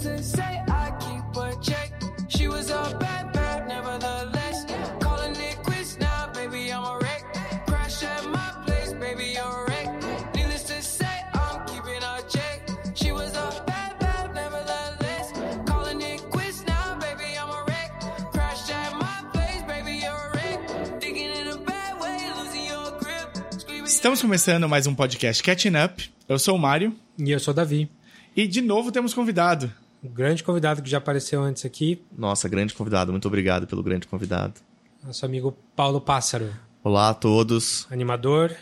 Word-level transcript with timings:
To 0.00 0.22
say, 0.22 0.62
I 0.66 0.92
keep 0.98 1.36
a 1.36 1.54
check. 1.62 1.92
She 2.28 2.48
was 2.48 2.70
a 2.70 2.96
bad, 2.98 3.34
bad, 3.34 3.68
nevertheless. 3.68 4.64
Calling 4.98 5.36
it 5.36 5.56
quits 5.62 5.98
now, 5.98 6.30
baby, 6.32 6.72
I'm 6.72 6.84
a 6.84 6.98
wreck. 7.02 7.22
Crash 7.66 8.02
at 8.04 8.24
my 8.30 8.50
place, 8.64 8.94
baby, 8.94 9.34
you're 9.34 9.44
a 9.44 9.68
wreck. 9.68 10.34
Needless 10.34 10.62
to 10.64 10.80
say, 10.80 11.16
I'm 11.34 11.66
keeping 11.66 12.02
a 12.02 12.22
check. 12.30 12.62
She 12.94 13.12
was 13.12 13.30
a 13.36 13.62
bad, 13.66 13.98
bad, 13.98 14.34
nevertheless. 14.34 15.32
Calling 15.66 16.00
it 16.00 16.22
quits 16.30 16.64
now, 16.66 16.98
baby, 16.98 17.36
I'm 17.38 17.50
a 17.50 17.62
wreck. 17.68 17.90
Crash 18.32 18.70
at 18.70 18.94
my 18.94 19.30
place, 19.34 19.62
baby, 19.68 19.98
you're 19.98 20.14
a 20.14 20.32
wreck. 20.34 21.00
Thinking 21.02 21.30
in 21.30 21.46
a 21.48 21.58
bad 21.58 22.00
way, 22.00 22.16
losing 22.38 22.64
your 22.64 22.90
grip. 23.00 23.60
Screaming. 23.60 23.84
Estamos 23.84 24.22
começando 24.22 24.66
mais 24.66 24.86
um 24.86 24.94
podcast 24.94 25.42
Catching 25.42 25.76
Up. 25.76 26.10
Eu 26.26 26.38
sou 26.38 26.56
o 26.56 26.58
Mário 26.58 26.96
E 27.18 27.30
eu 27.30 27.38
sou 27.38 27.52
o 27.52 27.54
Davi, 27.54 27.90
e 28.34 28.46
de 28.46 28.62
novo 28.62 28.90
temos 28.90 29.12
convidado. 29.12 29.70
Um 30.02 30.08
grande 30.08 30.42
convidado 30.42 30.82
que 30.82 30.90
já 30.90 30.98
apareceu 30.98 31.42
antes 31.42 31.64
aqui, 31.64 32.02
Nossa, 32.16 32.48
grande 32.48 32.74
convidado. 32.74 33.12
Muito 33.12 33.26
obrigado 33.28 33.66
pelo 33.66 33.82
grande 33.82 34.06
convidado. 34.06 34.54
nosso 35.02 35.24
amigo 35.24 35.56
Paulo 35.76 36.00
Pássaro, 36.00 36.50
Olá 36.82 37.10
a 37.10 37.14
todos. 37.14 37.86
animador. 37.90 38.54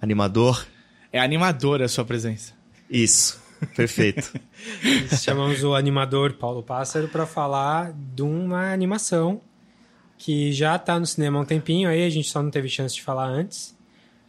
Animador? 0.00 0.66
É 1.10 1.18
animadora 1.20 1.84
a 1.86 1.88
sua 1.88 2.04
presença. 2.04 2.52
Isso. 2.90 3.40
Perfeito. 3.76 4.32
Chamamos 5.22 5.62
o 5.62 5.74
animador 5.74 6.32
Paulo 6.34 6.62
Pássaro 6.62 7.08
para 7.08 7.24
falar 7.26 7.92
de 7.92 8.22
uma 8.22 8.72
animação 8.72 9.40
que 10.18 10.52
já 10.52 10.78
tá 10.78 10.98
no 11.00 11.06
cinema 11.06 11.38
há 11.38 11.42
um 11.42 11.44
tempinho, 11.44 11.88
aí 11.88 12.04
a 12.04 12.10
gente 12.10 12.28
só 12.28 12.42
não 12.42 12.50
teve 12.50 12.68
chance 12.68 12.94
de 12.94 13.02
falar 13.02 13.26
antes, 13.26 13.76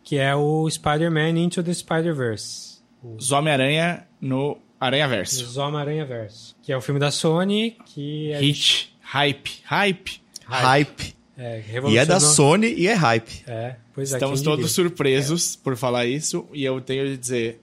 que 0.04 0.18
é 0.18 0.36
o 0.36 0.70
Spider-Man 0.70 1.32
Into 1.40 1.62
the 1.64 1.74
Spider-Verse. 1.74 2.80
Os 3.04 3.32
Homem-Aranha 3.32 4.08
no 4.22 4.58
Aranhaverso. 4.84 5.44
Os 5.44 5.58
Homem-Aranha-Verse, 5.58 6.56
que 6.62 6.72
é 6.72 6.78
um 6.78 6.82
filme 6.82 7.00
da 7.00 7.12
Sony 7.12 7.78
que 7.86 8.32
é, 8.32 8.40
Hit, 8.40 8.94
hype, 9.02 9.52
hype. 9.64 10.22
hype. 10.46 11.16
é, 11.38 11.64
E 11.90 11.98
é 11.98 12.06
da 12.06 12.20
Sony 12.20 12.74
e 12.74 12.88
é 12.88 12.94
hype. 12.94 13.44
É, 13.48 13.76
pois 13.94 14.12
é, 14.12 14.16
Estamos 14.16 14.40
quem 14.42 14.46
todos 14.46 14.70
diria? 14.74 14.74
surpresos 14.90 15.56
por 15.56 15.78
falar 15.78 16.06
isso 16.06 16.48
e 16.54 16.64
eu 16.66 16.80
tenho 16.82 17.06
de 17.08 17.18
dizer, 17.18 17.62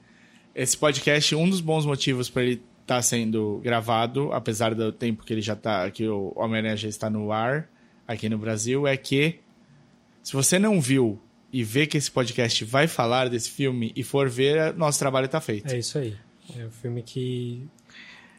esse 0.54 0.76
podcast, 0.76 1.34
um 1.34 1.48
dos 1.48 1.60
bons 1.60 1.84
motivos 1.84 2.30
para 2.30 2.42
ele 2.42 2.62
estar 2.82 3.02
sendo 3.02 3.60
gravado, 3.62 4.32
apesar 4.32 4.74
do 4.74 4.90
tempo 4.90 5.24
que 5.24 5.32
ele 5.32 5.42
já 5.42 5.54
tá, 5.54 5.90
que 5.90 6.08
o 6.08 6.32
Homem-Aranha 6.34 6.76
já 6.76 6.88
está 6.88 7.08
no 7.08 7.30
ar 7.30 7.68
aqui 8.08 8.28
no 8.28 8.38
Brasil, 8.38 8.86
é 8.86 8.96
que 8.96 9.38
se 10.22 10.32
você 10.32 10.58
não 10.58 10.80
viu 10.80 11.20
e 11.52 11.62
vê 11.62 11.86
que 11.86 11.96
esse 11.96 12.10
podcast 12.10 12.64
vai 12.64 12.86
falar 12.86 13.28
desse 13.28 13.50
filme 13.50 13.92
e 13.94 14.02
for 14.02 14.28
ver, 14.28 14.74
nosso 14.74 14.98
trabalho 14.98 15.26
está 15.26 15.40
feito. 15.40 15.72
É 15.72 15.78
isso 15.78 15.98
aí. 15.98 16.16
É 16.58 16.66
um 16.66 16.70
filme 16.70 17.02
que 17.02 17.66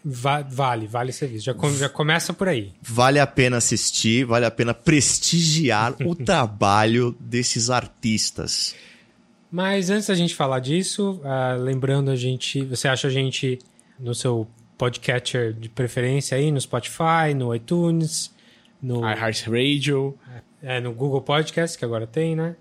va- 0.04 0.42
vale, 0.42 0.88
vale 0.88 1.12
ser 1.12 1.28
visto. 1.28 1.46
Já, 1.46 1.54
com- 1.54 1.74
já 1.76 1.90
começa 1.90 2.34
por 2.34 2.48
aí. 2.48 2.74
Vale 2.82 3.20
a 3.20 3.28
pena 3.28 3.58
assistir, 3.58 4.26
vale 4.26 4.46
a 4.46 4.52
pena 4.52 4.74
prestigiar 4.74 5.96
o 6.06 6.16
trabalho 6.16 7.16
desses 7.20 7.70
artistas. 7.70 8.76
Mas 9.52 9.90
antes 9.90 10.08
da 10.08 10.16
gente 10.16 10.34
falar 10.34 10.60
disso, 10.60 11.20
ah, 11.24 11.56
lembrando 11.60 12.10
a 12.10 12.16
gente, 12.16 12.64
você 12.64 12.88
acha 12.88 13.08
a 13.08 13.12
gente 13.12 13.60
no 14.00 14.16
seu 14.16 14.48
podcatcher 14.78 15.54
de 15.54 15.68
preferência 15.70 16.38
aí, 16.38 16.52
no 16.52 16.60
Spotify, 16.60 17.34
no 17.36 17.54
iTunes, 17.54 18.34
no, 18.82 19.02
iHeartRadio, 19.02 20.18
é, 20.64 20.80
no 20.80 20.94
Google 20.94 21.22
Podcast, 21.22 21.78
que 21.78 21.86
agora 21.86 22.08
tem, 22.08 22.36
né? 22.36 22.56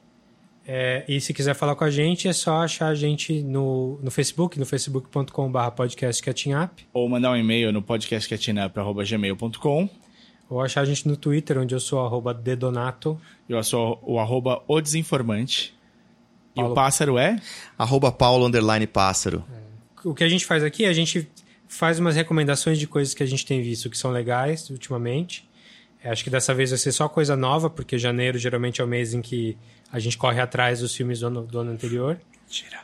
É, 0.73 1.05
e 1.09 1.21
se 1.21 1.35
quiser 1.35 1.53
falar 1.55 1.75
com 1.75 1.83
a 1.83 1.91
gente, 1.91 2.29
é 2.29 2.33
só 2.33 2.59
achar 2.59 2.87
a 2.87 2.95
gente 2.95 3.43
no, 3.43 3.99
no 4.01 4.09
Facebook, 4.09 4.57
no 4.57 4.65
facebook.com.br 4.65 5.71
podcastcatchingup, 5.75 6.87
ou 6.93 7.09
mandar 7.09 7.33
um 7.33 7.37
e-mail 7.37 7.73
no 7.73 7.83
podcastcatchingup.gmail.com 7.83 9.89
ou 10.49 10.61
achar 10.61 10.83
a 10.83 10.85
gente 10.85 11.09
no 11.09 11.17
Twitter, 11.17 11.59
onde 11.59 11.75
eu 11.75 11.81
sou 11.81 12.07
arroba 12.07 12.33
dedonato. 12.33 13.21
Eu 13.49 13.61
sou 13.65 13.99
o 14.03 14.21
arroba 14.21 14.63
o 14.69 14.81
desinformante. 14.81 15.75
E 16.55 16.61
Paulo- 16.61 16.71
o 16.71 16.75
pássaro 16.77 17.19
é? 17.19 17.41
Arroba 17.77 18.13
Paulo 18.13 18.47
Underline 18.47 18.87
Pássaro. 18.87 19.45
o 20.05 20.15
que 20.15 20.23
a 20.23 20.29
gente 20.29 20.47
faz 20.47 20.63
aqui, 20.63 20.87
a 20.87 20.93
gente 20.93 21.29
faz 21.67 21.99
umas 21.99 22.15
recomendações 22.15 22.79
de 22.79 22.87
coisas 22.87 23.13
que 23.13 23.25
a 23.25 23.27
gente 23.27 23.45
tem 23.45 23.61
visto 23.61 23.91
que 23.91 23.99
são 23.99 24.13
legais 24.13 24.71
ultimamente. 24.71 25.51
É, 26.03 26.11
Acho 26.11 26.23
que 26.23 26.31
dessa 26.31 26.55
vez 26.55 26.71
vai 26.71 26.79
ser 26.79 26.93
só 26.93 27.09
coisa 27.09 27.37
nova, 27.37 27.69
porque 27.69 27.99
janeiro 27.99 28.39
geralmente 28.39 28.81
é 28.81 28.85
o 28.85 28.87
mês 28.89 29.13
em 29.15 29.21
que 29.21 29.59
a 29.93 29.99
gente 29.99 30.17
corre 30.19 30.41
atrás 30.41 30.81
dos 30.81 30.95
filmes 30.95 31.21
do 31.21 31.27
ano, 31.27 31.43
do 31.47 31.59
ano 31.59 31.71
anterior. 31.73 32.19
Mentira. 32.43 32.79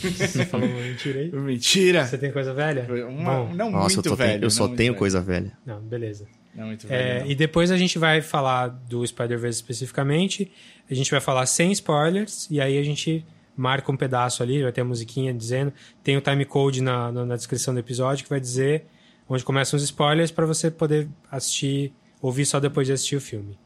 Você 0.00 0.44
falou 0.46 0.68
uma 0.68 0.80
mentira 0.80 1.20
aí? 1.20 1.32
Mentira! 1.32 2.06
Você 2.06 2.16
tem 2.16 2.30
coisa 2.30 2.54
velha? 2.54 2.86
Uma- 3.08 3.34
Bom, 3.46 3.54
não 3.54 3.70
Nossa, 3.70 3.96
muito 3.96 4.08
eu, 4.08 4.14
velho. 4.16 4.32
tenho, 4.34 4.44
eu 4.44 4.50
só 4.50 4.66
tenho 4.68 4.76
velho. 4.92 4.94
coisa 4.96 5.20
velha. 5.20 5.52
não, 5.66 5.80
beleza. 5.80 6.26
Não 6.54 6.66
muito 6.66 6.86
É, 6.92 7.18
velho. 7.20 7.30
e 7.30 7.34
depois 7.34 7.70
a 7.72 7.76
gente 7.76 7.98
vai 7.98 8.20
falar 8.22 8.68
do 8.68 9.04
Spider-Verse 9.04 9.56
especificamente. 9.58 10.52
A 10.88 10.94
gente 10.94 11.10
vai 11.10 11.20
falar 11.20 11.46
sem 11.46 11.72
spoilers, 11.72 12.46
e 12.50 12.60
aí 12.60 12.78
a 12.78 12.82
gente 12.84 13.26
marca 13.56 13.90
um 13.90 13.96
pedaço 13.96 14.40
ali, 14.42 14.62
vai 14.62 14.70
ter 14.70 14.82
a 14.82 14.84
musiquinha 14.84 15.34
dizendo. 15.34 15.72
Tem 16.04 16.16
o 16.16 16.20
time 16.20 16.44
code 16.44 16.80
na, 16.80 17.10
na, 17.10 17.26
na 17.26 17.36
descrição 17.36 17.74
do 17.74 17.80
episódio 17.80 18.22
que 18.22 18.30
vai 18.30 18.38
dizer 18.40 18.84
onde 19.28 19.44
começam 19.44 19.76
os 19.76 19.82
spoilers 19.82 20.30
para 20.30 20.46
você 20.46 20.70
poder 20.70 21.08
assistir, 21.30 21.92
ouvir 22.22 22.46
só 22.46 22.60
depois 22.60 22.86
de 22.86 22.92
assistir 22.92 23.16
o 23.16 23.20
filme. 23.20 23.58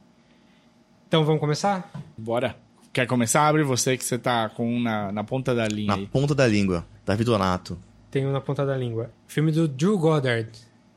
Então 1.13 1.27
vamos 1.27 1.41
começar? 1.41 1.93
Bora. 2.17 2.57
Quer 2.91 3.07
começar? 3.07 3.47
Abre 3.47 3.63
você 3.63 3.99
que 3.99 4.03
você 4.05 4.17
tá 4.19 4.49
com 4.49 4.67
um 4.77 4.81
na, 4.81 5.13
na 5.13 5.23
ponta 5.23 5.55
da 5.55 5.69
linha 5.69 5.89
Na 5.89 5.95
aí. 5.97 6.07
ponta 6.07 6.35
da 6.35 6.47
língua. 6.47 6.87
Davi 7.05 7.23
Donato. 7.23 7.79
Tenho 8.11 8.33
na 8.33 8.41
ponta 8.41 8.65
da 8.65 8.75
língua. 8.75 9.11
Filme 9.27 9.53
do 9.53 9.69
Drew 9.69 9.99
Goddard. 9.99 10.49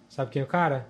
Sabe 0.07 0.31
quem 0.31 0.41
é 0.41 0.45
o 0.45 0.47
cara? 0.47 0.87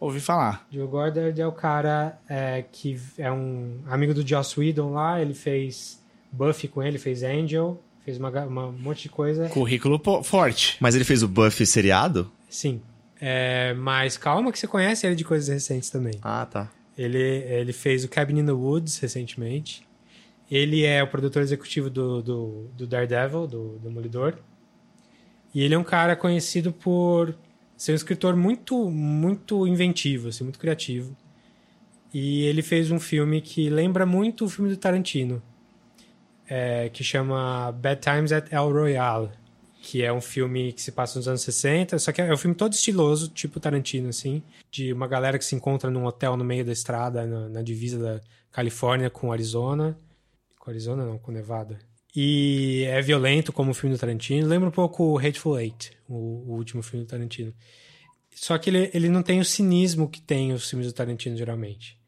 Ouvi 0.00 0.18
falar. 0.18 0.66
Drew 0.72 0.88
Goddard 0.88 1.38
é 1.38 1.46
o 1.46 1.52
cara 1.52 2.18
é, 2.26 2.64
que 2.72 2.98
é 3.18 3.30
um 3.30 3.80
amigo 3.86 4.14
do 4.14 4.26
Joss 4.26 4.58
Whedon 4.58 4.94
lá. 4.94 5.20
Ele 5.20 5.34
fez 5.34 6.02
Buffy 6.32 6.66
com 6.66 6.82
ele, 6.82 6.96
fez 6.96 7.22
Angel, 7.22 7.78
fez 8.02 8.16
uma, 8.16 8.30
uma- 8.46 8.66
um 8.68 8.72
monte 8.72 9.02
de 9.02 9.08
coisa. 9.10 9.46
Currículo 9.50 10.00
forte. 10.22 10.78
Mas 10.80 10.94
ele 10.94 11.04
fez 11.04 11.22
o 11.22 11.28
Buffy 11.28 11.66
seriado? 11.66 12.32
Sim. 12.48 12.80
É, 13.20 13.74
mas 13.74 14.16
calma 14.16 14.50
que 14.50 14.58
você 14.58 14.66
conhece 14.66 15.06
ele 15.06 15.16
de 15.16 15.22
coisas 15.24 15.48
recentes 15.48 15.90
também. 15.90 16.14
Ah, 16.22 16.46
tá. 16.50 16.70
Ele, 16.96 17.18
ele 17.18 17.72
fez 17.72 18.04
o 18.04 18.08
Cabin 18.08 18.38
in 18.38 18.46
the 18.46 18.52
Woods 18.52 18.98
recentemente. 18.98 19.86
Ele 20.50 20.84
é 20.84 21.02
o 21.02 21.06
produtor 21.06 21.42
executivo 21.42 21.90
do, 21.90 22.22
do, 22.22 22.70
do 22.76 22.86
Daredevil, 22.86 23.46
do 23.46 23.78
Demolidor. 23.78 24.38
E 25.54 25.62
ele 25.62 25.74
é 25.74 25.78
um 25.78 25.84
cara 25.84 26.14
conhecido 26.14 26.72
por 26.72 27.34
ser 27.76 27.92
um 27.92 27.94
escritor 27.94 28.36
muito, 28.36 28.90
muito 28.90 29.66
inventivo, 29.66 30.28
assim, 30.28 30.44
muito 30.44 30.58
criativo. 30.58 31.16
E 32.12 32.44
ele 32.44 32.62
fez 32.62 32.90
um 32.90 33.00
filme 33.00 33.40
que 33.40 33.68
lembra 33.68 34.06
muito 34.06 34.44
o 34.44 34.48
filme 34.48 34.70
do 34.70 34.76
Tarantino, 34.76 35.42
é, 36.48 36.88
que 36.88 37.02
chama 37.02 37.72
Bad 37.72 38.00
Times 38.00 38.32
at 38.32 38.52
El 38.52 38.72
Royale, 38.72 39.30
que 39.84 40.02
é 40.02 40.10
um 40.10 40.20
filme 40.20 40.72
que 40.72 40.80
se 40.80 40.90
passa 40.90 41.18
nos 41.18 41.28
anos 41.28 41.42
60, 41.42 41.98
só 41.98 42.10
que 42.10 42.22
é 42.22 42.32
um 42.32 42.36
filme 42.38 42.56
todo 42.56 42.72
estiloso, 42.72 43.28
tipo 43.28 43.60
Tarantino, 43.60 44.08
assim, 44.08 44.42
de 44.70 44.90
uma 44.94 45.06
galera 45.06 45.38
que 45.38 45.44
se 45.44 45.54
encontra 45.54 45.90
num 45.90 46.06
hotel 46.06 46.38
no 46.38 46.44
meio 46.44 46.64
da 46.64 46.72
estrada, 46.72 47.26
na, 47.26 47.50
na 47.50 47.62
divisa 47.62 47.98
da 47.98 48.20
Califórnia 48.50 49.10
com 49.10 49.30
Arizona. 49.30 49.94
Com 50.58 50.70
Arizona 50.70 51.04
não, 51.04 51.18
com 51.18 51.30
Nevada. 51.30 51.78
E 52.16 52.84
é 52.88 53.02
violento 53.02 53.52
como 53.52 53.72
o 53.72 53.74
filme 53.74 53.94
do 53.94 54.00
Tarantino. 54.00 54.48
Lembra 54.48 54.70
um 54.70 54.72
pouco 54.72 55.04
o 55.04 55.18
Hateful 55.18 55.60
Eight, 55.60 55.92
o, 56.08 56.14
o 56.14 56.54
último 56.54 56.82
filme 56.82 57.04
do 57.04 57.08
Tarantino. 57.08 57.52
Só 58.34 58.56
que 58.56 58.70
ele, 58.70 58.90
ele 58.94 59.10
não 59.10 59.22
tem 59.22 59.38
o 59.38 59.44
cinismo 59.44 60.08
que 60.08 60.22
tem 60.22 60.52
os 60.54 60.70
filmes 60.70 60.88
do 60.88 60.94
Tarantino, 60.94 61.36
geralmente. 61.36 61.98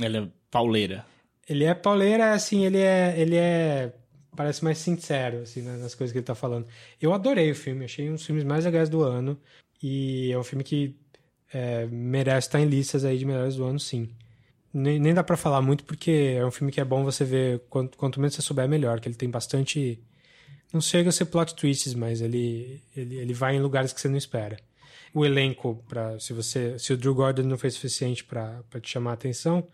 Ele 0.00 0.16
é 0.16 0.28
pauleira. 0.50 1.04
Ele 1.46 1.64
é 1.64 1.74
pauleira, 1.74 2.32
assim, 2.32 2.64
ele 2.64 2.78
é. 2.78 3.14
Ele 3.18 3.36
é. 3.36 3.92
Parece 4.36 4.62
mais 4.64 4.78
sincero, 4.78 5.38
assim, 5.42 5.62
na- 5.62 5.76
nas 5.76 5.94
coisas 5.94 6.12
que 6.12 6.18
ele 6.18 6.24
tá 6.26 6.34
falando. 6.34 6.66
Eu 7.00 7.12
adorei 7.12 7.50
o 7.50 7.54
filme, 7.54 7.84
achei 7.84 8.08
um 8.08 8.14
dos 8.14 8.24
filmes 8.24 8.44
mais 8.44 8.64
legais 8.64 8.88
do 8.88 9.02
ano. 9.02 9.38
E 9.82 10.30
é 10.32 10.38
um 10.38 10.44
filme 10.44 10.62
que 10.62 10.96
é, 11.52 11.86
merece 11.86 12.46
estar 12.48 12.60
em 12.60 12.66
listas 12.66 13.04
aí 13.04 13.18
de 13.18 13.24
melhores 13.24 13.56
do 13.56 13.64
ano, 13.64 13.80
sim. 13.80 14.08
Nem, 14.72 15.00
nem 15.00 15.12
dá 15.12 15.24
pra 15.24 15.36
falar 15.36 15.60
muito, 15.62 15.84
porque 15.84 16.36
é 16.38 16.46
um 16.46 16.50
filme 16.50 16.70
que 16.72 16.80
é 16.80 16.84
bom 16.84 17.02
você 17.04 17.24
ver. 17.24 17.60
Quanto, 17.68 17.98
quanto 17.98 18.20
menos 18.20 18.34
você 18.36 18.42
souber, 18.42 18.68
melhor, 18.68 19.00
que 19.00 19.08
ele 19.08 19.16
tem 19.16 19.28
bastante. 19.28 20.00
Não 20.72 20.80
chega 20.80 21.08
a 21.08 21.12
ser 21.12 21.24
plot 21.26 21.54
twists, 21.56 21.94
mas 21.94 22.20
ele, 22.20 22.80
ele, 22.96 23.16
ele 23.16 23.34
vai 23.34 23.56
em 23.56 23.60
lugares 23.60 23.92
que 23.92 24.00
você 24.00 24.08
não 24.08 24.16
espera. 24.16 24.56
O 25.12 25.26
elenco, 25.26 25.82
pra, 25.88 26.20
se 26.20 26.32
você 26.32 26.78
se 26.78 26.92
o 26.92 26.96
Drew 26.96 27.14
Gordon 27.14 27.42
não 27.42 27.58
foi 27.58 27.70
suficiente 27.70 28.22
pra 28.24 28.62
te 28.80 28.88
chamar 28.90 29.10
a 29.10 29.14
atenção, 29.14 29.66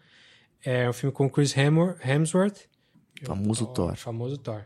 é 0.64 0.88
um 0.88 0.92
filme 0.94 1.12
com 1.12 1.28
Chris 1.28 1.54
Hemsworth, 1.54 2.60
Hemsworth 3.20 3.26
Famoso 3.26 3.64
o 3.64 3.66
Thor. 3.68 3.96
famoso 3.96 4.38
Thor. 4.38 4.64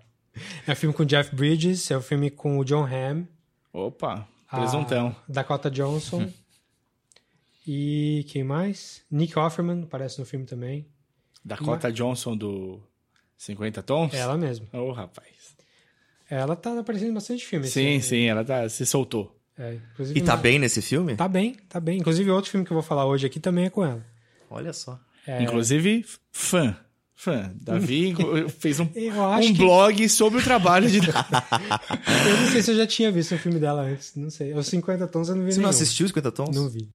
É 0.67 0.73
um 0.73 0.77
filme 0.77 0.95
com 0.95 1.05
Jeff 1.05 1.35
Bridges, 1.35 1.91
é 1.91 1.99
um 1.99 2.03
filme 2.03 2.31
com 2.31 2.59
o 2.59 2.65
John 2.65 2.85
Hamm, 2.87 3.25
Opa, 3.73 4.27
a 4.49 4.59
presuntão. 4.59 5.15
Dakota 5.29 5.71
Johnson 5.71 6.31
e 7.67 8.25
quem 8.29 8.43
mais? 8.45 9.03
Nick 9.11 9.39
Offerman 9.39 9.83
aparece 9.83 10.19
no 10.19 10.25
filme 10.25 10.47
também. 10.47 10.87
Dakota 11.45 11.91
Johnson 11.93 12.37
do 12.37 12.81
50 13.37 13.83
Tons? 13.83 14.15
É 14.15 14.19
ela 14.19 14.37
mesma. 14.37 14.67
Ô, 14.73 14.93
rapaz. 14.93 15.57
Ela 16.29 16.55
tá 16.55 16.79
aparecendo 16.79 17.11
em 17.11 17.15
bastante 17.15 17.45
filme. 17.45 17.67
Sim, 17.67 17.95
ano. 17.95 18.03
sim, 18.03 18.25
ela 18.27 18.45
tá, 18.45 18.69
se 18.69 18.87
soltou. 18.87 19.37
É, 19.59 19.75
inclusive, 19.93 20.19
E 20.19 20.23
tá 20.23 20.37
bem 20.37 20.59
nesse 20.59 20.81
filme? 20.81 21.17
Tá 21.17 21.27
bem, 21.29 21.55
tá 21.69 21.81
bem. 21.81 21.99
Inclusive, 21.99 22.31
outro 22.31 22.51
filme 22.51 22.65
que 22.65 22.73
eu 22.73 22.77
vou 22.77 22.83
falar 22.83 23.05
hoje 23.07 23.27
aqui 23.27 23.41
também 23.41 23.67
é 23.67 23.71
com 23.71 23.85
ela. 23.85 24.05
Olha 24.49 24.73
só. 24.73 24.99
É, 25.27 25.43
Inclusive, 25.43 26.05
fã. 26.33 26.77
Fã. 27.23 27.53
Davi 27.61 28.15
fez 28.59 28.81
um, 28.81 28.85
um 28.89 28.89
que- 28.89 29.53
blog 29.59 30.09
sobre 30.09 30.39
o 30.39 30.43
trabalho 30.43 30.89
de. 30.91 31.01
Eu 31.05 32.37
não 32.41 32.51
sei 32.51 32.63
se 32.63 32.71
eu 32.71 32.77
já 32.79 32.87
tinha 32.87 33.13
visto 33.13 33.35
um 33.35 33.39
filme 33.39 33.59
dela 33.61 33.83
antes. 33.83 34.13
Não 34.17 34.31
sei. 34.31 34.55
Os 34.55 34.67
50 34.69 35.07
tons 35.07 35.29
eu 35.29 35.37
não 35.37 35.45
vi 35.45 35.53
Você 35.53 35.59
não 35.61 35.69
nenhum. 35.69 35.71
assistiu 35.83 36.07
50 36.09 36.33
Tons? 36.33 36.57
Não 36.57 36.69
vi. 36.71 36.89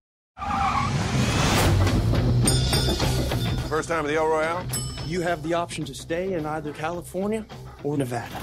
First 3.69 3.87
time 3.87 3.99
at 3.99 4.07
the 4.07 4.15
El 4.15 4.25
Royale? 4.27 4.65
You 5.05 5.21
have 5.21 5.47
the 5.47 5.53
option 5.55 5.85
to 5.85 5.93
stay 5.93 6.33
in 6.33 6.45
either 6.47 6.73
California 6.73 7.45
or 7.83 7.95
Nevada. 7.95 8.35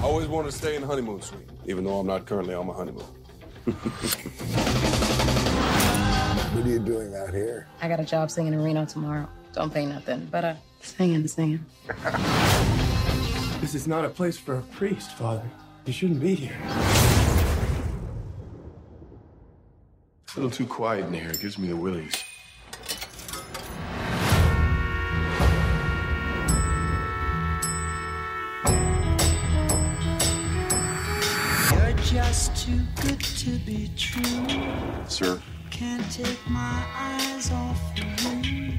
I 0.00 0.04
always 0.04 0.26
wanted 0.28 0.50
to 0.52 0.56
stay 0.56 0.76
in 0.76 0.80
the 0.80 0.86
honeymoon 0.86 1.20
suite, 1.20 1.46
even 1.66 1.84
though 1.84 1.98
I'm 2.00 2.06
not 2.06 2.24
currently 2.26 2.54
on 2.54 2.66
my 2.66 2.72
honeymoon. 2.72 3.04
What 6.54 6.64
are 6.64 6.70
you 6.70 6.78
doing 6.80 7.14
out 7.14 7.34
here? 7.34 7.66
I 7.82 7.88
got 7.88 8.00
a 8.00 8.04
job 8.04 8.30
singing 8.30 8.54
in 8.54 8.62
Reno 8.62 8.86
tomorrow. 8.86 9.28
Don't 9.52 9.72
pay 9.72 9.84
nothing, 9.84 10.26
but 10.30 10.44
uh, 10.44 10.54
singing, 10.80 11.26
singing. 11.28 11.64
This 13.60 13.74
is 13.74 13.86
not 13.86 14.04
a 14.04 14.08
place 14.08 14.38
for 14.38 14.58
a 14.58 14.62
priest, 14.62 15.12
Father. 15.12 15.48
You 15.84 15.92
shouldn't 15.92 16.20
be 16.20 16.34
here. 16.34 16.56
It's 20.24 20.34
a 20.36 20.40
little 20.40 20.50
too 20.50 20.66
quiet 20.66 21.06
in 21.06 21.14
here. 21.14 21.30
It 21.30 21.40
gives 21.40 21.58
me 21.58 21.68
the 21.68 21.76
willies. 21.76 22.12
You're 31.72 31.92
just 32.04 32.56
too 32.66 32.80
good 33.02 33.20
to 33.20 33.58
be 33.60 33.90
true. 33.96 34.46
Sir, 35.08 35.40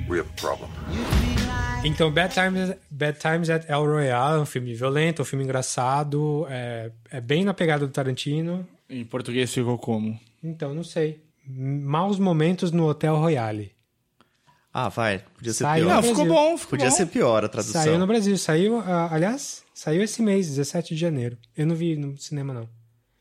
We 0.10 0.20
have 0.20 0.30
a 0.30 0.42
problem. 0.42 0.70
Então, 1.84 2.12
Bad 2.12 2.34
Times, 2.34 2.76
Bad 2.90 3.20
Times 3.20 3.50
at 3.50 3.70
El 3.70 3.86
Royale 3.86 4.38
é 4.38 4.42
um 4.42 4.46
filme 4.46 4.74
violento, 4.74 5.22
um 5.22 5.26
filme 5.26 5.44
engraçado, 5.46 6.46
é, 6.50 6.92
é 7.12 7.22
bem 7.22 7.44
na 7.46 7.54
pegada 7.54 7.86
do 7.86 7.92
Tarantino. 7.92 8.68
em 8.90 9.06
português 9.06 9.54
ficou 9.54 9.78
como? 9.78 10.20
Então, 10.44 10.74
não 10.74 10.84
sei. 10.84 11.24
Maus 11.48 12.20
momentos 12.20 12.72
no 12.72 12.88
Hotel 12.88 13.16
Royale. 13.16 13.72
Ah, 14.74 14.90
vai. 14.90 15.24
Podia 15.36 15.54
ser 15.54 15.64
Saiu 15.64 15.86
pior. 15.86 15.96
Não, 15.96 16.04
ficou 16.04 16.26
bom, 16.26 16.58
ficou 16.58 16.72
Podia 16.72 16.90
bom. 16.90 16.96
ser 16.96 17.06
pior 17.08 17.44
a 17.46 17.50
tradução. 17.50 17.82
Saiu 17.84 17.98
no 17.98 18.08
Brasil. 18.08 18.38
Saiu, 18.38 18.80
ah, 18.80 19.10
aliás, 19.12 19.64
saiu 19.74 20.04
esse 20.04 20.22
mês, 20.22 20.48
17 20.48 20.94
de 20.96 21.00
janeiro. 21.02 21.38
Eu 21.56 21.66
não 21.66 21.76
vi 21.76 21.96
no 21.96 22.18
cinema, 22.18 22.54
não. 22.54 22.70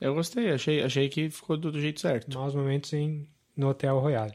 Eu 0.00 0.14
gostei, 0.14 0.50
achei, 0.50 0.82
achei 0.82 1.08
que 1.08 1.30
ficou 1.30 1.56
do, 1.56 1.72
do 1.72 1.80
jeito 1.80 2.00
certo. 2.00 2.32
Maus 2.38 2.54
momentos 2.54 2.92
em, 2.92 3.26
no 3.58 3.68
Hotel 3.68 3.98
Royale. 3.98 4.32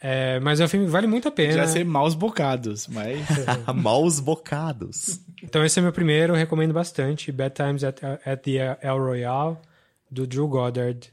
É, 0.00 0.40
mas 0.40 0.58
é 0.58 0.64
um 0.64 0.68
filme 0.68 0.86
que 0.86 0.90
vale 0.90 1.06
muito 1.06 1.28
a 1.28 1.30
pena. 1.30 1.50
Podia 1.50 1.68
ser 1.68 1.84
maus 1.84 2.14
bocados, 2.14 2.88
mas. 2.88 3.24
Maus 3.74 4.18
bocados. 4.18 5.20
Então 5.42 5.64
esse 5.64 5.78
é 5.78 5.82
meu 5.82 5.92
primeiro, 5.92 6.34
recomendo 6.34 6.72
bastante. 6.72 7.30
Bad 7.30 7.54
Times 7.54 7.84
at, 7.84 8.02
at 8.02 8.42
the 8.42 8.78
El 8.80 8.98
Royale, 8.98 9.58
do 10.10 10.26
Drew 10.26 10.48
Goddard. 10.48 11.12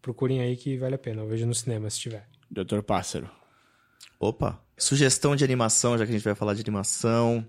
Procurem 0.00 0.40
aí 0.40 0.56
que 0.56 0.76
vale 0.76 0.94
a 0.94 0.98
pena. 0.98 1.22
Eu 1.22 1.28
vejo 1.28 1.46
no 1.46 1.54
cinema 1.54 1.90
se 1.90 1.98
tiver. 1.98 2.28
Doutor 2.48 2.82
Pássaro. 2.82 3.28
Opa. 4.20 4.60
Sugestão 4.76 5.34
de 5.34 5.42
animação, 5.42 5.98
já 5.98 6.04
que 6.04 6.10
a 6.10 6.14
gente 6.14 6.24
vai 6.24 6.36
falar 6.36 6.54
de 6.54 6.60
animação. 6.60 7.44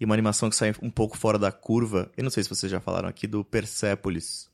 E 0.00 0.04
uma 0.04 0.14
animação 0.14 0.50
que 0.50 0.56
sai 0.56 0.74
um 0.82 0.90
pouco 0.90 1.16
fora 1.16 1.38
da 1.38 1.52
curva. 1.52 2.10
Eu 2.16 2.24
não 2.24 2.30
sei 2.30 2.42
se 2.42 2.48
vocês 2.48 2.70
já 2.70 2.80
falaram 2.80 3.08
aqui 3.08 3.28
do 3.28 3.44
Persepolis. 3.44 4.50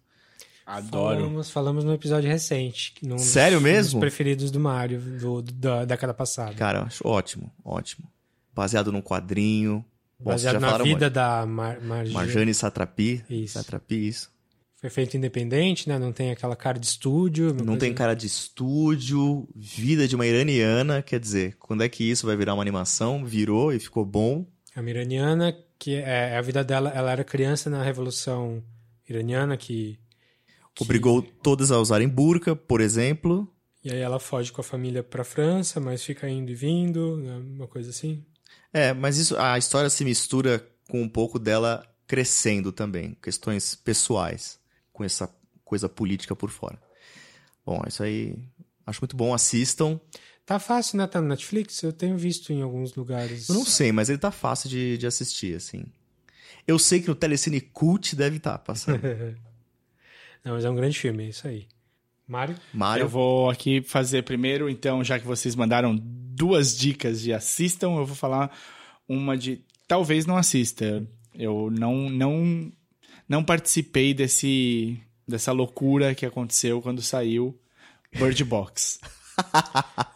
Adoro. 0.70 1.16
Falamos, 1.20 1.50
falamos 1.50 1.84
no 1.84 1.94
episódio 1.94 2.28
recente. 2.30 2.92
Num 3.02 3.16
dos- 3.16 3.24
Sério 3.24 3.58
um 3.58 3.60
mesmo? 3.62 3.92
dos 3.92 4.00
preferidos 4.00 4.50
do 4.50 4.60
Mario, 4.60 5.00
do, 5.00 5.40
do- 5.40 5.52
da 5.52 5.84
década 5.86 6.12
passada. 6.12 6.52
Cara, 6.54 6.80
eu 6.80 6.84
acho 6.84 7.08
ótimo, 7.08 7.50
ótimo. 7.64 8.06
Baseado 8.54 8.92
num 8.92 9.00
quadrinho. 9.00 9.84
Baseado 10.20 10.60
na 10.60 10.76
vida 10.78 11.08
da 11.08 11.46
Mar 11.46 11.80
Marge- 11.80 12.12
Marjane 12.12 12.52
Satrapi. 12.52 13.24
Isso. 13.30 13.54
Satrapi, 13.54 14.08
isso. 14.08 14.30
Foi 14.76 14.90
feito 14.90 15.16
independente, 15.16 15.88
né? 15.88 15.98
Não 15.98 16.12
tem 16.12 16.30
aquela 16.32 16.54
cara 16.54 16.78
de 16.78 16.86
estúdio. 16.86 17.54
Não 17.64 17.76
tem 17.76 17.94
cara 17.94 18.14
de 18.14 18.26
estúdio, 18.26 19.48
vida 19.56 20.06
de 20.06 20.14
uma 20.14 20.26
iraniana, 20.26 21.02
quer 21.02 21.18
dizer, 21.18 21.56
quando 21.58 21.82
é 21.82 21.88
que 21.88 22.04
isso 22.04 22.26
vai 22.26 22.36
virar 22.36 22.54
uma 22.54 22.62
animação? 22.62 23.24
Virou 23.24 23.72
e 23.72 23.80
ficou 23.80 24.04
bom. 24.04 24.44
A 24.76 24.80
uma 24.80 24.90
iraniana, 24.90 25.56
que 25.78 25.94
é, 25.96 26.36
a 26.36 26.40
vida 26.42 26.62
dela, 26.62 26.90
ela 26.94 27.10
era 27.10 27.24
criança 27.24 27.68
na 27.70 27.82
Revolução 27.82 28.62
Iraniana, 29.08 29.56
que... 29.56 29.98
que- 30.78 30.84
Obrigou 30.84 31.22
todas 31.22 31.70
a 31.70 31.78
usarem 31.78 32.08
burca, 32.08 32.54
por 32.56 32.80
exemplo. 32.80 33.52
E 33.84 33.90
aí 33.90 33.98
ela 34.00 34.18
foge 34.18 34.50
com 34.52 34.60
a 34.60 34.64
família 34.64 35.02
pra 35.02 35.22
França, 35.24 35.78
mas 35.80 36.02
fica 36.04 36.28
indo 36.28 36.50
e 36.50 36.54
vindo, 36.54 37.16
né? 37.18 37.36
uma 37.36 37.66
coisa 37.68 37.90
assim. 37.90 38.24
É, 38.72 38.92
mas 38.92 39.16
isso, 39.16 39.36
a 39.38 39.56
história 39.56 39.88
se 39.88 40.04
mistura 40.04 40.66
com 40.88 41.00
um 41.02 41.08
pouco 41.08 41.38
dela 41.38 41.86
crescendo 42.06 42.72
também, 42.72 43.16
questões 43.22 43.74
pessoais, 43.74 44.58
com 44.92 45.04
essa 45.04 45.32
coisa 45.64 45.88
política 45.88 46.34
por 46.34 46.50
fora. 46.50 46.78
Bom, 47.64 47.82
isso 47.86 48.02
aí 48.02 48.34
acho 48.86 49.00
muito 49.00 49.16
bom, 49.16 49.32
assistam. 49.34 50.00
Tá 50.46 50.58
fácil, 50.58 50.96
né? 50.96 51.06
Tá 51.06 51.20
no 51.20 51.28
Netflix? 51.28 51.82
Eu 51.82 51.92
tenho 51.92 52.16
visto 52.16 52.52
em 52.52 52.62
alguns 52.62 52.94
lugares. 52.94 53.48
Eu 53.48 53.54
não 53.54 53.64
sei, 53.66 53.92
mas 53.92 54.08
ele 54.08 54.18
tá 54.18 54.30
fácil 54.30 54.70
de, 54.70 54.96
de 54.96 55.06
assistir, 55.06 55.54
assim. 55.54 55.84
Eu 56.66 56.78
sei 56.78 57.00
que 57.00 57.08
no 57.08 57.14
Telecine 57.14 57.60
Cult 57.60 58.16
deve 58.16 58.38
estar 58.38 58.58
passando. 58.58 59.00
Não, 60.44 60.54
mas 60.54 60.64
é 60.64 60.70
um 60.70 60.74
grande 60.74 60.98
filme, 60.98 61.24
é 61.24 61.28
isso 61.28 61.46
aí. 61.46 61.66
Mário? 62.26 62.56
Mário, 62.74 63.04
Eu 63.04 63.08
vou 63.08 63.48
aqui 63.48 63.80
fazer 63.80 64.22
primeiro, 64.22 64.68
então, 64.68 65.02
já 65.02 65.18
que 65.18 65.26
vocês 65.26 65.54
mandaram 65.54 65.98
duas 65.98 66.76
dicas 66.76 67.22
de 67.22 67.32
assistam, 67.32 67.96
eu 67.96 68.04
vou 68.04 68.14
falar 68.14 68.54
uma 69.08 69.36
de 69.36 69.62
talvez 69.86 70.26
não 70.26 70.36
assista. 70.36 71.06
Eu 71.34 71.70
não 71.70 72.10
não 72.10 72.70
não 73.26 73.42
participei 73.42 74.12
desse 74.12 75.00
dessa 75.26 75.52
loucura 75.52 76.14
que 76.14 76.26
aconteceu 76.26 76.82
quando 76.82 77.00
saiu 77.00 77.58
Bird 78.12 78.44
Box. 78.44 79.00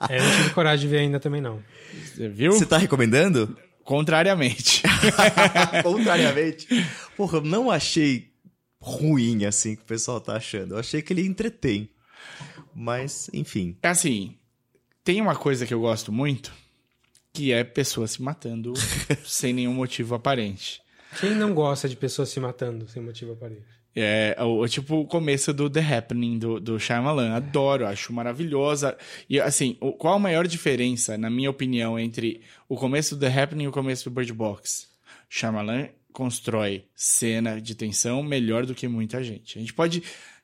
É, 0.08 0.18
eu 0.18 0.22
não 0.22 0.36
tive 0.36 0.50
coragem 0.50 0.86
de 0.86 0.94
ver 0.94 1.00
ainda 1.00 1.20
também, 1.20 1.40
não. 1.40 1.62
Você 2.04 2.28
viu? 2.28 2.52
você 2.52 2.66
tá 2.66 2.76
recomendando? 2.76 3.56
Contrariamente. 3.84 4.82
Contrariamente. 5.82 6.66
Porra, 7.16 7.38
eu 7.38 7.42
não 7.42 7.70
achei 7.70 8.31
ruim 8.82 9.44
assim 9.44 9.76
que 9.76 9.82
o 9.82 9.86
pessoal 9.86 10.20
tá 10.20 10.36
achando. 10.36 10.74
Eu 10.74 10.78
achei 10.78 11.00
que 11.00 11.12
ele 11.12 11.24
entretém. 11.24 11.88
Mas, 12.74 13.30
enfim. 13.32 13.76
É 13.82 13.88
assim, 13.88 14.36
tem 15.04 15.20
uma 15.20 15.36
coisa 15.36 15.66
que 15.66 15.72
eu 15.72 15.80
gosto 15.80 16.10
muito, 16.12 16.52
que 17.32 17.52
é 17.52 17.62
pessoas 17.64 18.12
se 18.12 18.22
matando 18.22 18.74
sem 19.24 19.52
nenhum 19.52 19.72
motivo 19.74 20.14
aparente. 20.14 20.80
Quem 21.20 21.34
não 21.34 21.54
gosta 21.54 21.88
de 21.88 21.96
pessoas 21.96 22.28
se 22.30 22.40
matando 22.40 22.88
sem 22.88 23.02
motivo 23.02 23.32
aparente? 23.32 23.62
É, 23.94 24.34
o, 24.40 24.60
o 24.62 24.68
tipo 24.68 24.96
o 25.00 25.06
começo 25.06 25.52
do 25.52 25.68
The 25.68 25.80
Happening 25.98 26.38
do, 26.38 26.58
do 26.58 26.80
Shyamalan. 26.80 27.34
Adoro, 27.34 27.86
acho 27.86 28.10
maravilhosa. 28.12 28.96
E 29.28 29.38
assim, 29.38 29.76
o- 29.80 29.92
qual 29.92 30.14
a 30.14 30.18
maior 30.18 30.46
diferença, 30.46 31.18
na 31.18 31.28
minha 31.28 31.50
opinião, 31.50 31.98
entre 31.98 32.40
o 32.66 32.74
começo 32.76 33.14
do 33.14 33.20
The 33.20 33.42
Happening 33.42 33.64
e 33.64 33.68
o 33.68 33.72
começo 33.72 34.04
do 34.04 34.10
Bird 34.14 34.32
Box? 34.32 34.88
Shyamalan 35.28 35.88
constrói 36.12 36.84
cena 36.94 37.60
de 37.60 37.74
tensão 37.74 38.22
melhor 38.22 38.66
do 38.66 38.74
que 38.74 38.86
muita 38.86 39.22
gente. 39.22 39.58
A 39.58 39.60
gente 39.60 39.74
pode 39.74 40.02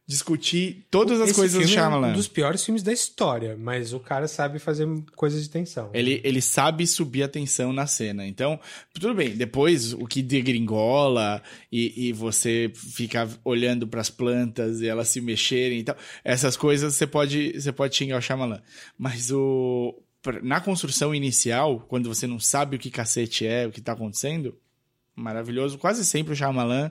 discutir 0.09 0.87
todas 0.91 1.21
as 1.21 1.29
Esse 1.29 1.39
coisas 1.39 1.53
do 1.53 1.61
filme 1.61 1.75
é 1.75 1.77
Shyamalan. 1.77 2.09
um 2.09 2.13
dos 2.15 2.27
piores 2.27 2.65
filmes 2.65 2.83
da 2.83 2.91
história, 2.91 3.59
mas 3.61 3.93
o 3.93 4.01
cara 4.01 4.27
sabe 4.27 4.59
fazer 4.59 4.89
coisas 5.15 5.43
de 5.43 5.51
tensão. 5.51 5.91
Ele, 5.93 6.23
ele 6.25 6.41
sabe 6.41 6.87
subir 6.87 7.25
a 7.25 7.29
tensão 7.29 7.75
na 7.75 7.87
cena. 7.87 8.27
Então, 8.27 8.59
tudo 8.95 9.13
bem. 9.13 9.37
Depois, 9.37 9.93
o 9.93 10.07
que 10.07 10.23
degringola 10.23 11.43
e, 11.71 12.09
e 12.09 12.13
você 12.15 12.73
fica 12.75 13.29
olhando 13.45 13.87
para 13.87 14.01
as 14.01 14.09
plantas 14.09 14.81
e 14.81 14.89
elas 14.89 15.09
se 15.09 15.21
mexerem 15.21 15.81
e 15.81 15.85
tal, 15.85 15.97
essas 16.25 16.57
coisas 16.57 16.95
você 16.95 17.07
pode, 17.07 17.61
você 17.61 17.71
pode 17.71 17.95
xingar 17.95 18.17
o 18.17 18.23
Shyamalan. 18.23 18.63
Mas 18.97 19.31
o, 19.31 19.95
na 20.43 20.59
construção 20.59 21.15
inicial, 21.15 21.85
quando 21.87 22.09
você 22.09 22.27
não 22.27 22.41
sabe 22.41 22.77
o 22.77 22.79
que 22.79 22.91
cacete 22.91 23.47
é, 23.47 23.67
o 23.67 23.71
que 23.71 23.83
tá 23.83 23.93
acontecendo, 23.93 24.57
maravilhoso. 25.19 25.79
Quase 25.79 26.05
sempre 26.05 26.33
o 26.33 26.37
Shyamalan 26.37 26.91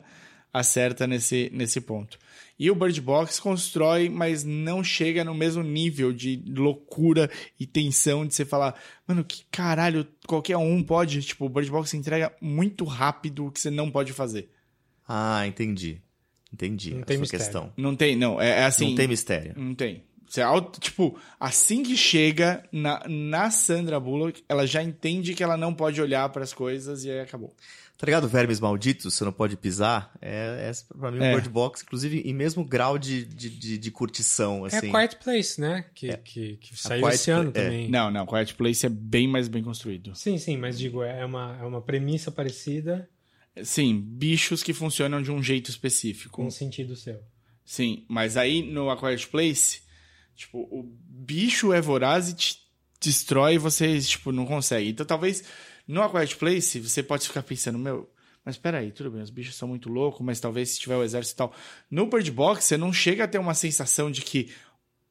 acerta 0.54 1.06
nesse, 1.08 1.50
nesse 1.54 1.82
ponto. 1.82 2.18
E 2.60 2.72
o 2.72 2.76
Bird 2.76 3.00
Box 3.02 3.40
constrói, 3.40 4.10
mas 4.10 4.44
não 4.44 4.84
chega 4.84 5.24
no 5.24 5.36
mesmo 5.36 5.62
nível 5.62 6.12
de 6.12 6.44
loucura 6.48 7.30
e 7.60 7.68
tensão 7.68 8.26
de 8.26 8.34
você 8.34 8.44
falar, 8.44 8.74
mano, 9.08 9.24
que 9.24 9.46
caralho, 9.52 10.08
qualquer 10.26 10.58
um 10.58 10.82
pode. 10.84 11.22
Tipo, 11.22 11.46
o 11.46 11.50
Bird 11.50 11.70
Box 11.70 11.94
entrega 11.94 12.34
muito 12.42 12.84
rápido 12.84 13.46
o 13.46 13.52
que 13.52 13.60
você 13.60 13.70
não 13.70 13.92
pode 13.92 14.12
fazer. 14.12 14.50
Ah, 15.08 15.46
entendi. 15.46 16.02
Entendi 16.52 16.94
Não 16.94 17.02
a 17.02 17.06
tem 17.06 17.18
sua 17.18 17.22
mistério. 17.22 17.46
questão. 17.46 17.74
Não 17.78 17.96
tem, 17.96 18.16
não. 18.16 18.42
É, 18.42 18.62
é 18.62 18.66
assim. 18.66 18.90
Não 18.90 18.96
tem 18.96 19.08
mistério. 19.08 19.54
Não 19.56 19.76
tem. 19.76 20.04
Você 20.28 20.42
auto, 20.42 20.80
tipo, 20.80 21.18
assim 21.40 21.84
que 21.84 21.96
chega 21.96 22.64
na, 22.72 23.02
na 23.08 23.50
Sandra 23.50 24.00
Bullock, 24.00 24.44
ela 24.50 24.66
já 24.66 24.84
entende 24.84 25.34
que 25.34 25.44
ela 25.44 25.56
não 25.56 25.74
pode 25.74 26.02
olhar 26.02 26.28
para 26.30 26.44
as 26.44 26.54
coisas 26.54 27.06
e 27.06 27.12
aí 27.12 27.22
acabou. 27.22 27.56
Tá 27.98 28.06
ligado? 28.06 28.28
Vermes 28.28 28.60
malditos, 28.60 29.14
você 29.16 29.26
não 29.26 29.32
pode 29.32 29.58
pisar. 29.58 30.12
É, 30.22 30.70
é 30.72 30.96
pra 30.98 31.12
mim, 31.12 31.18
É. 31.24 31.32
um 31.32 31.34
Bird 31.34 31.50
Box, 31.50 31.82
inclusive, 31.82 32.20
em 32.22 32.34
mesmo 32.34 32.64
grau 32.64 32.98
de, 33.00 33.26
de, 33.26 33.50
de, 33.50 33.78
de 33.78 33.92
curtição, 33.92 34.66
É 34.66 34.68
assim. 34.68 34.90
a 34.90 34.92
Quiet 34.92 35.16
Place, 35.24 35.60
né? 35.60 35.86
Que, 35.96 36.16
que, 36.18 36.58
que 36.58 36.78
saiu 36.80 37.02
Quiet 37.02 37.16
esse 37.16 37.32
ano 37.32 37.50
é. 37.50 37.54
também. 37.54 37.90
Não, 37.90 38.12
não, 38.12 38.28
Quiet 38.28 38.54
Place 38.54 38.86
é 38.86 38.90
bem 38.90 39.28
mais 39.28 39.48
bem 39.48 39.64
construído. 39.64 40.14
Sim, 40.16 40.38
sim, 40.38 40.58
mas 40.58 40.78
digo, 40.78 41.02
é 41.02 41.26
uma, 41.26 41.58
é 41.60 41.66
uma 41.66 41.82
premissa 41.82 42.32
parecida 42.32 43.10
Sim, 43.64 44.00
bichos 44.00 44.62
que 44.62 44.74
funcionam 44.74 45.20
de 45.22 45.32
um 45.32 45.42
jeito 45.42 45.70
específico. 45.72 46.36
com 46.36 46.48
um 46.48 46.52
sentido 46.52 46.96
seu. 46.96 47.20
Sim, 47.66 48.06
mas 48.08 48.38
aí 48.38 48.62
no 48.62 48.90
A 48.90 48.98
Quiet 48.98 49.28
Place, 49.28 49.82
tipo, 50.36 50.60
o 50.60 50.84
bicho 51.10 51.74
é 51.74 51.82
voraz 51.82 52.30
e 52.30 52.36
te 52.36 52.60
destrói 53.02 53.56
e 53.56 53.58
você, 53.58 54.00
tipo, 54.00 54.32
não 54.32 54.46
consegue. 54.46 54.90
Então 54.90 55.06
talvez 55.06 55.44
no 55.88 56.02
A 56.02 56.10
Quiet 56.10 56.36
Place 56.36 56.80
você 56.80 57.02
pode 57.02 57.28
ficar 57.28 57.44
pensando, 57.44 57.78
meu, 57.80 58.10
mas 58.44 58.58
peraí, 58.58 58.92
tudo 58.92 59.12
bem, 59.12 59.22
os 59.22 59.30
bichos 59.30 59.56
são 59.56 59.68
muito 59.68 59.90
loucos, 59.90 60.22
mas 60.26 60.40
talvez 60.40 60.70
se 60.72 60.80
tiver 60.80 60.96
o 60.98 61.04
exército 61.04 61.36
e 61.36 61.38
tal. 61.38 61.54
No 61.90 62.08
Bird 62.08 62.30
Box 62.32 62.64
você 62.66 62.78
não 62.78 62.92
chega 62.94 63.24
a 63.24 63.28
ter 63.28 63.38
uma 63.40 63.54
sensação 63.54 64.10
de 64.12 64.22
que, 64.22 64.52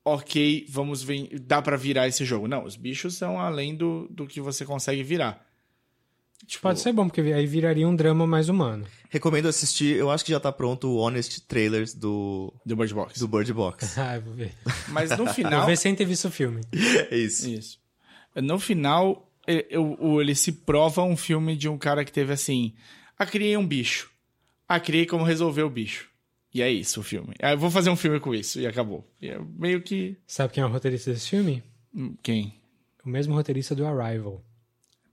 ok, 0.04 0.66
vamos 0.68 1.02
ver, 1.02 1.38
dá 1.40 1.60
pra 1.60 1.76
virar 1.76 2.06
esse 2.08 2.24
jogo. 2.24 2.46
Não, 2.48 2.64
os 2.64 2.76
bichos 2.76 3.14
são 3.14 3.40
além 3.40 3.74
do, 3.74 4.06
do 4.10 4.26
que 4.26 4.40
você 4.40 4.64
consegue 4.64 5.02
virar. 5.02 5.44
Tipo, 6.46 6.62
Pode 6.62 6.80
ser 6.80 6.92
bom, 6.92 7.08
porque 7.08 7.22
aí 7.22 7.46
viraria 7.46 7.88
um 7.88 7.96
drama 7.96 8.26
mais 8.26 8.48
humano. 8.50 8.86
Recomendo 9.08 9.48
assistir, 9.48 9.96
eu 9.96 10.10
acho 10.10 10.22
que 10.24 10.30
já 10.30 10.38
tá 10.38 10.52
pronto 10.52 10.86
o 10.88 10.96
Honest 10.98 11.40
Trailers 11.48 11.94
do, 11.94 12.52
do 12.64 12.76
Bird 12.76 12.92
Box. 12.92 13.18
do 13.18 13.26
Bird 13.26 13.52
Box. 13.54 13.96
Ah, 13.98 14.16
eu 14.16 14.22
vou 14.22 14.34
ver. 14.34 14.52
Mas 14.88 15.10
no 15.10 15.24
Vou 15.24 15.34
final. 15.34 15.64
ver 15.66 15.76
sem 15.76 15.94
ter 15.94 16.04
visto 16.04 16.28
o 16.28 16.30
filme. 16.30 16.60
é 17.10 17.16
isso. 17.16 17.48
Isso. 17.48 17.78
No 18.34 18.58
final, 18.58 19.25
ele, 19.46 19.66
eu- 19.70 20.20
ele 20.20 20.34
se 20.34 20.52
prova 20.52 21.02
um 21.02 21.16
filme 21.16 21.56
de 21.56 21.68
um 21.68 21.78
cara 21.78 22.04
que 22.04 22.12
teve 22.12 22.32
assim: 22.32 22.74
ah, 23.18 23.26
criei 23.26 23.56
um 23.56 23.66
bicho. 23.66 24.10
Ah, 24.68 24.80
criei 24.80 25.06
como 25.06 25.24
resolver 25.24 25.62
o 25.62 25.70
bicho. 25.70 26.08
E 26.52 26.62
é 26.62 26.70
isso 26.70 27.00
o 27.00 27.02
filme. 27.02 27.34
Ah, 27.42 27.52
eu 27.52 27.58
vou 27.58 27.70
fazer 27.70 27.90
um 27.90 27.96
filme 27.96 28.18
com 28.18 28.34
isso. 28.34 28.58
E 28.60 28.66
acabou. 28.66 29.06
E 29.20 29.28
é 29.28 29.38
meio 29.38 29.80
que. 29.82 30.16
Sabe 30.26 30.52
quem 30.54 30.62
é 30.62 30.66
o 30.66 30.70
roteirista 30.70 31.12
desse 31.12 31.28
filme? 31.28 31.62
hum, 31.94 32.14
Quem? 32.22 32.54
O 33.04 33.08
mesmo 33.08 33.34
roteirista 33.34 33.74
do 33.74 33.86
Arrival. 33.86 34.42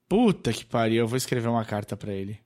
Puta 0.09 0.51
que 0.53 0.65
pariu, 0.65 0.99
eu 1.03 1.07
vou 1.07 1.17
escrever 1.17 1.47
uma 1.47 1.63
carta 1.65 1.95
pra 1.97 2.13
ele. 2.13 2.39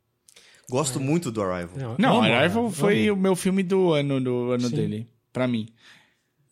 Gosto 0.69 0.99
muito 0.99 1.31
do 1.31 1.41
Arrival. 1.41 1.95
Não, 1.97 2.17
amo, 2.21 2.33
Arrival 2.33 2.69
foi 2.71 3.09
o 3.09 3.15
meu 3.15 3.35
filme 3.35 3.63
do 3.63 3.93
ano, 3.93 4.19
do 4.19 4.51
ano 4.51 4.67
Sim. 4.67 4.75
dele. 4.75 5.07
Pra 5.31 5.47
mim. 5.47 5.67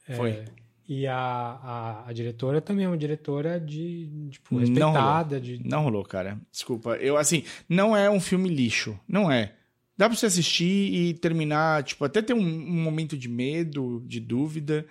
É, 0.07 0.15
Foi. 0.15 0.45
E 0.87 1.07
a, 1.07 1.15
a, 1.17 2.09
a 2.09 2.13
diretora 2.13 2.61
também 2.61 2.85
é 2.85 2.87
uma 2.87 2.97
diretora 2.97 3.59
de, 3.59 4.29
tipo, 4.29 4.53
Não 4.53 4.59
respeitada. 4.61 5.35
rolou. 5.35 5.41
De... 5.41 5.67
Não 5.67 5.83
rolou, 5.83 6.03
cara. 6.03 6.39
Desculpa. 6.51 6.95
Eu, 6.97 7.17
assim, 7.17 7.43
não 7.67 7.97
é 7.97 8.09
um 8.09 8.19
filme 8.19 8.47
lixo. 8.49 8.99
Não 9.07 9.31
é. 9.31 9.53
Dá 9.97 10.07
pra 10.07 10.15
você 10.17 10.25
assistir 10.27 10.93
e 10.93 11.13
terminar, 11.15 11.83
tipo, 11.83 12.03
até 12.05 12.21
ter 12.21 12.33
um, 12.33 12.39
um 12.39 12.83
momento 12.83 13.17
de 13.17 13.27
medo, 13.29 14.03
de 14.05 14.19
dúvida, 14.19 14.85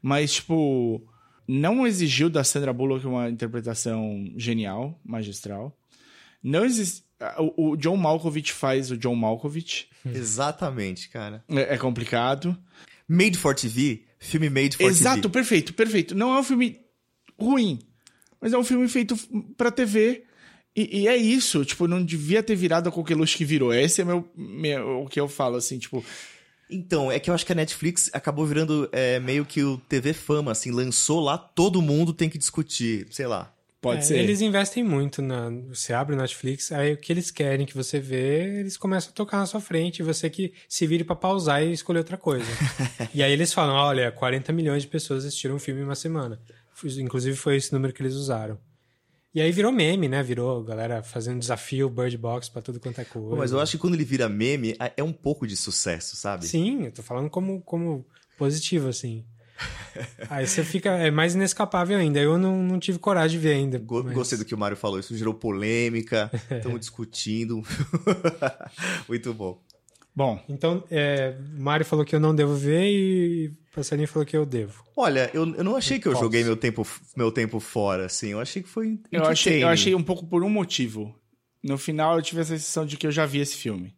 mas, 0.00 0.34
tipo, 0.34 1.02
não 1.48 1.84
exigiu 1.86 2.30
da 2.30 2.44
Sandra 2.44 2.72
Bullock 2.72 3.04
uma 3.06 3.28
interpretação 3.28 4.32
genial, 4.36 5.00
magistral. 5.04 5.76
Não 6.42 6.64
existe. 6.64 7.02
O, 7.38 7.70
o 7.72 7.76
John 7.76 7.96
Malkovich 7.96 8.52
faz 8.52 8.90
o 8.90 8.96
John 8.96 9.14
Malkovich. 9.16 9.88
Exatamente, 10.06 11.08
cara. 11.08 11.44
É, 11.48 11.74
é 11.74 11.78
complicado. 11.78 12.56
Made 13.08 13.36
for 13.36 13.54
TV, 13.54 14.04
filme 14.20 14.48
made 14.50 14.76
for 14.76 14.84
Exato, 14.90 15.22
TV. 15.22 15.32
perfeito, 15.32 15.74
perfeito. 15.74 16.14
Não 16.14 16.34
é 16.36 16.38
um 16.38 16.44
filme 16.44 16.78
ruim, 17.38 17.80
mas 18.40 18.52
é 18.52 18.58
um 18.58 18.62
filme 18.64 18.86
feito 18.88 19.16
pra 19.56 19.70
TV. 19.72 20.24
E, 20.76 21.00
e 21.00 21.08
é 21.08 21.16
isso, 21.16 21.64
tipo, 21.64 21.88
não 21.88 22.04
devia 22.04 22.42
ter 22.44 22.54
virado 22.54 22.88
a 22.88 22.92
coqueluche 22.92 23.36
que 23.36 23.44
virou. 23.44 23.74
Esse 23.74 24.02
é 24.02 24.04
meu, 24.04 24.30
meu- 24.36 25.02
o 25.02 25.08
que 25.08 25.18
eu 25.18 25.26
falo, 25.26 25.56
assim, 25.56 25.78
tipo, 25.80 26.04
Então, 26.70 27.10
é 27.10 27.18
que 27.18 27.28
eu 27.28 27.34
acho 27.34 27.44
que 27.44 27.50
a 27.50 27.56
Netflix 27.56 28.08
acabou 28.12 28.46
virando 28.46 28.88
é, 28.92 29.18
meio 29.18 29.44
que 29.44 29.64
o 29.64 29.76
TV 29.88 30.12
Fama, 30.12 30.52
assim, 30.52 30.70
lançou 30.70 31.18
lá, 31.18 31.36
todo 31.36 31.82
mundo 31.82 32.12
tem 32.14 32.28
que 32.30 32.38
discutir, 32.38 33.08
sei 33.10 33.26
lá. 33.26 33.52
Pode 33.80 34.00
É, 34.00 34.02
ser. 34.02 34.18
Eles 34.18 34.40
investem 34.40 34.82
muito 34.84 35.20
na. 35.22 35.50
Você 35.68 35.92
abre 35.92 36.14
o 36.14 36.18
Netflix, 36.18 36.70
aí 36.72 36.92
o 36.92 36.96
que 36.96 37.12
eles 37.12 37.30
querem 37.30 37.66
que 37.66 37.74
você 37.74 37.98
vê, 37.98 38.60
eles 38.60 38.76
começam 38.76 39.10
a 39.10 39.14
tocar 39.14 39.38
na 39.38 39.46
sua 39.46 39.60
frente, 39.60 40.00
e 40.00 40.02
você 40.02 40.28
que 40.28 40.52
se 40.68 40.86
vire 40.86 41.04
pra 41.04 41.16
pausar 41.16 41.62
e 41.62 41.72
escolher 41.72 41.98
outra 42.00 42.16
coisa. 42.16 42.46
e 43.14 43.22
aí 43.22 43.32
eles 43.32 43.52
falam: 43.52 43.74
olha, 43.74 44.10
40 44.12 44.52
milhões 44.52 44.82
de 44.82 44.88
pessoas 44.88 45.24
assistiram 45.24 45.54
um 45.56 45.58
filme 45.58 45.80
em 45.80 45.84
uma 45.84 45.94
semana. 45.94 46.40
Inclusive 46.98 47.36
foi 47.36 47.56
esse 47.56 47.72
número 47.72 47.92
que 47.92 48.00
eles 48.02 48.14
usaram. 48.14 48.58
E 49.32 49.40
aí 49.40 49.52
virou 49.52 49.70
meme, 49.70 50.08
né? 50.08 50.22
Virou 50.24 50.64
galera 50.64 51.02
fazendo 51.04 51.38
desafio 51.38 51.88
Bird 51.88 52.16
Box 52.18 52.48
pra 52.48 52.60
tudo 52.60 52.80
quanto 52.80 53.00
é 53.00 53.04
coisa. 53.04 53.36
Mas 53.36 53.52
eu 53.52 53.60
acho 53.60 53.72
que 53.72 53.78
quando 53.78 53.94
ele 53.94 54.04
vira 54.04 54.28
meme, 54.28 54.74
é- 54.80 54.92
é 54.96 55.04
um 55.04 55.12
pouco 55.12 55.46
de 55.46 55.56
sucesso, 55.56 56.16
sabe? 56.16 56.46
Sim, 56.46 56.86
eu 56.86 56.90
tô 56.92 57.00
falando 57.02 57.30
como, 57.30 57.60
como 57.62 58.04
positivo, 58.36 58.88
assim. 58.88 59.24
Aí 60.30 60.46
você 60.46 60.64
fica. 60.64 60.90
É 60.90 61.10
mais 61.10 61.34
inescapável 61.34 61.98
ainda. 61.98 62.18
Eu 62.20 62.38
não, 62.38 62.62
não 62.62 62.78
tive 62.78 62.98
coragem 62.98 63.38
de 63.38 63.42
ver 63.46 63.54
ainda. 63.54 63.78
Go- 63.78 64.02
mas- 64.04 64.14
Gostei 64.14 64.38
do 64.38 64.44
que 64.44 64.54
o 64.54 64.58
Mário 64.58 64.76
falou, 64.76 64.98
isso 64.98 65.16
gerou 65.16 65.34
polêmica, 65.34 66.30
estamos 66.50 66.80
discutindo. 66.80 67.62
Muito 69.08 69.32
bom. 69.34 69.60
Bom, 70.14 70.42
Então, 70.48 70.82
é, 70.90 71.36
o 71.56 71.62
Mário 71.62 71.86
falou 71.86 72.04
que 72.04 72.14
eu 72.14 72.20
não 72.20 72.34
devo 72.34 72.54
ver 72.54 72.84
e 72.90 73.46
o 73.48 73.74
Passarinho 73.74 74.08
falou 74.08 74.26
que 74.26 74.36
eu 74.36 74.44
devo. 74.44 74.84
Olha, 74.96 75.30
eu, 75.32 75.46
eu 75.54 75.64
não 75.64 75.76
achei 75.76 75.98
que 76.00 76.08
eu 76.08 76.12
Falso. 76.12 76.24
joguei 76.26 76.42
meu 76.44 76.56
tempo, 76.56 76.86
meu 77.16 77.30
tempo 77.30 77.60
fora, 77.60 78.06
assim. 78.06 78.30
Eu 78.30 78.40
achei 78.40 78.60
que 78.62 78.68
foi. 78.68 78.98
eu 79.10 79.24
achei, 79.24 79.62
eu 79.62 79.68
achei 79.68 79.94
um 79.94 80.02
pouco 80.02 80.26
por 80.26 80.42
um 80.42 80.50
motivo. 80.50 81.14
No 81.62 81.78
final 81.78 82.16
eu 82.16 82.22
tive 82.22 82.40
a 82.40 82.44
sensação 82.44 82.84
de 82.84 82.96
que 82.96 83.06
eu 83.06 83.12
já 83.12 83.24
vi 83.24 83.38
esse 83.38 83.56
filme. 83.56 83.94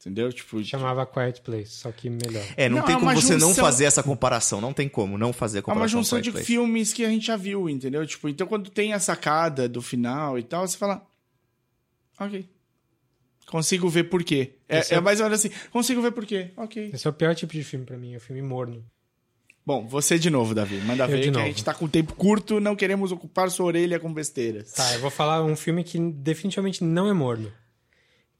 Entendeu? 0.00 0.32
Tipo, 0.32 0.62
Chamava 0.62 1.04
Quiet 1.04 1.40
Place, 1.42 1.70
só 1.72 1.90
que 1.90 2.08
melhor. 2.08 2.44
É, 2.56 2.68
não, 2.68 2.78
Não, 2.78 2.84
tem 2.84 2.94
é 2.94 2.98
como 3.00 3.12
você 3.12 3.32
não 3.32 3.48
junção- 3.48 3.64
fazer 3.64 3.84
essa 3.84 4.00
comparação. 4.02 4.60
Não 4.60 4.72
tem 4.72 4.88
como 4.88 5.18
não 5.18 5.32
fazer 5.32 5.58
a 5.58 5.60
É 5.60 5.62
comparação. 5.62 5.82
uma 5.82 5.88
junção 5.88 6.18
com 6.18 6.22
de 6.22 6.30
Place. 6.30 6.46
filmes 6.46 6.92
que 6.92 7.04
a 7.04 7.08
gente 7.08 7.26
já 7.26 7.36
viu, 7.36 7.68
entendeu? 7.68 8.06
Tipo, 8.06 8.28
então 8.28 8.46
quando 8.46 8.70
tem 8.70 8.92
a 8.92 9.00
sacada 9.00 9.68
do 9.68 9.82
final 9.82 10.38
e 10.38 10.42
tal, 10.44 10.66
você 10.66 10.78
fala. 10.78 11.04
Ok. 12.20 12.48
Consigo 13.46 13.88
ver 13.88 14.04
por 14.04 14.22
quê. 14.22 14.54
É, 14.68 14.78
é- 14.78 14.94
é 14.94 15.00
mais 15.00 15.20
ou 15.20 15.26
menos 15.26 15.40
assim. 15.44 15.54
Consigo 15.70 16.00
ver 16.02 16.12
por 16.12 16.24
quê. 16.26 16.50
Ok. 16.56 16.90
Esse 16.92 17.06
é 17.06 17.10
o 17.10 17.12
pior 17.12 17.34
tipo 17.34 17.52
de 17.52 17.64
filme 17.64 17.84
pra 17.84 17.96
mim, 17.96 18.14
é 18.14 18.18
o 18.18 18.20
filme 18.20 18.42
morno. 18.42 18.84
Bom, 19.66 19.86
você 19.86 20.18
de 20.18 20.30
novo, 20.30 20.54
Davi. 20.54 20.76
Manda 20.82 21.04
Eu 21.04 21.08
ver 21.08 21.16
de 21.16 21.22
que 21.24 21.30
novo. 21.30 21.44
a 21.44 21.48
gente 21.48 21.64
tá 21.64 21.74
com 21.74 21.88
tempo 21.88 22.14
curto, 22.14 22.60
não 22.60 22.76
queremos 22.76 23.10
ocupar 23.12 23.50
sua 23.50 23.66
orelha 23.66 23.98
com 23.98 24.12
besteiras. 24.12 24.72
Tá, 24.72 24.94
eu 24.94 25.00
vou 25.00 25.10
falar 25.10 25.42
um 25.44 25.56
filme 25.56 25.82
que 25.84 25.98
definitivamente 25.98 26.84
não 26.84 27.08
é 27.08 27.12
morno. 27.12 27.52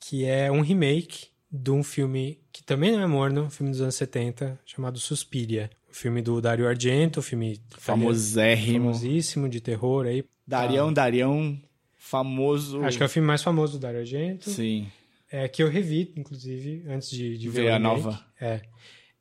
Que 0.00 0.24
é 0.24 0.50
um 0.52 0.60
remake 0.60 1.26
de 1.50 1.70
um 1.70 1.82
filme 1.82 2.38
que 2.52 2.62
também 2.62 2.92
não 2.92 3.00
é 3.00 3.06
morno, 3.06 3.44
um 3.44 3.50
filme 3.50 3.70
dos 3.72 3.80
anos 3.80 3.94
70, 3.94 4.58
chamado 4.66 4.98
Suspiria. 4.98 5.70
O 5.90 5.94
filme 5.94 6.20
do 6.20 6.40
Dario 6.40 6.68
Argento, 6.68 7.20
um 7.20 7.22
filme 7.22 7.60
Famosérrimo. 7.78 8.86
famosíssimo 8.92 9.48
de 9.48 9.60
terror 9.60 10.06
aí. 10.06 10.24
Darião, 10.46 10.92
Darião, 10.92 11.58
famoso. 11.96 12.82
Acho 12.82 12.96
que 12.96 13.02
é 13.02 13.06
o 13.06 13.08
filme 13.08 13.26
mais 13.26 13.42
famoso 13.42 13.74
do 13.74 13.78
Dario 13.80 14.00
Argento. 14.00 14.50
Sim. 14.50 14.88
É, 15.30 15.46
que 15.48 15.62
eu 15.62 15.68
revi, 15.68 16.12
inclusive, 16.16 16.84
antes 16.88 17.10
de, 17.10 17.36
de 17.36 17.48
ver 17.48 17.62
Ver 17.62 17.70
a 17.70 17.76
remake. 17.78 18.02
nova. 18.02 18.24
É. 18.40 18.62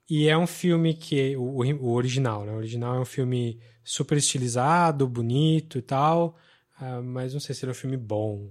E 0.10 0.28
é 0.30 0.38
um 0.38 0.48
filme 0.48 0.94
que. 0.94 1.36
O, 1.36 1.62
o, 1.62 1.66
o 1.86 1.92
original, 1.94 2.46
né? 2.46 2.52
O 2.54 2.56
original 2.58 2.96
é 2.96 3.00
um 3.00 3.06
filme 3.06 3.60
super 3.84 4.18
estilizado, 4.18 5.08
bonito 5.08 5.78
e 5.78 5.82
tal. 5.82 6.38
ah, 6.80 7.02
mas 7.02 7.34
não 7.34 7.40
sei 7.42 7.54
se 7.56 7.64
ele 7.66 7.72
é 7.72 7.74
um 7.74 7.76
filme 7.76 7.98
bom. 7.98 8.50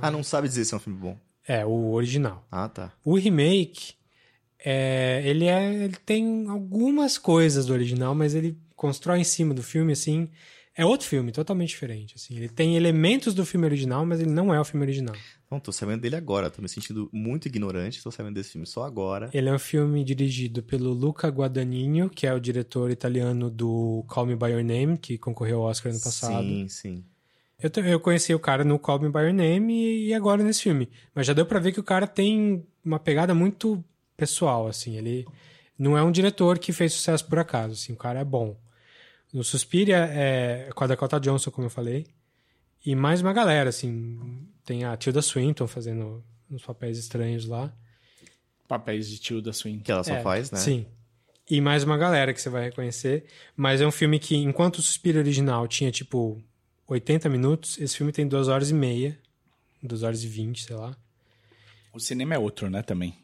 Ah, 0.00 0.10
não 0.10 0.24
sabe 0.24 0.48
dizer 0.48 0.64
se 0.64 0.74
é 0.74 0.76
um 0.76 0.80
filme 0.80 0.98
bom. 0.98 1.16
É, 1.46 1.64
o 1.64 1.92
original. 1.92 2.46
Ah, 2.50 2.68
tá. 2.68 2.92
O 3.04 3.16
remake, 3.16 3.94
é, 4.64 5.22
ele, 5.24 5.46
é, 5.46 5.84
ele 5.84 5.96
tem 6.06 6.48
algumas 6.48 7.18
coisas 7.18 7.66
do 7.66 7.72
original, 7.72 8.14
mas 8.14 8.34
ele 8.34 8.56
constrói 8.76 9.20
em 9.20 9.24
cima 9.24 9.52
do 9.52 9.62
filme, 9.62 9.92
assim. 9.92 10.28
É 10.74 10.86
outro 10.86 11.06
filme, 11.06 11.32
totalmente 11.32 11.70
diferente. 11.70 12.14
Assim. 12.16 12.34
Ele 12.34 12.48
tem 12.48 12.76
elementos 12.76 13.34
do 13.34 13.44
filme 13.44 13.66
original, 13.66 14.06
mas 14.06 14.20
ele 14.20 14.30
não 14.30 14.54
é 14.54 14.60
o 14.60 14.64
filme 14.64 14.84
original. 14.86 15.14
Não, 15.50 15.60
tô 15.60 15.70
sabendo 15.70 16.00
dele 16.00 16.16
agora. 16.16 16.48
Tô 16.48 16.62
me 16.62 16.68
sentindo 16.68 17.10
muito 17.12 17.46
ignorante. 17.46 18.02
Tô 18.02 18.10
sabendo 18.10 18.36
desse 18.36 18.52
filme 18.52 18.66
só 18.66 18.84
agora. 18.84 19.28
Ele 19.34 19.50
é 19.50 19.52
um 19.52 19.58
filme 19.58 20.02
dirigido 20.02 20.62
pelo 20.62 20.94
Luca 20.94 21.28
Guadagnino, 21.28 22.08
que 22.08 22.26
é 22.26 22.32
o 22.32 22.40
diretor 22.40 22.90
italiano 22.90 23.50
do 23.50 24.02
Call 24.08 24.24
Me 24.24 24.34
By 24.34 24.46
Your 24.46 24.64
Name, 24.64 24.96
que 24.96 25.18
concorreu 25.18 25.58
ao 25.58 25.64
Oscar 25.64 25.92
ano 25.92 26.00
passado. 26.00 26.46
Sim, 26.46 26.68
sim. 26.68 27.04
Eu, 27.62 27.84
eu 27.84 28.00
conheci 28.00 28.34
o 28.34 28.38
cara 28.38 28.64
no 28.64 28.78
Call 28.78 28.98
Me 28.98 29.08
By 29.08 29.20
Your 29.20 29.32
Name 29.32 29.72
e, 29.72 30.08
e 30.08 30.14
agora 30.14 30.42
nesse 30.42 30.62
filme. 30.62 30.88
Mas 31.14 31.26
já 31.26 31.32
deu 31.32 31.46
pra 31.46 31.60
ver 31.60 31.72
que 31.72 31.80
o 31.80 31.84
cara 31.84 32.06
tem 32.06 32.66
uma 32.84 32.98
pegada 32.98 33.34
muito 33.34 33.82
pessoal, 34.16 34.66
assim. 34.66 34.96
Ele 34.96 35.26
não 35.78 35.96
é 35.96 36.02
um 36.02 36.10
diretor 36.10 36.58
que 36.58 36.72
fez 36.72 36.92
sucesso 36.92 37.24
por 37.26 37.38
acaso, 37.38 37.74
assim. 37.74 37.92
O 37.92 37.96
cara 37.96 38.20
é 38.20 38.24
bom. 38.24 38.56
No 39.32 39.42
Suspiria 39.44 39.96
é 40.12 40.70
com 40.74 40.84
a 40.84 40.86
Dakota 40.86 41.18
Johnson, 41.20 41.50
como 41.50 41.66
eu 41.66 41.70
falei. 41.70 42.06
E 42.84 42.94
mais 42.94 43.20
uma 43.22 43.32
galera, 43.32 43.70
assim. 43.70 44.18
Tem 44.64 44.84
a 44.84 44.96
Tilda 44.96 45.22
Swinton 45.22 45.66
fazendo 45.66 46.22
uns 46.50 46.62
papéis 46.64 46.98
estranhos 46.98 47.46
lá. 47.46 47.72
Papéis 48.68 49.08
de 49.08 49.18
Tilda 49.18 49.52
Swinton. 49.52 49.84
Que 49.84 49.92
ela 49.92 50.04
só 50.04 50.14
É, 50.14 50.20
faz, 50.22 50.50
né? 50.50 50.58
Sim. 50.58 50.86
e 51.50 51.60
mais 51.60 51.82
uma 51.84 51.96
galera 51.98 52.32
que 52.32 52.40
você 52.40 52.48
vai 52.48 52.64
reconhecer. 52.64 53.24
Mas 53.56 53.80
é 53.80 53.86
um 53.86 53.90
filme 53.90 54.18
que, 54.18 54.36
enquanto 54.36 54.76
o 54.78 54.82
Suspiro 54.82 55.18
original 55.18 55.66
tinha, 55.68 55.90
tipo, 55.90 56.42
80 56.92 57.28
minutos, 57.28 57.78
esse 57.78 57.96
filme 57.96 58.12
tem 58.12 58.26
2 58.26 58.48
horas 58.48 58.70
e 58.70 58.74
meia. 58.74 59.18
2 59.82 60.02
horas 60.02 60.22
e 60.22 60.28
20, 60.28 60.62
sei 60.64 60.76
lá. 60.76 60.96
O 61.92 61.98
cinema 61.98 62.34
é 62.34 62.38
outro, 62.38 62.70
né, 62.70 62.82
também. 62.82 63.16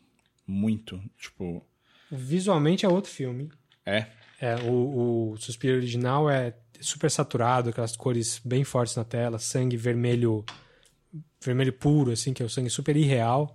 Muito. 0.47 1.01
Tipo, 1.19 1.65
Visualmente 2.11 2.85
é 2.85 2.89
outro 2.89 3.11
filme. 3.11 3.51
é. 3.87 4.07
É, 4.41 4.55
o, 4.71 5.33
o 5.33 5.37
Suspiro 5.37 5.77
original 5.77 6.31
é 6.31 6.55
super 6.81 7.11
saturado, 7.11 7.71
aquelas 7.71 7.97
cores 7.97 8.41
bem 8.45 8.63
fortes 8.63 8.95
na 8.95 9.03
tela, 9.03 9.37
sangue 9.37 9.77
vermelho 9.77 10.45
vermelho 11.45 11.73
puro, 11.73 12.13
assim, 12.13 12.33
que 12.33 12.41
é 12.41 12.47
o 12.47 12.49
sangue 12.49 12.71
super 12.71 12.97
irreal. 12.97 13.53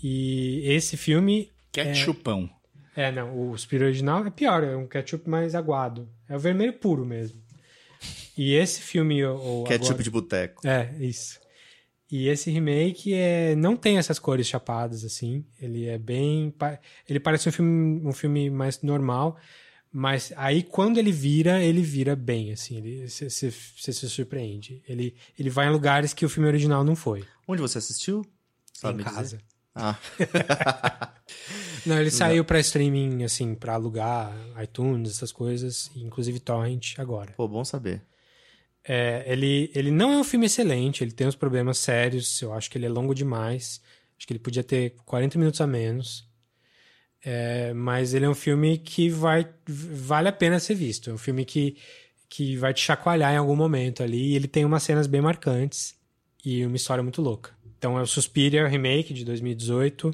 E 0.00 0.62
esse 0.66 0.96
filme 0.96 1.50
Ketchupão. 1.72 2.48
É, 2.94 3.10
não, 3.10 3.50
o 3.50 3.58
Suspiro 3.58 3.84
original 3.86 4.24
é 4.24 4.30
pior, 4.30 4.62
é 4.62 4.76
um 4.76 4.86
ketchup 4.86 5.28
mais 5.28 5.52
aguado. 5.56 6.08
É 6.28 6.36
o 6.36 6.38
vermelho 6.38 6.74
puro 6.74 7.04
mesmo. 7.04 7.41
E 8.42 8.54
esse 8.54 8.80
filme. 8.80 9.24
O, 9.24 9.64
Ketchup 9.64 9.90
agora- 9.92 10.02
de 10.02 10.10
boteco. 10.10 10.66
É, 10.66 10.92
isso. 11.00 11.40
E 12.10 12.28
esse 12.28 12.50
remake 12.50 13.14
é, 13.14 13.54
não 13.56 13.74
tem 13.76 13.96
essas 13.98 14.18
cores 14.18 14.46
chapadas, 14.46 15.04
assim. 15.04 15.44
Ele 15.60 15.86
é 15.86 15.96
bem. 15.98 16.52
Ele 17.08 17.18
parece 17.20 17.48
um 17.48 17.52
filme, 17.52 18.06
um 18.06 18.12
filme 18.12 18.50
mais 18.50 18.82
normal. 18.82 19.36
Mas 19.94 20.32
aí, 20.36 20.62
quando 20.62 20.98
ele 20.98 21.12
vira, 21.12 21.62
ele 21.62 21.82
vira 21.82 22.16
bem, 22.16 22.52
assim. 22.52 23.06
Você 23.06 23.30
se 23.30 24.08
surpreende. 24.08 24.82
Ele, 24.88 25.14
ele 25.38 25.50
vai 25.50 25.66
em 25.68 25.70
lugares 25.70 26.12
que 26.14 26.24
o 26.24 26.28
filme 26.28 26.48
original 26.48 26.82
não 26.84 26.96
foi. 26.96 27.24
Onde 27.46 27.60
você 27.62 27.78
assistiu? 27.78 28.24
Sabe 28.72 29.02
em 29.02 29.04
casa. 29.04 29.22
dizer? 29.22 29.40
Ah, 29.74 29.96
Não, 31.86 31.98
ele 31.98 32.10
saiu 32.10 32.44
pra 32.44 32.60
streaming, 32.60 33.24
assim, 33.24 33.54
pra 33.54 33.74
alugar 33.74 34.32
iTunes, 34.62 35.10
essas 35.12 35.32
coisas, 35.32 35.90
inclusive 35.96 36.38
Torrent 36.40 36.98
agora. 36.98 37.32
pô, 37.36 37.48
bom 37.48 37.64
saber. 37.64 38.02
É, 38.84 39.24
ele, 39.26 39.70
ele 39.74 39.90
não 39.90 40.12
é 40.12 40.18
um 40.18 40.24
filme 40.24 40.46
excelente, 40.46 41.04
ele 41.04 41.12
tem 41.12 41.26
uns 41.26 41.36
problemas 41.36 41.78
sérios, 41.78 42.40
eu 42.42 42.52
acho 42.52 42.70
que 42.70 42.78
ele 42.78 42.86
é 42.86 42.88
longo 42.88 43.14
demais. 43.14 43.80
Acho 44.18 44.26
que 44.26 44.32
ele 44.32 44.40
podia 44.40 44.62
ter 44.62 44.94
40 45.04 45.38
minutos 45.38 45.60
a 45.60 45.66
menos. 45.66 46.30
É, 47.24 47.72
mas 47.72 48.14
ele 48.14 48.24
é 48.24 48.28
um 48.28 48.34
filme 48.34 48.78
que 48.78 49.08
vai 49.08 49.48
vale 49.66 50.28
a 50.28 50.32
pena 50.32 50.58
ser 50.58 50.74
visto. 50.74 51.10
É 51.10 51.12
um 51.12 51.18
filme 51.18 51.44
que, 51.44 51.76
que 52.28 52.56
vai 52.56 52.74
te 52.74 52.80
chacoalhar 52.80 53.32
em 53.32 53.36
algum 53.36 53.56
momento 53.56 54.02
ali. 54.02 54.32
E 54.32 54.36
ele 54.36 54.48
tem 54.48 54.64
umas 54.64 54.82
cenas 54.82 55.06
bem 55.06 55.20
marcantes 55.20 55.96
e 56.44 56.64
uma 56.64 56.76
história 56.76 57.02
muito 57.02 57.22
louca. 57.22 57.50
Então 57.78 57.98
é 57.98 58.02
o 58.02 58.06
Suspiria 58.06 58.66
remake 58.68 59.12
de 59.12 59.24
2018 59.24 60.12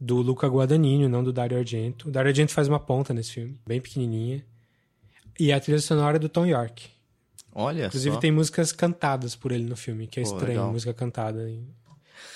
do 0.00 0.16
Luca 0.22 0.46
Guadagnino, 0.46 1.08
não 1.08 1.22
do 1.22 1.32
Dario 1.32 1.58
Argento. 1.58 2.08
O 2.08 2.10
Dario 2.10 2.30
Argento 2.30 2.52
faz 2.52 2.68
uma 2.68 2.80
ponta 2.80 3.12
nesse 3.12 3.32
filme, 3.32 3.58
bem 3.66 3.80
pequenininha. 3.80 4.44
E 5.38 5.52
a 5.52 5.60
trilha 5.60 5.78
sonora 5.78 6.16
é 6.16 6.18
do 6.18 6.28
Tom 6.28 6.46
York. 6.46 6.88
Olha 7.52 7.86
Inclusive 7.86 8.14
só. 8.14 8.20
tem 8.20 8.30
músicas 8.30 8.72
cantadas 8.72 9.34
por 9.34 9.52
ele 9.52 9.64
no 9.64 9.76
filme, 9.76 10.06
que 10.06 10.20
é 10.20 10.22
Pô, 10.22 10.28
estranho, 10.30 10.58
legal. 10.58 10.72
música 10.72 10.94
cantada. 10.94 11.48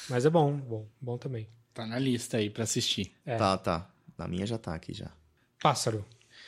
Mas 0.08 0.24
é 0.26 0.30
bom, 0.30 0.56
bom, 0.56 0.86
bom 1.00 1.18
também. 1.18 1.48
Tá 1.72 1.86
na 1.86 1.98
lista 1.98 2.36
aí 2.36 2.50
pra 2.50 2.64
assistir. 2.64 3.12
É. 3.24 3.36
Tá, 3.36 3.56
tá. 3.58 3.88
Na 4.16 4.28
minha 4.28 4.46
já 4.46 4.58
tá 4.58 4.74
aqui 4.74 4.92
já. 4.92 5.10
Pássaro. 5.62 6.04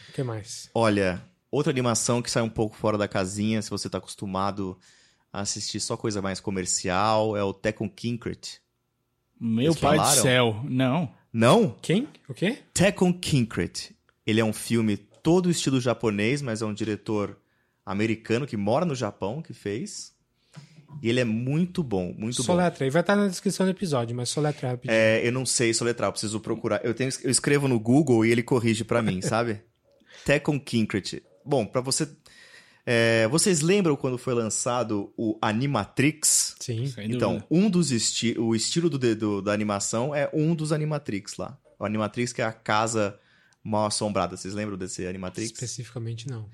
O 0.09 0.13
que 0.13 0.23
mais? 0.23 0.71
Olha, 0.75 1.23
outra 1.51 1.73
animação 1.73 2.23
que 2.23 2.31
sai 2.31 2.43
um 2.43 2.49
pouco 2.49 2.77
fora 2.77 2.97
da 2.99 3.09
casinha, 3.09 3.61
se 3.63 3.71
você 3.71 3.89
tá 3.89 3.99
acostumado 3.99 4.79
a 5.33 5.41
assistir 5.41 5.81
só 5.81 5.97
coisa 5.97 6.23
mais 6.23 6.41
comercial, 6.41 7.37
é 7.37 7.43
o 7.43 7.53
Tekken 7.53 7.89
Kinkrit. 7.89 8.61
Meu 9.39 9.75
pai 9.75 9.99
do 9.99 10.07
céu. 10.23 10.61
Não. 10.65 11.13
Não? 11.33 11.77
Quem? 11.83 12.09
O 12.29 12.33
quê? 12.35 12.59
Tekken 12.73 13.13
Kinkrit. 13.13 13.95
Ele 14.27 14.41
é 14.41 14.45
um 14.45 14.53
filme 14.53 14.97
todo 14.97 15.51
estilo 15.51 15.81
japonês, 15.81 16.41
mas 16.41 16.63
é 16.63 16.67
um 16.67 16.73
diretor 16.73 17.37
americano 17.87 18.47
que 18.47 18.57
mora 18.57 18.85
no 18.85 18.95
Japão 18.95 19.41
que 19.41 19.55
fez. 19.55 20.13
E 21.03 21.09
ele 21.09 21.21
é 21.21 21.25
muito 21.25 21.83
bom, 21.83 22.15
muito 22.17 22.39
bom. 22.39 22.43
soletra. 22.45 22.87
E 22.87 22.91
vai 22.91 23.01
estar 23.03 23.15
na 23.17 23.27
descrição 23.29 23.65
do 23.67 23.71
episódio, 23.71 24.17
mas 24.17 24.29
soletra 24.31 24.71
rapidinho. 24.71 24.95
É, 24.99 25.27
eu 25.27 25.31
não 25.33 25.45
sei 25.47 25.73
soletrar, 25.75 26.09
eu 26.09 26.13
preciso 26.13 26.41
procurar. 26.41 26.83
Eu, 26.85 26.95
tenho, 26.95 27.11
eu 27.23 27.31
escrevo 27.31 27.69
no 27.69 27.79
Google 27.79 28.25
e 28.25 28.31
ele 28.31 28.43
corrige 28.43 28.83
pra 28.85 29.03
mim, 29.03 29.21
sabe? 29.23 29.61
Tekken 30.25 30.59
Kinkrit. 30.59 31.23
Bom, 31.45 31.67
pra 31.67 31.81
você... 31.83 32.09
é, 32.87 33.29
vocês 33.29 33.61
lembram 33.61 33.95
quando 33.95 34.17
foi 34.17 34.33
lançado 34.33 35.13
o 35.19 35.37
Animatrix? 35.43 36.57
Sim. 36.61 36.93
Então, 37.01 37.45
um 37.51 37.69
dos 37.69 37.93
esti 37.93 38.35
o 38.39 38.55
estilo 38.55 38.89
do, 38.89 39.15
do- 39.15 39.43
da 39.43 39.53
animação 39.53 40.15
é 40.15 40.31
um 40.33 40.55
dos 40.55 40.73
Animatrix 40.73 41.37
lá. 41.37 41.59
O 41.79 41.85
Animatrix 41.85 42.33
que 42.33 42.41
é 42.41 42.45
a 42.45 42.53
casa 42.53 43.19
mal 43.63 43.87
assombrada. 43.87 44.37
Vocês 44.37 44.55
lembram 44.55 44.79
desse 44.79 45.07
Animatrix? 45.07 45.51
Especificamente 45.53 46.27
não. 46.29 46.49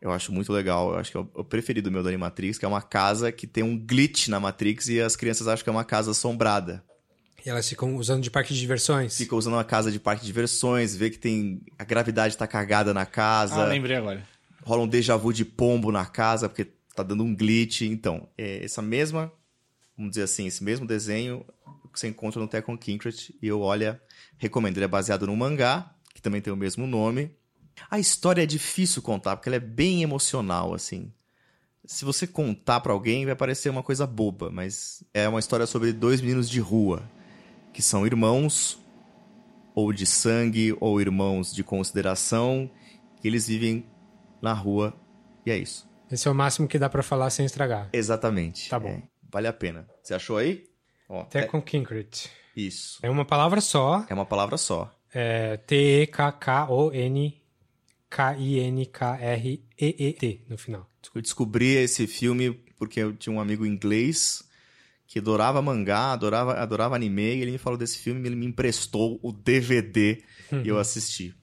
Eu 0.00 0.10
acho 0.12 0.32
muito 0.32 0.52
legal. 0.52 0.92
Eu 0.92 0.98
acho 0.98 1.10
que 1.10 1.16
é 1.16 1.20
o- 1.20 1.30
o 1.34 1.44
preferido 1.44 1.90
meu 1.90 2.02
do 2.02 2.08
Animatrix, 2.08 2.58
que 2.58 2.64
é 2.64 2.68
uma 2.68 2.80
casa 2.82 3.30
que 3.30 3.46
tem 3.46 3.62
um 3.62 3.78
glitch 3.78 4.28
na 4.28 4.40
Matrix 4.40 4.88
e 4.88 5.00
as 5.00 5.14
crianças 5.16 5.46
acham 5.46 5.62
que 5.62 5.68
é 5.68 5.72
uma 5.72 5.84
casa 5.84 6.12
assombrada. 6.12 6.82
E 7.44 7.48
elas 7.50 7.68
ficam 7.68 7.96
usando 7.96 8.22
de 8.22 8.30
parque 8.30 8.52
de 8.54 8.60
diversões? 8.60 9.16
Fica 9.16 9.34
usando 9.36 9.54
uma 9.54 9.64
casa 9.64 9.90
de 9.90 9.98
parque 10.00 10.20
de 10.22 10.26
diversões, 10.26 10.94
vê 10.94 11.10
que 11.10 11.18
tem 11.18 11.60
a 11.78 11.84
gravidade 11.84 12.36
tá 12.36 12.46
cagada 12.46 12.92
na 12.94 13.06
casa, 13.06 13.62
Ah, 13.64 13.68
lembrei 13.68 13.96
agora. 13.96 14.26
rola 14.62 14.82
um 14.82 14.88
déjà 14.88 15.16
vu 15.16 15.32
de 15.32 15.44
pombo 15.44 15.90
na 15.92 16.04
casa 16.06 16.48
porque 16.48 16.66
tá 16.94 17.02
dando 17.02 17.22
um 17.24 17.34
glitch. 17.34 17.82
Então, 17.82 18.28
é 18.36 18.64
essa 18.64 18.82
mesma, 18.82 19.32
vamos 19.96 20.10
dizer 20.12 20.22
assim, 20.24 20.46
esse 20.46 20.62
mesmo 20.64 20.86
desenho 20.86 21.44
que 21.92 21.98
você 21.98 22.08
encontra 22.08 22.40
no 22.40 22.46
Tekken 22.48 22.76
Kinkrit 22.76 23.34
e 23.42 23.48
eu, 23.48 23.60
olha, 23.60 24.00
recomendo. 24.38 24.76
Ele 24.78 24.84
é 24.84 24.88
baseado 24.88 25.26
num 25.26 25.34
mangá, 25.36 25.94
que 26.14 26.20
também 26.22 26.40
tem 26.42 26.52
o 26.52 26.56
mesmo 26.56 26.86
nome. 26.86 27.34
A 27.90 27.98
história 27.98 28.42
é 28.42 28.46
difícil 28.46 29.02
contar, 29.02 29.36
porque 29.36 29.48
ela 29.48 29.56
é 29.56 29.60
bem 29.60 30.02
emocional, 30.02 30.74
assim. 30.74 31.12
Se 31.84 32.04
você 32.04 32.26
contar 32.26 32.80
pra 32.80 32.92
alguém, 32.92 33.24
vai 33.26 33.34
parecer 33.34 33.68
uma 33.70 33.82
coisa 33.82 34.06
boba, 34.06 34.50
mas 34.50 35.02
é 35.14 35.28
uma 35.28 35.40
história 35.40 35.66
sobre 35.66 35.92
dois 35.92 36.20
meninos 36.20 36.48
de 36.48 36.60
rua, 36.60 37.02
que 37.72 37.82
são 37.82 38.06
irmãos, 38.06 38.78
ou 39.74 39.92
de 39.92 40.06
sangue, 40.06 40.76
ou 40.80 41.00
irmãos 41.00 41.52
de 41.52 41.64
consideração, 41.64 42.70
que 43.20 43.26
eles 43.26 43.46
vivem 43.48 43.84
na 44.42 44.52
rua, 44.52 44.94
e 45.44 45.50
é 45.50 45.56
isso. 45.56 45.88
Esse 46.10 46.26
é 46.28 46.30
o 46.30 46.34
máximo 46.34 46.66
que 46.68 46.78
dá 46.78 46.88
pra 46.88 47.02
falar 47.02 47.30
sem 47.30 47.46
estragar. 47.46 47.88
Exatamente. 47.92 48.68
Tá 48.68 48.78
bom. 48.78 48.88
É, 48.88 49.02
vale 49.30 49.46
a 49.46 49.52
pena. 49.52 49.88
Você 50.02 50.12
achou 50.14 50.36
aí? 50.36 50.64
Ó, 51.08 51.24
Tekken 51.24 51.60
Kinkrit. 51.60 52.28
é- 52.56 52.60
isso. 52.60 52.98
É 53.02 53.08
uma 53.08 53.24
palavra 53.24 53.60
só. 53.60 54.04
É 54.08 54.14
uma 54.14 54.26
palavra 54.26 54.56
só. 54.56 54.92
É 55.14 55.56
T-E-K-K-O-N-K-I-N-K-R-E-E-T 58.10 60.40
no 60.48 60.58
final. 60.58 60.86
Eu 61.14 61.22
descobri 61.22 61.76
esse 61.76 62.06
filme 62.06 62.52
porque 62.78 63.00
eu 63.00 63.14
tinha 63.14 63.34
um 63.34 63.40
amigo 63.40 63.64
inglês 63.64 64.44
que 65.06 65.18
adorava 65.18 65.62
mangá, 65.62 66.12
adorava, 66.12 66.54
adorava 66.54 66.94
anime, 66.94 67.36
e 67.36 67.42
ele 67.42 67.52
me 67.52 67.58
falou 67.58 67.78
desse 67.78 67.98
filme, 67.98 68.28
ele 68.28 68.36
me 68.36 68.46
emprestou 68.46 69.18
o 69.22 69.32
DVD 69.32 70.22
e 70.64 70.68
eu 70.68 70.78
assisti. 70.78 71.34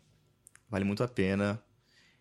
Vale 0.70 0.86
muito 0.86 1.04
a 1.04 1.08
pena. 1.08 1.62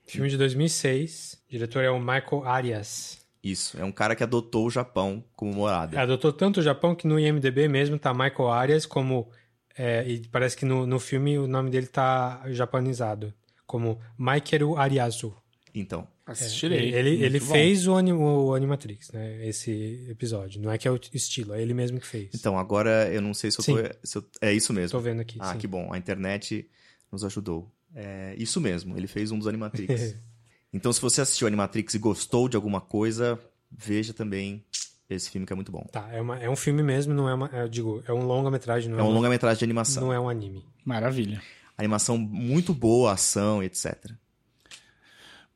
Filme 0.05 0.29
de 0.29 0.37
2006. 0.37 1.41
O 1.49 1.53
diretor 1.53 1.85
é 1.85 1.91
o 1.91 2.01
Michael 2.01 2.45
Arias. 2.45 3.25
Isso, 3.43 3.79
é 3.79 3.85
um 3.85 3.93
cara 3.93 4.17
que 4.17 4.25
adotou 4.25 4.67
o 4.67 4.71
Japão 4.71 5.25
como 5.37 5.55
morada. 5.55 6.01
Adotou 6.01 6.33
tanto 6.33 6.59
o 6.59 6.63
Japão 6.63 6.97
que 6.97 7.07
no 7.07 7.19
IMDB 7.19 7.69
mesmo 7.69 7.99
tá 7.99 8.13
Michael 8.13 8.51
Arias 8.51 8.85
como... 8.85 9.31
é, 9.79 10.05
e 10.07 10.27
parece 10.29 10.57
que 10.57 10.65
no, 10.65 10.85
no 10.85 10.99
filme 10.99 11.39
o 11.39 11.47
nome 11.47 11.71
dele 11.71 11.87
tá 11.87 12.43
japonizado. 12.47 13.33
Como 13.67 13.99
Maikeru 14.17 14.77
Ariasu. 14.77 15.35
Então, 15.75 16.07
Assistirei. 16.25 16.93
Ele, 16.93 17.11
Muito 17.11 17.25
ele 17.25 17.41
bom. 17.41 17.47
fez 17.53 17.87
o, 17.87 17.95
anim- 17.95 18.13
o 18.13 18.53
Animatrix, 18.55 19.13
né? 19.13 19.47
Esse 19.47 20.07
episódio. 20.11 20.61
Não 20.61 20.73
é 20.73 20.79
que 20.79 20.89
é 20.89 20.91
o 20.91 20.99
estilo, 21.13 21.55
é 21.55 21.63
ele 21.63 21.73
mesmo 21.75 22.01
que 22.01 22.07
fez. 22.07 22.31
então 22.35 22.59
agora 22.59 23.09
eu 23.13 23.21
não 23.21 23.33
sei 23.33 23.51
se 23.51 23.61
eu 23.61 23.65
tô... 23.65 23.77
Sim. 23.77 23.85
se 24.03 24.19
eu- 24.19 24.25
é 24.41 24.53
isso 24.53 24.73
mesmo. 24.73 24.99
Tô 24.99 25.01
vendo 25.01 25.21
aqui. 25.21 25.37
Ah, 25.41 25.53
sim. 25.53 25.59
que 25.59 25.67
bom. 25.69 25.93
A 25.93 25.99
internet 25.99 26.69
nos 27.13 27.23
ajudou. 27.25 27.71
É 27.95 28.35
isso 28.39 28.61
mesmo, 28.61 28.97
ele 28.97 29.07
fez 29.07 29.31
um 29.31 29.39
dos 29.39 29.47
Animatrix. 29.47 30.17
então, 30.73 30.93
se 30.93 31.01
você 31.01 31.21
assistiu 31.21 31.47
Animatrix 31.47 31.95
e 31.95 31.99
gostou 31.99 32.49
de 32.49 32.57
alguma 32.57 32.81
coisa, 32.81 33.39
veja 33.71 34.13
também 34.13 34.65
esse 35.09 35.31
filme 35.31 35.47
que 35.47 35.53
é 35.53 35.57
muito 35.57 35.71
bom. 35.71 35.87
Tá, 35.93 36.09
é, 36.13 36.21
uma- 36.21 36.39
é 36.41 36.51
um 36.51 36.57
filme 36.57 36.83
mesmo, 36.83 37.15
não 37.15 37.29
é 37.29 37.35
uma. 37.35 37.47
Eu 37.53 37.69
digo, 37.69 38.03
é 38.07 38.13
um 38.13 38.25
longa-metragem, 38.27 38.91
não 38.91 38.99
É 38.99 39.01
é, 39.01 39.05
um 39.05 39.07
uma- 39.09 39.15
longa-metragem 39.15 39.59
de 39.59 39.65
animação. 39.65 40.03
não 40.03 40.13
é 40.13 40.19
um 40.19 40.29
anime. 40.29 40.65
Maravilha. 40.85 41.41
Animação 41.79 42.17
muito 42.17 42.73
boa, 42.73 43.13
ação, 43.13 43.63
etc. 43.63 44.13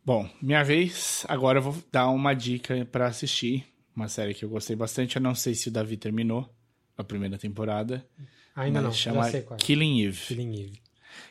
Bom, 0.04 0.28
minha 0.40 0.62
vez. 0.64 1.24
Agora 1.28 1.58
eu 1.58 1.62
vou 1.62 1.76
dar 1.92 2.08
uma 2.08 2.34
dica 2.34 2.86
pra 2.90 3.06
assistir. 3.06 3.66
Uma 3.94 4.08
série 4.08 4.34
que 4.34 4.44
eu 4.44 4.48
gostei 4.48 4.74
bastante. 4.76 5.16
Eu 5.16 5.22
não 5.22 5.34
sei 5.34 5.54
se 5.54 5.68
o 5.68 5.70
Davi 5.70 5.96
terminou 5.96 6.48
a 6.96 7.04
primeira 7.04 7.36
temporada. 7.38 8.06
Ainda 8.54 8.80
não, 8.80 8.92
Chama 8.92 9.24
já 9.24 9.30
sei 9.30 9.42
qual. 9.42 9.58
é. 9.58 9.62
Killing 9.62 10.02
Eve. 10.06 10.20
Killing 10.26 10.52
Eve. 10.62 10.82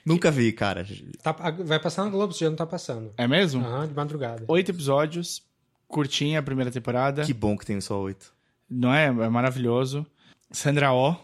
Nunca 0.05 0.29
vi, 0.29 0.51
cara. 0.51 0.85
Tá- 1.23 1.31
vai 1.31 1.79
passar 1.79 2.03
na 2.05 2.09
Globo, 2.11 2.33
se 2.33 2.41
já 2.41 2.49
não 2.49 2.55
tá 2.55 2.65
passando. 2.65 3.13
É 3.17 3.27
mesmo? 3.27 3.63
Aham, 3.65 3.87
de 3.87 3.93
madrugada. 3.93 4.43
Oito 4.47 4.71
episódios. 4.71 5.43
Curtinha 5.87 6.39
a 6.39 6.43
primeira 6.43 6.69
temporada. 6.71 7.23
Que 7.25 7.33
bom 7.33 7.57
que 7.57 7.65
tem 7.65 7.79
só 7.81 7.99
oito. 8.01 8.33
Não 8.69 8.93
é? 8.93 9.05
É 9.05 9.11
maravilhoso. 9.29 10.05
Sandra 10.51 10.93
Oh. 10.93 11.15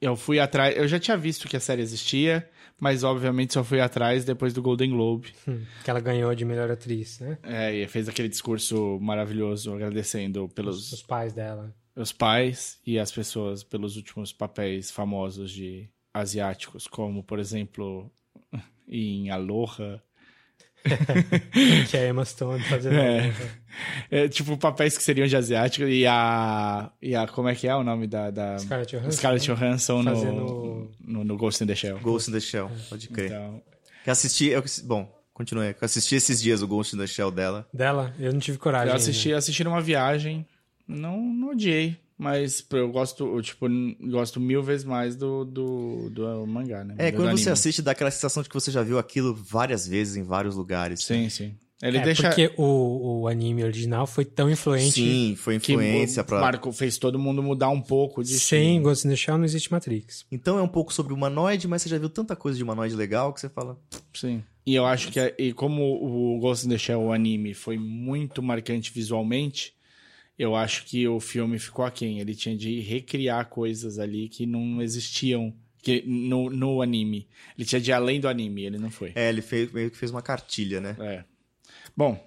eu 0.00 0.16
fui 0.16 0.38
atrás. 0.40 0.74
Eu 0.76 0.88
já 0.88 0.98
tinha 0.98 1.16
visto 1.16 1.46
que 1.48 1.56
a 1.56 1.60
série 1.60 1.82
existia, 1.82 2.48
mas 2.78 3.02
obviamente 3.04 3.54
só 3.54 3.64
fui 3.64 3.80
atrás 3.80 4.24
depois 4.24 4.52
do 4.54 4.62
Golden 4.62 4.90
Globe. 4.90 5.32
Hum, 5.46 5.64
que 5.84 5.90
ela 5.90 6.00
ganhou 6.00 6.34
de 6.34 6.44
melhor 6.44 6.70
atriz, 6.70 7.18
né? 7.20 7.38
É, 7.42 7.74
e 7.74 7.86
fez 7.88 8.08
aquele 8.08 8.28
discurso 8.28 8.98
maravilhoso 9.00 9.74
agradecendo 9.74 10.48
pelos 10.48 10.92
Os 10.92 11.02
pais 11.02 11.32
dela. 11.32 11.74
os 11.96 12.12
pais 12.12 12.78
e 12.86 12.98
as 12.98 13.10
pessoas 13.10 13.62
pelos 13.64 13.96
últimos 13.96 14.32
papéis 14.32 14.90
famosos 14.90 15.50
de 15.50 15.88
asiáticos, 16.14 16.86
como 16.86 17.22
por 17.22 17.38
exemplo 17.38 18.10
em 18.88 19.30
Aloha. 19.30 20.02
que 21.90 21.96
é 21.96 22.06
a 22.06 22.08
Emma 22.08 22.24
Stone 22.24 22.62
fazendo. 22.64 22.94
É. 22.96 23.32
É, 24.10 24.28
tipo, 24.28 24.56
papéis 24.56 24.96
que 24.96 25.02
seriam 25.04 25.26
de 25.26 25.36
asiático 25.36 25.86
e 25.86 26.06
a. 26.06 26.90
E 27.00 27.14
a. 27.14 27.26
Como 27.28 27.48
é 27.48 27.54
que 27.54 27.68
é 27.68 27.74
o 27.74 27.82
nome 27.84 28.06
da. 28.06 28.30
da 28.30 28.58
Scarlett 28.58 28.96
Johansson, 28.96 29.10
Scarlett 29.18 29.48
né? 29.50 29.54
Johansson 29.56 30.02
no, 30.02 30.10
Fazendo- 30.14 30.90
no, 31.00 31.24
no 31.24 31.36
Ghost 31.36 31.62
in 31.62 31.66
the 31.66 31.74
Shell. 31.74 31.98
Ghost 32.00 32.30
in 32.30 32.32
the 32.34 32.40
Shell, 32.40 32.70
pode 32.88 33.08
crer. 33.08 33.26
Então, 33.26 33.62
Que 34.04 34.10
assisti, 34.10 34.46
eu, 34.46 34.62
bom, 34.84 35.12
continue. 35.32 35.66
Eu 35.68 35.74
assisti 35.82 36.14
esses 36.16 36.40
dias 36.40 36.62
o 36.62 36.66
Ghost 36.66 36.94
in 36.96 36.98
the 36.98 37.06
Shell 37.06 37.30
dela. 37.30 37.68
Dela, 37.72 38.14
eu 38.18 38.32
não 38.32 38.40
tive 38.40 38.58
coragem. 38.58 38.88
eu 38.90 38.96
assisti, 38.96 39.32
assisti 39.32 39.62
numa 39.64 39.80
viagem, 39.80 40.46
não, 40.86 41.18
não 41.20 41.50
odiei, 41.50 41.96
mas 42.18 42.66
eu 42.72 42.90
gosto, 42.90 43.24
eu, 43.24 43.40
tipo, 43.40 43.66
gosto 44.10 44.40
mil 44.40 44.62
vezes 44.62 44.84
mais 44.84 45.14
do, 45.14 45.44
do, 45.44 46.10
do 46.10 46.46
mangá, 46.46 46.82
né? 46.84 46.96
É, 46.98 47.10
do 47.12 47.16
quando 47.18 47.38
você 47.38 47.48
assiste, 47.50 47.80
dá 47.80 47.92
aquela 47.92 48.10
sensação 48.10 48.42
de 48.42 48.48
que 48.48 48.54
você 48.54 48.70
já 48.70 48.82
viu 48.82 48.98
aquilo 48.98 49.32
várias 49.34 49.86
vezes 49.86 50.16
em 50.16 50.24
vários 50.24 50.56
lugares. 50.56 51.04
Sim, 51.04 51.28
sim. 51.30 51.54
Ele 51.80 51.98
É, 51.98 52.02
deixa. 52.02 52.24
porque 52.24 52.52
o, 52.56 53.20
o 53.20 53.28
anime 53.28 53.62
original 53.62 54.04
foi 54.04 54.24
tão 54.24 54.50
influente. 54.50 54.94
Sim, 55.00 55.36
foi 55.36 55.60
que 55.60 55.72
influência 55.74 56.24
pra. 56.24 56.40
Marco 56.40 56.72
fez 56.72 56.98
todo 56.98 57.20
mundo 57.20 57.40
mudar 57.40 57.68
um 57.68 57.80
pouco 57.80 58.24
de 58.24 58.36
Sem 58.40 58.82
Ghost 58.82 59.06
in 59.06 59.10
the 59.10 59.16
Shell 59.16 59.38
não 59.38 59.44
existe 59.44 59.70
Matrix. 59.70 60.26
Então 60.32 60.58
é 60.58 60.62
um 60.62 60.66
pouco 60.66 60.92
sobre 60.92 61.14
humanoide, 61.14 61.68
mas 61.68 61.82
você 61.82 61.88
já 61.88 61.96
viu 61.96 62.08
tanta 62.08 62.34
coisa 62.34 62.58
de 62.58 62.64
humanoide 62.64 62.96
legal 62.96 63.32
que 63.32 63.40
você 63.40 63.48
fala. 63.48 63.78
Sim. 64.12 64.42
E 64.66 64.74
eu 64.74 64.84
acho 64.84 65.12
que, 65.12 65.34
e 65.38 65.52
como 65.52 65.82
o 65.82 66.40
Ghost 66.40 66.66
in 66.66 66.70
the 66.70 66.76
Shell, 66.78 67.00
o 67.00 67.12
anime, 67.12 67.54
foi 67.54 67.78
muito 67.78 68.42
marcante 68.42 68.92
visualmente, 68.92 69.72
eu 70.38 70.54
acho 70.54 70.84
que 70.84 71.06
o 71.08 71.18
filme 71.20 71.58
ficou 71.58 71.84
aquém. 71.84 72.20
Ele 72.20 72.34
tinha 72.34 72.56
de 72.56 72.80
recriar 72.80 73.46
coisas 73.48 73.98
ali 73.98 74.28
que 74.28 74.46
não 74.46 74.80
existiam 74.80 75.52
que, 75.82 76.02
no, 76.06 76.48
no 76.50 76.80
anime. 76.82 77.28
Ele 77.56 77.66
tinha 77.66 77.80
de 77.80 77.90
ir 77.90 77.94
além 77.94 78.20
do 78.20 78.28
anime, 78.28 78.64
ele 78.64 78.78
não 78.78 78.90
foi. 78.90 79.12
É, 79.14 79.28
ele 79.28 79.42
fez, 79.42 79.70
meio 79.72 79.90
que 79.90 79.96
fez 79.96 80.10
uma 80.10 80.22
cartilha, 80.22 80.80
né? 80.80 80.96
É. 81.00 81.24
Bom, 81.96 82.18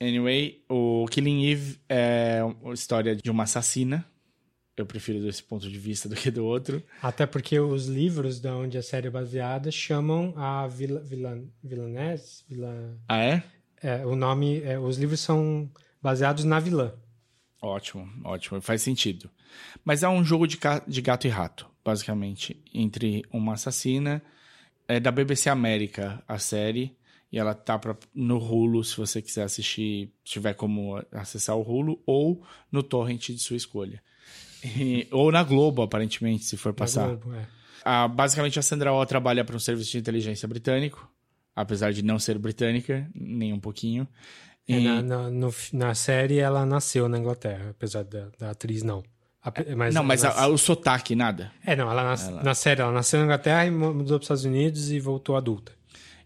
anyway, 0.00 0.62
o 0.68 1.06
Killing 1.10 1.46
Eve 1.50 1.78
é 1.88 2.40
uma 2.62 2.74
história 2.74 3.14
de 3.16 3.30
uma 3.30 3.44
assassina. 3.44 4.04
Eu 4.76 4.84
prefiro 4.84 5.22
desse 5.22 5.42
ponto 5.42 5.68
de 5.70 5.78
vista 5.78 6.06
do 6.10 6.14
que 6.14 6.30
do 6.30 6.44
outro. 6.44 6.82
Até 7.02 7.24
porque 7.26 7.58
os 7.58 7.86
livros 7.86 8.40
da 8.40 8.54
onde 8.54 8.76
a 8.76 8.82
série 8.82 9.06
é 9.06 9.10
baseada 9.10 9.70
chamam 9.70 10.34
a 10.36 10.66
Vila, 10.66 11.00
Vila, 11.00 11.42
Vilanese. 11.64 12.44
Vila, 12.48 12.98
Ah, 13.08 13.18
é? 13.22 13.42
é, 13.82 14.04
o 14.04 14.14
nome. 14.14 14.60
é, 14.62 14.78
os 14.78 14.98
livros 14.98 15.20
são 15.20 15.70
baseados 16.02 16.44
na 16.44 16.60
vilã. 16.60 16.92
Ótimo, 17.60 18.08
ótimo, 18.24 18.60
faz 18.60 18.82
sentido. 18.82 19.30
Mas 19.84 20.02
é 20.02 20.08
um 20.08 20.22
jogo 20.22 20.46
de, 20.46 20.58
de 20.86 21.00
gato 21.02 21.26
e 21.26 21.30
rato, 21.30 21.66
basicamente, 21.84 22.62
entre 22.72 23.24
uma 23.32 23.54
assassina. 23.54 24.22
É 24.88 25.00
da 25.00 25.10
BBC 25.10 25.48
América 25.50 26.22
a 26.28 26.38
série, 26.38 26.96
e 27.32 27.38
ela 27.38 27.54
tá 27.54 27.76
pra, 27.78 27.96
no 28.14 28.38
Hulu, 28.38 28.84
se 28.84 28.96
você 28.96 29.20
quiser 29.20 29.42
assistir, 29.42 30.12
se 30.24 30.32
tiver 30.32 30.54
como 30.54 31.02
acessar 31.10 31.56
o 31.56 31.62
Hulu, 31.62 32.00
ou 32.06 32.44
no 32.70 32.82
torrent 32.82 33.30
de 33.30 33.38
sua 33.38 33.56
escolha. 33.56 34.00
E- 34.64 35.08
ou 35.10 35.32
na 35.32 35.42
Globo, 35.42 35.82
aparentemente, 35.82 36.44
se 36.44 36.56
for 36.56 36.70
na 36.70 36.74
passar. 36.76 37.06
Globo, 37.08 37.34
é. 37.34 37.46
Ah, 37.84 38.06
basicamente, 38.08 38.58
a 38.58 38.62
Sandra 38.62 38.92
Oh 38.92 39.04
trabalha 39.06 39.44
para 39.44 39.56
um 39.56 39.60
serviço 39.60 39.90
de 39.92 39.98
inteligência 39.98 40.46
britânico, 40.46 41.10
apesar 41.54 41.92
de 41.92 42.02
não 42.02 42.18
ser 42.18 42.38
britânica, 42.38 43.08
nem 43.14 43.52
um 43.52 43.60
pouquinho. 43.60 44.06
É, 44.68 44.72
E- 44.78 44.84
na, 44.84 45.02
na, 45.02 45.30
no- 45.30 45.54
na 45.72 45.94
série 45.94 46.38
ela 46.38 46.66
nasceu 46.66 47.08
na 47.08 47.18
Inglaterra, 47.18 47.68
apesar 47.70 48.02
da, 48.04 48.28
da 48.38 48.50
atriz 48.50 48.82
não. 48.82 49.02
Ape- 49.42 49.74
Mas 49.76 49.94
não, 49.94 50.02
mas 50.02 50.22
nas- 50.24 50.36
a- 50.36 50.42
a- 50.42 50.48
o 50.48 50.58
sotaque, 50.58 51.14
nada. 51.14 51.52
É, 51.64 51.76
não, 51.76 51.88
ela, 51.90 52.02
nas- 52.02 52.28
na 52.42 52.54
série 52.54 52.80
ela 52.80 52.90
nasceu 52.90 53.20
na 53.20 53.26
Inglaterra 53.26 53.64
e 53.66 53.70
mu- 53.70 53.94
mudou 53.94 54.16
para 54.18 54.22
os 54.22 54.22
Estados 54.24 54.44
Unidos 54.44 54.90
e 54.90 54.98
voltou 54.98 55.36
adulta. 55.36 55.72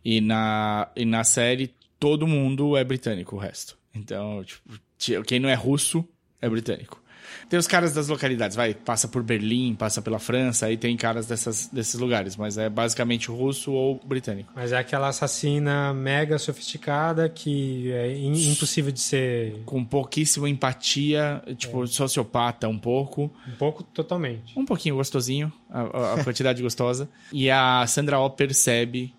E 0.02 0.20
na, 0.22 0.88
e 0.96 1.04
na 1.04 1.22
série, 1.22 1.74
todo 1.98 2.26
mundo 2.26 2.76
é 2.78 2.82
britânico, 2.82 3.36
o 3.36 3.38
resto. 3.38 3.76
Então, 3.94 4.42
tipo, 4.42 4.62
ti- 4.96 5.20
quem 5.26 5.38
não 5.38 5.50
é 5.50 5.54
russo 5.54 6.02
é 6.40 6.48
britânico. 6.48 7.02
Tem 7.50 7.58
os 7.58 7.66
caras 7.66 7.92
das 7.92 8.06
localidades, 8.06 8.56
vai, 8.56 8.72
passa 8.74 9.08
por 9.08 9.22
Berlim, 9.24 9.74
passa 9.74 10.00
pela 10.00 10.18
França, 10.20 10.66
aí 10.66 10.76
tem 10.76 10.96
caras 10.96 11.26
dessas, 11.26 11.68
desses 11.72 11.98
lugares, 11.98 12.36
mas 12.36 12.56
é 12.56 12.68
basicamente 12.70 13.28
russo 13.28 13.72
ou 13.72 14.00
britânico. 14.04 14.52
Mas 14.54 14.70
é 14.70 14.78
aquela 14.78 15.08
assassina 15.08 15.92
mega 15.92 16.38
sofisticada 16.38 17.28
que 17.28 17.90
é 17.90 18.16
impossível 18.16 18.92
de 18.92 19.00
ser 19.00 19.60
Com 19.66 19.84
pouquíssima 19.84 20.48
empatia, 20.48 21.42
tipo, 21.56 21.86
sociopata 21.88 22.68
um 22.68 22.78
pouco. 22.78 23.28
um 23.48 23.56
pouco 23.56 23.82
totalmente. 23.82 24.56
Um 24.56 24.64
pouquinho 24.64 24.94
gostosinho, 24.94 25.52
a, 25.68 25.80
a- 25.80 26.14
a 26.20 26.24
quantidade 26.24 26.62
gostosa. 26.62 27.08
E 27.32 27.50
a 27.50 27.84
Sandra 27.88 28.20
Oh 28.20 28.30
percebe 28.30 29.12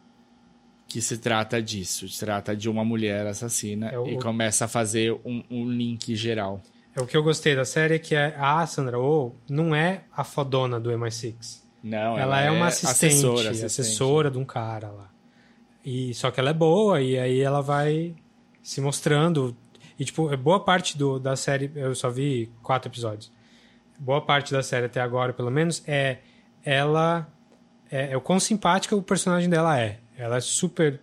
que 0.88 1.02
se 1.02 1.18
trata 1.18 1.62
disso. 1.62 2.08
Se 2.08 2.20
trata 2.20 2.56
de 2.56 2.70
uma 2.70 2.86
mulher 2.86 3.28
assassina 3.28 3.90
É 3.90 4.00
o- 4.00 4.08
e 4.08 4.18
começa 4.18 4.66
a 4.66 4.68
fazer 4.70 5.12
um, 5.26 5.44
um 5.52 5.70
link 5.70 6.16
geral. 6.16 6.62
É 6.96 7.02
o 7.02 7.08
que 7.08 7.16
eu 7.16 7.24
gostei 7.24 7.56
da 7.56 7.64
série 7.64 7.96
é 7.96 8.00
que 8.00 8.16
a 8.16 8.66
Sandra 8.68 9.00
Oh 9.00 9.34
não 9.50 9.74
é 9.74 10.04
a 10.16 10.24
fodona 10.24 10.80
do 10.80 10.92
MI6. 10.92 11.62
Não, 11.84 12.18
Ela, 12.18 12.42
é 12.42 12.52
uma 12.52 12.68
assistente, 12.68 13.14
assessora, 13.16 13.50
assessora, 13.50 14.28
assistente. 14.28 14.32
de 14.32 14.38
um 14.38 14.46
cara 14.46 14.92
lá. 14.92 15.10
E 15.84 16.14
só 16.14 16.30
que 16.30 16.40
ela 16.40 16.52
é 16.52 16.54
boa 16.54 17.02
e 17.02 17.18
aí 17.18 17.40
ela 17.42 17.62
vai 17.62 18.14
se 18.62 18.80
mostrando 18.80 19.56
e 19.98 20.06
tipo, 20.06 20.32
é 20.32 20.38
boa 20.38 20.60
parte 20.60 20.98
do, 20.98 21.20
da 21.20 21.36
série, 21.36 21.72
eu 21.76 21.94
só 21.96 22.10
vi 22.10 22.52
quatro 22.62 22.90
episódios. 22.90 23.32
Boa 24.00 24.22
parte 24.22 24.52
da 24.52 24.64
série 24.64 24.88
até 24.88 25.00
agora, 25.00 25.34
pelo 25.34 25.52
menos, 25.52 25.84
é 25.88 26.18
ela 26.64 27.28
é, 27.90 28.12
é 28.12 28.18
o 28.18 28.22
quão 28.22 28.40
simpática 28.40 28.96
o 28.96 29.02
personagem 29.02 29.50
dela 29.50 29.80
é. 29.80 30.00
Ela 30.18 30.38
é 30.38 30.42
super 30.42 31.00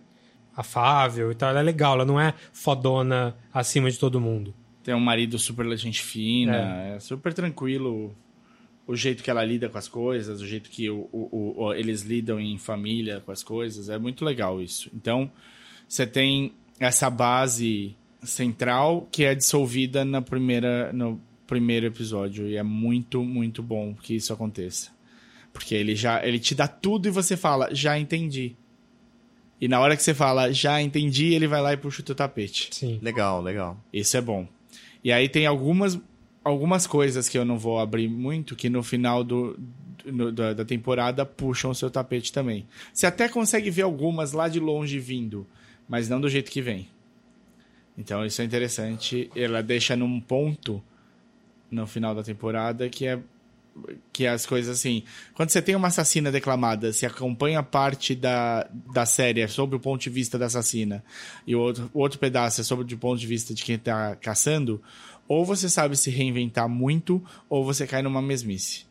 afável 0.55 1.31
e 1.31 1.35
tal, 1.35 1.49
ela 1.49 1.59
é 1.59 1.63
legal, 1.63 1.93
ela 1.93 2.05
não 2.05 2.19
é 2.19 2.33
fodona 2.51 3.35
acima 3.53 3.89
de 3.89 3.97
todo 3.97 4.19
mundo. 4.19 4.53
Tem 4.83 4.93
um 4.93 4.99
marido 4.99 5.37
super 5.37 5.65
gente 5.77 6.01
fina, 6.01 6.55
é. 6.95 6.99
super 6.99 7.33
tranquilo. 7.33 8.15
O 8.87 8.95
jeito 8.95 9.21
que 9.21 9.29
ela 9.29 9.43
lida 9.45 9.69
com 9.69 9.77
as 9.77 9.87
coisas, 9.87 10.41
o 10.41 10.47
jeito 10.47 10.69
que 10.69 10.89
o, 10.89 11.07
o- 11.11 11.53
o- 11.63 11.73
eles 11.73 12.01
lidam 12.01 12.39
em 12.39 12.57
família 12.57 13.21
com 13.23 13.31
as 13.31 13.43
coisas, 13.43 13.87
é 13.89 13.99
muito 13.99 14.25
legal 14.25 14.59
isso. 14.61 14.89
Então, 14.95 15.29
você 15.87 16.07
tem 16.07 16.53
essa 16.79 17.09
base 17.09 17.95
central 18.23 19.07
que 19.11 19.23
é 19.23 19.35
dissolvida 19.35 20.03
na 20.03 20.21
primeira, 20.21 20.91
no 20.91 21.21
primeiro 21.45 21.85
episódio. 21.85 22.47
E 22.47 22.55
é 22.55 22.63
muito, 22.63 23.23
muito 23.23 23.61
bom 23.61 23.93
que 23.93 24.15
isso 24.15 24.33
aconteça. 24.33 24.91
Porque 25.53 25.75
ele 25.75 25.95
já 25.95 26.25
ele 26.25 26.39
te 26.39 26.55
dá 26.55 26.67
tudo 26.67 27.07
e 27.07 27.11
você 27.11 27.35
fala, 27.37 27.69
já 27.73 27.97
entendi. 27.99 28.55
E 29.61 29.67
na 29.67 29.79
hora 29.79 29.95
que 29.97 30.01
você 30.03 30.13
fala, 30.13 30.51
já 30.53 30.81
entendi, 30.81 31.33
ele 31.33 31.47
vai 31.47 31.61
lá 31.61 31.73
e 31.73 31.77
puxa 31.77 32.01
o 32.01 32.05
teu 32.05 32.15
tapete. 32.15 32.69
Sim. 32.71 32.97
Legal, 33.01 33.41
legal. 33.41 33.77
Isso 33.91 34.15
é 34.15 34.21
bom. 34.21 34.47
E 35.03 35.11
aí 35.11 35.29
tem 35.29 35.45
algumas, 35.45 35.99
algumas 36.43 36.85
coisas 36.87 37.29
que 37.29 37.37
eu 37.37 37.45
não 37.45 37.57
vou 37.57 37.79
abrir 37.79 38.07
muito, 38.09 38.55
que 38.55 38.69
no 38.69 38.83
final 38.83 39.23
do, 39.23 39.57
do- 40.05 40.31
da, 40.31 40.53
da 40.53 40.65
temporada 40.65 41.25
puxam 41.25 41.71
o 41.71 41.75
seu 41.75 41.89
tapete 41.89 42.31
também. 42.33 42.67
Você 42.93 43.05
até 43.05 43.29
consegue 43.29 43.69
ver 43.69 43.83
algumas 43.83 44.31
lá 44.33 44.47
de 44.49 44.59
longe 44.59 44.99
vindo, 44.99 45.45
mas 45.87 46.09
não 46.09 46.19
do 46.19 46.29
jeito 46.29 46.51
que 46.51 46.61
vem. 46.61 46.87
Então 47.97 48.25
isso 48.25 48.41
é 48.41 48.45
interessante. 48.45 49.29
Ela 49.35 49.61
deixa 49.61 49.95
num 49.95 50.19
ponto 50.19 50.81
no 51.71 51.85
final 51.85 52.15
da 52.15 52.23
temporada 52.23 52.89
que 52.89 53.05
é 53.05 53.19
que 54.11 54.27
as 54.27 54.45
coisas 54.45 54.77
assim. 54.77 55.03
Quando 55.33 55.49
você 55.49 55.61
tem 55.61 55.75
uma 55.75 55.87
assassina 55.87 56.31
declamada, 56.31 56.91
se 56.91 57.05
acompanha 57.05 57.63
parte 57.63 58.15
da, 58.15 58.69
da 58.93 59.05
série 59.05 59.41
é 59.41 59.47
sobre 59.47 59.75
o 59.75 59.79
ponto 59.79 60.01
de 60.01 60.09
vista 60.09 60.37
da 60.37 60.47
assassina 60.47 61.03
e 61.45 61.55
o 61.55 61.59
outro, 61.59 61.89
o 61.93 61.99
outro 61.99 62.19
pedaço 62.19 62.61
é 62.61 62.63
sobre 62.63 62.93
o 62.93 62.97
ponto 62.97 63.19
de 63.19 63.27
vista 63.27 63.53
de 63.53 63.63
quem 63.63 63.77
tá 63.77 64.15
caçando, 64.15 64.81
ou 65.27 65.45
você 65.45 65.69
sabe 65.69 65.95
se 65.95 66.09
reinventar 66.09 66.67
muito, 66.67 67.23
ou 67.47 67.63
você 67.63 67.85
cai 67.85 68.01
numa 68.01 68.21
mesmice. 68.21 68.85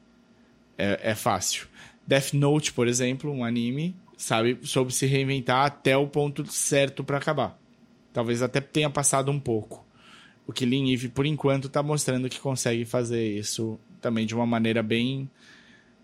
É, 0.77 1.11
é 1.11 1.15
fácil. 1.15 1.67
Death 2.07 2.33
Note, 2.33 2.73
por 2.73 2.87
exemplo, 2.87 3.31
um 3.31 3.45
anime, 3.45 3.95
sabe, 4.17 4.59
soube 4.63 4.93
se 4.93 5.05
reinventar 5.05 5.67
até 5.67 5.97
o 5.97 6.07
ponto 6.07 6.47
certo 6.47 7.03
pra 7.03 7.19
acabar. 7.19 7.59
Talvez 8.13 8.41
até 8.41 8.61
tenha 8.61 8.89
passado 8.89 9.31
um 9.31 9.39
pouco. 9.39 9.85
O 10.47 10.53
Killing 10.53 10.93
Eve, 10.95 11.09
por 11.09 11.27
enquanto, 11.27 11.69
tá 11.69 11.83
mostrando 11.83 12.29
que 12.29 12.41
consegue 12.41 12.87
fazer 12.87 13.39
isso 13.39 13.79
também 14.01 14.27
de 14.27 14.35
uma 14.35 14.47
maneira 14.47 14.83
bem, 14.83 15.31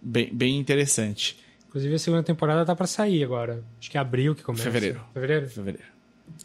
bem, 0.01 0.31
bem 0.33 0.59
interessante. 0.59 1.39
Inclusive 1.69 1.95
a 1.95 1.99
segunda 1.99 2.23
temporada 2.23 2.65
tá 2.65 2.75
pra 2.77 2.87
sair 2.87 3.25
agora. 3.25 3.65
Acho 3.81 3.91
que 3.91 3.99
é 3.99 4.01
abril 4.01 4.35
que 4.35 4.43
começa. 4.43 4.65
Fevereiro. 4.65 5.01
Fevereiro? 5.13 5.49
Fevereiro. 5.49 5.87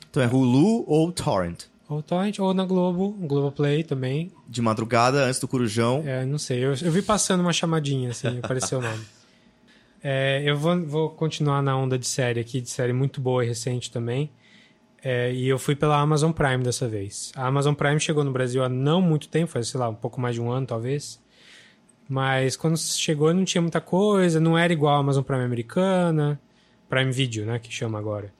Então 0.09 0.23
é 0.23 0.27
Hulu 0.27 0.83
ou 0.88 1.12
Torrent? 1.12 1.65
Ou 1.88 2.03
Torrent, 2.03 2.38
ou 2.39 2.53
na 2.53 2.65
Globo, 2.65 3.12
Globoplay 3.12 3.83
também. 3.83 4.31
De 4.47 4.62
madrugada, 4.62 5.25
antes 5.25 5.39
do 5.39 5.47
Corujão. 5.47 6.03
É, 6.05 6.23
não 6.23 6.38
sei, 6.38 6.63
eu, 6.63 6.73
eu 6.75 6.91
vi 6.91 7.01
passando 7.01 7.41
uma 7.41 7.53
chamadinha, 7.53 8.12
assim, 8.12 8.39
apareceu 8.43 8.79
o 8.79 8.81
nome. 8.81 9.03
É, 10.01 10.41
eu 10.45 10.57
vou, 10.57 10.81
vou 10.85 11.09
continuar 11.09 11.62
na 11.62 11.75
onda 11.75 11.99
de 11.99 12.07
série 12.07 12.39
aqui, 12.39 12.62
de 12.62 12.69
série 12.69 12.93
muito 12.93 13.19
boa 13.19 13.43
e 13.43 13.47
recente 13.49 13.91
também. 13.91 14.29
É, 15.03 15.31
e 15.33 15.47
eu 15.47 15.57
fui 15.57 15.75
pela 15.75 15.97
Amazon 15.99 16.31
Prime 16.31 16.63
dessa 16.63 16.88
vez. 16.88 17.31
A 17.35 17.47
Amazon 17.47 17.73
Prime 17.73 17.99
chegou 17.99 18.23
no 18.23 18.31
Brasil 18.31 18.63
há 18.63 18.69
não 18.69 19.01
muito 19.01 19.29
tempo, 19.29 19.51
faz, 19.51 19.69
sei 19.69 19.79
lá, 19.79 19.88
um 19.88 19.95
pouco 19.95 20.19
mais 20.19 20.35
de 20.35 20.41
um 20.41 20.51
ano, 20.51 20.65
talvez. 20.65 21.21
Mas 22.07 22.55
quando 22.55 22.77
chegou 22.77 23.33
não 23.33 23.45
tinha 23.45 23.62
muita 23.62 23.79
coisa, 23.79 24.39
não 24.39 24.57
era 24.57 24.73
igual 24.73 24.95
a 24.95 24.99
Amazon 24.99 25.23
Prime 25.23 25.43
americana, 25.43 26.39
Prime 26.89 27.12
Video, 27.12 27.45
né, 27.45 27.59
que 27.59 27.71
chama 27.71 27.99
agora. 27.99 28.33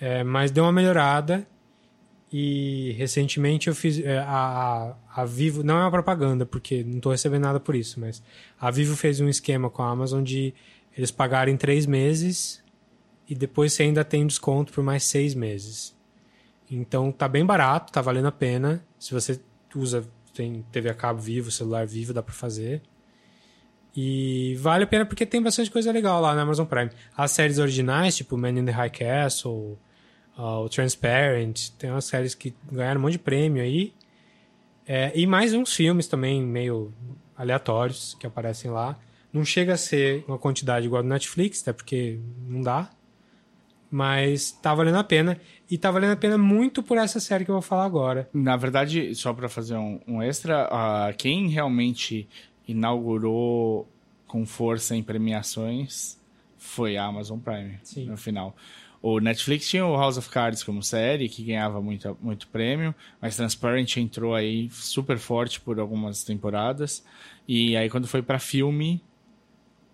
É, 0.00 0.24
mas 0.24 0.50
deu 0.50 0.64
uma 0.64 0.72
melhorada 0.72 1.46
e 2.32 2.94
recentemente 2.98 3.68
eu 3.68 3.74
fiz 3.74 3.98
é, 4.00 4.18
a, 4.18 4.94
a, 5.14 5.22
a 5.22 5.24
Vivo, 5.24 5.62
não 5.62 5.78
é 5.78 5.80
uma 5.82 5.90
propaganda 5.90 6.46
porque 6.46 6.82
não 6.82 6.96
estou 6.96 7.12
recebendo 7.12 7.42
nada 7.42 7.60
por 7.60 7.74
isso, 7.74 8.00
mas 8.00 8.22
a 8.60 8.70
Vivo 8.70 8.96
fez 8.96 9.20
um 9.20 9.28
esquema 9.28 9.68
com 9.70 9.82
a 9.82 9.90
Amazon 9.90 10.22
de 10.22 10.54
eles 10.96 11.10
pagarem 11.10 11.56
três 11.56 11.86
meses 11.86 12.62
e 13.28 13.34
depois 13.34 13.72
você 13.72 13.82
ainda 13.82 14.04
tem 14.04 14.26
desconto 14.26 14.72
por 14.72 14.82
mais 14.82 15.04
seis 15.04 15.34
meses. 15.34 15.96
Então 16.70 17.12
tá 17.12 17.28
bem 17.28 17.44
barato, 17.44 17.92
tá 17.92 18.00
valendo 18.00 18.28
a 18.28 18.32
pena. 18.32 18.84
Se 18.98 19.12
você 19.12 19.40
usa, 19.74 20.06
tem 20.34 20.64
TV 20.72 20.88
a 20.88 20.94
cabo 20.94 21.20
vivo, 21.20 21.50
celular 21.50 21.86
vivo, 21.86 22.12
dá 22.12 22.22
pra 22.22 22.34
fazer. 22.34 22.82
E 23.96 24.54
vale 24.60 24.84
a 24.84 24.86
pena 24.86 25.04
porque 25.04 25.26
tem 25.26 25.42
bastante 25.42 25.70
coisa 25.70 25.90
legal 25.90 26.20
lá 26.20 26.34
na 26.34 26.42
Amazon 26.42 26.66
Prime. 26.66 26.90
As 27.16 27.32
séries 27.32 27.58
originais, 27.58 28.16
tipo 28.16 28.36
Man 28.36 28.50
in 28.50 28.64
the 28.64 28.70
High 28.70 28.90
Castle, 28.90 29.78
uh, 30.38 30.68
Transparent, 30.68 31.70
tem 31.78 31.90
umas 31.90 32.04
séries 32.04 32.34
que 32.34 32.54
ganharam 32.70 33.00
um 33.00 33.02
monte 33.02 33.12
de 33.12 33.18
prêmio 33.18 33.62
aí. 33.62 33.92
É, 34.86 35.12
e 35.14 35.26
mais 35.26 35.52
uns 35.52 35.74
filmes 35.74 36.06
também 36.06 36.42
meio 36.42 36.94
aleatórios 37.36 38.16
que 38.18 38.26
aparecem 38.26 38.70
lá. 38.70 38.98
Não 39.32 39.44
chega 39.44 39.74
a 39.74 39.76
ser 39.76 40.24
uma 40.26 40.38
quantidade 40.38 40.86
igual 40.86 41.02
do 41.02 41.08
Netflix, 41.08 41.60
até 41.60 41.72
porque 41.72 42.18
não 42.46 42.62
dá. 42.62 42.90
Mas 43.90 44.50
tá 44.50 44.74
valendo 44.74 44.98
a 44.98 45.04
pena. 45.04 45.40
E 45.70 45.78
tá 45.78 45.90
valendo 45.90 46.12
a 46.12 46.16
pena 46.16 46.36
muito 46.38 46.82
por 46.82 46.98
essa 46.98 47.20
série 47.20 47.44
que 47.44 47.50
eu 47.50 47.54
vou 47.54 47.62
falar 47.62 47.84
agora. 47.84 48.28
Na 48.32 48.56
verdade, 48.56 49.14
só 49.14 49.32
para 49.32 49.48
fazer 49.48 49.76
um, 49.76 50.00
um 50.06 50.22
extra, 50.22 50.66
uh, 50.66 51.16
quem 51.16 51.48
realmente 51.48 52.28
inaugurou 52.66 53.88
com 54.26 54.44
força 54.44 54.94
em 54.94 55.02
premiações 55.02 56.18
foi 56.58 56.96
a 56.96 57.04
Amazon 57.04 57.38
Prime, 57.38 57.78
Sim. 57.82 58.06
no 58.06 58.16
final. 58.16 58.54
O 59.00 59.20
Netflix 59.20 59.68
tinha 59.68 59.86
o 59.86 59.96
House 59.96 60.18
of 60.18 60.28
Cards 60.28 60.64
como 60.64 60.82
série, 60.82 61.28
que 61.28 61.42
ganhava 61.44 61.80
muito, 61.80 62.16
muito 62.20 62.48
prêmio, 62.48 62.94
mas 63.20 63.36
Transparent 63.36 63.96
entrou 63.96 64.34
aí 64.34 64.68
super 64.70 65.18
forte 65.18 65.60
por 65.60 65.78
algumas 65.78 66.24
temporadas. 66.24 67.04
E 67.46 67.76
aí, 67.76 67.88
quando 67.88 68.08
foi 68.08 68.22
para 68.22 68.40
filme, 68.40 69.00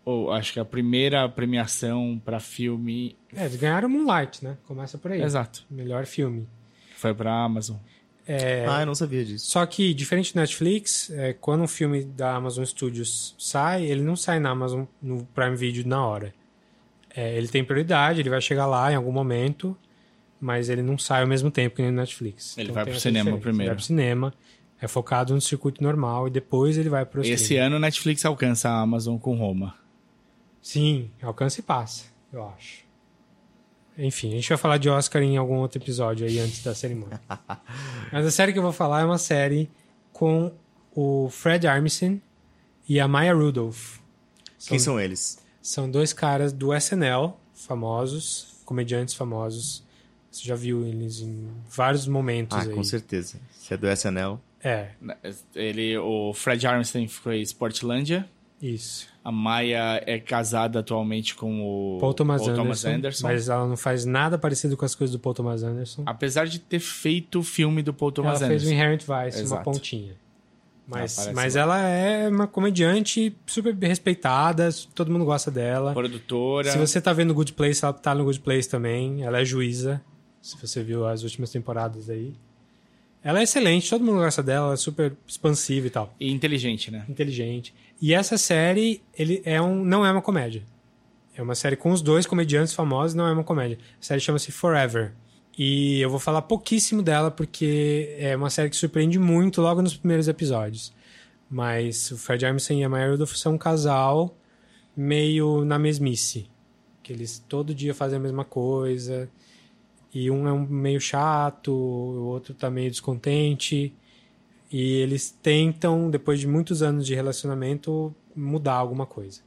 ou 0.04 0.30
acho 0.32 0.52
que 0.52 0.60
a 0.60 0.64
primeira 0.64 1.28
premiação 1.28 2.20
para 2.24 2.38
filme 2.40 3.16
É, 3.34 3.44
eles 3.44 3.56
ganharam 3.56 3.88
Moonlight, 3.88 4.44
né? 4.44 4.56
Começa 4.66 4.98
por 4.98 5.12
aí. 5.12 5.22
Exato. 5.22 5.64
Melhor 5.70 6.04
filme. 6.06 6.46
foi 6.96 7.14
para 7.14 7.32
Amazon. 7.32 7.76
É, 8.26 8.64
Ah, 8.68 8.80
eu 8.80 8.86
não 8.86 8.94
sabia 8.94 9.22
disso. 9.24 9.46
Só 9.50 9.64
que, 9.66 9.92
diferente 9.92 10.32
do 10.32 10.40
Netflix, 10.40 11.10
é, 11.10 11.34
quando 11.34 11.62
um 11.62 11.68
filme 11.68 12.04
da 12.04 12.34
Amazon 12.34 12.64
Studios 12.64 13.34
sai, 13.38 13.84
ele 13.84 14.00
não 14.02 14.16
sai 14.16 14.40
na 14.40 14.50
Amazon, 14.50 14.84
no 15.02 15.24
Prime 15.34 15.54
Video 15.56 15.86
na 15.86 16.06
hora. 16.06 16.32
É, 17.14 17.36
ele 17.36 17.48
tem 17.48 17.62
prioridade, 17.62 18.20
ele 18.20 18.30
vai 18.30 18.40
chegar 18.40 18.64
lá 18.66 18.90
em 18.90 18.94
algum 18.94 19.12
momento, 19.12 19.76
mas 20.40 20.68
ele 20.70 20.82
não 20.82 20.96
sai 20.98 21.20
ao 21.20 21.28
mesmo 21.28 21.50
tempo 21.50 21.76
que 21.76 21.82
no 21.82 21.92
Netflix. 21.92 22.56
Ele 22.58 22.72
vai 22.72 22.84
tem 22.84 22.92
pro 22.94 23.00
cinema 23.00 23.24
diferença. 23.24 23.42
primeiro. 23.42 23.62
Ele 23.62 23.68
vai 23.68 23.76
pro 23.76 23.84
cinema, 23.84 24.34
é 24.80 24.88
focado 24.88 25.34
no 25.34 25.40
circuito 25.40 25.82
normal 25.82 26.26
e 26.26 26.30
depois 26.30 26.76
ele 26.78 26.88
vai 26.88 27.04
pro 27.04 27.20
Esse 27.20 27.32
streaming. 27.34 27.66
ano 27.66 27.76
o 27.76 27.78
Netflix 27.78 28.24
alcança 28.24 28.70
a 28.70 28.80
Amazon 28.80 29.18
com 29.18 29.36
Roma. 29.36 29.74
Sim, 30.64 31.10
alcança 31.20 31.60
e 31.60 31.62
passa, 31.62 32.04
eu 32.32 32.42
acho. 32.48 32.84
Enfim, 33.98 34.28
a 34.32 34.36
gente 34.36 34.48
vai 34.48 34.56
falar 34.56 34.78
de 34.78 34.88
Oscar 34.88 35.22
em 35.22 35.36
algum 35.36 35.56
outro 35.56 35.78
episódio 35.78 36.26
aí 36.26 36.38
antes 36.40 36.62
da 36.64 36.74
cerimônia. 36.74 37.20
Mas 38.10 38.24
a 38.26 38.30
série 38.30 38.50
que 38.52 38.58
eu 38.58 38.62
vou 38.62 38.72
falar 38.72 39.02
é 39.02 39.04
uma 39.04 39.18
série 39.18 39.70
com 40.10 40.50
o 40.96 41.28
Fred 41.28 41.66
Armisen 41.66 42.20
e 42.88 42.98
a 42.98 43.06
Maya 43.06 43.34
Rudolph. 43.34 43.98
Quem 44.66 44.78
são 44.78 44.98
eles? 44.98 45.38
São 45.60 45.88
dois 45.90 46.14
caras 46.14 46.50
do 46.50 46.74
SNL, 46.74 47.34
famosos, 47.54 48.56
comediantes 48.64 49.14
famosos. 49.14 49.84
Você 50.30 50.48
já 50.48 50.54
viu 50.56 50.84
eles 50.86 51.20
em 51.20 51.46
vários 51.68 52.06
momentos 52.08 52.56
Ah, 52.56 52.62
aí. 52.62 52.70
com 52.74 52.82
certeza. 52.82 53.38
Se 53.52 53.74
é 53.74 53.76
do 53.76 53.86
SNL. 53.86 54.40
É, 54.62 54.92
Ele, 55.54 55.96
o 55.98 56.32
Fred 56.32 56.66
Armisen 56.66 57.06
foi 57.06 57.42
Sportlandia. 57.42 58.26
isso. 58.62 59.12
A 59.24 59.32
Maia 59.32 60.02
é 60.06 60.18
casada 60.18 60.80
atualmente 60.80 61.34
com 61.34 61.62
o 61.62 61.98
Paul 61.98 62.12
Thomas, 62.12 62.46
Anderson, 62.46 62.90
Anderson. 62.90 63.26
Mas 63.26 63.48
ela 63.48 63.66
não 63.66 63.76
faz 63.76 64.04
nada 64.04 64.36
parecido 64.36 64.76
com 64.76 64.84
as 64.84 64.94
coisas 64.94 65.16
do 65.16 65.18
Paul 65.18 65.34
Thomas 65.34 65.62
Anderson. 65.62 66.02
Apesar 66.04 66.46
de 66.46 66.58
ter 66.58 66.78
feito 66.78 67.38
o 67.38 67.42
filme 67.42 67.82
do 67.82 67.94
Paul 67.94 68.12
Thomas 68.12 68.42
ela 68.42 68.50
fez 68.50 68.62
o 68.62 68.66
Anderson. 68.66 68.74
Inherent 68.74 69.00
Vice, 69.00 69.38
uma 69.38 69.44
Exato. 69.44 69.64
pontinha. 69.64 70.14
Mas, 70.86 71.18
Ela 71.18 71.32
mas 71.32 71.56
ela 71.56 71.80
é 71.80 72.28
uma 72.28 72.46
comediante 72.46 73.34
super 73.46 73.74
respeitada, 73.74 74.68
todo 74.94 75.10
mundo 75.10 75.24
gosta 75.24 75.50
dela. 75.50 75.94
Produtora. 75.94 76.70
Se 76.70 76.76
você 76.76 77.00
tá 77.00 77.10
vendo 77.10 77.32
Good 77.32 77.54
Place, 77.54 77.82
ela 77.82 77.94
tá 77.94 78.14
no 78.14 78.24
Good 78.24 78.40
Place 78.40 78.68
também. 78.68 79.22
Ela 79.22 79.40
é 79.40 79.44
juíza, 79.46 80.02
se 80.42 80.54
você 80.60 80.82
viu 80.82 81.06
as 81.06 81.22
últimas 81.22 81.50
temporadas 81.50 82.10
aí. 82.10 82.34
Ela 83.22 83.40
é 83.40 83.44
excelente, 83.44 83.88
todo 83.88 84.04
mundo 84.04 84.18
gosta 84.18 84.42
dela, 84.42 84.66
ela 84.66 84.74
é 84.74 84.76
super 84.76 85.16
expansiva 85.26 85.86
e 85.86 85.90
tal. 85.90 86.14
E 86.20 86.30
inteligente, 86.30 86.90
né? 86.90 87.06
Inteligente. 87.08 87.72
E 88.00 88.12
essa 88.12 88.36
série, 88.36 89.02
ele 89.16 89.42
é 89.44 89.60
um, 89.60 89.84
não 89.84 90.04
é 90.04 90.10
uma 90.10 90.22
comédia. 90.22 90.62
É 91.36 91.42
uma 91.42 91.54
série 91.54 91.76
com 91.76 91.90
os 91.90 92.00
dois 92.00 92.26
comediantes 92.26 92.74
famosos, 92.74 93.14
não 93.14 93.26
é 93.26 93.32
uma 93.32 93.44
comédia. 93.44 93.78
A 94.00 94.04
série 94.04 94.20
chama-se 94.20 94.52
Forever. 94.52 95.12
E 95.56 96.00
eu 96.00 96.10
vou 96.10 96.18
falar 96.18 96.42
pouquíssimo 96.42 97.02
dela 97.02 97.30
porque 97.30 98.14
é 98.18 98.36
uma 98.36 98.50
série 98.50 98.70
que 98.70 98.76
surpreende 98.76 99.18
muito 99.18 99.60
logo 99.60 99.82
nos 99.82 99.96
primeiros 99.96 100.28
episódios. 100.28 100.92
Mas 101.48 102.10
o 102.10 102.18
Fred 102.18 102.44
Armisen 102.44 102.80
e 102.80 102.84
a 102.84 102.88
Maya 102.88 103.10
Rudolph 103.10 103.34
são 103.34 103.54
um 103.54 103.58
casal 103.58 104.36
meio 104.96 105.64
na 105.64 105.78
mesmice. 105.78 106.48
Que 107.02 107.12
eles 107.12 107.44
todo 107.48 107.74
dia 107.74 107.94
fazem 107.94 108.18
a 108.18 108.20
mesma 108.22 108.44
coisa. 108.44 109.28
E 110.12 110.30
um 110.30 110.46
é 110.48 110.52
um 110.52 110.66
meio 110.66 111.00
chato, 111.00 111.72
o 111.72 112.26
outro 112.26 112.54
tá 112.54 112.70
meio 112.70 112.90
descontente. 112.90 113.94
E 114.76 114.94
eles 114.94 115.30
tentam, 115.30 116.10
depois 116.10 116.40
de 116.40 116.48
muitos 116.48 116.82
anos 116.82 117.06
de 117.06 117.14
relacionamento, 117.14 118.12
mudar 118.34 118.74
alguma 118.74 119.06
coisa. 119.06 119.40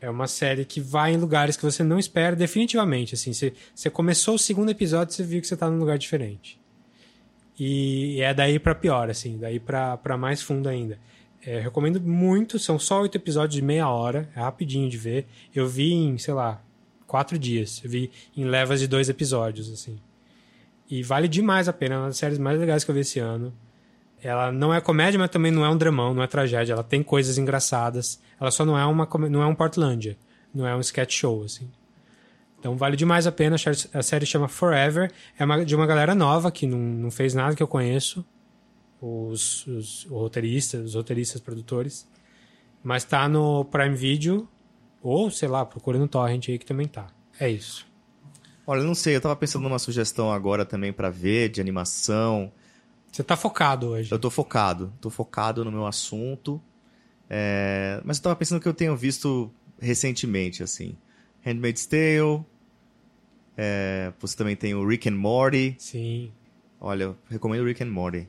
É 0.00 0.08
uma 0.08 0.28
série 0.28 0.64
que 0.64 0.80
vai 0.80 1.12
em 1.12 1.16
lugares 1.16 1.56
que 1.56 1.64
você 1.64 1.82
não 1.82 1.98
espera, 1.98 2.36
definitivamente. 2.36 3.16
Assim, 3.16 3.32
você, 3.32 3.52
você 3.74 3.90
começou 3.90 4.36
o 4.36 4.38
segundo 4.38 4.70
episódio, 4.70 5.12
você 5.12 5.24
viu 5.24 5.40
que 5.40 5.48
você 5.48 5.56
tá 5.56 5.68
num 5.68 5.80
lugar 5.80 5.98
diferente. 5.98 6.56
E 7.58 8.20
é 8.20 8.32
daí 8.32 8.60
pra 8.60 8.72
pior, 8.72 9.10
assim, 9.10 9.38
daí 9.38 9.58
pra 9.58 10.16
mais 10.16 10.40
fundo 10.40 10.68
ainda. 10.68 11.00
É, 11.44 11.58
recomendo 11.58 12.00
muito, 12.00 12.56
são 12.56 12.78
só 12.78 13.02
oito 13.02 13.16
episódios 13.16 13.56
de 13.56 13.62
meia 13.62 13.88
hora, 13.88 14.30
é 14.36 14.38
rapidinho 14.38 14.88
de 14.88 14.96
ver. 14.96 15.26
Eu 15.52 15.66
vi 15.66 15.92
em, 15.92 16.16
sei 16.16 16.32
lá, 16.32 16.62
quatro 17.08 17.36
dias. 17.36 17.80
Eu 17.82 17.90
vi 17.90 18.12
em 18.36 18.44
levas 18.44 18.78
de 18.78 18.86
dois 18.86 19.08
episódios, 19.08 19.68
assim. 19.68 19.98
E 20.88 21.02
vale 21.02 21.26
demais 21.26 21.66
a 21.66 21.72
pena, 21.72 21.96
é 21.96 21.98
uma 21.98 22.06
das 22.06 22.18
séries 22.18 22.38
mais 22.38 22.56
legais 22.56 22.84
que 22.84 22.90
eu 22.92 22.94
vi 22.94 23.00
esse 23.00 23.18
ano. 23.18 23.52
Ela 24.22 24.52
não 24.52 24.72
é 24.74 24.80
comédia, 24.80 25.18
mas 25.18 25.30
também 25.30 25.50
não 25.50 25.64
é 25.64 25.68
um 25.70 25.76
dramão, 25.76 26.12
não 26.12 26.22
é 26.22 26.26
tragédia. 26.26 26.72
Ela 26.74 26.84
tem 26.84 27.02
coisas 27.02 27.38
engraçadas. 27.38 28.20
Ela 28.40 28.50
só 28.50 28.64
não 28.64 28.76
é 28.78 28.84
uma 28.84 29.08
não 29.28 29.42
é 29.42 29.46
um 29.46 29.54
Portlandia, 29.54 30.16
não 30.54 30.66
é 30.66 30.76
um 30.76 30.80
sketch 30.80 31.12
show 31.14 31.42
assim. 31.42 31.70
Então 32.58 32.76
vale 32.76 32.96
demais 32.96 33.26
a 33.26 33.32
pena. 33.32 33.56
A 33.94 34.02
série- 34.02 34.26
chama 34.26 34.46
Forever. 34.46 35.10
É 35.38 35.44
uma- 35.44 35.64
de 35.64 35.74
uma 35.74 35.86
galera 35.86 36.14
nova 36.14 36.50
que 36.50 36.66
não, 36.66 36.78
não 36.78 37.10
fez 37.10 37.32
nada 37.34 37.54
que 37.56 37.62
eu 37.62 37.68
conheço. 37.68 38.24
Os, 39.00 39.66
os 39.66 40.04
roteiristas, 40.10 40.84
os 40.84 40.94
roteiristas, 40.94 41.40
produtores. 41.40 42.06
Mas 42.84 43.02
tá 43.04 43.26
no 43.28 43.64
Prime 43.64 43.94
Video 43.96 44.46
ou 45.02 45.30
sei 45.30 45.48
lá, 45.48 45.64
procura 45.64 45.98
no 45.98 46.06
Torrent 46.06 46.48
aí 46.50 46.58
que 46.58 46.66
também 46.66 46.86
tá. 46.86 47.06
É 47.38 47.48
isso. 47.48 47.86
Olha, 48.66 48.82
não 48.82 48.94
sei, 48.94 49.16
eu 49.16 49.20
tava 49.22 49.34
pensando 49.34 49.62
numa 49.62 49.78
sugestão 49.78 50.30
agora 50.30 50.66
também 50.66 50.92
pra 50.92 51.08
ver, 51.08 51.48
de 51.48 51.60
animação. 51.62 52.52
Você 53.10 53.22
tá 53.24 53.36
focado 53.36 53.88
hoje. 53.88 54.12
Eu 54.12 54.18
tô 54.18 54.30
focado, 54.30 54.92
tô 55.00 55.10
focado 55.10 55.64
no 55.64 55.70
meu 55.72 55.86
assunto. 55.86 56.60
É, 57.28 58.00
Mas 58.04 58.16
eu 58.18 58.22
tava 58.24 58.36
pensando 58.36 58.60
que 58.60 58.68
eu 58.68 58.74
tenho 58.74 58.96
visto 58.96 59.50
recentemente, 59.80 60.62
assim. 60.62 60.96
Handmaid's 61.44 61.86
Tale. 61.86 62.44
é, 63.56 64.12
Você 64.20 64.36
também 64.36 64.54
tem 64.56 64.74
o 64.74 64.86
Rick 64.86 65.08
and 65.08 65.16
Morty. 65.16 65.74
Sim. 65.78 66.32
Olha, 66.80 67.04
eu 67.04 67.16
recomendo 67.28 67.64
Rick 67.64 67.82
and 67.82 67.90
Morty. 67.90 68.28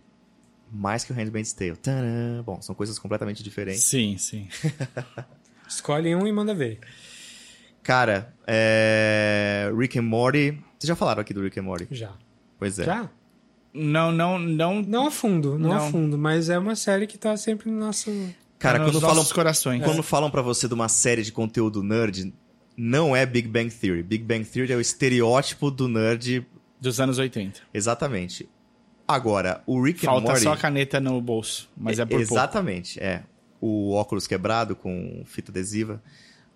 Mais 0.72 1.04
que 1.04 1.12
o 1.12 1.15
Handmaid's 1.15 1.54
Tale. 1.54 1.76
Tadã! 1.76 2.41
Bom, 2.46 2.62
são 2.62 2.74
coisas 2.74 2.98
completamente 2.98 3.44
diferentes. 3.44 3.84
Sim, 3.84 4.17
sim. 4.17 4.48
Escolhe 5.67 6.15
um 6.15 6.26
e 6.28 6.32
manda 6.32 6.54
ver. 6.56 6.80
Cara, 7.84 8.34
é... 8.48 9.72
Rick 9.78 9.98
and 10.00 10.04
Morty... 10.04 10.52
Vocês 10.78 10.88
já 10.88 10.96
falaram 10.96 11.22
aqui 11.22 11.34
do 11.34 11.41
Rick 11.41 11.60
and 11.60 11.63
Morty? 11.63 11.88
Já. 11.91 12.13
Pois 12.58 12.80
é. 12.80 12.84
Já? 12.86 13.10
Não, 13.73 14.12
não, 14.12 14.38
não. 14.38 14.81
Não 14.81 15.07
a 15.07 15.12
fundo, 15.12 15.57
não, 15.57 15.71
a 15.71 15.75
Não. 15.75 15.91
fundo, 15.91 16.17
mas 16.17 16.49
é 16.49 16.57
uma 16.57 16.75
série 16.75 17.07
que 17.07 17.17
tá 17.17 17.36
sempre 17.38 17.69
no 17.69 17.79
nosso. 17.79 18.12
Cara, 18.60 18.79
Tá 18.79 18.86
quando 18.86 19.01
falam, 19.01 19.25
corações. 19.25 19.84
quando 19.84 20.03
falam 20.03 20.29
pra 20.29 20.41
você 20.41 20.67
de 20.67 20.73
uma 20.73 20.88
série 20.89 21.23
de 21.23 21.31
conteúdo 21.31 21.81
nerd, 21.81 22.34
não 22.77 23.15
é 23.15 23.25
Big 23.25 23.47
Bang 23.47 23.69
Theory. 23.73 24.03
Big 24.03 24.23
Bang 24.23 24.43
Theory 24.45 24.73
é 24.73 24.75
o 24.75 24.81
estereótipo 24.81 25.71
do 25.71 25.88
nerd. 25.88 26.45
Dos 26.79 26.99
anos 26.99 27.17
80. 27.17 27.62
Exatamente. 27.73 28.47
Agora, 29.07 29.62
o 29.65 29.81
Rick 29.81 30.05
and 30.05 30.10
Falta 30.10 30.27
Morty... 30.27 30.43
só 30.43 30.53
a 30.53 30.57
caneta 30.57 30.99
no 30.99 31.19
bolso, 31.21 31.69
mas 31.75 31.99
é 31.99 32.05
por 32.05 32.12
pouco. 32.12 32.23
Exatamente, 32.23 32.99
é. 32.99 33.23
O 33.60 33.91
óculos 33.93 34.25
quebrado 34.27 34.75
com 34.75 35.23
fita 35.25 35.51
adesiva. 35.51 36.01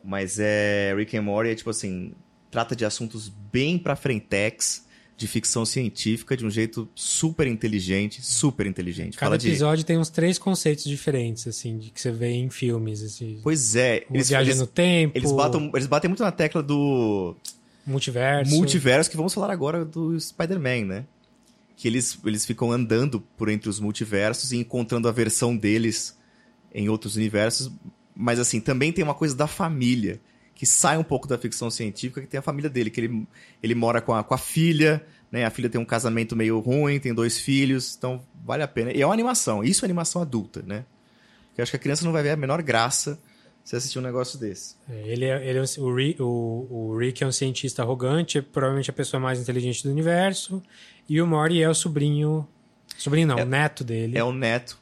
Mas 0.03 0.37
é. 0.39 0.93
Rick 0.95 1.17
and 1.17 1.23
Morty 1.23 1.51
é 1.51 1.55
tipo 1.55 1.69
assim. 1.69 2.13
Trata 2.51 2.75
de 2.75 2.85
assuntos 2.85 3.27
bem 3.27 3.77
pra 3.77 3.95
frentex, 3.95 4.84
de 5.17 5.27
ficção 5.27 5.65
científica, 5.65 6.35
de 6.35 6.45
um 6.45 6.49
jeito 6.49 6.89
super 6.93 7.47
inteligente, 7.47 8.21
super 8.21 8.65
inteligente. 8.65 9.17
Cada 9.17 9.37
de. 9.37 9.47
episódio 9.47 9.85
tem 9.85 9.97
uns 9.97 10.09
três 10.09 10.37
conceitos 10.37 10.83
diferentes, 10.83 11.47
assim, 11.47 11.77
de 11.77 11.89
que 11.89 12.01
você 12.01 12.11
vê 12.11 12.31
em 12.31 12.49
filmes, 12.49 13.01
assim. 13.01 13.39
Pois 13.41 13.75
é, 13.75 14.05
Uma 14.09 14.21
viagem 14.21 14.55
no 14.55 14.67
tempo, 14.67 15.17
Eles, 15.17 15.31
batam, 15.31 15.71
eles 15.73 15.87
batem 15.87 16.09
muito 16.09 16.21
na 16.23 16.31
tecla 16.31 16.61
do 16.61 17.35
multiverso. 17.85 18.53
multiverso, 18.53 19.09
que 19.09 19.15
vamos 19.15 19.33
falar 19.33 19.51
agora 19.51 19.85
do 19.85 20.19
Spider-Man, 20.19 20.85
né? 20.85 21.05
Que 21.77 21.87
eles, 21.87 22.17
eles 22.25 22.45
ficam 22.45 22.71
andando 22.71 23.21
por 23.37 23.47
entre 23.47 23.69
os 23.69 23.79
multiversos 23.79 24.51
e 24.51 24.57
encontrando 24.57 25.07
a 25.07 25.11
versão 25.11 25.55
deles 25.55 26.17
em 26.73 26.89
outros 26.89 27.15
universos. 27.15 27.71
Mas, 28.13 28.37
assim, 28.37 28.59
também 28.59 28.91
tem 28.91 29.03
uma 29.03 29.13
coisa 29.13 29.35
da 29.35 29.47
família, 29.47 30.19
que 30.55 30.65
sai 30.65 30.97
um 30.97 31.03
pouco 31.03 31.27
da 31.27 31.37
ficção 31.37 31.69
científica, 31.69 32.21
que 32.21 32.27
tem 32.27 32.39
a 32.39 32.41
família 32.41 32.69
dele, 32.69 32.89
que 32.89 33.01
ele, 33.01 33.27
ele 33.61 33.75
mora 33.75 34.01
com 34.01 34.13
a, 34.13 34.23
com 34.23 34.33
a 34.33 34.37
filha, 34.37 35.05
né? 35.31 35.45
A 35.45 35.49
filha 35.49 35.69
tem 35.69 35.79
um 35.79 35.85
casamento 35.85 36.35
meio 36.35 36.59
ruim, 36.59 36.97
tem 36.99 37.13
dois 37.13 37.37
filhos, 37.37 37.93
então 37.97 38.21
vale 38.43 38.63
a 38.63 38.67
pena. 38.67 38.91
E 38.93 39.01
é 39.01 39.05
uma 39.05 39.13
animação, 39.13 39.63
isso 39.63 39.83
é 39.83 39.85
animação 39.85 40.21
adulta, 40.21 40.63
né? 40.65 40.85
Porque 41.49 41.61
eu 41.61 41.63
acho 41.63 41.71
que 41.71 41.75
a 41.77 41.79
criança 41.79 42.03
não 42.05 42.11
vai 42.13 42.23
ver 42.23 42.31
a 42.31 42.35
menor 42.37 42.61
graça 42.63 43.19
se 43.63 43.75
assistir 43.75 43.97
um 43.99 44.01
negócio 44.01 44.39
desse. 44.39 44.75
É, 44.89 45.07
Ele 45.07 45.25
é, 45.25 45.49
ele 45.49 45.57
é 45.59 45.61
um- 45.61 45.83
o, 45.83 45.93
Rick, 45.95 46.21
o, 46.21 46.67
o 46.69 46.97
Rick 46.97 47.23
é 47.23 47.27
um 47.27 47.31
cientista 47.31 47.81
arrogante, 47.81 48.37
é 48.37 48.41
provavelmente 48.41 48.89
a 48.89 48.93
pessoa 48.93 49.19
mais 49.19 49.39
inteligente 49.41 49.83
do 49.83 49.89
universo. 49.91 50.61
E 51.09 51.19
o 51.21 51.25
Morty 51.27 51.61
é 51.61 51.69
o 51.69 51.73
sobrinho. 51.73 52.47
Sobrinho 52.97 53.27
não, 53.27 53.37
o 53.37 53.45
neto 53.45 53.83
dele. 53.83 54.17
É 54.17 54.23
o 54.23 54.31
neto. 54.31 54.77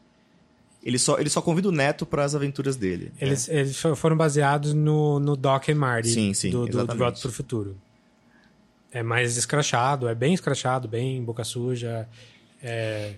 Ele 0.84 1.00
só, 1.00 1.18
ele 1.18 1.30
só 1.30 1.42
convida 1.42 1.70
o 1.70 1.72
neto 1.72 2.06
para 2.06 2.24
as 2.26 2.36
aventuras 2.36 2.76
dele. 2.76 3.06
né? 3.06 3.12
Eles, 3.22 3.48
eles 3.48 3.78
fo- 3.80 3.96
foram 3.96 4.18
baseados 4.18 4.74
no, 4.74 5.20
no 5.20 5.36
Doc 5.38 5.70
and 5.70 5.76
Marty 5.76 6.10
Sim, 6.10 6.34
sim, 6.34 6.52
do, 6.52 6.66
do, 6.68 6.86
do. 6.86 6.96
Volta 6.98 7.20
pro 7.22 7.32
Futuro. 7.32 7.78
É 8.92 9.02
mais 9.02 9.38
escrachado, 9.38 10.08
é 10.08 10.14
bem 10.14 10.34
escrachado, 10.34 10.88
bem 10.88 11.24
boca 11.24 11.44
suja. 11.44 12.08
É, 12.62 13.14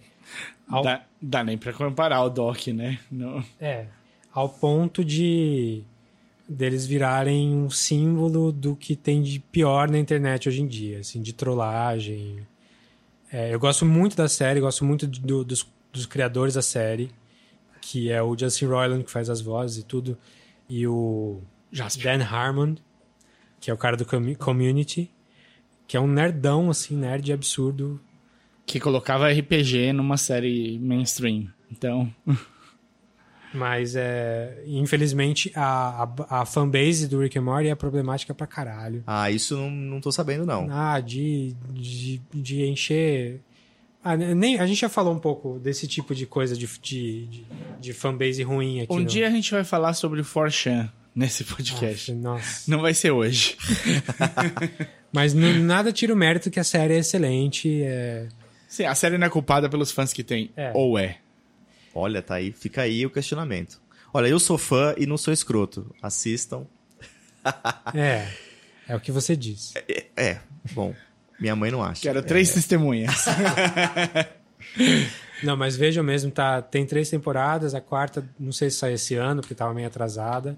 ao, 0.69 0.83
Dá, 0.83 1.03
dá 1.21 1.43
nem 1.43 1.57
pra 1.57 1.73
comparar 1.73 2.21
o 2.23 2.29
Doc, 2.29 2.67
né? 2.67 2.99
Não. 3.11 3.43
é, 3.59 3.85
ao 4.31 4.47
ponto 4.47 5.03
de 5.03 5.81
deles 6.47 6.85
virarem 6.85 7.53
um 7.55 7.69
símbolo 7.71 8.51
do 8.51 8.75
que 8.75 8.95
tem 8.95 9.21
de 9.23 9.39
pior 9.39 9.89
na 9.89 9.97
internet 9.97 10.47
hoje 10.47 10.61
em 10.61 10.67
dia, 10.67 10.99
assim, 10.99 11.19
de 11.21 11.33
trollagem. 11.33 12.45
É, 13.31 13.53
eu 13.53 13.59
gosto 13.59 13.85
muito 13.85 14.15
da 14.15 14.29
série, 14.29 14.59
gosto 14.59 14.85
muito 14.85 15.07
do- 15.07 15.43
dos, 15.43 15.67
dos 15.91 16.05
criadores 16.05 16.53
da 16.53 16.61
série, 16.61 17.09
que 17.87 18.09
é 18.11 18.19
o 18.21 18.35
Justin 18.37 18.65
Roiland, 18.65 19.03
que 19.03 19.11
faz 19.11 19.29
as 19.29 19.39
vozes 19.41 19.83
e 19.83 19.85
tudo, 19.85 20.17
e 20.67 20.87
o 20.87 21.39
Dan 22.01 22.23
Harmon, 22.23 22.75
que 23.59 23.69
é 23.69 23.73
o 23.73 23.77
cara 23.77 23.95
do 23.95 24.03
Commu- 24.05 24.35
Community, 24.37 25.11
que 25.87 25.95
é 25.95 25.99
um 25.99 26.07
nerdão, 26.07 26.69
assim, 26.71 26.95
nerd 26.97 27.31
absurdo. 27.31 27.99
Que 28.65 28.79
colocava 28.79 29.29
RPG 29.31 29.93
numa 29.93 30.17
série 30.17 30.79
mainstream. 30.79 31.47
Então, 31.71 32.11
Mas, 33.53 33.95
é, 33.95 34.63
infelizmente, 34.67 35.49
a, 35.55 36.03
a, 36.27 36.41
a 36.41 36.45
fanbase 36.45 37.07
do 37.07 37.19
Rick 37.21 37.37
and 37.39 37.43
Morty 37.43 37.69
é 37.69 37.75
problemática 37.75 38.33
pra 38.33 38.45
caralho. 38.45 39.01
Ah, 39.07 39.31
isso 39.31 39.55
não, 39.55 39.69
não 39.71 40.01
tô 40.01 40.11
sabendo, 40.11 40.45
não. 40.45 40.67
Ah, 40.69 40.99
de, 40.99 41.55
de, 41.71 42.21
de 42.33 42.65
encher. 42.65 43.39
Ah, 44.07 44.15
nem, 44.15 44.59
a 44.59 44.67
gente 44.67 44.81
já 44.81 44.87
falou 44.87 45.11
um 45.15 45.19
pouco 45.19 45.57
desse 45.57 45.87
tipo 45.87 46.13
de 46.13 46.27
coisa 46.27 46.55
de, 46.55 46.67
de, 46.79 47.25
de, 47.25 47.45
de 47.81 47.91
fanbase 47.91 48.43
ruim 48.43 48.81
aqui. 48.81 48.93
um 48.93 48.99
no- 48.99 49.05
dia 49.05 49.27
a 49.27 49.31
gente 49.31 49.49
vai 49.49 49.63
falar 49.63 49.95
sobre 49.95 50.21
o 50.21 50.23
4chan 50.23 50.91
nesse 51.15 51.43
podcast. 51.43 52.13
Nossa, 52.13 52.37
nossa. 52.45 52.71
Não 52.71 52.81
vai 52.81 52.93
ser 52.93 53.09
hoje. 53.09 53.57
Mas 55.11 55.33
nada 55.33 55.91
tira 55.91 56.13
o 56.13 56.15
mérito 56.15 56.51
que 56.51 56.59
a 56.59 56.63
série 56.63 56.93
é 56.93 56.97
excelente. 56.99 57.81
É... 57.83 58.27
Sim, 58.67 58.85
a 58.85 58.93
série 58.93 59.17
não 59.17 59.25
é 59.25 59.29
culpada 59.29 59.67
pelos 59.67 59.91
fãs 59.91 60.13
que 60.13 60.23
tem. 60.23 60.51
É. 60.55 60.71
Ou 60.75 60.99
é. 60.99 61.17
Olha, 61.91 62.21
tá 62.21 62.35
aí, 62.35 62.51
fica 62.51 62.83
aí 62.83 63.07
o 63.07 63.09
questionamento. 63.09 63.81
Olha, 64.13 64.27
eu 64.27 64.39
sou 64.39 64.59
fã 64.59 64.93
e 64.99 65.07
não 65.07 65.17
sou 65.17 65.33
escroto. 65.33 65.89
Assistam. 65.99 66.67
é. 67.95 68.27
É 68.87 68.95
o 68.95 68.99
que 68.99 69.11
você 69.11 69.35
diz. 69.35 69.73
É, 69.75 70.05
é, 70.15 70.39
bom, 70.73 70.93
minha 71.39 71.55
mãe 71.55 71.71
não 71.71 71.83
acha. 71.83 72.01
Quero 72.01 72.21
três 72.23 72.53
testemunhas. 72.53 73.25
Não, 75.43 75.55
mas 75.57 75.75
vejam 75.75 76.03
mesmo, 76.03 76.31
tá, 76.31 76.61
tem 76.61 76.85
três 76.85 77.09
temporadas, 77.09 77.75
a 77.75 77.81
quarta, 77.81 78.27
não 78.39 78.51
sei 78.51 78.69
se 78.69 78.77
sai 78.77 78.93
esse 78.93 79.15
ano, 79.15 79.41
porque 79.41 79.53
tava 79.53 79.73
meio 79.73 79.87
atrasada. 79.87 80.57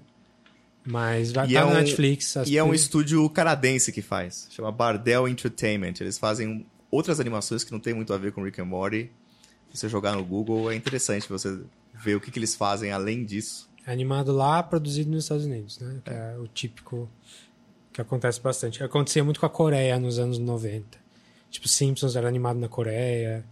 Mas 0.86 1.32
vai 1.32 1.46
estar 1.46 1.60
é 1.60 1.64
no 1.64 1.70
um- 1.72 1.74
Netflix. 1.74 2.36
E 2.46 2.56
é 2.56 2.64
um 2.64 2.72
estúdio 2.72 3.28
canadense 3.28 3.92
que 3.92 4.00
faz. 4.00 4.46
Chama 4.50 4.72
Bardell 4.72 5.28
Entertainment. 5.28 5.94
Eles 6.00 6.16
fazem 6.16 6.64
outras 6.90 7.20
animações 7.20 7.62
que 7.64 7.72
não 7.72 7.80
tem 7.80 7.92
muito 7.92 8.12
a 8.14 8.18
ver 8.18 8.32
com 8.32 8.42
Rick 8.42 8.60
and 8.60 8.64
Morty. 8.64 9.10
Se 9.70 9.80
você 9.80 9.88
jogar 9.88 10.12
no 10.16 10.24
Google, 10.24 10.70
é 10.70 10.74
interessante 10.74 11.28
você 11.28 11.58
ver 11.92 12.14
o 12.14 12.20
que, 12.20 12.30
que 12.30 12.38
eles 12.38 12.54
fazem 12.54 12.90
além 12.90 13.24
disso. 13.24 13.68
É 13.86 13.92
animado 13.92 14.32
lá, 14.32 14.62
produzido 14.62 15.10
nos 15.10 15.24
Estados 15.24 15.44
Unidos, 15.44 15.78
né? 15.78 16.00
Que 16.04 16.10
é 16.10 16.36
o 16.38 16.46
típico 16.46 17.10
que 17.98 18.02
acontece 18.02 18.40
bastante. 18.40 18.82
Acontecia 18.82 19.24
muito 19.24 19.40
com 19.40 19.46
a 19.46 19.50
Coreia 19.50 19.98
nos 19.98 20.18
anos 20.18 20.38
90. 20.38 20.98
Tipo, 21.50 21.66
Simpsons 21.66 22.14
era 22.14 22.28
animado 22.28 22.58
na 22.58 22.68
Coreia. 22.68 23.44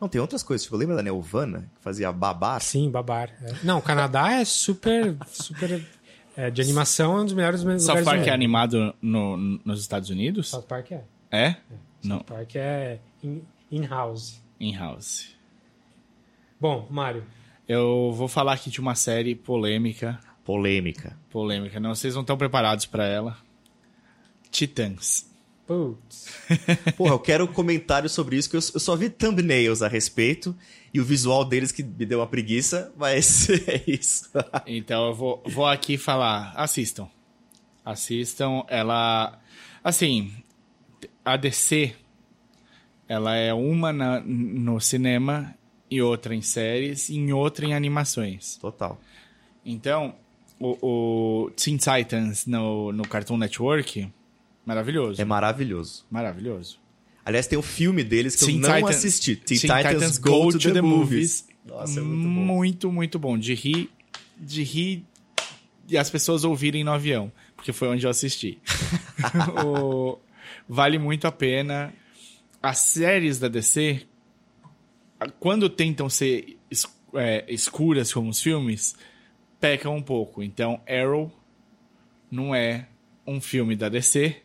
Não, 0.00 0.08
tem 0.08 0.20
outras 0.20 0.42
coisas. 0.42 0.64
Tipo, 0.64 0.76
lembra 0.76 0.96
da 0.96 1.02
Nelvana, 1.02 1.70
que 1.76 1.82
fazia 1.82 2.10
babar? 2.12 2.62
Sim, 2.62 2.90
babar. 2.90 3.30
é. 3.42 3.52
Não, 3.62 3.78
o 3.78 3.82
Canadá 3.82 4.32
é 4.32 4.44
super. 4.44 5.16
super 5.28 5.84
é, 6.36 6.50
de 6.50 6.62
animação 6.62 7.18
é 7.18 7.20
um 7.20 7.24
dos 7.24 7.34
melhores 7.34 7.60
lugares 7.62 7.82
South 7.82 7.96
do 7.96 8.04
Park 8.04 8.26
é 8.26 8.30
animado 8.30 8.94
no- 9.02 9.36
nos 9.64 9.80
Estados 9.80 10.08
Unidos? 10.08 10.48
South 10.48 10.62
Park 10.62 10.92
é. 10.92 11.02
É? 11.30 11.56
Não. 12.02 12.18
South 12.18 12.24
Park 12.24 12.54
é 12.56 13.00
in- 13.22 13.42
in-house. 13.70 14.40
In-house. 14.60 15.36
Bom, 16.60 16.86
Mário. 16.88 17.24
Eu 17.68 18.12
vou 18.14 18.28
falar 18.28 18.52
aqui 18.54 18.70
de 18.70 18.80
uma 18.80 18.94
série 18.94 19.34
polêmica. 19.34 20.18
Polêmica. 20.44 21.14
Polêmica, 21.28 21.78
não, 21.78 21.94
vocês 21.94 22.14
não 22.14 22.22
estão 22.22 22.36
preparados 22.38 22.86
pra 22.86 23.04
ela. 23.04 23.36
Titãs. 24.50 25.26
Putz. 25.66 26.26
Porra, 26.96 27.12
eu 27.12 27.18
quero 27.18 27.46
comentário 27.48 28.08
sobre 28.08 28.36
isso, 28.36 28.48
que 28.48 28.56
eu 28.56 28.60
eu 28.74 28.80
só 28.80 28.96
vi 28.96 29.10
thumbnails 29.10 29.82
a 29.82 29.88
respeito. 29.88 30.56
E 30.92 31.00
o 31.00 31.04
visual 31.04 31.44
deles 31.44 31.70
que 31.70 31.82
me 31.82 32.06
deu 32.06 32.20
uma 32.20 32.26
preguiça, 32.26 32.90
mas 32.96 33.48
é 33.68 33.82
isso. 33.86 34.30
Então 34.66 35.08
eu 35.08 35.14
vou, 35.14 35.42
vou 35.46 35.66
aqui 35.66 35.98
falar. 35.98 36.52
Assistam. 36.56 37.08
Assistam. 37.84 38.64
Ela. 38.68 39.38
Assim, 39.84 40.32
a 41.22 41.36
DC. 41.36 41.94
Ela 43.06 43.36
é 43.36 43.52
uma 43.52 43.92
na- 43.92 44.20
no 44.20 44.80
cinema 44.80 45.54
e 45.90 46.00
outra 46.00 46.34
em 46.34 46.42
séries 46.42 47.08
e 47.10 47.16
em 47.16 47.32
outra 47.32 47.66
em 47.66 47.74
animações. 47.74 48.56
Total. 48.56 48.98
Então, 49.64 50.14
o, 50.58 51.44
o 51.46 51.50
Teen 51.50 51.76
Titans 51.76 52.46
no, 52.46 52.92
no 52.92 53.06
Cartoon 53.06 53.36
Network, 53.36 54.10
maravilhoso. 54.68 55.20
É 55.20 55.24
maravilhoso. 55.24 56.04
Maravilhoso. 56.10 56.78
Aliás, 57.24 57.46
tem 57.46 57.58
um 57.58 57.62
filme 57.62 58.04
deles 58.04 58.36
que 58.36 58.44
Teen 58.44 58.56
eu 58.60 58.68
não 58.68 58.74
Titans- 58.76 58.96
assisti. 58.96 59.34
Teen, 59.36 59.58
Teen 59.58 59.72
Titans, 59.82 60.18
Go, 60.18 60.50
to, 60.52 60.72
the, 60.72 60.80
Movies. 60.82 61.46
Nossa, 61.64 62.00
é 62.00 62.02
muito 62.02 62.22
bom. 62.22 62.28
Muito, 62.28 62.92
muito 62.92 63.18
bom. 63.18 63.38
De 63.38 63.54
rir, 63.54 63.90
de 64.36 64.62
rir 64.62 65.04
e 65.88 65.96
as 65.96 66.10
pessoas 66.10 66.44
ouvirem 66.44 66.84
no 66.84 66.90
avião, 66.92 67.32
porque 67.56 67.72
foi 67.72 67.88
onde 67.88 68.04
eu 68.06 68.10
assisti. 68.10 68.58
O- 69.64 70.18
vale 70.68 70.98
muito 70.98 71.26
a 71.26 71.32
pena. 71.32 71.92
As 72.62 72.78
séries 72.78 73.38
da 73.38 73.48
DC, 73.48 74.02
quando 75.40 75.68
tentam 75.68 76.08
ser 76.08 76.58
é, 77.14 77.44
escuras 77.48 78.12
como 78.12 78.28
os 78.30 78.40
filmes, 78.40 78.94
pecam 79.60 79.96
um 79.96 80.02
pouco. 80.02 80.42
Então, 80.42 80.80
Arrow 80.88 81.32
não 82.30 82.54
é 82.54 82.86
um 83.26 83.40
filme 83.40 83.74
da 83.76 83.88
DC, 83.88 84.36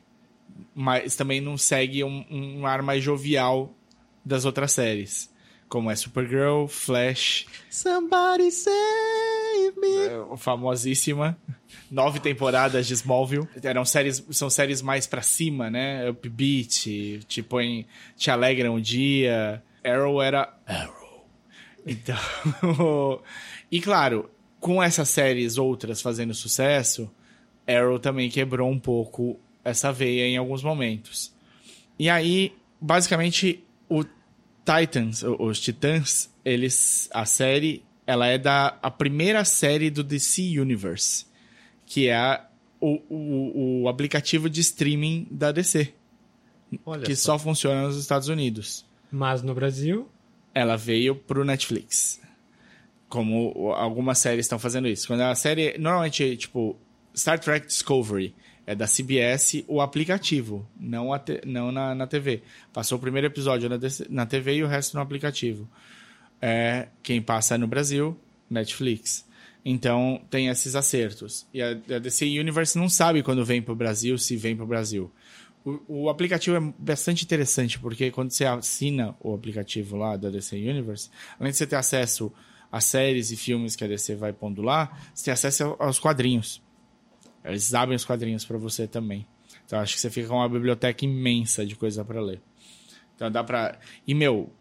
mas 0.74 1.16
também 1.16 1.40
não 1.42 1.58
segue 1.58 2.04
um, 2.04 2.26
um 2.30 2.66
ar 2.66 2.82
mais 2.82 3.04
jovial 3.04 3.74
das 4.26 4.46
outras 4.46 4.72
séries, 4.72 5.32
como 5.68 5.92
é 5.92 5.96
Supergirl, 5.96 6.68
Flash, 6.68 7.46
Somebody 7.70 8.52
save 8.52 9.74
me. 9.78 10.34
é, 10.34 10.38
famosíssima, 10.38 11.38
nove 11.90 12.20
temporadas 12.20 12.88
de 12.88 12.94
Smallville. 12.94 13.48
Eram 13.62 13.84
séries, 13.84 14.24
são 14.32 14.50
séries 14.50 14.82
mais 14.82 15.06
pra 15.08 15.22
cima, 15.22 15.70
né? 15.70 16.10
Upbeat, 16.10 17.26
te 17.28 17.44
põe, 17.44 17.86
te 18.16 18.32
alegram 18.32 18.76
o 18.76 18.82
dia. 18.82 19.64
Arrow 19.84 20.22
era 20.22 20.54
Arrow. 20.66 21.28
Então, 21.86 22.18
e 23.70 23.82
claro, 23.82 24.30
com 24.60 24.82
essas 24.82 25.10
séries 25.10 25.58
outras 25.58 26.02
fazendo 26.02 26.34
sucesso, 26.34 27.12
Arrow 27.68 28.00
também 28.00 28.30
quebrou 28.30 28.70
um 28.70 28.80
pouco 28.80 29.38
essa 29.64 29.92
veia 29.92 30.26
em 30.28 30.38
alguns 30.38 30.64
momentos. 30.64 31.34
E 31.98 32.10
aí, 32.10 32.54
basicamente, 32.82 33.64
o 33.90 34.04
Titans, 34.66 35.24
os 35.24 35.60
Titãs, 35.60 36.30
eles, 36.44 37.10
a 37.14 37.26
série, 37.26 37.84
ela 38.08 38.28
é 38.28 38.38
da 38.38 38.78
a 38.82 38.90
primeira 38.92 39.44
série 39.46 39.90
do 39.90 40.04
DC 40.04 40.60
Universe, 40.60 41.26
que 41.86 42.08
é 42.08 42.16
a- 42.16 42.48
o, 42.80 43.00
o, 43.10 43.82
o 43.84 43.88
aplicativo 43.90 44.50
de 44.50 44.60
streaming 44.62 45.28
da 45.32 45.52
DC, 45.52 45.94
Olha 46.86 47.04
que 47.06 47.16
só 47.16 47.38
funciona 47.40 47.84
nos 47.84 47.98
Estados 47.98 48.28
Unidos. 48.28 48.86
Mas 49.12 49.42
no 49.44 49.54
Brasil, 49.54 50.10
Ela 50.56 50.76
veio 50.76 51.16
pro 51.16 51.44
Netflix. 51.46 52.20
Como 53.10 53.72
algumas 53.74 54.18
séries 54.18 54.46
estão 54.46 54.58
fazendo 54.60 54.88
isso. 54.88 55.08
Quando 55.08 55.22
a 55.22 55.36
série, 55.36 55.78
normalmente, 55.78 56.36
tipo, 56.38 56.76
Star 57.16 57.40
Trek 57.40 57.68
Discovery 57.68 58.34
é 58.66 58.74
da 58.74 58.86
CBS, 58.88 59.64
o 59.68 59.82
aplicativo, 59.82 60.68
não, 60.80 61.12
a 61.14 61.20
te- 61.20 61.42
não 61.46 61.72
na, 61.72 61.94
na 61.94 62.08
TV. 62.08 62.42
Passou 62.72 62.98
o 62.98 63.02
primeiro 63.02 63.28
episódio 63.28 63.70
na, 63.70 63.78
na 64.10 64.26
TV 64.26 64.56
e 64.56 64.64
o 64.64 64.68
resto 64.68 64.96
no 64.96 65.02
aplicativo. 65.02 65.68
É, 66.42 66.88
quem 67.02 67.22
passa 67.22 67.56
é 67.56 67.58
no 67.58 67.68
Brasil, 67.68 68.18
Netflix. 68.50 69.26
Então, 69.66 70.22
tem 70.30 70.48
esses 70.48 70.76
acertos. 70.76 71.46
E 71.54 71.62
a, 71.62 71.70
a 71.72 72.00
DC 72.00 72.26
Universe 72.40 72.78
não 72.78 72.90
sabe 72.90 73.24
quando 73.24 73.46
vem 73.46 73.62
pro 73.62 73.76
Brasil, 73.76 74.18
se 74.18 74.36
vem 74.36 74.56
pro 74.56 74.66
Brasil. 74.66 75.12
O, 75.66 75.80
o 76.06 76.10
aplicativo 76.10 76.58
é 76.58 76.74
bastante 76.78 77.24
interessante, 77.24 77.80
porque 77.80 78.12
quando 78.12 78.32
você 78.32 78.46
assina 78.46 79.16
o 79.22 79.34
aplicativo 79.34 79.96
lá 79.98 80.18
da 80.18 80.30
DC 80.30 80.56
Universe, 80.58 81.10
além 81.40 81.52
de 81.52 81.58
você 81.58 81.68
ter 81.68 81.78
acesso 81.78 82.32
às 82.72 82.86
séries 82.86 83.32
e 83.32 83.38
filmes 83.38 83.76
que 83.76 83.84
a 83.84 83.88
DC 83.88 84.16
vai 84.16 84.34
pondo 84.34 84.62
lá, 84.62 84.98
você 85.14 85.26
tem 85.26 85.34
acesso 85.34 85.64
ao- 85.64 85.84
aos 85.84 86.00
quadrinhos. 86.00 86.62
Eles 87.44 87.74
abrem 87.74 87.96
os 87.96 88.06
quadrinhos 88.06 88.46
para 88.46 88.58
você 88.58 88.88
também. 88.88 89.26
Então 89.66 89.80
acho 89.80 89.96
que 89.96 90.00
você 90.00 90.10
fica 90.10 90.28
com 90.28 90.36
uma 90.36 90.50
biblioteca 90.50 91.04
imensa 91.06 91.66
de 91.66 91.76
coisa 91.76 92.04
para 92.04 92.22
ler. 92.22 92.42
Então 93.16 93.32
dá 93.32 93.44
pra. 93.44 93.80
E, 94.08 94.14
meu, 94.14 94.52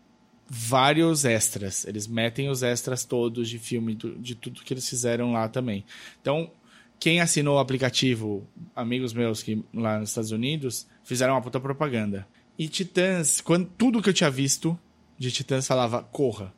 vários 0.49 1.25
extras. 1.25 1.87
Eles 1.87 2.07
metem 2.07 2.49
os 2.49 2.63
extras 2.63 3.05
todos 3.05 3.49
de 3.49 3.59
filme, 3.59 3.95
de 3.95 4.35
tudo 4.35 4.63
que 4.63 4.75
eles 4.75 4.89
fizeram 4.89 5.33
lá 5.33 5.49
também. 5.49 5.85
Então, 6.21 6.51
quem 6.99 7.21
assinou 7.21 7.57
o 7.57 7.59
aplicativo, 7.59 8.47
amigos 8.77 9.13
meus 9.13 9.43
que 9.43 9.65
lá 9.73 9.99
nos 9.99 10.11
Estados 10.11 10.31
Unidos, 10.31 10.87
fizeram 11.03 11.35
uma 11.35 11.43
puta 11.43 11.59
propaganda. 11.59 12.27
E 12.59 12.69
Titãs, 12.69 13.41
quando 13.41 13.67
tudo 13.77 14.03
que 14.03 14.09
eu 14.09 14.15
tinha 14.15 14.31
visto 14.31 14.79
de 15.19 15.33
Titãs 15.33 15.67
falava, 15.67 16.03
corra. 16.03 16.53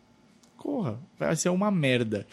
Corra, 0.64 0.98
vai 1.18 1.36
ser 1.36 1.50
uma 1.50 1.70
merda. 1.70 2.26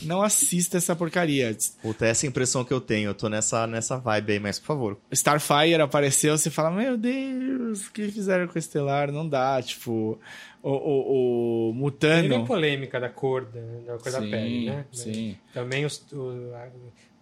Não 0.00 0.22
assista 0.22 0.78
essa 0.78 0.96
porcaria. 0.96 1.54
Puta, 1.82 2.06
essa 2.06 2.24
é 2.24 2.26
a 2.26 2.30
impressão 2.30 2.64
que 2.64 2.72
eu 2.72 2.80
tenho. 2.80 3.10
Eu 3.10 3.14
tô 3.14 3.28
nessa, 3.28 3.66
nessa 3.66 3.98
vibe 3.98 4.32
aí, 4.32 4.40
mas 4.40 4.58
por 4.58 4.64
favor. 4.68 4.98
Starfire 5.12 5.74
apareceu, 5.82 6.36
você 6.38 6.48
fala, 6.50 6.70
meu 6.70 6.96
Deus, 6.96 7.86
o 7.86 7.92
que 7.92 8.10
fizeram 8.10 8.46
com 8.46 8.54
o 8.54 8.58
Estelar? 8.58 9.12
Não 9.12 9.28
dá, 9.28 9.60
tipo, 9.60 10.18
o, 10.62 10.70
o, 10.70 11.72
o 11.78 11.90
teve 11.90 12.16
a 12.34 12.38
Mutano... 12.38 12.46
polêmica 12.46 12.98
da 12.98 13.10
cor 13.10 13.44
da, 13.44 13.60
da 13.92 13.98
cor 13.98 14.10
da 14.12 14.20
Sim, 14.22 14.30
pele, 14.30 14.64
né? 14.64 14.86
sim. 14.90 15.36
Também 15.52 15.84
os- 15.84 16.02
o, 16.10 16.54
a- 16.54 16.70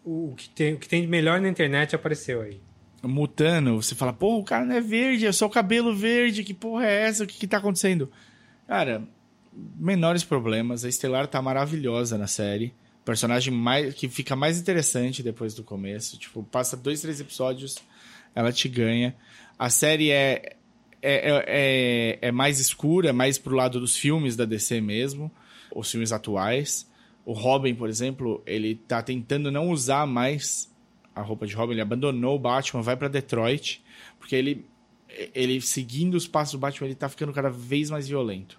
o, 0.05 0.31
o 0.31 0.35
que 0.37 0.49
tem, 0.49 0.75
o 0.75 0.79
que 0.79 0.89
tem 0.89 1.03
de 1.03 1.09
melhor 1.09 1.41
na 1.41 1.49
internet 1.49 1.97
apareceu 1.97 2.41
aí. 2.41 2.61
Mutano, 3.03 3.83
você 3.83 3.97
fala, 3.97 4.13
pô, 4.13 4.39
o 4.39 4.45
cara 4.45 4.65
não 4.65 4.77
é 4.77 4.81
verde, 4.81 5.27
é 5.27 5.33
só 5.33 5.47
o 5.47 5.51
cabelo 5.51 5.93
verde, 5.93 6.45
que 6.45 6.55
porra 6.55 6.87
é 6.87 7.01
essa? 7.09 7.25
O 7.25 7.27
que 7.27 7.37
que 7.37 7.49
tá 7.49 7.57
acontecendo? 7.59 8.09
Cara, 8.69 9.03
menores 9.77 10.25
problemas, 10.25 10.85
a 10.85 10.89
Estelar 10.89 11.27
tá 11.27 11.41
maravilhosa 11.43 12.17
na 12.17 12.27
série. 12.27 12.73
Personagem 13.05 13.53
mais, 13.53 13.95
que 13.95 14.09
fica 14.09 14.37
mais 14.37 14.59
interessante 14.61 15.23
depois 15.23 15.55
do 15.55 15.65
começo. 15.65 16.17
Tipo, 16.19 16.43
passa 16.45 16.77
dois, 16.77 17.01
três 17.01 17.21
episódios, 17.21 17.77
ela 18.35 18.53
te 18.53 18.69
ganha. 18.69 19.15
A 19.59 19.69
série 19.69 20.11
é, 20.11 20.57
é, 21.03 21.31
é, 21.31 21.45
é- 21.47 22.19
é 22.29 22.33
mais 22.33 22.61
escura, 22.61 23.09
é 23.11 23.13
mais 23.13 23.39
pro 23.39 23.57
lado 23.57 23.81
dos 23.81 23.97
filmes 23.97 24.37
da 24.37 24.45
DC 24.45 24.81
mesmo, 24.81 25.31
os 25.75 25.91
filmes 25.91 26.13
atuais. 26.13 26.89
O 27.25 27.33
Robin, 27.33 27.75
por 27.75 27.89
exemplo, 27.89 28.43
ele 28.47 28.77
tá 28.77 29.03
tentando 29.03 29.51
não 29.51 29.71
usar 29.71 30.07
mais 30.07 30.71
a 31.15 31.21
roupa 31.21 31.47
de 31.47 31.55
Robin, 31.55 31.73
ele 31.73 31.81
abandonou 31.83 32.37
o 32.37 32.39
Batman, 32.39 32.83
vai 32.83 32.97
pra 32.97 33.07
Detroit, 33.09 33.83
porque 34.19 34.35
ele, 34.35 34.65
ele 35.35 35.61
seguindo 35.61 36.15
os 36.15 36.27
passos 36.27 36.53
do 36.53 36.59
Batman, 36.59 36.87
ele 36.87 36.95
tá 36.95 37.09
ficando 37.09 37.33
cada 37.33 37.51
vez 37.51 37.91
mais 37.91 38.09
violento. 38.09 38.59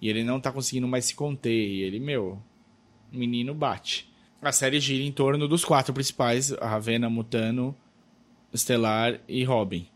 E 0.00 0.08
ele 0.08 0.22
não 0.22 0.40
tá 0.40 0.52
conseguindo 0.52 0.86
mais 0.86 1.06
se 1.06 1.14
conter, 1.14 1.50
e 1.50 1.82
ele, 1.82 1.98
meu, 1.98 2.42
menino 3.10 3.54
bate. 3.54 4.10
A 4.40 4.52
série 4.52 4.78
gira 4.78 5.02
em 5.02 5.12
torno 5.12 5.48
dos 5.48 5.64
quatro 5.64 5.92
principais, 5.94 6.50
Ravena, 6.50 7.08
Mutano, 7.08 7.74
Estelar 8.52 9.20
e 9.26 9.42
Robin. 9.44 9.88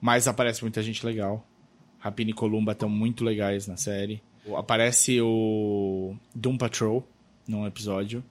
Mas 0.00 0.28
aparece 0.28 0.62
muita 0.62 0.82
gente 0.82 1.04
legal. 1.04 1.46
Rapina 1.98 2.30
e 2.30 2.34
Columba 2.34 2.72
estão 2.72 2.88
muito 2.88 3.24
legais 3.24 3.66
na 3.66 3.76
série. 3.76 4.22
Aparece 4.56 5.20
o 5.20 6.16
Doom 6.34 6.56
Patrol 6.56 7.06
num 7.46 7.66
episódio. 7.66 8.24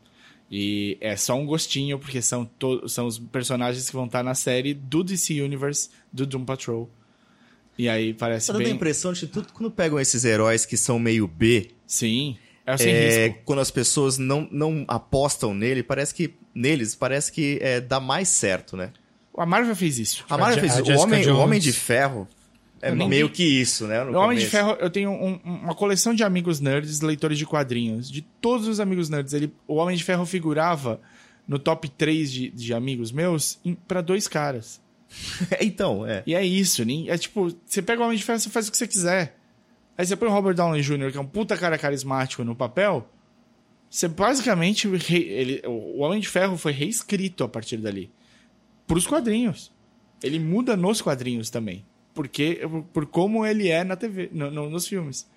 E 0.49 0.97
é 1.01 1.15
só 1.17 1.35
um 1.35 1.45
gostinho, 1.45 1.99
porque 1.99 2.21
são, 2.21 2.49
são 2.87 3.05
os 3.05 3.19
personagens 3.19 3.89
que 3.89 3.95
vão 3.95 4.05
estar 4.05 4.23
na 4.23 4.33
série 4.33 4.73
do 4.73 5.03
DC 5.03 5.41
Universe 5.41 5.89
do 6.11 6.25
Doom 6.25 6.45
Patrol. 6.45 6.89
E 7.77 7.87
aí 7.87 8.13
parece 8.13 8.47
Tá 8.47 8.53
dando 8.53 8.63
a 8.63 8.65
bem. 8.65 8.73
impressão 8.75 9.13
de 9.13 9.21
que 9.21 9.27
tudo 9.27 9.47
quando 9.53 9.69
pegam 9.71 9.99
esses 9.99 10.25
heróis 10.25 10.65
que 10.65 10.75
são 10.77 10.97
meio 10.97 11.27
B, 11.27 11.69
Sim. 11.85 12.37
É 12.65 12.73
o 12.73 12.77
sem 12.77 12.91
é, 12.93 13.27
risco. 13.27 13.41
quando 13.45 13.59
as 13.59 13.71
pessoas 13.71 14.17
não, 14.17 14.47
não 14.51 14.83
apostam 14.87 15.53
nele, 15.53 15.81
parece 15.83 16.13
que 16.13 16.33
neles 16.53 16.95
parece 16.95 17.31
que 17.31 17.57
é, 17.61 17.79
dá 17.79 17.99
mais 17.99 18.27
certo, 18.29 18.75
né? 18.75 18.91
A 19.37 19.45
Marvel 19.45 19.75
fez 19.75 19.99
isso. 19.99 20.25
A 20.29 20.37
Marvel 20.37 20.59
fez 20.59 20.75
a 20.77 20.81
isso. 20.81 20.91
O 20.91 20.99
homem, 20.99 21.29
o 21.29 21.37
homem 21.37 21.59
de 21.59 21.71
Ferro 21.71 22.27
é 22.81 22.91
meio 22.91 23.29
que 23.29 23.43
isso, 23.43 23.85
né? 23.87 24.03
no 24.03 24.11
No 24.11 24.19
Homem 24.19 24.37
de. 24.37 24.45
Ferro, 24.47 24.75
eu 24.79 24.89
tenho 24.89 25.11
um- 25.11 25.39
um- 25.45 25.53
uma 25.63 25.75
coleção 25.75 26.13
de 26.13 26.23
amigos 26.23 26.59
nerds, 26.59 27.01
leitores 27.01 27.37
de 27.37 27.45
quadrinhos. 27.45 28.09
De 28.11 28.21
todos 28.41 28.67
os 28.67 28.79
amigos 28.79 29.09
nerds, 29.09 29.33
ele, 29.33 29.53
o 29.67 29.75
Homem 29.75 29.95
de 29.95 30.03
Ferro 30.03 30.25
figurava 30.25 30.99
no 31.47 31.57
top 31.59 31.87
3 31.89 32.31
de, 32.31 32.49
de 32.49 32.73
amigos 32.73 33.11
meus 33.11 33.59
pra 33.87 34.01
dois 34.01 34.27
caras. 34.27 34.81
então, 35.61 36.05
é. 36.05 36.23
E 36.25 36.35
é 36.35 36.45
isso, 36.45 36.83
nem, 36.85 37.09
é 37.09 37.17
tipo, 37.17 37.55
você 37.65 37.81
pega 37.81 38.01
o 38.01 38.05
Homem 38.05 38.17
de 38.17 38.23
Ferro, 38.23 38.39
você 38.39 38.49
faz 38.49 38.67
o 38.67 38.71
que 38.71 38.77
você 38.77 38.87
quiser. 38.87 39.37
Aí 39.97 40.05
você 40.05 40.15
põe 40.15 40.27
o 40.27 40.31
Robert 40.31 40.53
Downey 40.55 40.81
Jr., 40.81 41.11
que 41.11 41.17
é 41.17 41.21
um 41.21 41.25
puta 41.25 41.57
cara 41.57 41.77
carismático 41.77 42.43
no 42.43 42.55
papel, 42.55 43.09
você 43.89 44.07
basicamente, 44.07 44.87
ele, 45.11 45.61
o 45.65 45.99
Homem 46.01 46.19
de 46.19 46.27
Ferro 46.27 46.57
foi 46.57 46.71
reescrito 46.71 47.43
a 47.43 47.47
partir 47.49 47.77
dali. 47.77 48.11
Pros 48.85 49.07
quadrinhos. 49.07 49.71
Ele 50.21 50.39
muda 50.39 50.75
nos 50.77 51.01
quadrinhos 51.01 51.49
também. 51.49 51.85
Porque, 52.13 52.61
por 52.93 53.05
como 53.05 53.45
ele 53.45 53.69
é 53.69 53.83
na 53.83 53.95
TV, 53.95 54.29
no- 54.31 54.49
no- 54.51 54.69
nos 54.69 54.87
filmes. 54.87 55.27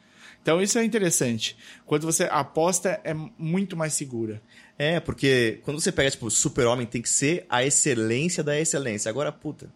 Então 0.42 0.60
isso 0.62 0.78
é 0.78 0.84
interessante. 0.84 1.56
Quando 1.84 2.04
você 2.06 2.24
aposta, 2.24 3.00
é 3.04 3.12
muito 3.38 3.76
mais 3.76 3.92
segura. 3.92 4.42
É, 4.82 4.98
porque 4.98 5.60
quando 5.62 5.78
você 5.78 5.92
pega, 5.92 6.10
tipo, 6.10 6.24
o 6.24 6.30
super-homem 6.30 6.86
tem 6.86 7.02
que 7.02 7.08
ser 7.10 7.44
a 7.50 7.62
excelência 7.62 8.42
da 8.42 8.58
excelência. 8.58 9.10
Agora, 9.10 9.30
puta, 9.30 9.68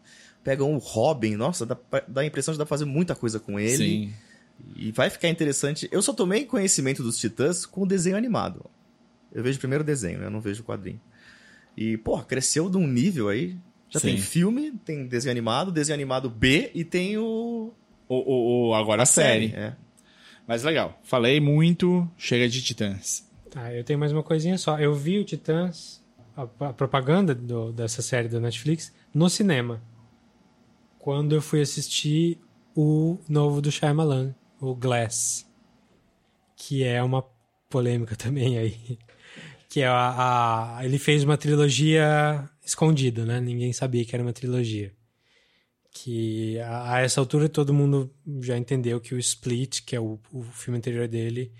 pega 0.43 0.65
um 0.65 0.79
Robin, 0.79 1.37
nossa, 1.37 1.67
dá, 1.67 1.77
dá 2.09 2.23
a 2.23 2.25
impressão 2.25 2.53
de 2.53 2.59
dar 2.59 2.65
pra 2.65 2.71
fazer 2.71 2.87
muita 2.87 3.15
coisa 3.15 3.39
com 3.39 3.61
ele. 3.61 4.11
E 4.75 4.91
vai 4.93 5.11
ficar 5.11 5.29
interessante. 5.29 5.87
Eu 5.93 6.01
só 6.01 6.15
tomei 6.15 6.47
conhecimento 6.47 7.03
dos 7.03 7.19
Titãs 7.19 7.67
com 7.67 7.83
o 7.83 7.87
desenho 7.87 8.17
animado. 8.17 8.65
Eu 9.31 9.43
vejo 9.43 9.59
primeiro 9.59 9.85
o 9.85 9.87
desenho, 9.87 10.21
né? 10.21 10.27
Eu 10.27 10.31
não 10.31 10.41
vejo 10.41 10.63
o 10.63 10.65
quadrinho. 10.65 10.99
E, 11.77 11.99
pô, 11.99 12.19
cresceu 12.23 12.71
de 12.71 12.79
um 12.79 12.87
nível 12.87 13.29
aí. 13.29 13.59
Já 13.91 14.01
Sim. 14.01 14.07
tem 14.07 14.17
filme, 14.17 14.73
tem 14.87 15.07
desenho 15.07 15.33
animado, 15.33 15.71
desenho 15.71 15.97
animado 15.97 16.31
B 16.31 16.71
e 16.75 16.83
tem 16.83 17.19
o. 17.19 17.75
O, 18.09 18.15
o, 18.17 18.69
o- 18.71 18.75
agora 18.75 19.03
a, 19.03 19.07
série. 19.07 19.53
É. 19.55 19.75
Mas 20.47 20.63
legal. 20.63 20.99
Falei 21.03 21.41
muito, 21.41 22.09
chega 22.17 22.49
de 22.49 22.63
Titãs. 22.63 23.24
Tá, 23.55 23.73
eu 23.73 23.85
tenho 23.85 23.99
mais 23.99 24.13
uma 24.13 24.23
coisinha 24.23 24.59
só. 24.59 24.79
Eu 24.79 24.95
vi 24.95 25.19
o 25.21 25.25
Titãs, 25.25 26.03
a, 26.37 26.43
a 26.43 26.73
propaganda 26.73 27.35
do- 27.35 27.73
dessa 27.73 28.03
série 28.03 28.29
da 28.29 28.41
Netflix, 28.41 28.93
no 29.15 29.31
cinema. 29.31 29.81
Quando 30.99 31.35
eu 31.35 31.43
fui 31.43 31.61
assistir 31.61 32.39
o 32.75 33.19
novo 33.29 33.63
do 33.63 33.71
Shyamalan, 33.71 34.35
o 34.61 34.75
Glass. 34.75 35.47
Que 36.57 36.83
é 36.85 37.03
uma 37.03 37.23
polêmica 37.71 38.17
também 38.17 38.59
aí. 38.59 38.99
Que 39.69 39.83
é 39.83 39.87
a, 39.89 40.79
a- 40.79 40.85
ele 40.85 40.99
fez 40.99 41.25
uma 41.25 41.39
trilogia 41.39 42.49
escondida, 42.65 43.25
né? 43.25 43.41
Ninguém 43.41 43.73
sabia 43.73 44.05
que 44.05 44.17
era 44.17 44.23
uma 44.25 44.35
trilogia. 44.35 44.93
Que 45.93 46.59
a, 46.61 46.95
a 46.97 47.01
essa 47.03 47.21
altura 47.21 47.49
todo 47.49 47.73
mundo 47.75 48.13
já 48.43 48.59
entendeu 48.59 49.01
que 49.01 49.15
o 49.15 49.19
Split, 49.19 49.83
que 49.85 49.95
é 49.95 50.01
o, 50.01 50.19
o 50.33 50.43
filme 50.43 50.79
anterior 50.79 51.07
dele, 51.09 51.53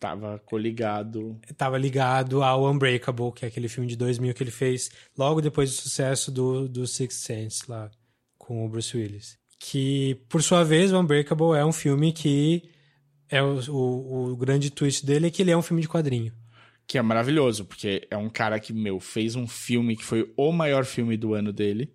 Tava 0.00 0.38
coligado. 0.38 1.38
estava 1.48 1.76
ligado 1.76 2.42
ao 2.42 2.66
Unbreakable, 2.70 3.32
que 3.32 3.44
é 3.44 3.48
aquele 3.48 3.68
filme 3.68 3.86
de 3.86 3.96
2000 3.96 4.32
que 4.32 4.42
ele 4.42 4.50
fez 4.50 4.90
logo 5.16 5.42
depois 5.42 5.70
do 5.70 5.76
sucesso 5.76 6.32
do, 6.32 6.66
do 6.66 6.86
Sixth 6.86 7.18
Sense 7.18 7.70
lá 7.70 7.90
com 8.38 8.64
o 8.64 8.68
Bruce 8.68 8.96
Willis. 8.96 9.38
Que, 9.58 10.14
por 10.30 10.42
sua 10.42 10.64
vez, 10.64 10.90
o 10.90 10.98
Unbreakable 10.98 11.54
é 11.54 11.64
um 11.66 11.72
filme 11.72 12.14
que 12.14 12.70
é 13.28 13.42
o, 13.42 13.60
o, 13.70 14.32
o 14.32 14.36
grande 14.36 14.70
twist 14.70 15.04
dele 15.04 15.26
é 15.26 15.30
que 15.30 15.42
ele 15.42 15.50
é 15.50 15.56
um 15.56 15.62
filme 15.62 15.82
de 15.82 15.88
quadrinho. 15.88 16.32
Que 16.86 16.96
é 16.96 17.02
maravilhoso, 17.02 17.66
porque 17.66 18.08
é 18.10 18.16
um 18.16 18.30
cara 18.30 18.58
que, 18.58 18.72
meu, 18.72 18.98
fez 18.98 19.36
um 19.36 19.46
filme 19.46 19.96
que 19.96 20.04
foi 20.04 20.32
o 20.34 20.50
maior 20.50 20.86
filme 20.86 21.14
do 21.14 21.34
ano 21.34 21.52
dele, 21.52 21.94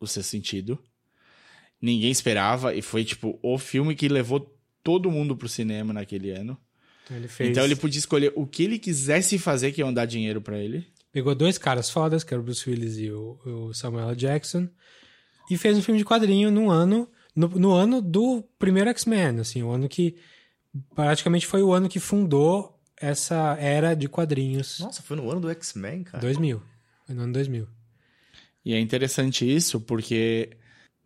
O 0.00 0.06
Seu 0.06 0.24
Sentido. 0.24 0.78
Ninguém 1.80 2.10
esperava, 2.10 2.74
e 2.74 2.82
foi, 2.82 3.04
tipo, 3.04 3.38
o 3.40 3.56
filme 3.56 3.94
que 3.94 4.08
levou 4.08 4.52
todo 4.82 5.10
mundo 5.12 5.36
pro 5.36 5.48
cinema 5.48 5.92
naquele 5.92 6.30
ano. 6.32 6.58
Então 7.06 7.16
ele 7.16 7.28
fez. 7.28 7.50
Então 7.50 7.64
ele 7.64 7.76
podia 7.76 8.00
escolher 8.00 8.32
o 8.34 8.46
que 8.46 8.64
ele 8.64 8.78
quisesse 8.78 9.38
fazer, 9.38 9.70
que 9.70 9.80
iam 9.80 9.94
dar 9.94 10.06
dinheiro 10.06 10.40
pra 10.40 10.58
ele. 10.58 10.86
Pegou 11.12 11.34
dois 11.34 11.56
caras 11.56 11.88
fodas, 11.88 12.24
que 12.24 12.34
era 12.34 12.40
o 12.40 12.44
Bruce 12.44 12.68
Willis 12.68 12.98
e 12.98 13.10
o, 13.10 13.38
o 13.44 13.72
Samuel 13.72 14.10
L. 14.10 14.16
Jackson, 14.16 14.68
e 15.50 15.56
fez 15.56 15.78
um 15.78 15.82
filme 15.82 15.98
de 15.98 16.04
quadrinho 16.04 16.50
no 16.50 16.68
ano, 16.68 17.08
no, 17.34 17.48
no 17.48 17.72
ano 17.72 18.02
do 18.02 18.42
primeiro 18.58 18.90
X-Men, 18.90 19.40
assim, 19.40 19.62
o 19.62 19.70
ano 19.70 19.88
que 19.88 20.16
praticamente 20.94 21.46
foi 21.46 21.62
o 21.62 21.72
ano 21.72 21.88
que 21.88 22.00
fundou 22.00 22.78
essa 23.00 23.56
era 23.58 23.94
de 23.94 24.08
quadrinhos. 24.08 24.80
Nossa, 24.80 25.00
foi 25.00 25.16
no 25.16 25.30
ano 25.30 25.40
do 25.40 25.50
X-Men, 25.50 26.02
cara. 26.02 26.20
2000. 26.20 26.62
Foi 27.06 27.14
no 27.14 27.22
ano 27.22 27.32
2000. 27.32 27.68
E 28.64 28.74
é 28.74 28.80
interessante 28.80 29.48
isso 29.48 29.80
porque 29.80 30.50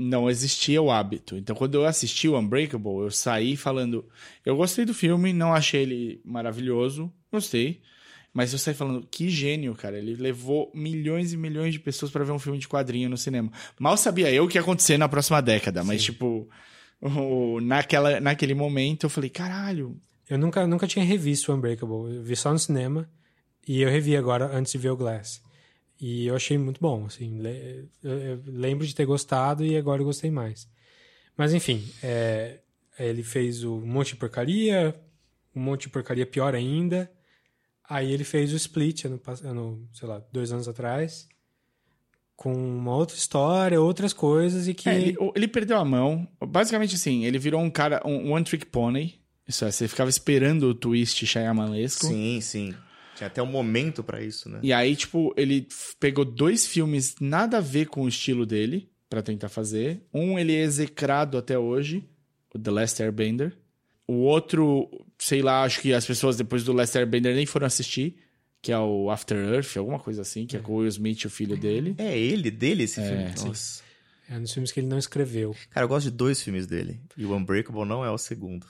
não 0.01 0.28
existia 0.30 0.80
o 0.80 0.90
hábito. 0.90 1.36
Então, 1.36 1.55
quando 1.55 1.74
eu 1.74 1.84
assisti 1.84 2.28
o 2.28 2.38
Unbreakable, 2.38 3.03
eu 3.05 3.11
saí 3.11 3.57
falando: 3.57 4.05
eu 4.44 4.57
gostei 4.57 4.84
do 4.84 4.94
filme, 4.94 5.32
não 5.32 5.53
achei 5.53 5.82
ele 5.82 6.20
maravilhoso, 6.24 7.12
gostei. 7.32 7.80
Mas 8.32 8.53
eu 8.53 8.59
saí 8.61 8.74
falando, 8.74 9.05
que 9.11 9.28
gênio, 9.28 9.74
cara. 9.74 9.98
Ele 9.98 10.14
levou 10.14 10.70
milhões 10.72 11.32
e 11.32 11.36
milhões 11.36 11.72
de 11.72 11.80
pessoas 11.80 12.12
pra 12.12 12.22
ver 12.22 12.30
um 12.30 12.38
filme 12.38 12.59
de 12.59 12.68
quadrinho 12.68 13.09
no 13.11 13.16
cinema. 13.16 13.51
Mal 13.78 13.96
sabia 13.96 14.30
eu 14.32 14.44
o 14.44 14.48
que 14.48 14.57
ia 14.57 14.61
acontecer 14.62 14.96
na 14.96 15.09
próxima 15.09 15.42
década, 15.42 15.82
mas, 15.82 16.01
tipo, 16.05 16.48
o- 17.01 17.61
naquela, 17.61 18.20
naquele 18.20 18.55
momento 18.55 19.05
eu 19.07 19.11
falei, 19.11 19.30
caralho, 19.30 19.96
Eu 20.28 20.38
nunca, 20.38 20.64
nunca 20.64 20.86
tinha 20.86 21.05
revisto 21.05 21.51
o 21.51 21.57
Unbreakable. 21.57 22.14
Eu 22.14 22.22
vi 22.22 22.36
só 22.36 22.53
no 22.53 22.59
cinema 22.59 23.11
e 23.66 23.82
eu 23.82 23.90
revi 23.90 24.16
agora 24.16 24.46
antes 24.57 24.70
de 24.70 24.78
ver 24.78 24.90
o 24.90 24.96
Glass. 24.96 25.42
E 26.01 26.26
eu 26.26 26.34
achei 26.34 26.57
muito 26.57 26.80
bom, 26.80 27.05
assim. 27.05 27.40
Eu, 28.03 28.40
lembro 28.46 28.86
de 28.86 28.94
ter 28.94 29.05
gostado 29.05 29.64
e 29.64 29.76
agora 29.76 30.01
eu 30.01 30.07
gostei 30.07 30.30
mais. 30.30 30.66
Mas 31.36 31.53
enfim, 31.53 31.86
é, 32.03 32.61
ele 32.98 33.22
fez 33.22 33.64
o 33.64 33.76
um 33.76 33.86
monte 33.86 34.09
de 34.09 34.16
porcaria, 34.16 34.94
um 35.55 35.61
monte 35.61 35.82
de 35.82 35.88
porcaria 35.90 36.24
pior 36.24 36.55
ainda. 36.55 37.11
Aí 37.86 38.12
ele 38.12 38.24
fez 38.24 38.53
o 38.53 38.57
Split 38.57 39.05
ano, 39.05 39.20
ano 39.44 39.88
sei 39.92 40.09
lá, 40.09 40.22
dois 40.32 40.53
anos 40.53 40.68
atrás. 40.68 41.28
Com 42.34 42.55
uma 42.55 42.96
outra 42.96 43.16
história, 43.16 43.78
outras 43.78 44.14
coisas 44.14 44.68
e 44.68 44.72
que... 44.72 44.88
É, 44.88 44.98
ele, 44.98 45.16
ele 45.34 45.48
perdeu 45.48 45.76
a 45.76 45.84
mão. 45.84 46.26
Basicamente 46.40 46.94
assim, 46.94 47.26
ele 47.26 47.38
virou 47.38 47.61
um 47.61 47.70
cara, 47.70 48.01
um 48.07 48.32
one 48.32 48.44
trick 48.44 48.64
pony. 48.64 49.20
Isso 49.46 49.66
é, 49.66 49.70
você 49.70 49.86
ficava 49.86 50.09
esperando 50.09 50.62
o 50.64 50.74
twist 50.74 51.26
Shyamanesco. 51.26 52.07
Sim, 52.07 52.40
sim. 52.40 52.74
Tinha 53.21 53.27
até 53.29 53.43
um 53.43 53.47
momento 53.47 54.03
pra 54.03 54.23
isso, 54.23 54.49
né? 54.49 54.61
E 54.62 54.73
aí, 54.73 54.97
tipo, 54.97 55.35
ele 55.37 55.68
pegou 56.01 56.25
dois 56.25 56.66
filmes 56.66 57.16
nada 57.21 57.59
a 57.59 57.61
ver 57.61 57.87
com 57.89 58.05
o 58.05 58.09
estilo 58.09 58.47
dele 58.47 58.89
pra 59.11 59.21
tentar 59.21 59.51
fazer. 59.51 60.01
Um 60.14 60.39
ele 60.39 60.55
é 60.55 60.62
execrado 60.62 61.37
até 61.37 61.59
hoje, 61.59 62.03
o 62.55 62.59
The 62.59 62.71
Last 62.71 63.03
Airbender. 63.03 63.57
O 64.07 64.14
outro, 64.23 64.89
sei 65.18 65.43
lá, 65.43 65.62
acho 65.64 65.81
que 65.81 65.93
as 65.93 66.07
pessoas 66.07 66.37
depois 66.37 66.64
do 66.64 66.73
Last 66.73 66.97
Airbender 66.97 67.35
nem 67.35 67.45
foram 67.47 67.66
assistir, 67.66 68.16
que 68.62 68.73
é 68.73 68.79
o 68.79 69.11
After 69.11 69.37
Earth, 69.37 69.77
alguma 69.77 69.99
coisa 70.01 70.23
assim, 70.23 70.47
que 70.47 70.57
é 70.57 70.61
com 70.61 70.73
o 70.73 70.77
Will 70.77 70.89
Smith, 70.89 71.25
o 71.27 71.31
filho 71.31 71.57
dele. 71.57 71.95
É 71.99 72.18
ele, 72.18 72.51
dele, 72.51 72.85
esse 72.85 73.01
É, 73.01 73.07
filme? 73.09 73.37
sim. 73.39 73.49
Nossa. 73.49 73.83
É 74.29 74.37
um 74.37 74.43
dos 74.43 74.53
filmes 74.53 74.73
que 74.73 74.81
ele 74.81 74.87
não 74.87 74.99
escreveu. 74.99 75.55
Cara, 75.71 75.85
eu 75.85 75.89
gosto 75.89 76.11
de 76.11 76.16
dois 76.16 76.41
filmes 76.43 76.66
dele. 76.66 77.01
E 77.16 77.25
o 77.27 77.35
Unbreakable 77.35 77.85
não 77.85 78.05
é 78.05 78.11
o 78.11 78.16
segundo. 78.18 78.64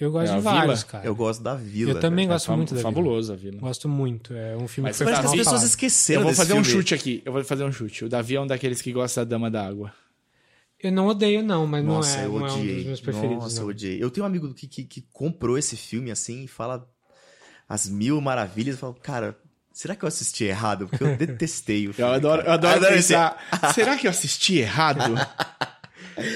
Eu 0.00 0.10
gosto 0.10 0.32
É 0.32 0.36
de 0.36 0.42
vários, 0.42 0.80
Vila? 0.80 0.90
cara. 0.92 1.06
Eu 1.06 1.14
gosto 1.14 1.42
da 1.42 1.54
Vila. 1.54 1.92
Eu 1.92 2.00
também 2.00 2.26
cara. 2.26 2.34
gosto 2.36 2.46
Fam- 2.46 2.56
muito 2.56 2.70
da 2.70 2.76
Vila. 2.80 2.90
Fabuloso 2.90 3.32
a 3.32 3.36
Vila. 3.36 3.60
Gosto 3.60 3.88
muito. 3.88 4.34
É 4.34 4.56
um 4.56 4.66
filme 4.66 4.88
Mas 4.88 4.98
que 4.98 5.04
foi 5.04 5.12
você 5.12 5.16
Parece 5.16 5.34
que 5.34 5.40
as 5.40 5.44
pessoas 5.46 5.62
esqueceram 5.62 6.20
Eu 6.20 6.24
vou 6.24 6.30
desse 6.32 6.40
fazer 6.42 6.52
um 6.54 6.64
filme. 6.64 6.80
chute 6.82 6.94
aqui. 6.94 7.22
Eu 7.24 7.32
vou 7.32 7.44
fazer 7.44 7.64
um 7.64 7.72
chute. 7.72 8.04
O 8.04 8.08
Davi 8.08 8.34
é 8.36 8.40
um 8.40 8.46
daqueles 8.46 8.82
que 8.82 8.92
gosta 8.92 9.24
da 9.24 9.30
Dama 9.30 9.50
da 9.50 9.66
Água. 9.66 9.92
Eu 10.82 10.90
não 10.92 11.06
odeio, 11.06 11.42
não, 11.42 11.66
mas 11.66 11.84
Nossa, 11.84 12.16
não, 12.16 12.22
é, 12.22 12.26
eu 12.26 12.30
não 12.40 12.46
é 12.46 12.52
um 12.52 12.66
dos 12.76 12.84
meus 12.86 13.00
preferidos. 13.00 13.44
Nossa, 13.44 13.56
não. 13.56 13.62
eu 13.62 13.68
odiei. 13.68 14.02
Eu 14.02 14.10
tenho 14.10 14.24
um 14.24 14.26
amigo 14.26 14.52
que, 14.52 14.66
que, 14.66 14.84
que 14.84 15.00
comprou 15.12 15.56
esse 15.56 15.76
filme 15.76 16.10
assim 16.10 16.44
e 16.44 16.48
fala 16.48 16.86
as 17.68 17.88
mil 17.88 18.20
maravilhas. 18.20 18.74
Eu 18.74 18.80
falo, 18.80 18.94
cara, 18.94 19.38
será 19.72 19.94
que 19.96 20.04
eu 20.04 20.08
assisti 20.08 20.44
errado? 20.44 20.86
Porque 20.88 21.02
eu 21.04 21.16
detestei 21.16 21.86
o 21.86 21.90
Eu 21.90 21.94
filme. 21.94 22.12
adoro, 22.14 22.42
eu 22.42 22.52
adoro 22.52 22.84
esse- 22.86 23.14
pensar. 23.14 23.38
Será 23.74 23.96
que 23.96 24.06
eu 24.06 24.10
assisti 24.10 24.58
errado? 24.58 25.14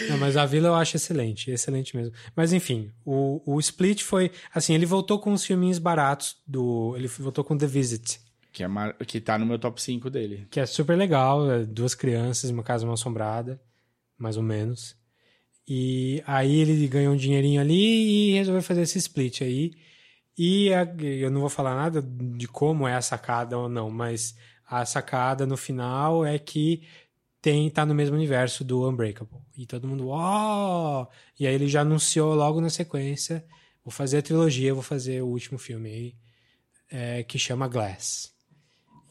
Não, 0.09 0.19
mas 0.19 0.37
a 0.37 0.45
Vila 0.47 0.69
eu 0.69 0.75
acho 0.75 0.97
excelente, 0.97 1.51
excelente 1.51 1.97
mesmo. 1.97 2.13
Mas 2.35 2.53
enfim, 2.53 2.91
o, 3.05 3.41
o 3.47 3.59
Split 3.61 4.03
foi. 4.03 4.31
Assim, 4.55 4.75
ele 4.75 4.87
voltou 4.87 5.19
com 5.19 5.33
os 5.33 5.45
filminhos 5.45 5.79
baratos 5.79 6.37
do. 6.47 6.95
Ele 6.97 7.07
voltou 7.09 7.43
com 7.45 7.57
The 7.57 7.67
Visit, 7.67 8.19
que, 8.53 8.63
é 8.63 8.69
mar- 8.69 8.95
que 9.07 9.21
tá 9.21 9.39
no 9.39 9.47
meu 9.47 9.59
top 9.59 9.81
5 9.83 10.09
dele. 10.11 10.47
que 10.51 10.61
é 10.61 10.67
super 10.67 10.97
legal. 10.97 11.51
é 11.51 11.65
duas 11.65 11.95
crianças, 11.95 12.51
uma 12.51 12.63
casa 12.63 12.85
mal 12.85 12.95
assombrada, 12.95 13.61
mais 14.19 14.37
ou 14.37 14.43
menos. 14.43 14.97
E 15.67 16.23
aí 16.27 16.61
ele 16.61 16.87
ganhou 16.89 17.13
um 17.13 17.17
dinheirinho 17.17 17.61
ali 17.61 18.31
e 18.31 18.35
resolveu 18.35 18.63
fazer 18.63 18.83
esse 18.83 18.99
split 18.99 19.43
aí. 19.43 19.73
E 20.37 20.73
a- 20.73 20.85
eu 21.03 21.31
não 21.31 21.41
vou 21.41 21.51
falar 21.51 21.75
nada 21.75 22.01
de 22.03 22.47
como 22.49 22.87
é 22.89 22.95
a 22.95 23.03
sacada 23.03 23.59
ou 23.59 23.69
não, 23.69 23.91
mas 23.91 24.35
a 24.67 24.85
sacada 24.87 25.47
no 25.47 25.57
final 25.57 26.25
é 26.25 26.39
que 26.39 26.83
tem 27.41 27.71
tá 27.71 27.87
no 27.87 27.95
mesmo 27.95 28.17
universo 28.17 28.65
do 28.65 28.89
Unbreakable. 28.89 29.39
E 29.57 29.67
todo 29.67 29.87
mundo, 29.87 30.09
ó! 30.09 31.07
E 31.39 31.47
aí 31.47 31.55
ele 31.55 31.69
já 31.69 31.83
anunciou 31.83 32.35
logo 32.35 32.61
na 32.61 32.71
sequência: 32.71 33.45
vou 33.85 33.93
fazer 33.93 34.19
a 34.19 34.23
trilogia, 34.23 34.75
vou 34.75 34.83
fazer 34.83 35.23
o 35.23 35.27
último 35.27 35.59
filme 35.59 35.89
aí, 35.91 36.15
é, 36.91 37.23
que 37.23 37.39
chama 37.39 37.69
Glass. 37.69 38.33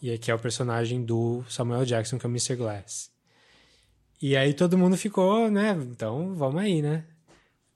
E 0.01 0.11
aqui 0.11 0.30
é 0.30 0.36
o 0.36 0.39
personagem 0.39 1.03
do 1.03 1.43
Samuel 1.49 1.86
Jackson, 1.86 2.19
que 2.19 2.25
é 2.25 2.30
o 2.30 2.32
Mr. 2.32 2.55
Glass. 2.55 3.09
E 4.21 4.36
aí 4.36 4.53
todo 4.53 4.78
mundo 4.78 4.97
ficou, 4.97 5.49
né? 5.49 5.78
Então 5.89 6.36
vamos 6.36 6.61
aí, 6.61 6.82
né? 6.82 7.05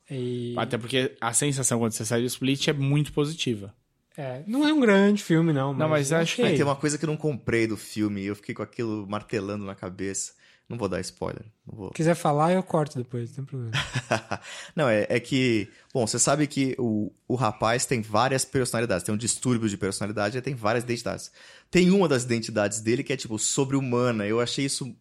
E, 0.09 0.53
Até 0.57 0.77
porque 0.77 1.15
a 1.21 1.31
sensação 1.33 1.79
quando 1.79 1.93
você 1.93 2.05
sai 2.05 2.19
do 2.19 2.27
Split 2.27 2.67
é 2.67 2.73
muito 2.73 3.13
positiva. 3.13 3.73
é, 4.17 4.43
não 4.45 4.67
é 4.67 4.73
um 4.73 4.79
grande 4.79 5.23
filme, 5.23 5.53
não. 5.53 5.69
Mas, 5.69 5.79
Não, 5.79 5.89
mas 5.89 6.11
acho 6.11 6.35
que 6.35 6.41
tem 6.43 6.63
uma 6.63 6.75
coisa 6.75 6.97
que 6.97 7.05
eu 7.05 7.07
não 7.07 7.15
comprei 7.15 7.65
do 7.65 7.77
filme 7.77 8.21
e 8.21 8.25
eu 8.25 8.35
fiquei 8.35 8.53
com 8.53 8.61
aquilo 8.61 9.07
martelando 9.07 9.63
na 9.63 9.73
cabeça. 9.73 10.33
Não 10.71 10.77
vou 10.77 10.89
dar 10.89 10.99
spoiler. 11.01 11.43
Não 11.67 11.77
vou. 11.77 11.87
Se 11.89 11.93
quiser 11.93 12.15
falar, 12.15 12.51
eu 12.53 12.63
corto 12.63 12.97
depois, 12.97 13.29
não 13.29 13.35
tem 13.35 13.45
problema. 13.45 13.71
não, 14.75 14.87
é, 14.89 15.05
é 15.09 15.19
que. 15.19 15.67
Bom, 15.93 16.05
você 16.07 16.17
sabe 16.17 16.47
que 16.47 16.75
o, 16.79 17.11
o 17.27 17.35
rapaz 17.35 17.85
tem 17.85 18.01
várias 18.01 18.43
personalidades. 18.45 19.03
Tem 19.05 19.13
um 19.13 19.17
distúrbio 19.17 19.67
de 19.69 19.77
personalidade 19.77 20.37
e 20.37 20.41
tem 20.41 20.55
várias 20.55 20.83
identidades. 20.83 21.31
Tem 21.69 21.91
uma 21.91 22.07
das 22.07 22.23
identidades 22.23 22.79
dele 22.81 23.03
que 23.03 23.13
é, 23.13 23.17
tipo, 23.17 23.37
sobre-humana. 23.37 24.25
Eu 24.25 24.39
achei 24.39 24.65
isso. 24.65 24.95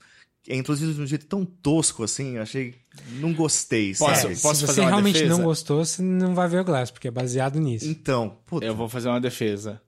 É 0.49 0.57
introduzido 0.57 0.95
de 0.95 1.01
um 1.03 1.07
jeito 1.07 1.27
tão 1.27 1.45
tosco 1.45 2.03
assim. 2.03 2.37
Eu 2.37 2.43
achei. 2.43 2.75
Não 3.21 3.33
gostei, 3.33 3.95
Posso- 3.95 4.23
sabe? 4.23 4.37
posso- 4.41 4.61
Se 4.61 4.67
fazer 4.67 4.75
você 4.75 4.81
uma 4.81 4.89
realmente 4.91 5.15
defesa? 5.15 5.37
não 5.37 5.45
gostou, 5.45 5.85
você 5.85 6.03
não 6.03 6.35
vai 6.35 6.49
ver 6.49 6.61
o 6.61 6.65
Glass, 6.65 6.91
porque 6.91 7.09
é 7.09 7.11
baseado 7.11 7.61
nisso. 7.61 7.87
Então, 7.87 8.39
puta. 8.47 8.65
Eu 8.67 8.75
vou 8.75 8.89
fazer 8.89 9.09
uma 9.09 9.21
defesa. 9.21 9.81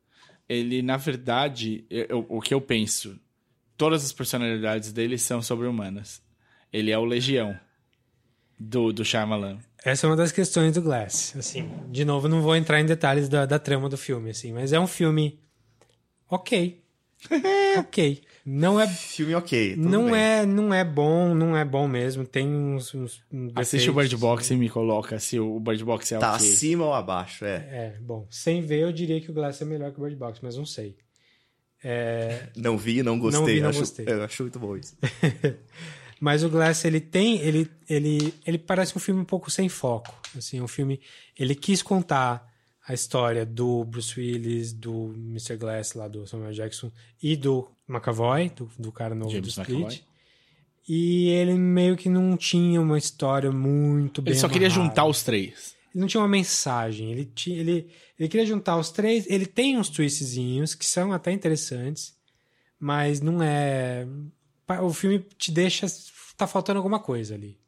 Ele, 0.49 0.83
na 0.83 0.97
verdade, 0.99 1.85
eu- 1.89 2.26
o 2.28 2.41
que 2.41 2.53
eu 2.53 2.61
penso, 2.61 3.18
todas 3.83 4.05
as 4.05 4.12
personalidades 4.12 4.93
dele 4.93 5.18
são 5.18 5.43
sobre-humanas. 5.43 6.22
Ele 6.72 6.93
é 6.93 6.99
o 6.99 7.05
Legião 7.05 7.59
do, 8.57 8.93
do 8.93 9.05
Shyamalan. 9.05 9.59
Essa 9.85 10.07
é 10.07 10.11
uma 10.11 10.14
das 10.14 10.30
questões 10.30 10.72
do 10.74 10.80
Glass. 10.83 11.35
Assim, 11.37 11.68
de 11.91 12.05
novo, 12.05 12.28
não 12.28 12.41
vou 12.41 12.55
entrar 12.55 12.80
em 12.80 12.87
detalhes 12.87 13.28
da, 13.28 13.45
da 13.45 13.59
trama 13.59 13.89
do 13.89 13.97
filme, 13.99 14.30
assim, 14.30 14.53
mas 14.53 14.72
é 14.72 14.78
um 14.78 14.87
filme 14.87 15.41
ok. 16.30 16.80
ok. 17.78 18.22
Não 18.47 18.78
é, 18.80 18.87
Filme 18.89 19.35
ok. 19.35 19.74
tudo 19.76 19.89
não 19.89 20.11
bem. 20.11 20.20
é, 20.20 20.47
não 20.47 20.72
é 20.74 20.85
bom, 20.85 21.35
não 21.35 21.57
é 21.57 21.64
bom 21.64 21.87
mesmo. 21.89 22.24
Tem 22.24 22.47
uns, 22.47 22.93
uns 22.95 23.22
Assiste 23.57 23.89
o 23.91 23.95
Bird 23.95 24.09
defeitos. 24.09 24.20
Box 24.20 24.51
e 24.53 24.57
me 24.57 24.68
coloca 24.68 25.18
se 25.18 25.39
o 25.41 25.59
Bird 25.61 25.85
Box 25.85 26.12
é 26.14 26.18
Tá 26.18 26.35
ok. 26.35 26.49
acima 26.49 26.85
ou 26.85 26.93
abaixo, 26.95 27.45
é. 27.45 27.57
É, 27.70 27.97
bom, 28.01 28.26
sem 28.30 28.61
ver 28.61 28.80
eu 28.80 28.93
diria 28.93 29.20
que 29.20 29.30
o 29.30 29.35
Glass 29.35 29.61
é 29.62 29.64
melhor 29.64 29.93
que 29.93 29.99
o 30.01 30.03
Bird 30.03 30.16
Box, 30.16 30.41
mas 30.43 30.57
não 30.57 30.66
sei. 30.66 30.97
É, 31.85 32.49
Não 32.57 32.78
vi, 32.78 33.03
não 33.03 33.18
gostei. 33.18 33.41
Não 33.41 33.47
vi, 33.47 33.61
não 33.61 33.68
acho, 33.70 33.78
gostei. 33.80 34.07
Eu 34.09 34.22
acho 34.22 34.43
muito 34.43 34.59
bom 34.59 34.76
isso. 34.76 34.97
Mas 36.20 36.45
o 36.45 36.49
Glass, 36.49 36.85
ele 36.85 37.01
tem, 37.01 37.41
ele, 37.41 37.68
ele, 37.89 38.33
ele 38.47 38.57
parece 38.59 38.97
um 38.97 39.01
filme 39.01 39.20
um 39.20 39.24
pouco 39.24 39.51
sem 39.51 39.68
foco. 39.68 40.14
Assim, 40.37 40.61
um 40.61 40.68
filme, 40.68 41.01
ele 41.37 41.55
quis 41.55 41.83
contar 41.83 42.49
a 42.87 42.95
história 42.95 43.45
do 43.45 43.85
Bruce 43.85 44.18
Willis, 44.18 44.72
do 44.72 45.12
Mr. 45.16 45.57
Glass 45.57 45.95
lá 45.95 46.07
do 46.07 46.24
Samuel 46.26 46.53
Jackson 46.53 46.93
e 47.20 47.35
do 47.37 47.68
McAvoy, 47.89 48.51
do, 48.51 48.70
do 48.78 48.93
cara 48.93 49.14
novo 49.16 49.30
James 49.33 49.55
do 49.55 49.61
Split. 49.62 49.78
McAvoy. 49.80 50.01
E 50.89 51.28
ele 51.30 51.55
meio 51.55 51.97
que 51.97 52.09
não 52.09 52.37
tinha 52.37 52.80
uma 52.80 52.99
história 52.99 53.51
muito 53.51 54.20
bem 54.22 54.33
Ele 54.33 54.41
só 54.41 54.49
queria 54.49 54.68
amarrada. 54.68 54.89
juntar 54.89 55.07
os 55.07 55.22
três. 55.22 55.74
Ele 55.93 56.01
não 56.01 56.07
tinha 56.07 56.20
uma 56.20 56.28
mensagem. 56.28 57.12
Ele, 57.12 57.24
tinha, 57.24 57.59
ele, 57.59 57.90
ele 58.18 58.28
queria 58.28 58.47
juntar 58.47 58.76
os 58.76 58.90
três. 58.90 59.26
Ele 59.28 59.47
tem 59.47 59.78
uns 59.78 59.88
twistzinhos 59.88 60.74
que 60.74 60.86
são 60.86 61.12
até 61.12 61.30
interessantes, 61.32 62.16
mas 62.78 63.20
não 63.20 63.43
é. 63.43 64.07
O 64.82 64.93
filme 64.93 65.18
te 65.36 65.53
deixa. 65.53 65.86
Tá 66.36 66.47
faltando 66.47 66.78
alguma 66.78 66.99
coisa 66.99 67.34
ali. 67.34 67.59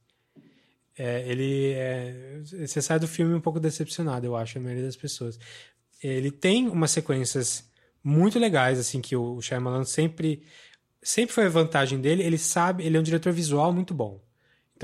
É, 0.96 1.28
ele 1.28 1.72
é, 1.72 2.40
você 2.66 2.80
sai 2.80 2.98
do 3.00 3.08
filme 3.08 3.34
um 3.34 3.40
pouco 3.40 3.58
decepcionado, 3.58 4.26
eu 4.26 4.36
acho, 4.36 4.58
a 4.58 4.60
maioria 4.60 4.84
das 4.84 4.96
pessoas. 4.96 5.38
Ele 6.02 6.30
tem 6.30 6.68
umas 6.68 6.92
sequências 6.92 7.68
muito 8.02 8.38
legais, 8.38 8.78
assim, 8.78 9.00
que 9.00 9.16
o 9.16 9.40
Shyamalan 9.40 9.84
sempre 9.84 10.44
sempre 11.04 11.34
foi 11.34 11.44
a 11.44 11.50
vantagem 11.50 12.00
dele, 12.00 12.22
ele 12.22 12.38
sabe, 12.38 12.84
ele 12.84 12.96
é 12.96 13.00
um 13.00 13.02
diretor 13.02 13.32
visual 13.32 13.72
muito 13.72 13.92
bom. 13.92 14.23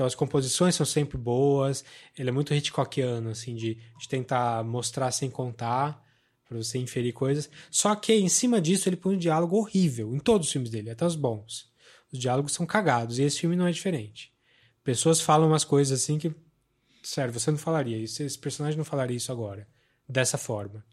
Então 0.01 0.07
as 0.07 0.15
composições 0.15 0.73
são 0.73 0.83
sempre 0.83 1.15
boas, 1.15 1.85
ele 2.17 2.29
é 2.29 2.31
muito 2.31 2.55
Hitchcockiano, 2.55 3.29
assim, 3.29 3.53
de, 3.53 3.75
de 3.75 4.09
tentar 4.09 4.63
mostrar 4.63 5.11
sem 5.11 5.29
contar, 5.29 6.03
para 6.49 6.57
você 6.57 6.79
inferir 6.79 7.13
coisas. 7.13 7.47
Só 7.69 7.93
que 7.93 8.11
em 8.11 8.27
cima 8.27 8.59
disso 8.59 8.89
ele 8.89 8.95
põe 8.95 9.13
um 9.13 9.19
diálogo 9.19 9.55
horrível, 9.57 10.15
em 10.15 10.17
todos 10.17 10.47
os 10.47 10.51
filmes 10.51 10.71
dele, 10.71 10.89
até 10.89 11.05
os 11.05 11.15
bons. 11.15 11.71
Os 12.11 12.17
diálogos 12.17 12.51
são 12.53 12.65
cagados, 12.65 13.19
e 13.19 13.23
esse 13.23 13.41
filme 13.41 13.55
não 13.55 13.67
é 13.67 13.71
diferente. 13.71 14.33
Pessoas 14.83 15.21
falam 15.21 15.49
umas 15.49 15.63
coisas 15.63 16.01
assim 16.01 16.17
que, 16.17 16.33
sério, 17.03 17.31
você 17.31 17.51
não 17.51 17.59
falaria 17.59 17.95
isso, 17.99 18.23
esse 18.23 18.39
personagem 18.39 18.79
não 18.79 18.83
falaria 18.83 19.17
isso 19.17 19.31
agora, 19.31 19.67
dessa 20.09 20.35
forma. 20.35 20.83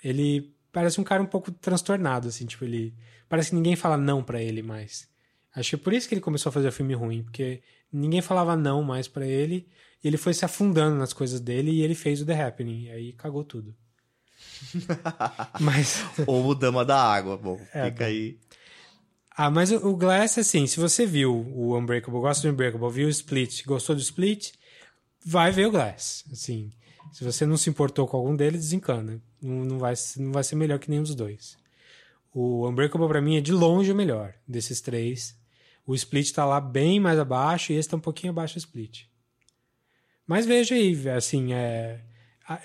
Ele 0.00 0.54
parece 0.70 1.00
um 1.00 1.04
cara 1.04 1.20
um 1.20 1.26
pouco 1.26 1.50
transtornado, 1.50 2.28
assim, 2.28 2.46
tipo, 2.46 2.64
ele. 2.64 2.94
Parece 3.28 3.50
que 3.50 3.56
ninguém 3.56 3.74
fala 3.74 3.96
não 3.96 4.22
para 4.22 4.40
ele 4.40 4.62
mais. 4.62 5.12
Acho 5.56 5.70
que 5.70 5.76
é 5.76 5.78
por 5.78 5.92
isso 5.92 6.08
que 6.08 6.14
ele 6.14 6.20
começou 6.20 6.50
a 6.50 6.52
fazer 6.52 6.70
filme 6.72 6.94
ruim, 6.94 7.22
porque 7.22 7.62
ninguém 7.94 8.20
falava 8.20 8.56
não 8.56 8.82
mais 8.82 9.08
para 9.08 9.26
ele, 9.26 9.66
e 10.02 10.08
ele 10.08 10.16
foi 10.16 10.34
se 10.34 10.44
afundando 10.44 10.96
nas 10.96 11.12
coisas 11.12 11.40
dele 11.40 11.70
e 11.70 11.82
ele 11.82 11.94
fez 11.94 12.20
o 12.20 12.26
The 12.26 12.42
Happening, 12.42 12.84
e 12.84 12.90
aí 12.90 13.12
cagou 13.12 13.44
tudo. 13.44 13.74
mas. 15.60 16.04
Ou 16.26 16.46
o 16.46 16.54
Dama 16.54 16.84
da 16.84 17.00
Água. 17.00 17.36
Bom, 17.36 17.58
É, 17.72 17.90
fica 17.90 18.06
aí. 18.06 18.38
Ah, 19.36 19.50
mas 19.50 19.72
o 19.72 19.96
Glass, 19.96 20.38
assim, 20.38 20.66
se 20.66 20.78
você 20.78 21.04
viu 21.04 21.34
o 21.34 21.76
Unbreakable, 21.76 22.20
gosta 22.20 22.46
do 22.46 22.52
Unbreakable, 22.52 22.90
viu 22.90 23.08
o 23.08 23.10
Split, 23.10 23.64
gostou 23.64 23.96
do 23.96 24.00
Split, 24.00 24.52
vai 25.24 25.50
ver 25.50 25.66
o 25.66 25.72
Glass. 25.72 26.24
Assim, 26.30 26.70
se 27.12 27.24
você 27.24 27.44
não 27.44 27.56
se 27.56 27.68
importou 27.68 28.06
com 28.06 28.16
algum 28.16 28.36
deles, 28.36 28.60
desencana. 28.60 29.20
Não, 29.42 29.64
não, 29.64 29.78
vai, 29.78 29.94
não 30.18 30.32
vai 30.32 30.44
ser 30.44 30.54
melhor 30.54 30.78
que 30.78 30.88
nenhum 30.88 31.02
dos 31.02 31.16
dois. 31.16 31.56
O 32.32 32.68
Unbreakable, 32.68 33.08
pra 33.08 33.20
mim, 33.20 33.36
é 33.36 33.40
de 33.40 33.52
longe 33.52 33.90
o 33.90 33.94
melhor 33.94 34.34
desses 34.46 34.80
três. 34.80 35.36
O 35.86 35.94
Split 35.94 36.32
tá 36.32 36.44
lá 36.44 36.60
bem 36.60 36.98
mais 36.98 37.18
abaixo 37.18 37.72
e 37.72 37.76
esse 37.76 37.88
tá 37.88 37.96
um 37.96 38.00
pouquinho 38.00 38.32
abaixo 38.32 38.54
do 38.54 38.58
Split. 38.58 39.04
Mas 40.26 40.46
veja 40.46 40.74
aí, 40.74 41.08
assim, 41.10 41.52
é... 41.52 42.00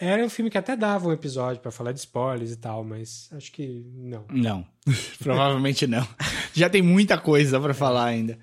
Era 0.02 0.26
um 0.26 0.30
filme 0.30 0.52
que 0.52 0.58
até 0.58 0.76
dava 0.76 1.08
um 1.08 1.14
episódio 1.14 1.62
pra 1.62 1.72
falar 1.72 1.94
de 1.94 2.00
spoilers 2.00 2.52
e 2.52 2.58
tal, 2.58 2.84
mas 2.84 3.30
acho 3.32 3.50
que 3.52 3.86
não. 3.96 4.26
Não. 4.30 4.68
Provavelmente 5.20 5.88
não. 5.88 6.06
Já 6.54 6.70
tem 6.70 6.82
muita 6.82 7.18
coisa 7.18 7.60
pra 7.62 7.74
falar 7.74 8.06
ainda. 8.06 8.38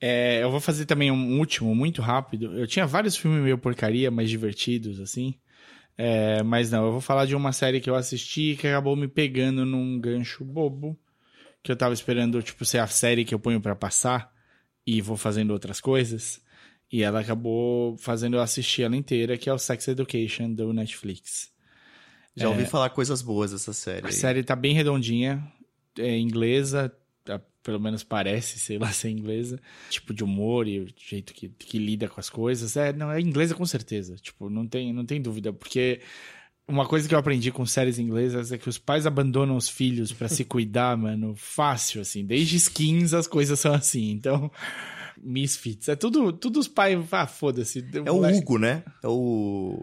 É, 0.00 0.42
eu 0.42 0.50
vou 0.50 0.60
fazer 0.60 0.86
também 0.86 1.10
um 1.10 1.38
último, 1.38 1.74
muito 1.74 2.00
rápido. 2.00 2.56
Eu 2.56 2.68
tinha 2.68 2.86
vários 2.86 3.16
filmes 3.16 3.42
meio 3.42 3.58
porcaria, 3.58 4.12
mais 4.12 4.30
divertidos, 4.30 5.00
assim. 5.00 5.34
É, 5.98 6.42
mas 6.42 6.70
não, 6.70 6.86
eu 6.86 6.92
vou 6.92 7.00
falar 7.00 7.26
de 7.26 7.34
uma 7.34 7.52
série 7.52 7.80
que 7.80 7.90
eu 7.90 7.96
assisti 7.96 8.56
que 8.58 8.68
acabou 8.68 8.96
me 8.96 9.08
pegando 9.08 9.66
num 9.66 10.00
gancho 10.00 10.44
bobo. 10.44 10.96
Que 11.62 11.72
eu 11.72 11.76
tava 11.76 11.92
esperando, 11.94 12.42
tipo, 12.42 12.64
ser 12.64 12.78
a 12.78 12.86
série 12.86 13.24
que 13.24 13.34
eu 13.34 13.38
ponho 13.38 13.60
pra 13.60 13.74
passar 13.74 14.32
e 14.86 15.00
vou 15.00 15.16
fazendo 15.16 15.50
outras 15.50 15.80
coisas. 15.80 16.40
E 16.92 17.02
ela 17.02 17.20
acabou 17.20 17.96
fazendo 17.98 18.36
eu 18.36 18.40
assistir 18.40 18.82
ela 18.82 18.96
inteira, 18.96 19.38
que 19.38 19.48
é 19.48 19.52
o 19.52 19.58
Sex 19.58 19.86
Education 19.88 20.52
do 20.52 20.72
Netflix. 20.72 21.52
Já 22.34 22.48
ouvi 22.48 22.64
falar 22.64 22.90
coisas 22.90 23.22
boas 23.22 23.52
dessa 23.52 23.72
série. 23.72 24.06
A 24.06 24.08
aí. 24.08 24.12
série 24.12 24.42
tá 24.42 24.56
bem 24.56 24.74
redondinha, 24.74 25.46
é 25.98 26.16
inglesa, 26.18 26.92
tá- 27.24 27.40
pelo 27.62 27.78
menos 27.78 28.02
parece, 28.02 28.58
sei 28.58 28.78
lá, 28.78 28.90
ser 28.92 29.10
inglesa. 29.10 29.60
Tipo 29.90 30.14
de 30.14 30.24
humor 30.24 30.66
e 30.66 30.80
o 30.80 30.88
jeito 30.96 31.34
que, 31.34 31.48
que 31.48 31.78
lida 31.78 32.08
com 32.08 32.18
as 32.18 32.30
coisas. 32.30 32.76
É, 32.76 32.92
não, 32.92 33.10
é 33.10 33.20
inglesa 33.20 33.54
com 33.54 33.66
certeza. 33.66 34.16
Tipo, 34.16 34.48
não 34.48 34.66
tem, 34.66 34.92
não 34.92 35.04
tem 35.04 35.20
dúvida, 35.20 35.52
porque 35.52 36.00
uma 36.70 36.86
coisa 36.86 37.08
que 37.08 37.14
eu 37.14 37.18
aprendi 37.18 37.50
com 37.52 37.66
séries 37.66 37.98
inglesas 37.98 38.50
é 38.52 38.58
que 38.58 38.68
os 38.68 38.78
pais 38.78 39.06
abandonam 39.06 39.56
os 39.56 39.68
filhos 39.68 40.12
pra 40.12 40.28
se 40.28 40.44
cuidar, 40.44 40.96
mano, 40.96 41.34
fácil, 41.36 42.00
assim. 42.00 42.24
Desde 42.24 42.56
skins 42.56 43.12
as 43.12 43.26
coisas 43.26 43.58
são 43.60 43.74
assim. 43.74 44.10
Então, 44.10 44.50
misfits. 45.22 45.88
É 45.88 45.96
tudo, 45.96 46.32
tudo 46.32 46.58
os 46.60 46.68
pais, 46.68 46.98
ah, 47.12 47.26
foda-se. 47.26 47.84
É 48.04 48.10
o 48.10 48.24
Hugo, 48.26 48.58
né? 48.58 48.82
É 49.02 49.08
o. 49.08 49.82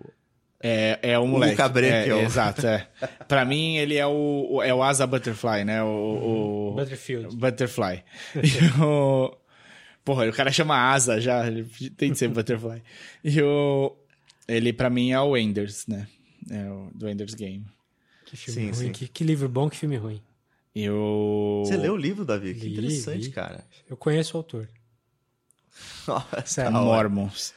É, 0.59 0.99
é 1.03 1.19
o 1.19 1.27
moleque. 1.27 1.55
Cabré, 1.55 1.88
é, 1.89 2.03
que 2.05 2.09
é 2.09 2.15
o- 2.15 2.19
Exato, 2.21 2.65
é. 2.65 2.88
pra 3.27 3.45
mim, 3.45 3.77
ele 3.77 3.95
é 3.95 4.07
o, 4.07 4.47
o- 4.53 4.63
é 4.63 4.73
o 4.73 4.81
Asa 4.81 5.05
Butterfly, 5.05 5.63
né? 5.63 5.83
O, 5.83 6.71
o- 6.71 6.73
Butterfield. 6.75 7.35
Butterfly. 7.35 8.03
E 8.35 8.81
o... 8.83 9.38
Porra, 10.03 10.27
o 10.27 10.33
cara 10.33 10.51
chama 10.51 10.75
Asa 10.75 11.21
já, 11.21 11.45
ele 11.45 11.63
tem 11.95 12.11
de 12.11 12.17
ser 12.17 12.29
Butterfly. 12.29 12.81
E 13.23 13.39
o... 13.41 13.95
Ele, 14.47 14.71
pra 14.73 14.89
mim, 14.89 15.11
é 15.11 15.19
o 15.19 15.35
Enders, 15.38 15.85
né? 15.88 16.07
É 16.50 16.70
o 16.70 16.89
do 16.93 17.08
Enders 17.10 17.34
Game. 17.34 17.66
Que 18.26 18.36
filme 18.38 18.60
Sim, 18.62 18.66
ruim, 18.72 18.74
sim. 18.88 18.91
Que, 18.91 19.08
que 19.08 19.24
livro 19.24 19.48
bom, 19.48 19.70
que 19.70 19.78
filme 19.78 19.95
ruim. 19.98 20.22
E 20.76 20.89
o... 20.89 21.64
Você 21.66 21.76
leu 21.78 21.93
o 21.93 21.98
livro, 21.98 22.24
Davi? 22.26 22.54
Que 22.54 22.68
Li, 22.68 22.74
interessante, 22.74 23.26
li. 23.26 23.32
cara. 23.32 23.66
Eu 23.89 23.98
conheço 23.98 24.36
o 24.36 24.38
autor. 24.38 24.68
Nossa, 26.08 26.64
da 26.70 26.82
hora. 26.82 27.10
Mormons. 27.10 27.54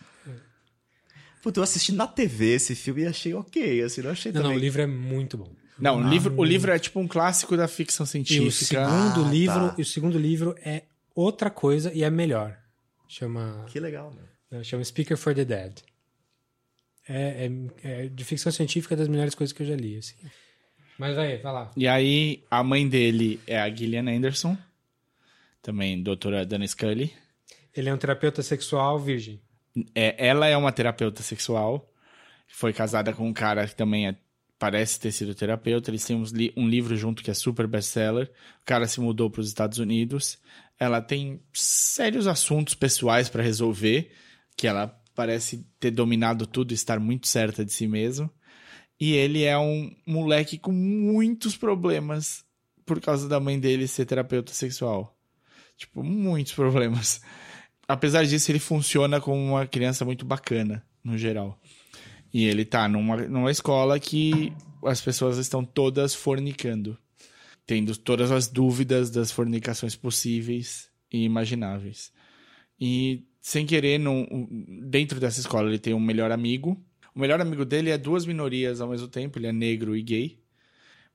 Puta, 1.42 1.58
eu 1.58 1.64
assisti 1.64 1.92
na 1.92 2.06
TV 2.06 2.54
esse 2.54 2.74
filme 2.74 3.02
e 3.02 3.06
achei 3.06 3.32
ok, 3.32 3.82
assim, 3.82 4.02
não 4.02 4.10
achei 4.10 4.30
Não, 4.30 4.42
também... 4.42 4.50
não, 4.52 4.58
o 4.58 4.60
livro 4.62 4.82
é 4.82 4.86
muito 4.86 5.38
bom. 5.38 5.50
Não, 5.78 5.96
o 5.98 6.08
livro, 6.10 6.34
o 6.38 6.44
livro 6.44 6.70
é 6.70 6.78
tipo 6.78 7.00
um 7.00 7.08
clássico 7.08 7.56
da 7.56 7.66
ficção 7.66 8.04
E 8.04 8.06
o 8.06 8.10
científica. 8.10 8.86
segundo 8.86 9.24
Ah, 9.26 9.30
livro, 9.30 9.68
tá. 9.70 9.74
e 9.78 9.82
o 9.82 9.84
segundo 9.86 10.18
livro 10.18 10.54
é 10.62 10.82
outra 11.14 11.48
coisa 11.48 11.90
e 11.94 12.04
é 12.04 12.10
melhor. 12.10 12.58
Chama, 13.08 13.64
Que 13.70 13.80
legal, 13.80 14.12
né, 14.50 14.62
chama 14.62 14.84
Speaker 14.84 15.16
for 15.16 15.34
the 15.34 15.44
Dead. 15.44 15.78
É, 17.12 17.50
é, 17.82 18.04
é 18.04 18.08
de 18.08 18.24
ficção 18.24 18.52
científica 18.52 18.94
das 18.94 19.08
melhores 19.08 19.34
coisas 19.34 19.52
que 19.52 19.62
eu 19.62 19.66
já 19.66 19.74
li, 19.74 19.96
assim. 19.96 20.14
Mas 20.96 21.16
vai, 21.16 21.38
vai 21.38 21.52
lá. 21.52 21.70
E 21.76 21.88
aí, 21.88 22.44
a 22.50 22.62
mãe 22.62 22.88
dele 22.88 23.40
é 23.46 23.58
a 23.60 23.68
Gillian 23.68 24.08
Anderson. 24.08 24.56
Também 25.62 26.02
doutora 26.02 26.44
Dana 26.46 26.66
Scully. 26.66 27.12
Ele 27.74 27.88
é 27.88 27.94
um 27.94 27.98
terapeuta 27.98 28.42
sexual 28.42 28.98
virgem. 28.98 29.40
É, 29.94 30.14
ela 30.28 30.46
é 30.46 30.56
uma 30.56 30.72
terapeuta 30.72 31.22
sexual. 31.22 31.90
Foi 32.48 32.72
casada 32.72 33.12
com 33.12 33.26
um 33.28 33.32
cara 33.32 33.66
que 33.66 33.74
também 33.74 34.08
é- 34.08 34.16
parece 34.58 34.98
ter 35.00 35.12
sido 35.12 35.34
terapeuta. 35.34 35.90
Eles 35.90 36.04
têm 36.04 36.16
uns 36.16 36.30
li- 36.32 36.52
um 36.56 36.68
livro 36.68 36.96
junto 36.96 37.22
que 37.22 37.30
é 37.30 37.34
super 37.34 37.66
best-seller. 37.66 38.30
O 38.62 38.64
cara 38.66 38.86
se 38.86 39.00
mudou 39.00 39.30
para 39.30 39.40
os 39.40 39.48
Estados 39.48 39.78
Unidos. 39.78 40.38
Ela 40.78 41.00
tem 41.00 41.40
sérios 41.52 42.26
assuntos 42.26 42.74
pessoais 42.74 43.28
para 43.28 43.42
resolver, 43.42 44.10
que 44.56 44.66
ela 44.66 44.99
parece 45.20 45.66
ter 45.78 45.90
dominado 45.90 46.46
tudo 46.46 46.72
estar 46.72 46.98
muito 46.98 47.28
certa 47.28 47.62
de 47.62 47.70
si 47.70 47.86
mesmo. 47.86 48.30
E 48.98 49.12
ele 49.12 49.44
é 49.44 49.58
um 49.58 49.94
moleque 50.06 50.56
com 50.56 50.72
muitos 50.72 51.58
problemas 51.58 52.42
por 52.86 53.02
causa 53.02 53.28
da 53.28 53.38
mãe 53.38 53.60
dele 53.60 53.86
ser 53.86 54.06
terapeuta 54.06 54.54
sexual. 54.54 55.14
Tipo, 55.76 56.02
muitos 56.02 56.54
problemas. 56.54 57.20
Apesar 57.86 58.24
disso, 58.24 58.50
ele 58.50 58.58
funciona 58.58 59.20
como 59.20 59.36
uma 59.36 59.66
criança 59.66 60.06
muito 60.06 60.24
bacana, 60.24 60.82
no 61.04 61.18
geral. 61.18 61.60
E 62.32 62.46
ele 62.46 62.64
tá 62.64 62.88
numa, 62.88 63.18
numa 63.18 63.50
escola 63.50 64.00
que 64.00 64.54
as 64.82 65.02
pessoas 65.02 65.36
estão 65.36 65.62
todas 65.62 66.14
fornicando. 66.14 66.96
Tendo 67.66 67.94
todas 67.94 68.30
as 68.30 68.48
dúvidas 68.48 69.10
das 69.10 69.30
fornicações 69.30 69.94
possíveis 69.94 70.88
e 71.12 71.24
imagináveis. 71.24 72.10
E, 72.80 73.26
sem 73.40 73.64
querer, 73.66 73.98
num- 73.98 74.48
dentro 74.88 75.18
dessa 75.18 75.40
escola, 75.40 75.68
ele 75.68 75.78
tem 75.78 75.94
um 75.94 76.00
melhor 76.00 76.30
amigo. 76.30 76.82
O 77.14 77.20
melhor 77.20 77.40
amigo 77.40 77.64
dele 77.64 77.90
é 77.90 77.98
duas 77.98 78.26
minorias 78.26 78.80
ao 78.80 78.88
mesmo 78.88 79.08
tempo, 79.08 79.38
ele 79.38 79.46
é 79.46 79.52
negro 79.52 79.96
e 79.96 80.02
gay. 80.02 80.38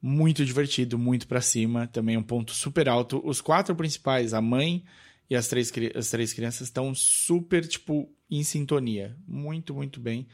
Muito 0.01 0.45
divertido, 0.45 0.97
muito 0.99 1.27
pra 1.27 1.41
cima, 1.41 1.87
também 1.87 2.17
um 2.17 2.23
ponto 2.23 2.51
super 2.53 2.89
alto. 2.89 3.21
Os 3.23 3.41
quatro 3.41 3.75
principais, 3.75 4.33
a 4.33 4.41
mãe 4.41 4.83
e 5.29 5.35
as 5.35 5.47
três, 5.47 5.71
as 5.95 6.09
três 6.09 6.33
crianças, 6.33 6.67
estão 6.67 6.93
super, 6.93 7.65
tipo, 7.67 8.09
em 8.29 8.43
sintonia. 8.43 9.15
Muito, 9.27 9.73
muito 9.73 9.99
bem. 9.99 10.27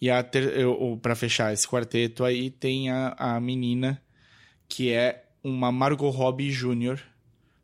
E 0.00 0.10
a 0.10 0.24
para 1.00 1.14
fechar 1.14 1.52
esse 1.52 1.66
quarteto 1.66 2.24
aí, 2.24 2.50
tem 2.50 2.90
a, 2.90 3.14
a 3.16 3.40
menina 3.40 4.02
que 4.68 4.90
é 4.90 5.24
uma 5.44 5.70
Margot 5.70 6.10
Robbie 6.10 6.50
Jr. 6.50 6.98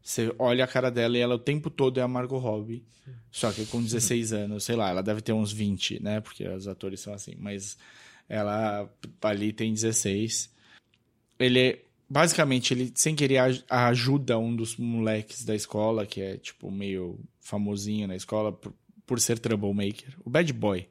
Você 0.09 0.35
olha 0.39 0.65
a 0.65 0.67
cara 0.67 0.91
dela 0.91 1.19
e 1.19 1.21
ela 1.21 1.35
o 1.35 1.39
tempo 1.39 1.69
todo 1.69 2.01
é 2.01 2.03
a 2.03 2.09
Margot 2.09 2.39
Robbie. 2.39 2.83
Só 3.31 3.53
que 3.53 3.67
com 3.67 3.83
16 3.83 4.33
anos, 4.33 4.65
sei 4.65 4.75
lá, 4.75 4.89
ela 4.89 5.03
deve 5.03 5.21
ter 5.21 5.35
uns 5.35 5.53
20, 5.53 6.03
né? 6.03 6.19
Porque 6.23 6.49
os 6.49 6.67
atores 6.67 7.01
são 7.01 7.13
assim. 7.13 7.35
Mas 7.37 7.77
ela 8.27 8.91
ali 9.21 9.53
tem 9.53 9.71
16. 9.71 10.51
Ele 11.39 11.59
é. 11.61 11.83
Basicamente, 12.09 12.73
ele 12.73 12.91
sem 12.95 13.15
querer 13.15 13.37
aj- 13.37 13.63
ajuda 13.69 14.39
um 14.39 14.57
dos 14.57 14.79
moleques 14.79 15.45
da 15.45 15.55
escola, 15.55 16.07
que 16.07 16.23
é, 16.23 16.39
tipo, 16.39 16.71
meio 16.71 17.21
famosinho 17.39 18.09
na 18.09 18.17
escola, 18.17 18.51
por, 18.51 18.73
por 19.05 19.21
ser 19.21 19.39
troublemaker. 19.39 20.17
O 20.25 20.31
bad 20.31 20.51
boy. 20.55 20.89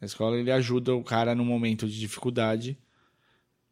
Na 0.00 0.06
escola, 0.06 0.38
ele 0.38 0.52
ajuda 0.52 0.94
o 0.94 1.02
cara 1.02 1.34
num 1.34 1.44
momento 1.44 1.88
de 1.88 1.98
dificuldade, 1.98 2.78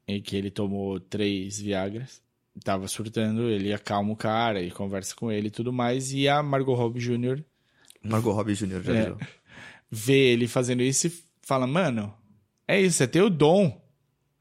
em 0.08 0.20
que 0.20 0.34
ele 0.34 0.50
tomou 0.50 0.98
três 0.98 1.60
Viagras, 1.60 2.20
tava 2.64 2.86
surtando, 2.88 3.48
ele 3.48 3.72
acalma 3.72 4.12
o 4.12 4.16
cara 4.16 4.60
e 4.62 4.70
conversa 4.70 5.14
com 5.14 5.30
ele 5.30 5.48
e 5.48 5.50
tudo 5.50 5.72
mais, 5.72 6.12
e 6.12 6.28
a 6.28 6.42
Margot 6.42 6.74
Robbie 6.74 7.00
Jr. 7.00 7.42
Margot 8.02 8.32
Robbie 8.32 8.54
Jr. 8.54 8.82
já 8.82 8.92
É. 8.94 9.14
vê 9.90 10.32
ele 10.32 10.48
fazendo 10.48 10.82
isso 10.82 11.06
e 11.06 11.12
fala, 11.42 11.66
mano, 11.66 12.12
é 12.66 12.80
isso, 12.80 13.02
é 13.02 13.06
teu 13.06 13.28
dom. 13.30 13.80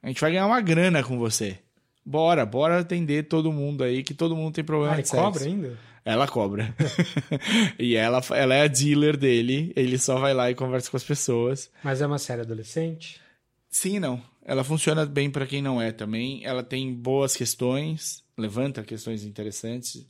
A 0.02 0.08
gente 0.08 0.20
vai 0.22 0.32
ganhar 0.32 0.48
uma 0.48 0.62
grana 0.62 1.04
com 1.04 1.18
você. 1.20 1.60
Bora, 2.04 2.46
bora 2.46 2.80
atender 2.80 3.28
todo 3.28 3.52
mundo 3.52 3.84
aí, 3.84 4.02
que 4.04 4.14
todo 4.14 4.36
mundo 4.36 4.56
tem 4.56 4.64
problema 4.64 4.94
Ah, 4.94 4.96
ele 4.96 5.04
de 5.04 5.10
sexo. 5.10 5.24
cobra 5.24 5.44
ainda? 5.46 5.78
Ela 6.04 6.28
cobra. 6.28 6.76
e 7.78 7.96
ela, 7.96 8.20
ela 8.32 8.56
é 8.56 8.64
a 8.64 8.68
dealer 8.68 9.16
dele, 9.16 9.72
ele 9.76 10.00
só 10.00 10.18
vai 10.18 10.34
lá 10.34 10.50
e 10.50 10.56
conversa 10.56 10.90
com 10.90 10.98
as 10.98 11.04
pessoas. 11.04 11.70
Mas 11.84 12.02
é 12.02 12.08
uma 12.08 12.18
série 12.18 12.42
adolescente? 12.42 13.22
Sim 13.70 14.00
não. 14.00 14.20
Ela 14.44 14.64
funciona 14.64 15.06
bem 15.06 15.30
pra 15.30 15.46
quem 15.46 15.62
não 15.62 15.82
é 15.82 15.92
também. 15.92 16.44
Ela 16.44 16.64
tem 16.64 16.94
boas 16.94 17.36
questões, 17.36 18.24
levanta 18.38 18.84
questões 18.84 19.24
interessantes. 19.24 20.08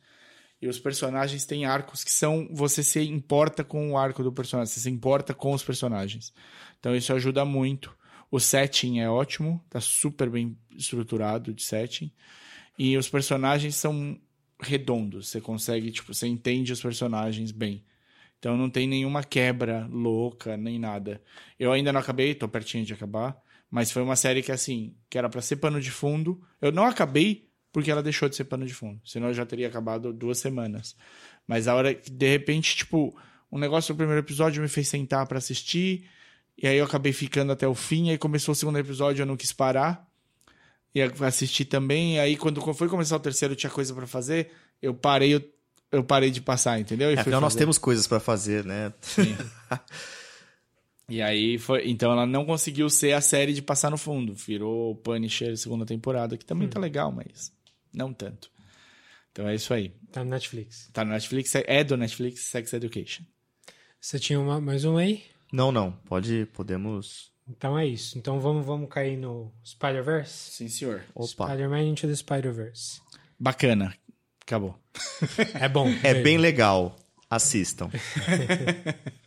E 0.61 0.67
os 0.67 0.79
personagens 0.79 1.45
têm 1.45 1.65
arcos 1.65 2.03
que 2.03 2.11
são. 2.11 2.47
Você 2.51 2.83
se 2.83 3.01
importa 3.01 3.63
com 3.63 3.91
o 3.91 3.97
arco 3.97 4.23
do 4.23 4.31
personagem, 4.31 4.71
você 4.71 4.79
se 4.79 4.89
importa 4.89 5.33
com 5.33 5.53
os 5.53 5.63
personagens. 5.63 6.33
Então 6.79 6.95
isso 6.95 7.13
ajuda 7.13 7.43
muito. 7.43 7.95
O 8.29 8.39
setting 8.39 8.99
é 8.99 9.09
ótimo, 9.09 9.61
tá 9.69 9.81
super 9.81 10.29
bem 10.29 10.57
estruturado 10.71 11.53
de 11.53 11.63
setting. 11.63 12.11
E 12.77 12.95
os 12.95 13.09
personagens 13.09 13.75
são 13.75 14.17
redondos. 14.61 15.29
Você 15.29 15.41
consegue, 15.41 15.91
tipo, 15.91 16.13
você 16.13 16.27
entende 16.27 16.71
os 16.71 16.81
personagens 16.81 17.51
bem. 17.51 17.83
Então 18.39 18.55
não 18.55 18.69
tem 18.69 18.87
nenhuma 18.87 19.23
quebra 19.23 19.87
louca, 19.91 20.55
nem 20.55 20.79
nada. 20.79 21.21
Eu 21.59 21.71
ainda 21.71 21.91
não 21.91 21.99
acabei, 21.99 22.33
tô 22.33 22.47
pertinho 22.47 22.85
de 22.85 22.93
acabar. 22.93 23.40
Mas 23.71 23.89
foi 23.89 24.01
uma 24.03 24.17
série 24.17 24.43
que, 24.43 24.51
assim, 24.51 24.93
que 25.09 25.17
era 25.17 25.29
pra 25.29 25.41
ser 25.41 25.55
pano 25.55 25.79
de 25.79 25.89
fundo. 25.89 26.41
Eu 26.61 26.71
não 26.73 26.85
acabei 26.85 27.47
porque 27.71 27.89
ela 27.89 28.03
deixou 28.03 28.27
de 28.27 28.35
ser 28.35 28.43
pano 28.43 28.65
de 28.65 28.73
fundo. 28.73 28.99
Senão 29.05 29.29
eu 29.29 29.33
já 29.33 29.45
teria 29.45 29.67
acabado 29.69 30.11
duas 30.11 30.39
semanas. 30.39 30.93
Mas 31.47 31.69
a 31.69 31.73
hora 31.75 31.93
que, 31.95 32.11
de 32.11 32.29
repente, 32.29 32.75
tipo, 32.75 33.17
um 33.49 33.57
negócio 33.57 33.93
do 33.93 33.97
primeiro 33.97 34.19
episódio 34.19 34.61
me 34.61 34.67
fez 34.67 34.89
sentar 34.89 35.25
pra 35.25 35.37
assistir. 35.37 36.05
E 36.57 36.67
aí 36.67 36.77
eu 36.77 36.83
acabei 36.85 37.13
ficando 37.13 37.53
até 37.53 37.65
o 37.65 37.73
fim. 37.73 38.09
Aí 38.09 38.17
começou 38.17 38.51
o 38.51 38.55
segundo 38.55 38.77
episódio, 38.77 39.21
eu 39.23 39.25
não 39.25 39.37
quis 39.37 39.53
parar. 39.53 40.05
E 40.93 41.01
assisti 41.01 41.63
também. 41.63 42.15
E 42.15 42.19
aí, 42.19 42.35
quando 42.35 42.61
foi 42.73 42.89
começar 42.89 43.15
o 43.15 43.19
terceiro, 43.21 43.55
tinha 43.55 43.69
coisa 43.69 43.93
pra 43.93 44.05
fazer. 44.05 44.51
Eu 44.81 44.93
parei, 44.93 45.33
eu, 45.33 45.41
eu 45.93 46.03
parei 46.03 46.29
de 46.29 46.41
passar, 46.41 46.77
entendeu? 46.77 47.09
E 47.09 47.15
É, 47.15 47.19
afinal, 47.21 47.39
nós 47.39 47.53
fazer. 47.53 47.59
temos 47.63 47.77
coisas 47.77 48.05
pra 48.05 48.19
fazer, 48.19 48.65
né? 48.65 48.91
E 51.11 51.21
aí 51.21 51.57
foi. 51.57 51.89
Então 51.89 52.11
ela 52.11 52.25
não 52.25 52.45
conseguiu 52.45 52.89
ser 52.89 53.11
a 53.13 53.21
série 53.21 53.53
de 53.53 53.61
passar 53.61 53.89
no 53.91 53.97
fundo. 53.97 54.33
Virou 54.33 54.95
Punisher 54.95 55.57
segunda 55.57 55.85
temporada, 55.85 56.37
que 56.37 56.45
também 56.45 56.67
tá 56.69 56.79
legal, 56.79 57.11
mas 57.11 57.51
não 57.93 58.13
tanto. 58.13 58.49
Então 59.31 59.47
é 59.47 59.55
isso 59.55 59.73
aí. 59.73 59.93
Tá 60.11 60.23
no 60.23 60.29
Netflix. 60.29 60.89
Tá 60.93 61.03
no 61.05 61.11
Netflix, 61.11 61.53
é 61.55 61.83
do 61.83 61.97
Netflix, 61.97 62.41
Sex 62.45 62.73
Education. 62.73 63.23
Você 63.99 64.17
tinha 64.19 64.39
uma- 64.39 64.59
mais 64.61 64.83
um 64.85 64.97
aí? 64.97 65.23
Não, 65.51 65.71
não. 65.71 65.91
Pode, 66.05 66.45
podemos. 66.53 67.31
Então 67.47 67.77
é 67.77 67.85
isso. 67.85 68.17
Então 68.17 68.39
vamos, 68.39 68.65
vamos 68.65 68.89
cair 68.89 69.17
no 69.17 69.53
Spider-Verse? 69.65 70.51
Sim, 70.51 70.67
senhor. 70.69 71.03
Opa. 71.13 71.27
Spider-Man 71.47 71.83
Into 71.83 72.07
the 72.07 72.15
Spider-Verse. 72.15 73.01
Bacana. 73.39 73.93
Acabou. 74.41 74.77
É 75.59 75.67
bom. 75.69 75.87
É 76.03 76.13
bem 76.13 76.37
legal. 76.37 76.95
Assistam. 77.29 77.89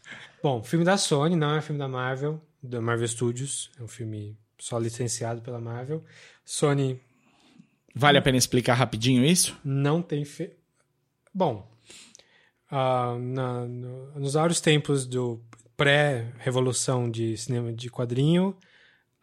Bom, 0.45 0.63
filme 0.63 0.85
da 0.85 0.99
Sony, 0.99 1.35
não 1.37 1.55
é 1.57 1.63
filme 1.63 1.79
da 1.79 1.89
Marvel, 1.89 2.39
da 2.63 2.79
Marvel 2.79 3.09
Studios. 3.09 3.71
É 3.81 3.83
um 3.83 3.89
filme 3.89 4.37
só 4.59 4.79
licenciado 4.79 5.41
pela 5.41 5.59
Marvel. 5.59 6.05
Sony 6.45 7.01
Vale 7.95 8.19
a 8.19 8.21
pena 8.21 8.37
explicar 8.37 8.75
rapidinho 8.75 9.25
isso? 9.25 9.57
não 9.65 10.03
tem. 10.03 10.23
Fe... 10.23 10.51
Bom, 11.33 11.67
ah, 12.71 13.17
na- 13.19 13.65
no- 13.65 14.21
nos 14.21 14.37
áureos 14.37 14.61
tempos 14.61 15.07
do 15.07 15.41
pré-revolução 15.79 17.11
de 17.11 17.39
cinema 17.39 17.73
de 17.73 17.89
quadrinho, 17.89 18.55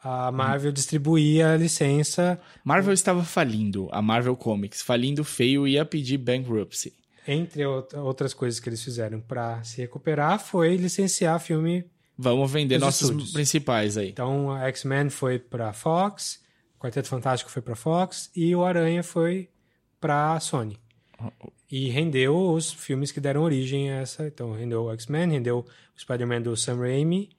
a 0.03 0.31
Marvel 0.31 0.71
distribuía 0.71 1.53
a 1.53 1.57
licença 1.57 2.41
Marvel 2.63 2.93
estava 2.93 3.23
falindo, 3.23 3.87
a 3.91 4.01
Marvel 4.01 4.35
Comics, 4.35 4.81
falindo 4.81 5.23
feio 5.23 5.67
e 5.67 5.73
ia 5.73 5.85
pedir 5.85 6.17
bankruptcy. 6.17 6.93
Entre 7.27 7.63
out- 7.63 7.95
outras 7.95 8.33
coisas 8.33 8.59
que 8.59 8.67
eles 8.69 8.83
fizeram 8.83 9.19
para 9.21 9.63
se 9.63 9.79
recuperar, 9.81 10.39
foi 10.39 10.75
licenciar 10.75 11.39
filme. 11.39 11.85
Vamos 12.17 12.51
vender 12.51 12.75
Os 12.75 12.81
nossos 12.81 13.01
estúdios. 13.09 13.31
principais 13.31 13.97
aí. 13.97 14.09
Então, 14.09 14.51
a 14.51 14.67
X-Men 14.67 15.09
foi 15.09 15.39
para 15.39 15.71
Fox, 15.73 16.39
o 16.77 16.81
Quarteto 16.81 17.07
Fantástico 17.07 17.49
foi 17.51 17.61
para 17.61 17.75
Fox 17.75 18.29
e 18.35 18.55
o 18.55 18.63
Aranha 18.63 19.03
foi 19.03 19.49
para 19.99 20.39
Sony. 20.39 20.79
E 21.71 21.89
rendeu 21.89 22.35
os 22.51 22.73
filmes 22.73 23.11
que 23.11 23.19
deram 23.19 23.43
origem 23.43 23.91
a 23.91 23.97
essa. 23.97 24.25
Então, 24.27 24.51
rendeu 24.53 24.83
o 24.85 24.91
X-Men, 24.93 25.29
rendeu 25.31 25.59
o 25.59 25.99
Spider-Man 25.99 26.41
do 26.41 26.57
Sam 26.57 26.77
Raimi 26.77 27.29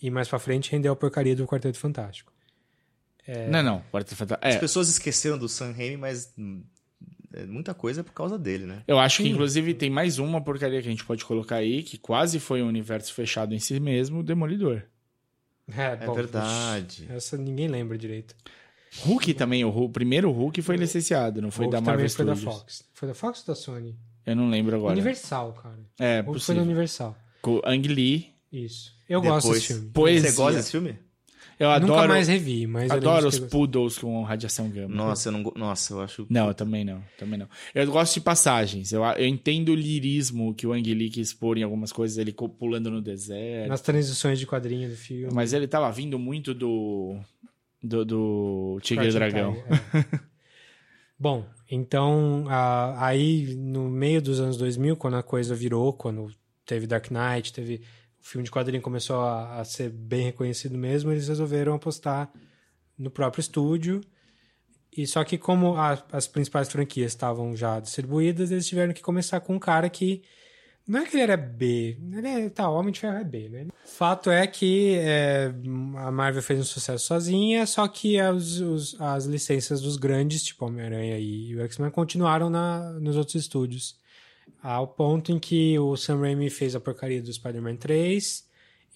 e 0.00 0.10
mais 0.10 0.28
pra 0.28 0.38
frente 0.38 0.70
rendeu 0.70 0.92
a 0.92 0.96
porcaria 0.96 1.34
do 1.34 1.44
Quarteto 1.46 1.78
Fantástico. 1.78 2.32
Não, 3.50 3.62
não. 3.62 3.82
Quarteto 3.92 4.16
Fantástico- 4.16 4.48
As 4.48 4.54
É, 4.54 4.58
pessoas 4.58 4.88
esqueceram 4.88 5.36
do 5.36 5.48
Sam 5.48 5.72
Raimi, 5.72 5.96
mas 5.98 6.32
hum, 6.38 6.62
é, 6.64 6.77
muita 7.46 7.74
coisa 7.74 8.00
é 8.00 8.04
por 8.04 8.12
causa 8.12 8.38
dele, 8.38 8.64
né? 8.66 8.82
eu 8.86 8.98
acho 8.98 9.22
que 9.22 9.28
inclusive 9.28 9.74
tem 9.74 9.90
mais 9.90 10.18
uma 10.18 10.40
porcaria 10.40 10.80
que 10.82 10.88
a 10.88 10.90
gente 10.90 11.04
pode 11.04 11.24
colocar 11.24 11.56
aí, 11.56 11.82
que 11.82 11.96
quase 11.98 12.38
foi 12.40 12.62
um 12.62 12.68
universo 12.68 13.12
fechado 13.14 13.54
em 13.54 13.58
si 13.58 13.78
mesmo, 13.80 14.20
o 14.20 14.22
Demolidor. 14.22 14.82
É, 15.70 15.82
É 15.92 15.96
bom, 16.06 16.14
verdade. 16.14 17.02
puxa, 17.02 17.12
Essa 17.14 17.36
ninguém 17.36 17.68
lembra 17.68 17.98
direito. 17.98 18.34
Hulk 19.00 19.34
também, 19.34 19.64
o, 19.64 19.68
Hulk- 19.70 19.90
o 19.90 19.92
primeiro 19.92 20.30
Hulk 20.30 20.62
foi 20.62 20.76
licenciado, 20.76 21.42
não 21.42 21.50
foi 21.50 21.66
Hulk 21.66 21.72
da 21.76 21.80
Marvel 21.82 22.08
também 22.08 22.16
foi 22.16 22.24
da 22.24 22.34
Studios. 22.34 22.58
Fox. 22.60 22.84
Foi 22.94 23.08
da 23.08 23.14
Fox 23.14 23.40
ou 23.40 23.46
da 23.46 23.54
Sony? 23.54 23.98
Eu 24.24 24.34
não 24.36 24.48
lembro 24.48 24.74
agora. 24.76 24.92
Universal, 24.92 25.52
cara. 25.52 25.78
É, 25.98 26.20
Hulk 26.20 26.24
foi 26.24 26.24
da 26.24 26.32
possível. 26.32 26.62
Universal. 26.62 27.16
Com 27.42 27.56
o 27.56 27.62
Ang 27.66 27.86
Lee. 27.88 28.32
Isso. 28.50 28.96
Eu 29.08 29.20
gosto 29.20 29.44
Depois- 29.46 29.60
desse 29.62 29.74
filme. 29.74 29.90
Poesia. 29.90 30.30
Você 30.30 30.36
gosta 30.36 30.56
desse 30.58 30.70
filme? 30.70 30.98
Eu 31.58 31.70
adoro, 31.70 31.92
Nunca 31.92 32.06
mais 32.08 32.28
revi, 32.28 32.66
mas 32.68 32.88
eu 32.88 32.96
adoro 32.96 33.26
os 33.26 33.38
poodles 33.38 33.98
com 33.98 34.22
radiação 34.22 34.68
gama. 34.70 34.94
Nossa, 34.94 35.28
eu 35.28 35.32
não. 35.32 35.52
Nossa, 35.56 35.92
eu 35.94 36.00
acho. 36.00 36.26
Não, 36.30 36.46
eu 36.48 36.54
também 36.54 36.84
não, 36.84 37.02
também 37.18 37.38
não. 37.38 37.48
Eu 37.74 37.90
gosto 37.90 38.14
de 38.14 38.20
passagens. 38.20 38.92
Eu, 38.92 39.02
eu 39.04 39.26
entendo 39.26 39.70
o 39.70 39.74
lirismo 39.74 40.54
que 40.54 40.66
o 40.66 40.72
Ang 40.72 40.94
Lee 40.94 41.10
quis 41.10 41.32
pôr 41.34 41.58
em 41.58 41.64
algumas 41.64 41.92
coisas, 41.92 42.16
ele 42.16 42.32
pulando 42.32 42.90
no 42.90 43.02
deserto. 43.02 43.68
Nas 43.68 43.80
transições 43.80 44.38
de 44.38 44.46
quadrinho 44.46 44.88
do 44.88 44.96
filme. 44.96 45.34
Mas 45.34 45.52
ele 45.52 45.66
tava 45.66 45.90
vindo 45.90 46.16
muito 46.18 46.54
do. 46.54 47.18
do, 47.82 48.04
do 48.04 48.78
Tigre 48.80 49.08
e 49.08 49.12
Dragão. 49.12 49.56
É. 49.92 50.18
Bom, 51.18 51.44
então, 51.68 52.44
a- 52.48 53.04
aí 53.04 53.56
no 53.56 53.88
meio 53.90 54.22
dos 54.22 54.38
anos 54.38 54.56
2000, 54.56 54.96
quando 54.96 55.16
a 55.16 55.22
coisa 55.22 55.54
virou, 55.54 55.92
quando 55.92 56.32
teve 56.64 56.86
Dark 56.86 57.10
Knight, 57.10 57.52
teve 57.52 57.80
filme 58.30 58.44
de 58.44 58.50
quadrinho 58.50 58.82
começou 58.82 59.20
a, 59.20 59.60
a 59.60 59.64
ser 59.64 59.90
bem 59.90 60.24
reconhecido 60.24 60.76
mesmo, 60.76 61.10
eles 61.10 61.28
resolveram 61.28 61.74
apostar 61.74 62.30
no 62.98 63.10
próprio 63.10 63.40
estúdio. 63.40 64.00
E 64.96 65.06
só 65.06 65.22
que 65.24 65.38
como 65.38 65.76
a- 65.76 66.02
as 66.12 66.26
principais 66.26 66.68
franquias 66.68 67.12
estavam 67.12 67.54
já 67.56 67.78
distribuídas, 67.80 68.50
eles 68.50 68.66
tiveram 68.66 68.92
que 68.92 69.02
começar 69.02 69.40
com 69.40 69.54
um 69.54 69.58
cara 69.58 69.88
que 69.88 70.22
não 70.86 71.00
é 71.00 71.04
que 71.04 71.14
ele 71.16 71.22
era 71.22 71.36
B, 71.36 71.98
ele 72.16 72.26
é, 72.26 72.48
tá, 72.48 72.68
Homem 72.70 72.90
de 72.92 73.00
Ferro 73.00 73.18
é 73.18 73.24
B, 73.24 73.48
né? 73.50 73.66
Fato 73.84 74.30
é 74.30 74.46
que 74.46 74.94
é, 74.96 75.52
a 75.98 76.10
Marvel 76.10 76.42
fez 76.42 76.58
um 76.60 76.64
sucesso 76.64 77.04
sozinha, 77.06 77.66
só 77.66 77.86
que 77.86 78.18
as, 78.18 78.58
os- 78.60 78.98
as 79.00 79.26
licenças 79.26 79.82
dos 79.82 79.96
grandes, 79.98 80.42
tipo 80.42 80.64
Homem-Aranha 80.64 81.18
e 81.18 81.54
o 81.54 81.60
X-Men, 81.60 81.90
continuaram 81.90 82.48
na, 82.48 82.92
nos 82.94 83.16
outros 83.16 83.34
estúdios. 83.36 83.96
Ao 84.62 84.86
ponto 84.88 85.30
em 85.32 85.38
que 85.38 85.78
o 85.78 85.96
Sam 85.96 86.20
Raimi 86.20 86.50
fez 86.50 86.74
a 86.74 86.80
porcaria 86.80 87.22
do 87.22 87.32
Spider-Man 87.32 87.76
3 87.76 88.46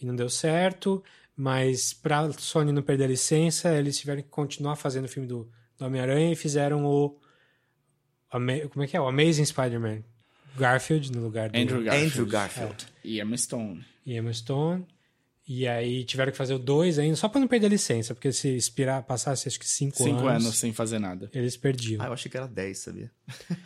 e 0.01 0.05
não 0.07 0.17
deu 0.17 0.29
certo, 0.29 1.03
mas 1.37 1.93
pra 1.93 2.31
Sony 2.33 2.73
não 2.73 2.83
perder 2.83 3.05
a 3.05 3.09
licença, 3.09 3.73
eles 3.75 3.99
tiveram 3.99 4.23
que 4.23 4.29
continuar 4.29 4.77
fazendo 4.77 5.05
o 5.05 5.09
filme 5.09 5.29
do, 5.29 5.49
do 5.79 5.85
Homem-Aranha 5.87 6.33
e 6.33 6.37
fizeram 6.37 6.85
o. 6.85 7.17
Como 8.31 8.51
é 8.83 8.87
que 8.87 8.97
é? 8.97 9.01
O 9.01 9.07
Amazing 9.07 9.45
Spider-Man. 9.45 10.03
Garfield 10.57 11.11
no 11.13 11.23
lugar 11.23 11.49
do 11.51 11.57
Andrew 11.59 11.83
Garfield. 11.83 12.07
Andrew 12.13 12.27
Garfield. 12.27 12.87
E 13.05 13.21
Emma 13.21 13.37
Stone. 13.39 13.85
e 14.05 14.17
Emma 14.17 14.33
Stone. 14.33 14.87
E 15.49 15.67
aí 15.67 16.05
tiveram 16.05 16.31
que 16.31 16.39
fazer 16.39 16.55
o 16.55 16.59
2 16.59 16.99
ainda, 16.99 17.17
só 17.17 17.29
pra 17.29 17.41
não 17.41 17.49
perder 17.49 17.67
a 17.67 17.71
licença, 17.71 18.15
porque 18.15 18.31
se 18.33 18.49
expirar, 18.55 19.03
passasse 19.03 19.49
acho 19.49 19.59
que 19.59 19.67
5 19.69 19.97
Cinco 19.97 20.27
anos, 20.27 20.45
anos 20.45 20.59
sem 20.59 20.73
fazer 20.73 20.99
nada. 21.01 21.29
eles 21.35 21.57
perdiam. 21.57 22.01
Ah, 22.03 22.07
eu 22.07 22.13
achei 22.13 22.31
que 22.31 22.37
era 22.37 22.47
10, 22.47 22.79
sabia? 22.79 23.11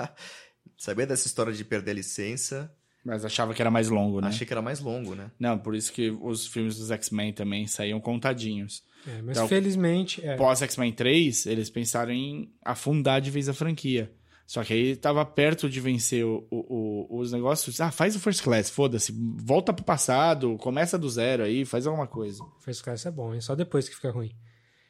sabia 0.76 1.06
dessa 1.06 1.26
história 1.26 1.52
de 1.52 1.64
perder 1.64 1.92
a 1.92 1.94
licença? 1.94 2.72
Mas 3.04 3.24
achava 3.24 3.54
que 3.54 3.62
era 3.62 3.70
mais 3.70 3.88
longo, 3.88 4.20
né? 4.20 4.28
Achei 4.28 4.44
que 4.46 4.52
era 4.52 4.60
mais 4.60 4.80
longo, 4.80 5.14
né? 5.14 5.30
Não, 5.38 5.56
por 5.56 5.76
isso 5.76 5.92
que 5.92 6.10
os 6.10 6.46
filmes 6.48 6.76
dos 6.76 6.90
X-Men 6.90 7.32
também 7.32 7.66
saíam 7.66 8.00
contadinhos. 8.00 8.82
É, 9.06 9.22
mas 9.22 9.36
Então, 9.36 9.46
felizmente. 9.48 10.24
É, 10.26 10.34
Pós 10.36 10.60
X-Men 10.60 10.92
3, 10.92 11.46
eles 11.46 11.70
pensaram 11.70 12.10
em 12.12 12.52
afundar 12.64 13.20
de 13.20 13.30
vez 13.30 13.48
a 13.48 13.54
franquia. 13.54 14.10
Só 14.44 14.62
que 14.64 14.72
aí 14.72 14.96
tava 14.96 15.24
perto 15.24 15.68
de 15.70 15.80
vencer 15.80 16.24
o- 16.24 16.46
o- 16.50 17.06
o- 17.16 17.18
os 17.20 17.30
negócios. 17.32 17.80
Ah, 17.80 17.90
faz 17.92 18.16
o 18.16 18.20
First 18.20 18.42
Class, 18.42 18.70
foda-se. 18.70 19.12
Volta 19.36 19.72
pro 19.72 19.84
passado, 19.84 20.56
começa 20.58 20.98
do 20.98 21.08
zero 21.08 21.44
aí, 21.44 21.64
faz 21.64 21.86
alguma 21.86 22.06
coisa. 22.08 22.42
First 22.60 22.82
Class 22.82 23.06
é 23.06 23.10
bom, 23.10 23.32
hein? 23.34 23.40
Só 23.40 23.54
depois 23.54 23.88
que 23.88 23.94
fica 23.94 24.10
ruim. 24.10 24.32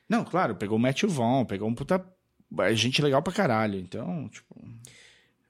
Não, 0.08 0.24
claro, 0.24 0.56
pegou 0.56 0.76
o 0.78 0.80
Matthew 0.80 1.08
Vaughn, 1.10 1.44
pegou 1.44 1.68
um 1.68 1.74
puta. 1.74 2.02
Gente 2.74 3.02
legal 3.02 3.22
pra 3.22 3.32
caralho. 3.32 3.78
Então, 3.78 4.28
tipo. 4.28 4.54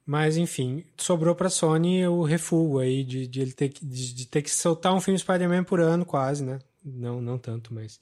Mas, 0.06 0.36
enfim, 0.36 0.84
sobrou 0.96 1.34
pra 1.34 1.50
Sony 1.50 2.06
o 2.06 2.22
refugo 2.22 2.78
aí 2.78 3.02
de, 3.02 3.26
de 3.26 3.40
ele 3.40 3.52
ter 3.52 3.70
que, 3.70 3.84
de, 3.84 4.14
de 4.14 4.26
ter 4.26 4.40
que 4.40 4.50
soltar 4.50 4.94
um 4.94 5.00
filme 5.00 5.18
Spider-Man 5.18 5.64
por 5.64 5.80
ano, 5.80 6.06
quase, 6.06 6.44
né? 6.44 6.60
Não, 6.84 7.20
não 7.20 7.36
tanto, 7.36 7.74
mas. 7.74 8.00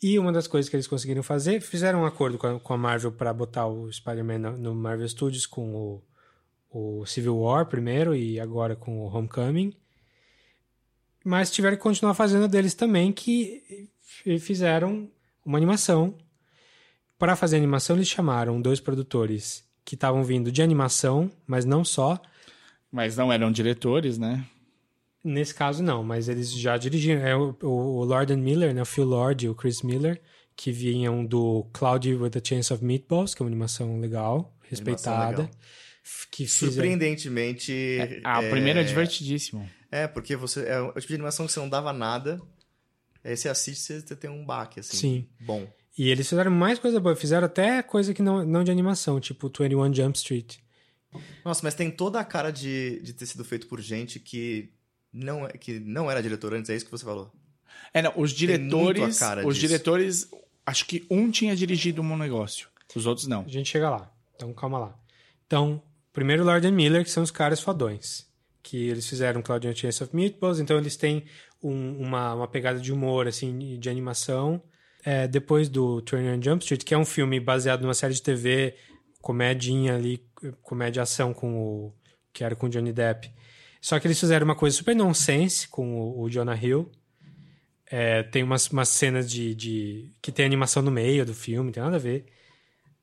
E 0.00 0.18
uma 0.18 0.30
das 0.30 0.46
coisas 0.46 0.68
que 0.68 0.76
eles 0.76 0.86
conseguiram 0.86 1.22
fazer, 1.22 1.62
fizeram 1.62 2.02
um 2.02 2.06
acordo 2.06 2.36
com 2.36 2.46
a, 2.46 2.60
com 2.60 2.74
a 2.74 2.76
Marvel 2.76 3.10
para 3.12 3.32
botar 3.32 3.66
o 3.66 3.90
Spider-Man 3.90 4.38
no, 4.38 4.56
no 4.58 4.74
Marvel 4.74 5.08
Studios 5.08 5.46
com 5.46 5.74
o, 5.74 7.00
o 7.00 7.06
Civil 7.06 7.38
War 7.38 7.66
primeiro 7.66 8.14
e 8.14 8.38
agora 8.38 8.76
com 8.76 9.00
o 9.00 9.06
Homecoming. 9.08 9.72
Mas 11.24 11.50
tiveram 11.50 11.78
que 11.78 11.82
continuar 11.82 12.12
fazendo 12.12 12.46
deles 12.46 12.74
também, 12.74 13.10
que 13.10 13.88
fizeram 14.38 15.10
uma 15.44 15.56
animação. 15.56 16.14
Para 17.18 17.34
fazer 17.34 17.56
a 17.56 17.58
animação, 17.58 17.96
eles 17.96 18.06
chamaram 18.06 18.60
dois 18.60 18.80
produtores 18.80 19.67
que 19.88 19.94
estavam 19.94 20.22
vindo 20.22 20.52
de 20.52 20.60
animação, 20.60 21.30
mas 21.46 21.64
não 21.64 21.82
só. 21.82 22.20
Mas 22.92 23.16
não 23.16 23.32
eram 23.32 23.50
diretores, 23.50 24.18
né? 24.18 24.44
Nesse 25.24 25.54
caso, 25.54 25.82
não, 25.82 26.04
mas 26.04 26.28
eles 26.28 26.52
já 26.52 26.76
dirigiram. 26.76 27.22
É 27.22 27.34
o, 27.34 27.56
o 27.62 28.04
Lord 28.04 28.30
and 28.34 28.36
Miller, 28.36 28.74
né? 28.74 28.82
O 28.82 28.84
Phil 28.84 29.06
Lord 29.06 29.46
e 29.46 29.48
o 29.48 29.54
Chris 29.54 29.80
Miller, 29.80 30.20
que 30.54 30.70
vinham 30.70 31.24
do 31.24 31.64
Cloudy 31.72 32.14
with 32.14 32.32
a 32.36 32.46
Chance 32.46 32.70
of 32.70 32.84
Meatballs, 32.84 33.34
que 33.34 33.40
é 33.40 33.44
uma 33.44 33.48
animação 33.48 33.98
legal, 33.98 34.54
respeitada. 34.68 35.30
legal. 35.44 35.50
f- 36.04 36.26
Que 36.30 36.46
fizeram- 36.46 36.72
Surpreendentemente. 36.74 37.72
A 38.24 38.42
é, 38.42 38.50
primeira 38.50 38.82
é 38.82 38.84
divertidíssimo. 38.84 39.66
É, 39.90 40.06
porque 40.06 40.36
você. 40.36 40.66
É 40.66 40.78
o 40.82 40.92
tipo 40.92 41.08
de 41.08 41.14
animação 41.14 41.46
que 41.46 41.52
você 41.52 41.60
não 41.60 41.68
dava 41.70 41.94
nada. 41.94 42.38
Aí 43.24 43.34
você 43.34 43.48
assiste 43.48 43.90
e 43.94 44.00
você 44.02 44.14
tem 44.14 44.28
um 44.30 44.44
baque, 44.44 44.80
assim. 44.80 44.96
Sim. 44.98 45.26
Bom. 45.40 45.66
E 45.98 46.08
eles 46.10 46.28
fizeram 46.28 46.50
mais 46.50 46.78
coisa 46.78 47.00
boa, 47.00 47.16
fizeram 47.16 47.46
até 47.46 47.82
coisa 47.82 48.14
que 48.14 48.22
não, 48.22 48.44
não 48.46 48.62
de 48.62 48.70
animação, 48.70 49.18
tipo 49.18 49.48
21 49.48 49.92
Jump 49.92 50.16
Street. 50.16 50.58
Nossa, 51.44 51.60
mas 51.64 51.74
tem 51.74 51.90
toda 51.90 52.20
a 52.20 52.24
cara 52.24 52.50
de, 52.52 53.00
de 53.02 53.12
ter 53.12 53.26
sido 53.26 53.44
feito 53.44 53.66
por 53.66 53.80
gente 53.80 54.20
que 54.20 54.70
não, 55.12 55.44
é- 55.46 55.52
que 55.52 55.80
não 55.80 56.10
era 56.10 56.22
diretor 56.22 56.54
antes, 56.54 56.70
é 56.70 56.76
isso 56.76 56.84
que 56.84 56.90
você 56.90 57.04
falou. 57.04 57.32
É, 57.92 58.00
não, 58.02 58.12
os 58.16 58.32
Tem 58.32 58.46
muito 58.58 58.68
diretores. 58.68 59.16
a 59.22 59.26
cara 59.26 59.46
Os 59.46 59.56
disso. 59.56 59.66
diretores. 59.66 60.30
Acho 60.64 60.84
que 60.86 61.04
um 61.10 61.30
tinha 61.30 61.56
dirigido 61.56 62.02
um 62.02 62.16
negócio. 62.16 62.68
Os 62.94 63.06
outros 63.06 63.26
não. 63.26 63.42
A 63.42 63.48
gente 63.48 63.68
chega 63.70 63.88
lá. 63.90 64.12
Então, 64.36 64.52
calma 64.52 64.78
lá. 64.78 64.94
Então, 65.46 65.82
primeiro 66.12 66.44
Lord 66.44 66.66
and 66.66 66.72
Miller, 66.72 67.02
que 67.04 67.10
são 67.10 67.22
os 67.22 67.30
caras 67.30 67.60
fodões. 67.60 68.26
Que 68.62 68.88
eles 68.88 69.08
fizeram 69.08 69.40
Cloud 69.40 69.66
and 69.66 69.74
Chance 69.74 70.02
of 70.04 70.14
Meatballs, 70.14 70.60
então 70.60 70.76
eles 70.76 70.96
têm 70.96 71.24
um- 71.62 71.98
uma, 71.98 72.34
uma 72.34 72.46
pegada 72.48 72.78
de 72.78 72.92
humor, 72.92 73.26
assim, 73.26 73.78
de 73.78 73.88
animação. 73.88 74.62
É, 75.10 75.26
depois 75.26 75.70
do 75.70 76.00
21 76.00 76.42
Jump 76.42 76.62
Street, 76.62 76.84
que 76.84 76.92
é 76.92 76.98
um 76.98 77.04
filme 77.06 77.40
baseado 77.40 77.80
numa 77.80 77.94
série 77.94 78.12
de 78.12 78.20
TV, 78.20 78.74
comedinha 79.22 79.94
ali, 79.94 80.22
comédia 80.60 81.02
ação 81.02 81.32
com 81.32 81.56
o... 81.56 81.94
que 82.30 82.44
era 82.44 82.54
com 82.54 82.66
o 82.66 82.68
Johnny 82.68 82.92
Depp. 82.92 83.32
Só 83.80 83.98
que 83.98 84.06
eles 84.06 84.20
fizeram 84.20 84.44
uma 84.44 84.54
coisa 84.54 84.76
super 84.76 84.94
nonsense 84.94 85.66
com 85.66 85.98
o, 85.98 86.20
o 86.20 86.28
Jonah 86.28 86.62
Hill. 86.62 86.92
É, 87.90 88.22
tem 88.22 88.42
umas, 88.42 88.68
umas 88.68 88.90
cenas 88.90 89.30
de, 89.30 89.54
de... 89.54 90.12
que 90.20 90.30
tem 90.30 90.44
animação 90.44 90.82
no 90.82 90.90
meio 90.90 91.24
do 91.24 91.32
filme, 91.32 91.68
não 91.68 91.72
tem 91.72 91.82
nada 91.82 91.96
a 91.96 91.98
ver. 91.98 92.26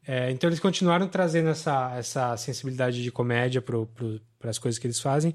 É, 0.06 0.30
então 0.30 0.48
eles 0.48 0.60
continuaram 0.60 1.08
trazendo 1.08 1.50
essa, 1.50 1.96
essa 1.98 2.38
sensibilidade 2.38 3.02
de 3.02 3.12
comédia 3.12 3.64
para 3.64 4.52
as 4.52 4.60
coisas 4.60 4.78
que 4.78 4.86
eles 4.86 5.00
fazem, 5.00 5.34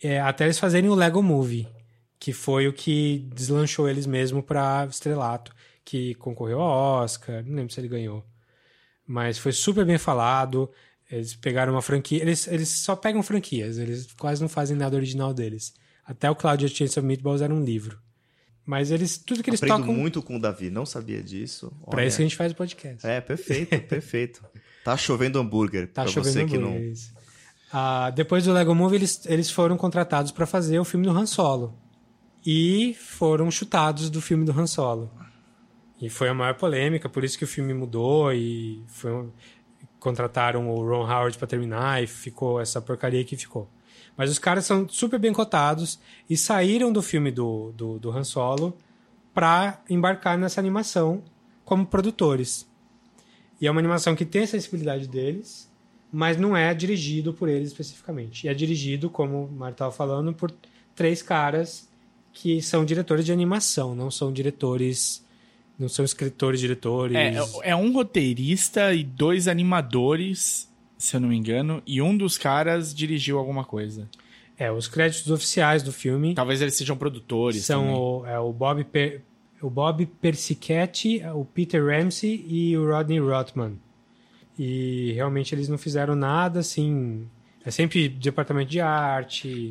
é, 0.00 0.20
até 0.20 0.44
eles 0.44 0.60
fazerem 0.60 0.88
o 0.88 0.94
Lego 0.94 1.20
Movie, 1.20 1.66
que 2.16 2.32
foi 2.32 2.68
o 2.68 2.72
que 2.72 3.28
deslanchou 3.34 3.88
eles 3.88 4.06
mesmo 4.06 4.40
para 4.40 4.86
estrelato, 4.88 5.52
que 5.90 6.14
concorreu 6.14 6.60
ao 6.60 7.02
Oscar, 7.02 7.44
não 7.44 7.56
lembro 7.56 7.74
se 7.74 7.80
ele 7.80 7.88
ganhou, 7.88 8.24
mas 9.04 9.38
foi 9.38 9.50
super 9.50 9.84
bem 9.84 9.98
falado. 9.98 10.70
Eles 11.10 11.34
pegaram 11.34 11.72
uma 11.72 11.82
franquia, 11.82 12.22
eles, 12.22 12.46
eles 12.46 12.68
só 12.68 12.94
pegam 12.94 13.24
franquias, 13.24 13.76
eles 13.76 14.06
quase 14.12 14.40
não 14.40 14.48
fazem 14.48 14.76
nada 14.76 14.94
original 14.94 15.34
deles. 15.34 15.74
Até 16.06 16.30
o 16.30 16.36
Claudia 16.36 16.68
Chance 16.68 16.96
of 16.96 17.04
Meatballs 17.04 17.42
era 17.42 17.52
um 17.52 17.64
livro. 17.64 17.98
Mas 18.64 18.92
eles, 18.92 19.18
tudo 19.18 19.42
que 19.42 19.50
eles 19.50 19.60
Aprendo 19.60 19.80
tocam. 19.80 19.92
muito 19.92 20.22
com 20.22 20.36
o 20.36 20.40
Davi, 20.40 20.70
não 20.70 20.86
sabia 20.86 21.20
disso. 21.20 21.72
Pra 21.88 21.98
Olha. 21.98 22.06
isso 22.06 22.18
que 22.18 22.22
a 22.22 22.26
gente 22.26 22.36
faz 22.36 22.52
o 22.52 22.54
podcast. 22.54 23.04
É, 23.04 23.20
perfeito, 23.20 23.80
perfeito. 23.88 24.44
Tá 24.84 24.96
chovendo 24.96 25.40
hambúrguer. 25.40 25.88
Tá 25.88 26.04
pra 26.04 26.12
chovendo 26.12 26.34
você 26.34 26.44
que 26.44 26.56
não. 26.56 26.76
Ah, 27.72 28.10
depois 28.10 28.44
do 28.44 28.52
Lego 28.52 28.72
Movie, 28.76 28.94
eles, 28.94 29.26
eles 29.26 29.50
foram 29.50 29.76
contratados 29.76 30.30
para 30.30 30.46
fazer 30.46 30.78
o 30.78 30.84
filme 30.84 31.04
do 31.04 31.10
Han 31.10 31.26
Solo. 31.26 31.76
E 32.46 32.94
foram 32.94 33.50
chutados 33.50 34.08
do 34.08 34.20
filme 34.20 34.44
do 34.44 34.52
Han 34.52 34.68
Solo. 34.68 35.10
E 36.00 36.08
foi 36.08 36.28
a 36.28 36.34
maior 36.34 36.54
polêmica, 36.54 37.08
por 37.08 37.24
isso 37.24 37.36
que 37.36 37.44
o 37.44 37.48
filme 37.48 37.74
mudou 37.74 38.32
e 38.32 38.82
foi 38.88 39.28
contrataram 39.98 40.70
o 40.70 40.82
Ron 40.82 41.04
Howard 41.04 41.36
para 41.36 41.46
terminar 41.46 42.02
e 42.02 42.06
ficou 42.06 42.58
essa 42.58 42.80
porcaria 42.80 43.22
que 43.22 43.36
ficou. 43.36 43.68
Mas 44.16 44.30
os 44.30 44.38
caras 44.38 44.64
são 44.64 44.88
super 44.88 45.18
bem 45.18 45.32
cotados 45.32 46.00
e 46.28 46.36
saíram 46.36 46.92
do 46.92 47.02
filme 47.02 47.30
do, 47.30 47.70
do, 47.72 47.98
do 47.98 48.10
Han 48.10 48.24
Solo 48.24 48.76
para 49.32 49.80
embarcar 49.88 50.38
nessa 50.38 50.60
animação 50.60 51.22
como 51.64 51.86
produtores. 51.86 52.66
E 53.60 53.66
é 53.66 53.70
uma 53.70 53.80
animação 53.80 54.16
que 54.16 54.24
tem 54.24 54.42
a 54.42 54.46
sensibilidade 54.46 55.06
deles, 55.06 55.70
mas 56.10 56.36
não 56.36 56.56
é 56.56 56.74
dirigido 56.74 57.32
por 57.32 57.48
eles 57.48 57.68
especificamente. 57.68 58.46
E 58.46 58.48
é 58.48 58.54
dirigido, 58.54 59.10
como 59.10 59.44
o 59.44 59.52
Mário 59.52 59.74
estava 59.74 59.92
falando, 59.92 60.32
por 60.32 60.50
três 60.94 61.22
caras 61.22 61.88
que 62.32 62.62
são 62.62 62.84
diretores 62.84 63.24
de 63.24 63.32
animação, 63.32 63.94
não 63.94 64.10
são 64.10 64.32
diretores. 64.32 65.24
Não 65.80 65.88
são 65.88 66.04
escritores, 66.04 66.60
diretores. 66.60 67.16
É, 67.16 67.70
é 67.70 67.74
um 67.74 67.90
roteirista 67.92 68.92
e 68.94 69.02
dois 69.02 69.48
animadores, 69.48 70.70
se 70.98 71.16
eu 71.16 71.20
não 71.20 71.30
me 71.30 71.36
engano, 71.36 71.82
e 71.86 72.00
um 72.02 72.14
dos 72.16 72.36
caras 72.36 72.94
dirigiu 72.94 73.38
alguma 73.38 73.64
coisa. 73.64 74.08
É, 74.58 74.70
os 74.70 74.86
créditos 74.86 75.30
oficiais 75.30 75.82
do 75.82 75.90
filme 75.90 76.34
Talvez 76.34 76.60
eles 76.60 76.74
sejam 76.76 76.94
produtores. 76.96 77.64
são 77.64 77.94
o, 77.94 78.26
é, 78.26 78.38
o 78.38 78.52
Bob 78.52 78.84
Per- 78.84 79.22
o 79.62 79.70
Bob 79.70 80.04
Persichetti, 80.20 81.22
o 81.34 81.44
Peter 81.46 81.82
Ramsey 81.84 82.44
e 82.46 82.76
o 82.76 82.86
Rodney 82.86 83.18
Rothman. 83.18 83.78
E 84.58 85.12
realmente 85.14 85.54
eles 85.54 85.68
não 85.68 85.78
fizeram 85.78 86.14
nada 86.14 86.60
assim. 86.60 87.26
É 87.64 87.70
sempre 87.70 88.08
departamento 88.08 88.70
de 88.70 88.80
arte. 88.80 89.70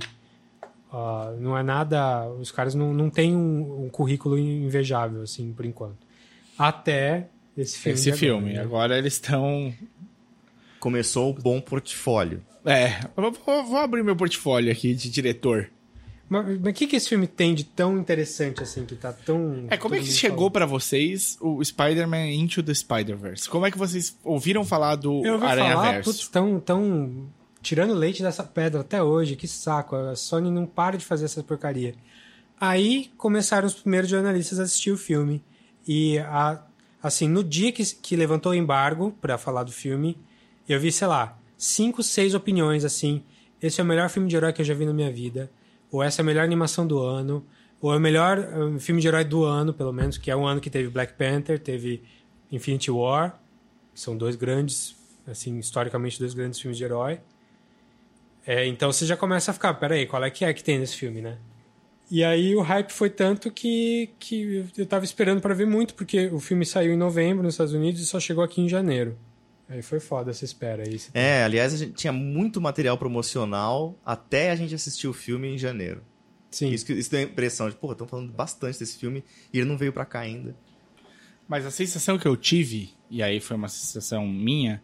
Ah, 0.91 1.33
não 1.39 1.57
é 1.57 1.63
nada. 1.63 2.27
Os 2.29 2.51
caras 2.51 2.73
não, 2.75 2.93
não 2.93 3.09
têm 3.09 3.35
um, 3.35 3.85
um 3.85 3.89
currículo 3.89 4.37
invejável, 4.37 5.21
assim, 5.21 5.53
por 5.53 5.65
enquanto. 5.65 5.97
Até 6.57 7.27
esse 7.57 7.77
filme. 7.77 7.99
Esse 7.99 8.11
de 8.11 8.17
filme. 8.17 8.53
né? 8.53 8.61
Agora 8.61 8.97
eles 8.97 9.13
estão. 9.13 9.73
Começou 10.79 11.31
o 11.31 11.33
bom 11.33 11.59
portfólio. 11.59 12.41
É, 12.65 12.99
eu 13.15 13.31
vou, 13.31 13.63
vou 13.63 13.77
abrir 13.77 14.03
meu 14.03 14.15
portfólio 14.15 14.71
aqui 14.71 14.93
de 14.93 15.09
diretor. 15.09 15.69
Mas 16.29 16.57
o 16.57 16.73
que, 16.73 16.85
que 16.85 16.95
esse 16.95 17.09
filme 17.09 17.25
tem 17.25 17.55
de 17.55 17.63
tão 17.63 17.97
interessante 17.97 18.61
assim, 18.61 18.85
que 18.85 18.95
tá 18.95 19.11
tão. 19.11 19.65
É, 19.69 19.77
como 19.77 19.95
é 19.95 19.99
que 19.99 20.05
chegou 20.05 20.51
pra 20.51 20.65
vocês 20.65 21.37
o 21.41 21.63
Spider-Man 21.63 22.27
Into 22.31 22.61
the 22.61 22.73
Spider-Verse? 22.73 23.49
Como 23.49 23.65
é 23.65 23.71
que 23.71 23.77
vocês 23.77 24.15
ouviram 24.23 24.63
falar 24.63 24.95
do 24.95 25.25
Eu 25.25 25.33
ouvi 25.33 25.45
Aranha 25.47 25.73
falar, 25.73 25.91
Verso? 25.93 26.11
putz, 26.11 26.27
tão, 26.27 26.59
tão 26.59 27.27
tirando 27.61 27.93
leite 27.93 28.21
dessa 28.21 28.43
pedra 28.43 28.81
até 28.81 29.01
hoje, 29.01 29.35
que 29.35 29.47
saco. 29.47 29.95
A 29.95 30.15
Sony 30.15 30.51
não 30.51 30.65
para 30.65 30.97
de 30.97 31.05
fazer 31.05 31.25
essa 31.25 31.43
porcaria. 31.43 31.95
Aí 32.59 33.11
começaram 33.17 33.67
os 33.67 33.73
primeiros 33.73 34.09
jornalistas 34.09 34.59
a 34.59 34.63
assistir 34.63 34.91
o 34.91 34.97
filme. 34.97 35.43
E, 35.87 36.19
a, 36.19 36.61
assim, 37.01 37.27
no 37.27 37.43
dia 37.43 37.71
que, 37.71 37.83
que 37.85 38.15
levantou 38.15 38.51
o 38.51 38.55
embargo 38.55 39.15
pra 39.21 39.37
falar 39.37 39.63
do 39.63 39.71
filme, 39.71 40.17
eu 40.67 40.79
vi, 40.79 40.91
sei 40.91 41.07
lá, 41.07 41.37
cinco, 41.57 42.03
seis 42.03 42.33
opiniões, 42.33 42.83
assim. 42.83 43.23
Esse 43.61 43.81
é 43.81 43.83
o 43.83 43.87
melhor 43.87 44.09
filme 44.09 44.27
de 44.27 44.35
herói 44.35 44.53
que 44.53 44.61
eu 44.61 44.65
já 44.65 44.73
vi 44.73 44.85
na 44.85 44.93
minha 44.93 45.11
vida. 45.11 45.49
Ou 45.91 46.03
essa 46.03 46.21
é 46.21 46.23
a 46.23 46.25
melhor 46.25 46.43
animação 46.43 46.85
do 46.85 46.99
ano. 46.99 47.45
Ou 47.81 47.93
é 47.93 47.97
o 47.97 47.99
melhor 47.99 48.37
eh, 48.37 48.79
filme 48.79 49.01
de 49.01 49.07
herói 49.07 49.23
do 49.23 49.43
ano, 49.45 49.73
pelo 49.73 49.93
menos, 49.93 50.17
que 50.17 50.29
é 50.29 50.35
um 50.35 50.45
ano 50.45 50.59
que 50.59 50.69
teve 50.69 50.89
Black 50.89 51.13
Panther, 51.13 51.57
teve 51.59 52.03
Infinity 52.51 52.91
War, 52.91 53.39
que 53.93 53.99
são 53.99 54.17
dois 54.17 54.35
grandes, 54.35 54.95
assim, 55.25 55.57
historicamente, 55.59 56.19
dois 56.19 56.33
grandes 56.33 56.59
filmes 56.59 56.77
de 56.77 56.83
herói. 56.83 57.19
É, 58.51 58.65
então 58.65 58.91
você 58.91 59.05
já 59.05 59.15
começa 59.15 59.51
a 59.51 59.53
ficar, 59.53 59.75
peraí, 59.75 60.07
qual 60.07 60.23
é 60.23 60.31
que 60.31 60.43
é 60.43 60.51
que 60.51 60.63
tem 60.63 60.79
nesse 60.79 60.95
filme, 60.95 61.21
né? 61.21 61.37
E 62.09 62.23
aí 62.23 62.55
o 62.55 62.61
hype 62.61 62.89
foi 62.91 63.07
tanto 63.11 63.51
que, 63.51 64.09
que 64.19 64.65
eu 64.75 64.87
tava 64.87 65.05
esperando 65.05 65.39
para 65.39 65.53
ver 65.53 65.67
muito, 65.67 65.93
porque 65.93 66.25
o 66.29 66.39
filme 66.39 66.65
saiu 66.65 66.91
em 66.91 66.97
novembro 66.97 67.43
nos 67.43 67.53
Estados 67.53 67.73
Unidos 67.73 68.01
e 68.01 68.07
só 68.07 68.19
chegou 68.19 68.43
aqui 68.43 68.59
em 68.61 68.67
janeiro. 68.67 69.15
Aí 69.69 69.83
foi 69.83 69.99
foda 69.99 70.31
essa 70.31 70.43
espera 70.43 70.81
aí. 70.81 70.99
É, 71.13 71.43
aliás, 71.43 71.75
a 71.75 71.77
gente 71.77 71.91
tinha 71.93 72.11
muito 72.11 72.59
material 72.59 72.97
promocional 72.97 73.95
até 74.03 74.49
a 74.49 74.55
gente 74.55 74.73
assistir 74.73 75.07
o 75.07 75.13
filme 75.13 75.47
em 75.49 75.57
janeiro. 75.59 76.01
Sim. 76.49 76.71
Isso, 76.71 76.87
que- 76.87 76.93
isso 76.93 77.11
deu 77.11 77.19
a 77.19 77.23
impressão 77.23 77.69
de, 77.69 77.75
pô, 77.75 77.91
estão 77.91 78.07
falando 78.07 78.31
bastante 78.33 78.79
desse 78.79 78.97
filme 78.97 79.23
e 79.53 79.59
ele 79.59 79.67
não 79.69 79.77
veio 79.77 79.93
pra 79.93 80.05
cá 80.05 80.21
ainda. 80.21 80.55
Mas 81.47 81.67
a 81.67 81.69
sensação 81.69 82.17
que 82.17 82.27
eu 82.27 82.35
tive, 82.35 82.89
e 83.11 83.21
aí 83.21 83.39
foi 83.39 83.55
uma 83.55 83.69
sensação 83.69 84.27
minha, 84.27 84.81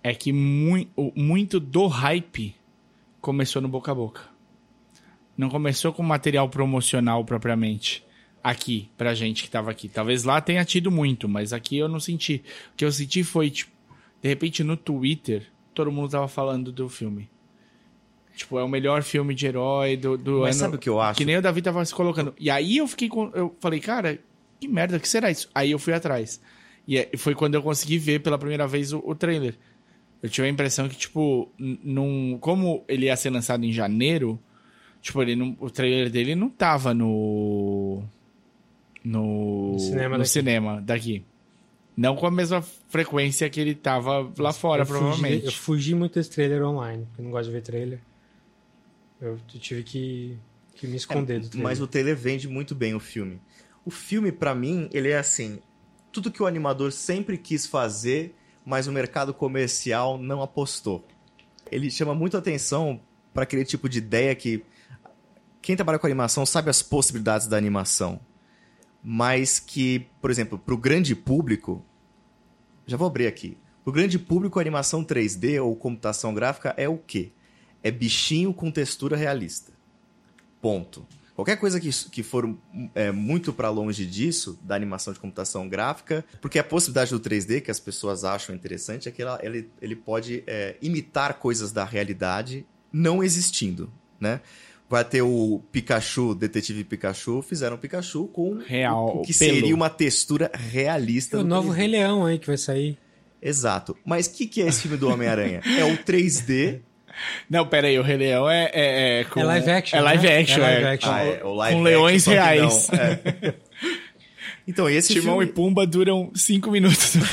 é 0.00 0.14
que 0.14 0.30
o- 0.32 1.12
muito 1.16 1.58
do 1.58 1.88
hype 1.88 2.54
começou 3.20 3.60
no 3.60 3.68
boca 3.68 3.92
a 3.92 3.94
boca. 3.94 4.22
Não 5.36 5.48
começou 5.48 5.92
com 5.92 6.02
material 6.02 6.48
promocional 6.48 7.24
propriamente. 7.24 8.04
Aqui, 8.42 8.88
pra 8.96 9.14
gente 9.14 9.42
que 9.42 9.50
tava 9.50 9.70
aqui. 9.70 9.88
Talvez 9.88 10.24
lá 10.24 10.40
tenha 10.40 10.64
tido 10.64 10.90
muito, 10.90 11.28
mas 11.28 11.52
aqui 11.52 11.76
eu 11.76 11.88
não 11.88 12.00
senti. 12.00 12.42
O 12.72 12.76
que 12.76 12.84
eu 12.84 12.92
senti 12.92 13.22
foi, 13.22 13.50
tipo, 13.50 13.70
de 14.22 14.28
repente 14.28 14.64
no 14.64 14.76
Twitter, 14.76 15.46
todo 15.74 15.92
mundo 15.92 16.10
tava 16.10 16.26
falando 16.26 16.72
do 16.72 16.88
filme. 16.88 17.28
Tipo, 18.34 18.58
é 18.58 18.64
o 18.64 18.68
melhor 18.68 19.02
filme 19.02 19.34
de 19.34 19.46
herói 19.46 19.96
do, 19.96 20.16
do 20.16 20.40
Mas 20.40 20.56
ano. 20.56 20.64
sabe 20.64 20.76
o 20.76 20.78
que 20.78 20.88
eu 20.88 20.98
acho? 21.00 21.18
Que 21.18 21.24
nem 21.26 21.36
o 21.36 21.42
Davi 21.42 21.60
tava 21.60 21.84
se 21.84 21.94
colocando. 21.94 22.34
E 22.38 22.48
aí 22.48 22.78
eu 22.78 22.88
fiquei 22.88 23.08
com. 23.08 23.30
Eu 23.34 23.54
falei, 23.60 23.80
cara, 23.80 24.18
que 24.58 24.66
merda, 24.66 24.96
o 24.96 25.00
que 25.00 25.08
será 25.08 25.30
isso? 25.30 25.50
Aí 25.54 25.70
eu 25.72 25.78
fui 25.78 25.92
atrás. 25.92 26.40
E 26.88 26.96
é- 26.96 27.10
foi 27.18 27.34
quando 27.34 27.56
eu 27.56 27.62
consegui 27.62 27.98
ver 27.98 28.20
pela 28.20 28.38
primeira 28.38 28.66
vez 28.66 28.92
o, 28.94 29.02
o 29.04 29.14
trailer. 29.14 29.58
Eu 30.22 30.28
tive 30.28 30.46
a 30.46 30.50
impressão 30.50 30.88
que, 30.88 30.96
tipo, 30.96 31.50
num, 31.58 32.36
como 32.40 32.84
ele 32.86 33.06
ia 33.06 33.16
ser 33.16 33.30
lançado 33.30 33.64
em 33.64 33.72
janeiro, 33.72 34.38
tipo, 35.00 35.22
ele 35.22 35.34
não- 35.34 35.56
o 35.58 35.70
trailer 35.70 36.10
dele 36.10 36.34
não 36.34 36.50
tava 36.50 36.92
no. 36.92 38.02
No, 39.02 39.72
No 39.72 39.78
cinema 39.78 40.10
no 40.10 40.18
daqui. 40.18 40.28
cinema 40.30 40.80
daqui. 40.82 41.24
Não 41.96 42.14
com 42.14 42.26
a 42.26 42.30
mesma 42.30 42.62
frequência 42.88 43.48
que 43.48 43.60
ele 43.60 43.74
tava 43.74 44.30
lá 44.38 44.52
fora, 44.52 44.82
eu 44.82 44.86
fugi- 44.86 44.98
provavelmente. 45.00 45.46
eu 45.46 45.52
fugi 45.52 45.94
muito 45.94 46.14
desse 46.14 46.30
trailer 46.30 46.62
online, 46.64 47.04
porque 47.06 47.20
eu 47.20 47.24
não 47.24 47.30
gosto 47.32 47.46
de 47.46 47.52
ver 47.52 47.62
trailer. 47.62 48.00
Eu 49.20 49.38
tive 49.48 49.82
que, 49.82 50.36
que 50.74 50.86
me 50.86 50.96
esconder 50.96 51.40
do 51.40 51.48
trailer. 51.48 51.64
Mas 51.64 51.80
o 51.80 51.86
trailer 51.86 52.16
vende 52.16 52.48
muito 52.48 52.74
bem 52.74 52.94
o 52.94 53.00
filme. 53.00 53.40
O 53.84 53.90
filme, 53.90 54.30
pra 54.32 54.54
mim, 54.54 54.88
ele 54.92 55.08
é 55.08 55.18
assim: 55.18 55.58
tudo 56.12 56.30
que 56.30 56.42
o 56.42 56.46
animador 56.46 56.92
sempre 56.92 57.36
quis 57.38 57.66
fazer, 57.66 58.34
mas 58.64 58.86
o 58.86 58.92
mercado 58.92 59.32
comercial 59.32 60.18
não 60.18 60.42
apostou. 60.42 61.06
Ele 61.70 61.90
chama 61.90 62.14
muito 62.14 62.36
atenção 62.36 63.00
para 63.32 63.44
aquele 63.44 63.64
tipo 63.64 63.88
de 63.88 63.98
ideia 63.98 64.34
que 64.34 64.64
quem 65.62 65.76
trabalha 65.76 65.98
com 65.98 66.06
animação 66.06 66.44
sabe 66.46 66.70
as 66.70 66.82
possibilidades 66.82 67.46
da 67.46 67.56
animação, 67.56 68.20
mas 69.02 69.58
que, 69.58 70.06
por 70.20 70.30
exemplo, 70.30 70.58
para 70.58 70.74
o 70.74 70.78
grande 70.78 71.14
público, 71.14 71.84
já 72.86 72.96
vou 72.96 73.06
abrir 73.06 73.26
aqui. 73.26 73.56
Para 73.84 73.90
o 73.90 73.94
grande 73.94 74.18
público, 74.18 74.58
a 74.58 74.62
animação 74.62 75.04
3D 75.04 75.62
ou 75.62 75.74
computação 75.76 76.34
gráfica 76.34 76.74
é 76.76 76.88
o 76.88 76.98
quê? 76.98 77.32
É 77.82 77.90
bichinho 77.90 78.52
com 78.52 78.70
textura 78.70 79.16
realista. 79.16 79.72
Ponto. 80.60 81.06
Qualquer 81.40 81.56
coisa 81.56 81.80
que, 81.80 81.90
que 82.10 82.22
for 82.22 82.54
é, 82.94 83.10
muito 83.10 83.52
para 83.52 83.68
longe 83.70 84.04
disso, 84.06 84.58
da 84.62 84.74
animação 84.74 85.12
de 85.12 85.18
computação 85.18 85.68
gráfica, 85.68 86.24
porque 86.40 86.58
a 86.58 86.64
possibilidade 86.64 87.10
do 87.10 87.20
3D, 87.20 87.60
que 87.62 87.70
as 87.70 87.80
pessoas 87.80 88.24
acham 88.24 88.54
interessante, 88.54 89.08
é 89.08 89.12
que 89.12 89.22
ela- 89.22 89.38
ele, 89.42 89.70
ele 89.80 89.96
pode 89.96 90.42
é, 90.46 90.76
imitar 90.82 91.34
coisas 91.34 91.72
da 91.72 91.84
realidade 91.84 92.66
não 92.92 93.22
existindo, 93.24 93.90
né? 94.20 94.40
Vai 94.88 95.04
ter 95.04 95.22
o 95.22 95.62
Pikachu, 95.70 96.34
Detetive 96.34 96.82
Pikachu, 96.82 97.42
fizeram 97.42 97.76
o 97.76 97.78
Pikachu 97.78 98.26
com 98.26 98.54
Real, 98.58 99.18
o, 99.18 99.20
o 99.20 99.22
que 99.22 99.32
pelo. 99.32 99.54
seria 99.54 99.74
uma 99.74 99.88
textura 99.88 100.50
realista. 100.52 101.38
o 101.38 101.42
no 101.44 101.48
novo 101.48 101.68
3D. 101.70 101.74
Rei 101.76 101.86
Leão 101.88 102.26
aí 102.26 102.38
que 102.40 102.46
vai 102.48 102.58
sair. 102.58 102.98
Exato. 103.40 103.96
Mas 104.04 104.26
o 104.26 104.32
que, 104.32 104.46
que 104.46 104.60
é 104.62 104.66
esse 104.66 104.82
filme 104.82 104.96
do 104.96 105.08
Homem-Aranha? 105.08 105.62
é 105.64 105.84
o 105.84 105.96
3D 105.96 106.80
Não, 107.48 107.66
pera 107.66 107.88
aí, 107.88 107.98
o 107.98 108.02
Rei 108.02 108.16
Leão 108.16 108.48
é, 108.48 108.70
é, 108.72 109.20
é 109.20 109.24
com... 109.24 109.40
É 109.40 109.44
live 109.44 109.70
action, 109.70 109.98
É 109.98 110.02
live 110.02 110.26
né? 110.26 110.38
action, 110.38 110.58
É 110.58 110.60
live 110.60 110.84
é. 110.84 110.90
action. 110.90 111.12
Ah, 111.12 111.24
é, 111.24 111.44
o 111.44 111.54
live 111.54 111.76
com 111.76 111.82
leões 111.82 112.28
action, 112.28 112.32
reais. 112.32 112.88
é. 112.92 113.54
Então, 114.68 114.88
esse 114.88 115.12
Timão 115.12 115.38
filme... 115.38 115.50
e 115.50 115.52
Pumba 115.52 115.84
duram 115.84 116.30
cinco 116.34 116.70
minutos. 116.70 117.14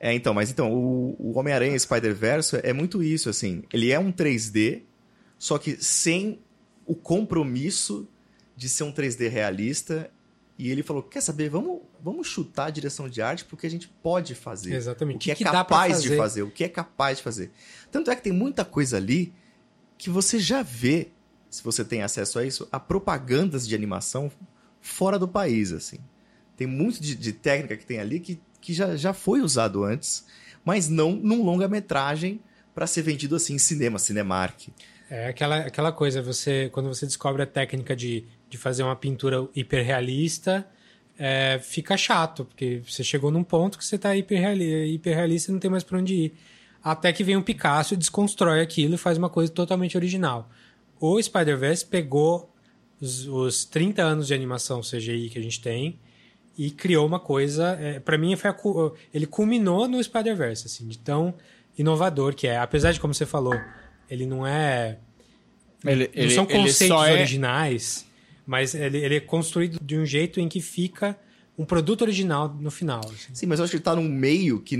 É, 0.00 0.12
então, 0.12 0.34
mas 0.34 0.50
então, 0.50 0.70
o, 0.70 1.16
o 1.18 1.38
Homem-Aranha 1.38 1.78
Spider-Verse 1.78 2.60
é 2.62 2.74
muito 2.74 3.02
isso, 3.02 3.30
assim. 3.30 3.62
Ele 3.72 3.90
é 3.90 3.98
um 3.98 4.12
3D, 4.12 4.82
só 5.38 5.56
que 5.56 5.82
sem 5.82 6.38
o 6.84 6.94
compromisso 6.94 8.06
de 8.54 8.68
ser 8.68 8.84
um 8.84 8.92
3D 8.92 9.30
realista. 9.30 10.10
E 10.58 10.70
ele 10.70 10.82
falou: 10.82 11.02
quer 11.02 11.20
saber, 11.20 11.48
vamos, 11.48 11.80
vamos 12.00 12.28
chutar 12.28 12.66
a 12.66 12.70
direção 12.70 13.08
de 13.08 13.20
arte 13.20 13.44
porque 13.44 13.66
a 13.66 13.70
gente 13.70 13.88
pode 13.88 14.34
fazer. 14.34 14.74
Exatamente. 14.74 15.16
O 15.16 15.18
que, 15.18 15.24
que 15.26 15.30
é 15.32 15.34
que 15.34 15.44
capaz 15.44 16.02
de 16.02 16.08
fazer? 16.08 16.16
fazer, 16.16 16.42
o 16.42 16.50
que 16.50 16.64
é 16.64 16.68
capaz 16.68 17.18
de 17.18 17.24
fazer. 17.24 17.50
Tanto 17.90 18.10
é 18.10 18.16
que 18.16 18.22
tem 18.22 18.32
muita 18.32 18.64
coisa 18.64 18.96
ali 18.96 19.32
que 19.98 20.10
você 20.10 20.38
já 20.38 20.62
vê, 20.62 21.08
se 21.50 21.62
você 21.62 21.84
tem 21.84 22.02
acesso 22.02 22.38
a 22.38 22.44
isso, 22.44 22.68
a 22.70 22.78
propagandas 22.78 23.66
de 23.66 23.74
animação 23.74 24.30
fora 24.80 25.18
do 25.18 25.26
país, 25.26 25.72
assim. 25.72 25.98
Tem 26.56 26.66
muito 26.66 27.00
de, 27.00 27.14
de 27.14 27.32
técnica 27.32 27.76
que 27.76 27.86
tem 27.86 27.98
ali 27.98 28.20
que, 28.20 28.40
que 28.60 28.72
já, 28.72 28.96
já 28.96 29.12
foi 29.12 29.40
usado 29.40 29.82
antes, 29.82 30.24
mas 30.64 30.88
não 30.88 31.12
num 31.12 31.42
longa-metragem 31.42 32.40
para 32.74 32.86
ser 32.86 33.02
vendido 33.02 33.34
assim 33.36 33.54
em 33.54 33.58
cinema, 33.58 33.98
Cinemark. 33.98 34.68
É 35.10 35.28
aquela, 35.28 35.58
aquela 35.58 35.92
coisa, 35.92 36.22
você 36.22 36.68
quando 36.72 36.88
você 36.88 37.06
descobre 37.06 37.42
a 37.42 37.46
técnica 37.46 37.94
de, 37.94 38.26
de 38.54 38.58
fazer 38.58 38.84
uma 38.84 38.94
pintura 38.94 39.48
hiperrealista, 39.52 40.64
é, 41.18 41.58
fica 41.60 41.96
chato, 41.96 42.44
porque 42.44 42.80
você 42.86 43.02
chegou 43.02 43.32
num 43.32 43.42
ponto 43.42 43.76
que 43.76 43.84
você 43.84 43.96
está 43.96 44.16
hiperreali- 44.16 44.94
hiperrealista 44.94 45.50
e 45.50 45.52
não 45.52 45.58
tem 45.58 45.68
mais 45.68 45.82
para 45.82 45.98
onde 45.98 46.14
ir. 46.14 46.34
Até 46.82 47.12
que 47.12 47.24
vem 47.24 47.36
um 47.36 47.42
Picasso 47.42 47.94
e 47.94 47.96
desconstrói 47.96 48.60
aquilo 48.60 48.94
e 48.94 48.98
faz 48.98 49.18
uma 49.18 49.28
coisa 49.28 49.50
totalmente 49.50 49.96
original. 49.96 50.48
O 51.00 51.20
Spider-Verse 51.20 51.84
pegou 51.84 52.48
os, 53.00 53.26
os 53.26 53.64
30 53.64 54.02
anos 54.02 54.28
de 54.28 54.34
animação 54.34 54.82
CGI 54.82 55.30
que 55.30 55.38
a 55.38 55.42
gente 55.42 55.60
tem 55.60 55.98
e 56.56 56.70
criou 56.70 57.04
uma 57.04 57.18
coisa. 57.18 57.76
É, 57.80 57.98
para 57.98 58.16
mim, 58.16 58.36
foi 58.36 58.50
a 58.50 58.56
ele 59.12 59.26
culminou 59.26 59.88
no 59.88 60.02
Spider-Verse, 60.02 60.66
assim, 60.66 60.86
de 60.86 60.98
tão 60.98 61.34
inovador 61.76 62.36
que 62.36 62.46
é. 62.46 62.58
Apesar 62.58 62.92
de, 62.92 63.00
como 63.00 63.12
você 63.12 63.26
falou, 63.26 63.58
ele 64.08 64.26
não 64.26 64.46
é. 64.46 64.98
Ele, 65.84 66.06
não 66.14 66.22
ele, 66.22 66.30
são 66.30 66.46
conceitos 66.46 66.96
só 66.96 67.04
é... 67.04 67.26
mas 68.46 68.74
ele, 68.74 68.98
ele 68.98 69.16
é 69.16 69.20
construído 69.20 69.78
de 69.82 69.96
um 69.98 70.04
jeito 70.06 70.40
em 70.40 70.48
que 70.48 70.60
fica 70.60 71.18
um 71.56 71.64
produto 71.64 72.02
original 72.02 72.48
no 72.48 72.70
final. 72.70 73.00
assim. 73.04 73.34
Sim, 73.34 73.46
mas 73.46 73.58
eu 73.58 73.64
acho 73.64 73.70
que 73.70 73.76
ele 73.76 73.84
tá 73.84 73.94
num 73.94 74.08
meio 74.08 74.60
que 74.60 74.76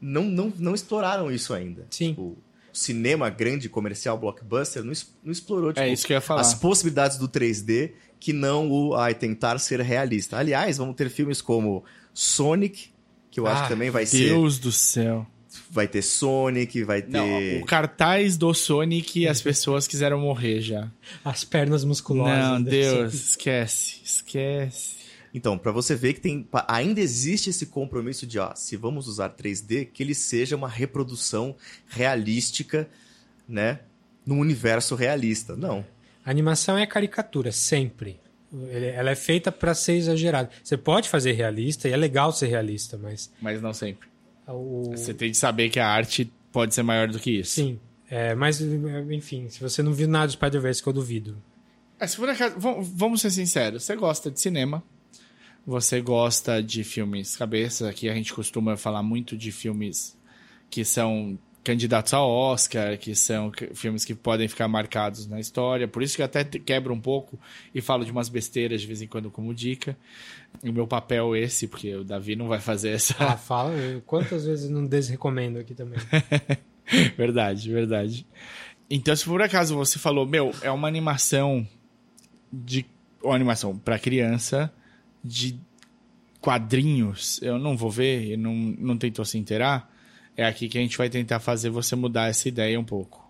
não, 0.00 0.24
não, 0.24 0.52
não 0.58 0.74
exploraram 0.74 1.30
isso 1.30 1.52
ainda. 1.54 1.86
Sim. 1.90 2.10
Tipo, 2.10 2.22
o 2.22 2.38
cinema 2.72 3.28
grande, 3.30 3.68
comercial, 3.68 4.18
blockbuster, 4.18 4.82
não, 4.84 4.92
não 5.24 5.32
explorou 5.32 5.72
tipo, 5.72 5.80
É 5.80 5.88
isso 5.92 6.06
que 6.06 6.12
eu 6.12 6.16
ia 6.16 6.20
falar. 6.20 6.40
as 6.40 6.54
possibilidades 6.54 7.16
do 7.18 7.28
3D 7.28 7.92
que 8.18 8.32
não 8.32 8.70
o 8.70 8.94
ai, 8.94 9.14
tentar 9.14 9.58
ser 9.58 9.80
realista. 9.80 10.38
Aliás, 10.38 10.78
vamos 10.78 10.96
ter 10.96 11.10
filmes 11.10 11.40
como 11.42 11.84
Sonic, 12.14 12.88
que 13.30 13.38
eu 13.38 13.46
acho 13.46 13.60
Ah, 13.60 13.62
que 13.64 13.68
também 13.68 13.90
vai 13.90 14.06
ser. 14.06 14.28
Deus 14.30 14.58
do 14.58 14.72
céu. 14.72 15.26
Vai 15.70 15.88
ter 15.88 16.02
Sonic, 16.02 16.84
vai 16.84 17.02
ter. 17.02 17.10
Não, 17.10 17.60
o 17.60 17.66
cartaz 17.66 18.36
do 18.36 18.54
Sonic, 18.54 19.26
as 19.26 19.42
pessoas 19.42 19.86
quiseram 19.86 20.20
morrer 20.20 20.60
já. 20.60 20.90
As 21.24 21.44
pernas 21.44 21.84
musculosas. 21.84 22.38
Não, 22.38 22.62
Deus, 22.62 23.12
esquece, 23.12 24.00
esquece. 24.04 24.96
Então, 25.34 25.58
pra 25.58 25.70
você 25.70 25.94
ver 25.94 26.14
que 26.14 26.20
tem, 26.20 26.48
ainda 26.66 26.98
existe 26.98 27.50
esse 27.50 27.66
compromisso 27.66 28.26
de, 28.26 28.38
ó, 28.38 28.54
se 28.54 28.74
vamos 28.74 29.06
usar 29.06 29.30
3D, 29.30 29.86
que 29.92 30.02
ele 30.02 30.14
seja 30.14 30.56
uma 30.56 30.68
reprodução 30.68 31.54
realística, 31.86 32.88
né, 33.46 33.80
num 34.24 34.38
universo 34.38 34.94
realista. 34.94 35.54
Não. 35.54 35.84
A 36.24 36.30
animação 36.30 36.78
é 36.78 36.86
caricatura, 36.86 37.52
sempre. 37.52 38.18
Ela 38.70 39.10
é 39.10 39.14
feita 39.14 39.52
para 39.52 39.74
ser 39.74 39.96
exagerada. 39.96 40.48
Você 40.64 40.76
pode 40.76 41.08
fazer 41.08 41.32
realista, 41.32 41.86
e 41.88 41.92
é 41.92 41.96
legal 41.96 42.32
ser 42.32 42.46
realista, 42.46 42.96
mas 42.96 43.30
Mas 43.40 43.60
não 43.60 43.74
sempre. 43.74 44.08
O... 44.52 44.90
Você 44.90 45.12
tem 45.12 45.30
que 45.30 45.36
saber 45.36 45.70
que 45.70 45.80
a 45.80 45.88
arte 45.88 46.32
pode 46.52 46.74
ser 46.74 46.82
maior 46.82 47.08
do 47.08 47.18
que 47.18 47.30
isso. 47.30 47.54
Sim. 47.54 47.80
É, 48.08 48.34
mas, 48.34 48.60
enfim, 48.60 49.48
se 49.48 49.60
você 49.60 49.82
não 49.82 49.92
viu 49.92 50.06
nada 50.06 50.28
do 50.28 50.32
Spider-Verse, 50.32 50.82
que 50.82 50.88
eu 50.88 50.92
duvido. 50.92 51.36
É, 51.98 52.06
se 52.06 52.16
por 52.16 52.28
acaso, 52.28 52.54
vamos, 52.58 52.88
vamos 52.88 53.20
ser 53.20 53.30
sinceros, 53.30 53.82
você 53.82 53.96
gosta 53.96 54.30
de 54.30 54.40
cinema, 54.40 54.82
você 55.66 56.00
gosta 56.00 56.62
de 56.62 56.84
filmes 56.84 57.36
cabeça, 57.36 57.88
aqui 57.88 58.08
a 58.08 58.14
gente 58.14 58.32
costuma 58.32 58.76
falar 58.76 59.02
muito 59.02 59.36
de 59.36 59.50
filmes 59.50 60.16
que 60.70 60.84
são 60.84 61.38
candidatos 61.66 62.14
ao 62.14 62.30
Oscar, 62.30 62.96
que 62.96 63.12
são 63.16 63.50
filmes 63.74 64.04
que 64.04 64.14
podem 64.14 64.46
ficar 64.46 64.68
marcados 64.68 65.26
na 65.26 65.40
história, 65.40 65.88
por 65.88 66.00
isso 66.00 66.14
que 66.14 66.22
eu 66.22 66.26
até 66.26 66.44
quebro 66.44 66.94
um 66.94 67.00
pouco 67.00 67.36
e 67.74 67.80
falo 67.80 68.04
de 68.04 68.12
umas 68.12 68.28
besteiras 68.28 68.80
de 68.80 68.86
vez 68.86 69.02
em 69.02 69.08
quando 69.08 69.32
como 69.32 69.52
dica. 69.52 69.96
O 70.62 70.70
meu 70.70 70.86
papel 70.86 71.34
é 71.34 71.40
esse, 71.40 71.66
porque 71.66 71.92
o 71.96 72.04
Davi 72.04 72.36
não 72.36 72.46
vai 72.46 72.60
fazer 72.60 72.90
essa... 72.90 73.16
Ah, 73.18 73.36
fala. 73.36 73.72
Quantas 74.06 74.46
vezes 74.46 74.70
eu 74.70 74.70
não 74.70 74.86
desrecomendo 74.86 75.58
aqui 75.58 75.74
também? 75.74 75.98
verdade, 77.18 77.68
verdade. 77.68 78.24
Então, 78.88 79.16
se 79.16 79.24
por 79.24 79.42
acaso 79.42 79.74
você 79.74 79.98
falou, 79.98 80.24
meu, 80.24 80.52
é 80.62 80.70
uma 80.70 80.86
animação 80.86 81.66
de. 82.52 82.86
Uma 83.20 83.34
animação 83.34 83.76
pra 83.76 83.98
criança 83.98 84.72
de 85.24 85.58
quadrinhos, 86.40 87.42
eu 87.42 87.58
não 87.58 87.76
vou 87.76 87.90
ver, 87.90 88.34
e 88.34 88.36
não, 88.36 88.54
não 88.54 88.96
tentou 88.96 89.24
se 89.24 89.36
inteirar. 89.36 89.90
É 90.36 90.44
aqui 90.44 90.68
que 90.68 90.76
a 90.76 90.80
gente 90.80 90.98
vai 90.98 91.08
tentar 91.08 91.40
fazer 91.40 91.70
você 91.70 91.96
mudar 91.96 92.28
essa 92.28 92.46
ideia 92.48 92.78
um 92.78 92.84
pouco. 92.84 93.24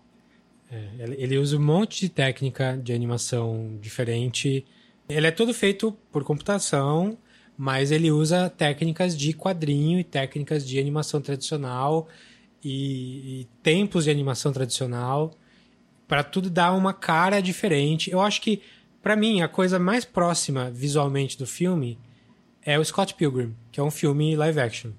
É, 0.69 0.89
ele- 0.99 1.37
usa 1.37 1.55
um 1.57 1.61
monte 1.63 2.01
de 2.01 2.09
técnica 2.09 2.77
de 2.77 2.91
animação 2.91 3.77
diferente. 3.81 4.65
Ele 5.07 5.25
é 5.25 5.31
todo 5.31 5.53
feito 5.53 5.93
por 6.11 6.23
computação, 6.25 7.17
mas 7.57 7.91
ele 7.91 8.11
usa 8.11 8.49
técnicas 8.49 9.17
de 9.17 9.31
quadrinho 9.33 9.99
e 9.99 10.03
técnicas 10.03 10.67
de 10.67 10.77
animação 10.77 11.21
tradicional 11.21 12.09
e, 12.61 13.41
e 13.41 13.47
tempos 13.63 14.03
de 14.03 14.11
animação 14.11 14.51
tradicional 14.51 15.33
para 16.07 16.23
tudo 16.23 16.49
dar 16.49 16.73
uma 16.73 16.93
cara 16.93 17.39
diferente. 17.41 18.11
Eu 18.11 18.19
acho 18.19 18.41
que, 18.41 18.61
para 19.01 19.15
mim, 19.15 19.41
a 19.41 19.47
coisa 19.47 19.79
mais 19.79 20.03
próxima 20.03 20.69
visualmente 20.69 21.37
do 21.37 21.47
filme 21.47 21.97
é 22.61 22.77
o 22.77 22.83
Scott 22.83 23.13
Pilgrim, 23.13 23.55
que 23.71 23.79
é 23.79 23.83
um 23.83 23.91
filme 23.91 24.35
live 24.35 24.59
action 24.59 24.91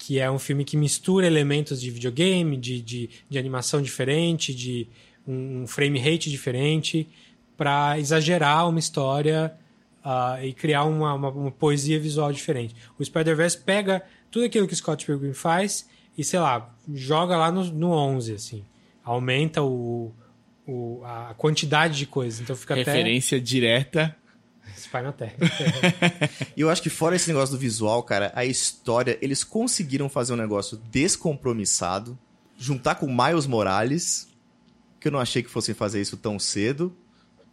que 0.00 0.18
é 0.18 0.30
um 0.30 0.38
filme 0.38 0.64
que 0.64 0.78
mistura 0.78 1.26
elementos 1.26 1.78
de 1.78 1.90
videogame, 1.90 2.56
de, 2.56 2.80
de, 2.80 3.10
de 3.28 3.38
animação 3.38 3.82
diferente, 3.82 4.54
de 4.54 4.88
um 5.28 5.66
frame 5.66 5.98
rate 5.98 6.30
diferente, 6.30 7.06
para 7.54 7.98
exagerar 7.98 8.66
uma 8.66 8.78
história 8.78 9.54
ah, 10.02 10.38
e 10.42 10.54
criar 10.54 10.84
uma, 10.84 11.12
uma, 11.12 11.28
uma 11.28 11.50
poesia 11.50 12.00
visual 12.00 12.32
diferente. 12.32 12.74
O 12.98 13.04
Spider-Verse 13.04 13.58
pega 13.58 14.02
tudo 14.30 14.46
aquilo 14.46 14.66
que 14.66 14.74
Scott 14.74 15.04
Pilgrim 15.04 15.34
faz 15.34 15.86
e, 16.16 16.24
sei 16.24 16.40
lá, 16.40 16.74
joga 16.94 17.36
lá 17.36 17.52
no, 17.52 17.62
no 17.66 17.90
11, 17.90 18.32
assim. 18.32 18.64
Aumenta 19.04 19.62
o, 19.62 20.14
o, 20.66 21.02
a 21.04 21.34
quantidade 21.36 21.98
de 21.98 22.06
coisas. 22.06 22.40
Então 22.40 22.56
fica 22.56 22.74
Referência 22.74 23.38
direta. 23.38 24.16
Spinal 24.76 25.12
Tap. 25.12 25.30
E 26.56 26.60
eu 26.60 26.70
acho 26.70 26.82
que 26.82 26.90
fora 26.90 27.16
esse 27.16 27.28
negócio 27.28 27.54
do 27.54 27.58
visual, 27.58 28.02
cara, 28.02 28.32
a 28.34 28.44
história, 28.44 29.18
eles 29.22 29.44
conseguiram 29.44 30.08
fazer 30.08 30.32
um 30.32 30.36
negócio 30.36 30.76
descompromissado, 30.90 32.18
juntar 32.56 32.96
com 32.96 33.06
Miles 33.06 33.46
Morales, 33.46 34.28
que 34.98 35.08
eu 35.08 35.12
não 35.12 35.20
achei 35.20 35.42
que 35.42 35.50
fossem 35.50 35.74
fazer 35.74 36.00
isso 36.00 36.16
tão 36.16 36.38
cedo, 36.38 36.94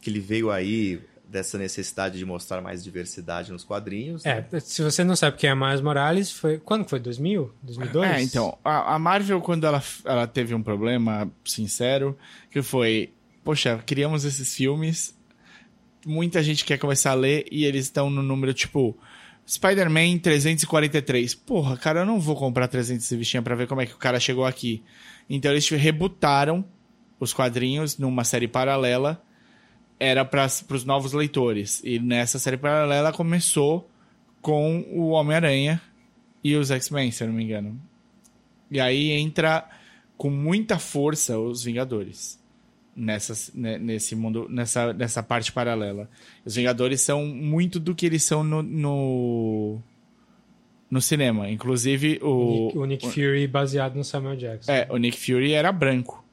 que 0.02 0.10
ele 0.10 0.20
veio 0.20 0.52
aí 0.52 1.02
dessa 1.28 1.58
necessidade 1.58 2.18
de 2.18 2.26
mostrar 2.26 2.62
mais 2.62 2.84
diversidade 2.84 3.52
nos 3.52 3.64
quadrinhos. 3.64 4.24
né? 4.24 4.46
é, 4.52 4.60
se 4.60 4.82
você 4.82 5.04
não 5.04 5.16
sabe 5.16 5.38
quem 5.38 5.50
é 5.50 5.56
Miles 5.56 5.82
Morales, 5.82 6.32
foi... 6.32 6.58
Quando 6.58 6.88
foi? 6.88 7.00
2000? 7.00 7.54
2002? 7.64 8.10
É, 8.10 8.22
então, 8.22 8.58
a, 8.64 8.96
a 8.96 9.00
Marvel, 9.00 9.42
quando 9.42 9.66
ela, 9.66 9.84
ela 10.06 10.28
teve 10.28 10.56
um 10.56 10.64
problema 10.64 11.30
sincero, 11.44 12.18
que 12.50 12.62
foi, 12.62 13.12
poxa, 13.44 13.82
criamos 13.86 14.24
esses 14.24 14.56
filmes, 14.56 15.17
muita 16.08 16.42
gente 16.42 16.64
quer 16.64 16.78
começar 16.78 17.12
a 17.12 17.16
ler 17.16 17.46
e 17.52 17.66
eles 17.66 17.86
estão 17.86 18.10
no 18.10 18.24
número, 18.24 18.54
tipo, 18.54 18.98
Spider-Man 19.48 20.20
343. 20.20 21.36
Porra, 21.36 21.78
cara, 21.78 22.00
eu 22.02 22.06
não 22.06 22.20
vou 22.20 22.36
comprar 22.36 22.68
300 22.68 23.08
revistinhas 23.10 23.44
pra 23.44 23.56
ver 23.56 23.68
como 23.68 23.82
é 23.82 23.86
que 23.86 23.94
o 23.94 23.98
cara 23.98 24.20
chegou 24.20 24.46
aqui. 24.46 24.82
Então 25.30 25.52
eles 25.52 25.68
rebutaram 25.70 26.64
os 27.20 27.34
quadrinhos 27.34 27.98
numa 27.98 28.24
série 28.24 28.48
paralela, 28.48 29.22
era 30.00 30.24
para 30.24 30.46
os 30.46 30.86
novos 30.86 31.14
leitores. 31.14 31.82
E 31.84 32.00
nessa 32.00 32.40
série 32.40 32.58
paralela 32.58 33.12
começou 33.12 33.90
com 34.42 34.86
o 34.92 35.10
Homem-Aranha 35.10 35.82
e 36.44 36.56
os 36.56 36.72
X-Men, 36.72 37.12
se 37.12 37.24
eu 37.24 37.28
não 37.28 37.36
me 37.36 37.44
engano. 37.44 37.80
E 38.72 38.80
aí 38.80 39.12
entra 39.12 39.68
com 40.16 40.30
muita 40.30 40.80
força 40.80 41.38
os 41.38 41.64
Vingadores 41.64 42.40
nessa, 42.98 43.52
né, 43.54 43.78
nesse 43.78 44.16
mundo, 44.16 44.48
nessa, 44.50 44.92
nessa 44.92 45.22
parte 45.22 45.52
paralela. 45.52 46.10
Os 46.44 46.56
Vingadores 46.56 47.02
são 47.02 47.26
muito 47.26 47.80
do 47.80 47.94
que 47.94 48.06
eles 48.06 48.24
são 48.24 48.44
no, 48.44 48.64
no, 48.64 49.80
no 50.90 51.00
cinema. 51.00 51.50
Inclusive 51.50 52.20
o. 52.24 52.72
O 52.76 52.86
Nick 52.86 53.08
Fury 53.08 53.48
baseado 53.48 53.96
no 53.96 54.04
Samuel 54.04 54.36
Jackson. 54.36 54.72
É, 54.72 54.88
o 54.90 54.98
Nick 54.98 55.18
Fury 55.18 55.54
era 55.54 55.72
branco 55.72 56.26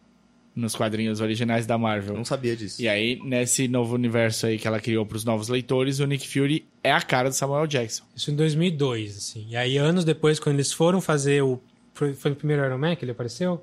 nos 0.57 0.75
quadrinhos 0.75 1.21
originais 1.21 1.67
da 1.67 1.77
Marvel. 1.77 2.17
Não 2.17 2.25
sabia 2.25 2.57
disso. 2.57 2.81
E 2.81 2.89
aí, 2.89 3.21
nesse 3.25 3.67
novo 3.67 3.95
universo 3.95 4.47
aí 4.47 4.59
que 4.59 4.67
ela 4.67 4.81
criou 4.81 5.05
para 5.05 5.17
os 5.17 5.25
novos 5.25 5.49
leitores, 5.49 5.99
o 5.99 6.07
Nick 6.07 6.27
Fury 6.29 6.65
é 6.83 6.93
a 6.93 7.03
cara 7.03 7.29
do 7.29 7.35
Samuel 7.35 7.67
Jackson. 7.67 8.05
Isso 8.15 8.31
em 8.31 8.37
2002, 8.37 9.17
assim. 9.17 9.47
E 9.49 9.57
aí, 9.57 9.77
anos 9.77 10.05
depois, 10.05 10.39
quando 10.39 10.55
eles 10.55 10.73
foram 10.73 11.01
fazer 11.01 11.43
o... 11.43 11.61
Foi, 11.93 12.15
foi 12.15 12.31
no 12.31 12.37
primeiro 12.37 12.65
Iron 12.65 12.79
Man 12.79 12.95
que 12.95 13.05
ele 13.05 13.13
apareceu? 13.13 13.63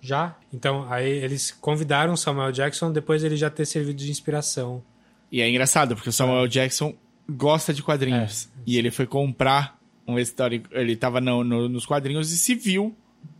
Já? 0.00 0.36
Então, 0.52 0.90
aí 0.90 1.08
eles 1.10 1.50
convidaram 1.50 2.14
o 2.14 2.16
Samuel 2.16 2.52
Jackson 2.52 2.90
depois 2.92 3.22
ele 3.22 3.36
já 3.36 3.50
ter 3.50 3.66
servido 3.66 3.98
de 3.98 4.10
inspiração. 4.10 4.82
E 5.30 5.40
é 5.40 5.48
engraçado, 5.48 5.94
porque 5.94 6.08
o 6.08 6.12
Samuel 6.12 6.48
Jackson 6.48 6.94
gosta 7.28 7.72
de 7.74 7.82
quadrinhos. 7.82 8.48
e 8.66 8.76
ele 8.78 8.90
foi 8.90 9.06
comprar 9.06 9.78
um 10.06 10.18
histórico. 10.18 10.68
Ele 10.72 10.96
tava 10.96 11.20
no- 11.20 11.44
no- 11.44 11.68
nos 11.68 11.86
quadrinhos 11.86 12.32
e 12.32 12.38
se 12.38 12.54
viu 12.54 12.96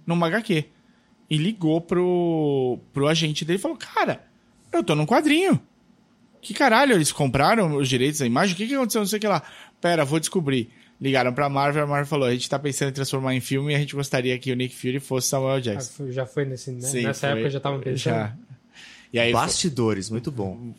numa 0.06 0.26
HQ. 0.28 0.66
E 1.28 1.36
ligou 1.36 1.80
pro, 1.80 2.78
pro 2.92 3.08
agente 3.08 3.44
dele 3.44 3.58
e 3.58 3.62
falou: 3.62 3.76
Cara, 3.76 4.24
eu 4.72 4.82
tô 4.84 4.94
num 4.94 5.06
quadrinho. 5.06 5.60
Que 6.42 6.54
caralho, 6.54 6.94
eles 6.94 7.12
compraram 7.12 7.76
os 7.76 7.88
direitos 7.88 8.20
da 8.20 8.26
imagem? 8.26 8.54
O 8.54 8.56
que, 8.56 8.66
que 8.66 8.74
aconteceu? 8.74 9.00
Não 9.00 9.06
sei 9.08 9.18
o 9.18 9.20
que 9.20 9.28
lá. 9.28 9.42
Pera, 9.80 10.04
vou 10.04 10.18
descobrir. 10.20 10.70
Ligaram 11.00 11.32
pra 11.32 11.48
Marvel, 11.48 11.84
a 11.84 11.86
Marvel 11.86 12.06
falou: 12.06 12.28
A 12.28 12.32
gente 12.32 12.48
tá 12.48 12.58
pensando 12.58 12.90
em 12.90 12.92
transformar 12.92 13.34
em 13.34 13.40
filme 13.40 13.72
e 13.72 13.76
a 13.76 13.78
gente 13.78 13.94
gostaria 13.96 14.38
que 14.38 14.52
o 14.52 14.56
Nick 14.56 14.76
Fury 14.76 15.00
fosse 15.00 15.28
Samuel 15.28 15.54
Ah, 15.54 15.60
Jackson. 15.60 15.92
foi- 15.94 16.12
Já 16.12 16.26
foi 16.26 16.44
nesse, 16.44 16.70
né? 16.72 16.80
Sim, 16.82 17.02
nessa 17.04 17.28
foi- 17.28 17.36
época 17.38 17.50
já 17.50 17.56
estavam 17.58 17.80
pensando. 17.80 17.96
Já. 18.14 18.36
E 19.12 19.18
aí, 19.18 19.32
foi 19.32 19.40
Bastidores, 19.40 20.10
muito 20.10 20.30
bom. 20.30 20.72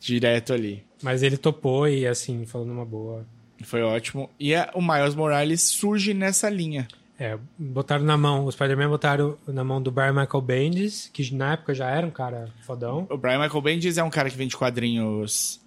direto 0.00 0.52
ali. 0.52 0.84
Mas 1.02 1.22
ele 1.22 1.36
topou 1.36 1.88
e, 1.88 2.06
assim, 2.06 2.46
falou 2.46 2.66
numa 2.66 2.84
boa. 2.84 3.26
Foi 3.64 3.82
ótimo. 3.82 4.30
E 4.38 4.54
a- 4.54 4.70
o 4.74 4.80
Miles 4.80 5.14
Morales 5.16 5.62
surge 5.62 6.14
nessa 6.14 6.48
linha. 6.48 6.86
É, 7.18 7.36
botaram 7.58 8.04
na 8.04 8.16
mão, 8.16 8.44
os 8.44 8.54
Spider-Man 8.54 8.88
botaram 8.88 9.36
na 9.48 9.64
mão 9.64 9.82
do 9.82 9.90
Brian 9.90 10.12
Michael 10.12 10.40
Bendis, 10.40 11.10
que 11.12 11.34
na 11.34 11.54
época 11.54 11.74
já 11.74 11.90
era 11.90 12.06
um 12.06 12.12
cara 12.12 12.48
fodão. 12.64 13.08
O 13.10 13.16
Brian 13.18 13.40
Michael 13.40 13.60
Bendis 13.60 13.98
é 13.98 14.04
um 14.04 14.10
cara 14.10 14.30
que 14.30 14.36
vende 14.36 14.56
quadrinhos 14.56 15.60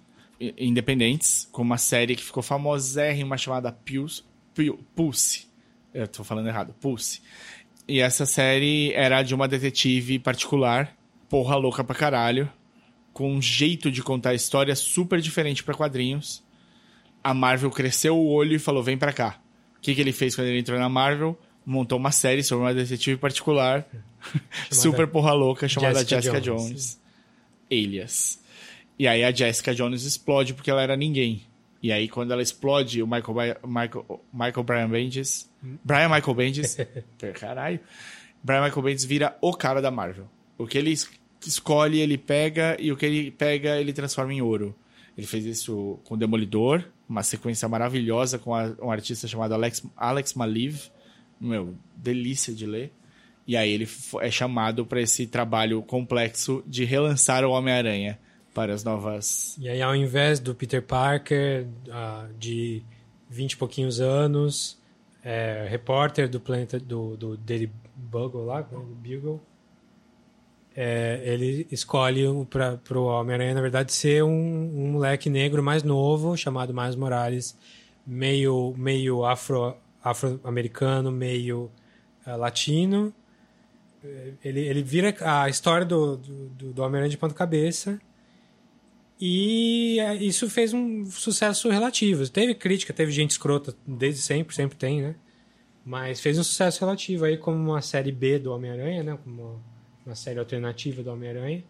independentes, 0.58 1.48
com 1.52 1.62
uma 1.62 1.78
série 1.78 2.16
que 2.16 2.22
ficou 2.24 2.42
famosérrima 2.42 3.36
chamada 3.36 3.70
Pulse. 3.72 4.22
Pu- 4.54 4.78
Pulse. 4.94 5.46
Eu 5.94 6.06
tô 6.08 6.24
falando 6.24 6.48
errado. 6.48 6.74
Pulse. 6.80 7.20
E 7.86 8.00
essa 8.00 8.24
série 8.26 8.92
era 8.94 9.22
de 9.22 9.34
uma 9.34 9.46
detetive 9.48 10.18
particular, 10.18 10.96
porra 11.28 11.56
louca 11.56 11.82
pra 11.84 11.94
caralho, 11.96 12.50
com 13.12 13.30
um 13.34 13.42
jeito 13.42 13.90
de 13.90 14.02
contar 14.02 14.30
a 14.30 14.34
história 14.34 14.74
super 14.74 15.20
diferente 15.20 15.62
pra 15.62 15.74
quadrinhos. 15.74 16.42
A 17.22 17.34
Marvel 17.34 17.70
cresceu 17.70 18.16
o 18.16 18.28
olho 18.30 18.54
e 18.56 18.58
falou: 18.58 18.82
vem 18.82 18.96
pra 18.96 19.12
cá. 19.12 19.40
O 19.76 19.80
que, 19.80 19.94
que 19.94 20.00
ele 20.00 20.12
fez 20.12 20.34
quando 20.34 20.46
ele 20.48 20.58
entrou 20.60 20.78
na 20.78 20.88
Marvel? 20.88 21.38
Montou 21.64 21.98
uma 21.98 22.10
série 22.10 22.42
sobre 22.42 22.64
uma 22.64 22.74
detetive 22.74 23.16
particular, 23.18 23.86
super 24.70 25.06
porra 25.06 25.32
louca, 25.32 25.68
chamada 25.68 26.00
Jessica 26.00 26.16
Jessica, 26.22 26.40
Jones. 26.40 26.62
Jones. 26.68 27.00
Alias. 27.70 28.41
E 28.98 29.08
aí 29.08 29.24
a 29.24 29.32
Jessica 29.32 29.74
Jones 29.74 30.04
explode 30.04 30.54
porque 30.54 30.70
ela 30.70 30.82
era 30.82 30.96
ninguém. 30.96 31.42
E 31.82 31.90
aí 31.90 32.08
quando 32.08 32.32
ela 32.32 32.42
explode, 32.42 33.02
o 33.02 33.06
Michael, 33.06 33.58
Michael, 33.66 34.24
Michael 34.32 34.62
Brian 34.64 34.88
Bendis... 34.88 35.50
Brian 35.84 36.08
Michael 36.08 36.34
Bendis... 36.34 36.76
caralho. 37.40 37.80
Brian 38.42 38.62
Michael 38.64 38.82
Bendis 38.82 39.04
vira 39.04 39.36
o 39.40 39.52
cara 39.52 39.80
da 39.82 39.90
Marvel. 39.90 40.28
O 40.58 40.66
que 40.66 40.78
ele 40.78 40.92
es- 40.92 41.10
escolhe, 41.44 41.98
ele 42.00 42.16
pega, 42.18 42.76
e 42.78 42.92
o 42.92 42.96
que 42.96 43.06
ele 43.06 43.30
pega, 43.30 43.80
ele 43.80 43.92
transforma 43.92 44.32
em 44.32 44.40
ouro. 44.42 44.74
Ele 45.18 45.26
fez 45.26 45.44
isso 45.44 45.98
com 46.04 46.16
Demolidor, 46.16 46.84
uma 47.08 47.22
sequência 47.22 47.68
maravilhosa 47.68 48.38
com 48.38 48.54
a- 48.54 48.74
um 48.80 48.90
artista 48.90 49.26
chamado 49.26 49.52
Alex, 49.54 49.84
Alex 49.96 50.34
Maliv. 50.34 50.88
Meu, 51.40 51.74
delícia 51.96 52.54
de 52.54 52.64
ler. 52.66 52.92
E 53.46 53.56
aí 53.56 53.70
ele 53.72 53.88
é 54.20 54.30
chamado 54.30 54.86
para 54.86 55.00
esse 55.00 55.26
trabalho 55.26 55.82
complexo 55.82 56.62
de 56.64 56.84
relançar 56.84 57.44
o 57.44 57.50
Homem-Aranha 57.50 58.18
para 58.54 58.72
as 58.74 58.84
novas. 58.84 59.56
E 59.58 59.68
aí, 59.68 59.80
ao 59.80 59.94
invés 59.96 60.38
do 60.40 60.54
Peter 60.54 60.82
Parker, 60.82 61.66
ah, 61.90 62.26
de 62.38 62.82
20 63.30 63.52
e 63.52 63.56
pouquinhos 63.56 64.00
anos, 64.00 64.78
é, 65.24 65.66
repórter 65.70 66.28
do 66.28 66.38
planeta 66.40 66.78
do, 66.78 67.16
do 67.16 67.36
Daily 67.36 67.70
Bugle 67.96 68.44
lá, 68.44 68.60
né, 68.60 68.66
do 68.70 68.78
Bugle, 68.96 69.40
é, 70.74 71.20
ele 71.24 71.66
escolhe 71.70 72.22
para 72.48 72.98
o 72.98 73.04
Homem-Aranha, 73.04 73.54
na 73.54 73.60
verdade, 73.60 73.92
ser 73.92 74.22
um, 74.24 74.30
um 74.30 74.92
moleque 74.92 75.28
negro 75.28 75.62
mais 75.62 75.82
novo, 75.82 76.36
chamado 76.36 76.72
Miles 76.72 76.96
Morales, 76.96 77.56
meio, 78.06 78.74
meio 78.76 79.24
afro, 79.24 79.76
afro-americano, 80.02 81.12
meio 81.12 81.70
ah, 82.24 82.36
latino. 82.36 83.12
É, 84.02 84.32
Ele, 84.42 84.60
ele 84.60 84.82
vira 84.82 85.14
a 85.20 85.48
história 85.48 85.84
do, 85.86 86.16
do- 86.16 86.72
do 86.72 86.82
Homem-Aranha 86.82 87.10
de 87.10 87.18
ponta 87.18 87.34
cabeça. 87.34 88.00
E 89.24 90.00
é, 90.00 90.16
isso 90.16 90.50
fez 90.50 90.74
um 90.74 91.06
sucesso 91.06 91.68
relativo. 91.68 92.28
Teve 92.28 92.56
crítica, 92.56 92.92
teve 92.92 93.12
gente 93.12 93.30
escrota 93.30 93.72
desde 93.86 94.20
sempre, 94.20 94.52
sempre 94.52 94.76
tem, 94.76 95.00
né? 95.00 95.14
Mas 95.84 96.20
fez 96.20 96.36
um 96.40 96.42
sucesso 96.42 96.80
relativo 96.80 97.24
aí 97.24 97.36
como 97.36 97.56
uma 97.56 97.80
série 97.80 98.10
B 98.10 98.40
do 98.40 98.50
Homem-Aranha, 98.50 99.04
né? 99.04 99.18
Como 99.22 99.42
uma, 99.42 99.60
uma 100.06 100.14
série 100.16 100.40
alternativa 100.40 101.04
do 101.04 101.12
Homem-Aranha. 101.12 101.62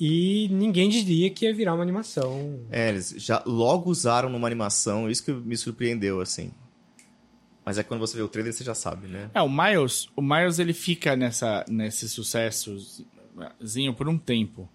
E 0.00 0.48
ninguém 0.50 0.88
diria 0.88 1.28
que 1.28 1.44
ia 1.44 1.54
virar 1.54 1.74
uma 1.74 1.82
animação. 1.82 2.60
É, 2.70 2.88
eles 2.88 3.14
já 3.18 3.42
logo 3.44 3.90
usaram 3.90 4.30
numa 4.30 4.46
animação, 4.46 5.10
isso 5.10 5.22
que 5.22 5.32
me 5.32 5.54
surpreendeu, 5.54 6.18
assim. 6.18 6.50
Mas 7.62 7.76
é 7.76 7.82
quando 7.82 8.00
você 8.00 8.16
vê 8.16 8.22
o 8.22 8.28
trailer, 8.28 8.54
você 8.54 8.64
já 8.64 8.74
sabe, 8.74 9.06
né? 9.06 9.30
É, 9.34 9.42
o 9.42 9.50
Miles, 9.50 10.08
o 10.16 10.22
Miles 10.22 10.58
ele 10.58 10.72
fica 10.72 11.14
nessa, 11.14 11.62
nesse 11.68 12.08
sucessozinho 12.08 13.92
por 13.94 14.08
um 14.08 14.16
tempo. 14.16 14.66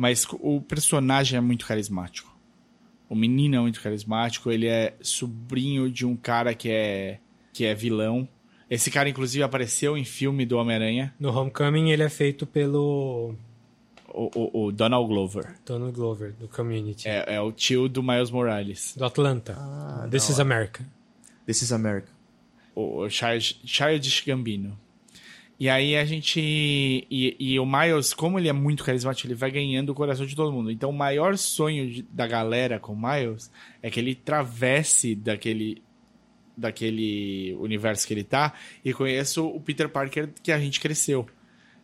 Mas 0.00 0.26
o 0.40 0.62
personagem 0.62 1.36
é 1.36 1.40
muito 1.42 1.66
carismático. 1.66 2.34
O 3.06 3.14
menino 3.14 3.56
é 3.56 3.60
muito 3.60 3.82
carismático, 3.82 4.50
ele 4.50 4.66
é 4.66 4.94
sobrinho 5.02 5.90
de 5.90 6.06
um 6.06 6.16
cara 6.16 6.54
que 6.54 6.70
é, 6.70 7.18
que 7.52 7.66
é 7.66 7.74
vilão. 7.74 8.26
Esse 8.70 8.90
cara, 8.90 9.10
inclusive, 9.10 9.42
apareceu 9.42 9.98
em 9.98 10.04
filme 10.04 10.46
do 10.46 10.56
Homem-Aranha, 10.56 11.12
No 11.20 11.28
Homecoming 11.36 11.90
ele 11.90 12.02
é 12.02 12.08
feito 12.08 12.46
pelo 12.46 13.34
o, 14.08 14.30
o, 14.34 14.64
o 14.68 14.72
Donald 14.72 15.06
Glover. 15.06 15.54
Donald 15.66 15.92
Glover, 15.94 16.32
do 16.32 16.48
Community. 16.48 17.06
É, 17.06 17.34
é 17.34 17.40
o 17.42 17.52
tio 17.52 17.86
do 17.86 18.02
Miles 18.02 18.30
Morales. 18.30 18.94
Do 18.96 19.04
Atlanta. 19.04 19.52
This 20.10 20.28
da 20.28 20.32
is. 20.32 20.40
America. 20.40 20.86
This 21.44 21.60
is 21.60 21.72
America. 21.72 22.08
o 22.74 23.06
Child- 23.10 23.60
Childish 23.66 24.24
Gambino. 24.26 24.78
E 25.60 25.68
aí 25.68 25.94
a 25.94 26.06
gente. 26.06 26.40
E, 26.40 27.36
e 27.38 27.60
o 27.60 27.66
Miles, 27.66 28.14
como 28.14 28.38
ele 28.38 28.48
é 28.48 28.52
muito 28.52 28.82
carismático, 28.82 29.26
ele 29.28 29.34
vai 29.34 29.50
ganhando 29.50 29.90
o 29.90 29.94
coração 29.94 30.24
de 30.24 30.34
todo 30.34 30.50
mundo. 30.50 30.70
Então 30.70 30.88
o 30.88 30.92
maior 30.92 31.36
sonho 31.36 31.86
de- 31.90 32.02
da 32.02 32.26
galera 32.26 32.80
com 32.80 32.94
o 32.94 32.96
Miles 32.98 33.50
é 33.82 33.90
que 33.90 34.00
ele 34.00 34.14
travesse 34.14 35.14
daquele. 35.14 35.82
Daquele 36.56 37.56
universo 37.58 38.06
que 38.06 38.12
ele 38.12 38.24
tá 38.24 38.52
e 38.84 38.92
conheça 38.92 39.40
o 39.40 39.58
Peter 39.60 39.88
Parker 39.88 40.28
que 40.42 40.52
a 40.52 40.58
gente 40.58 40.78
cresceu. 40.78 41.26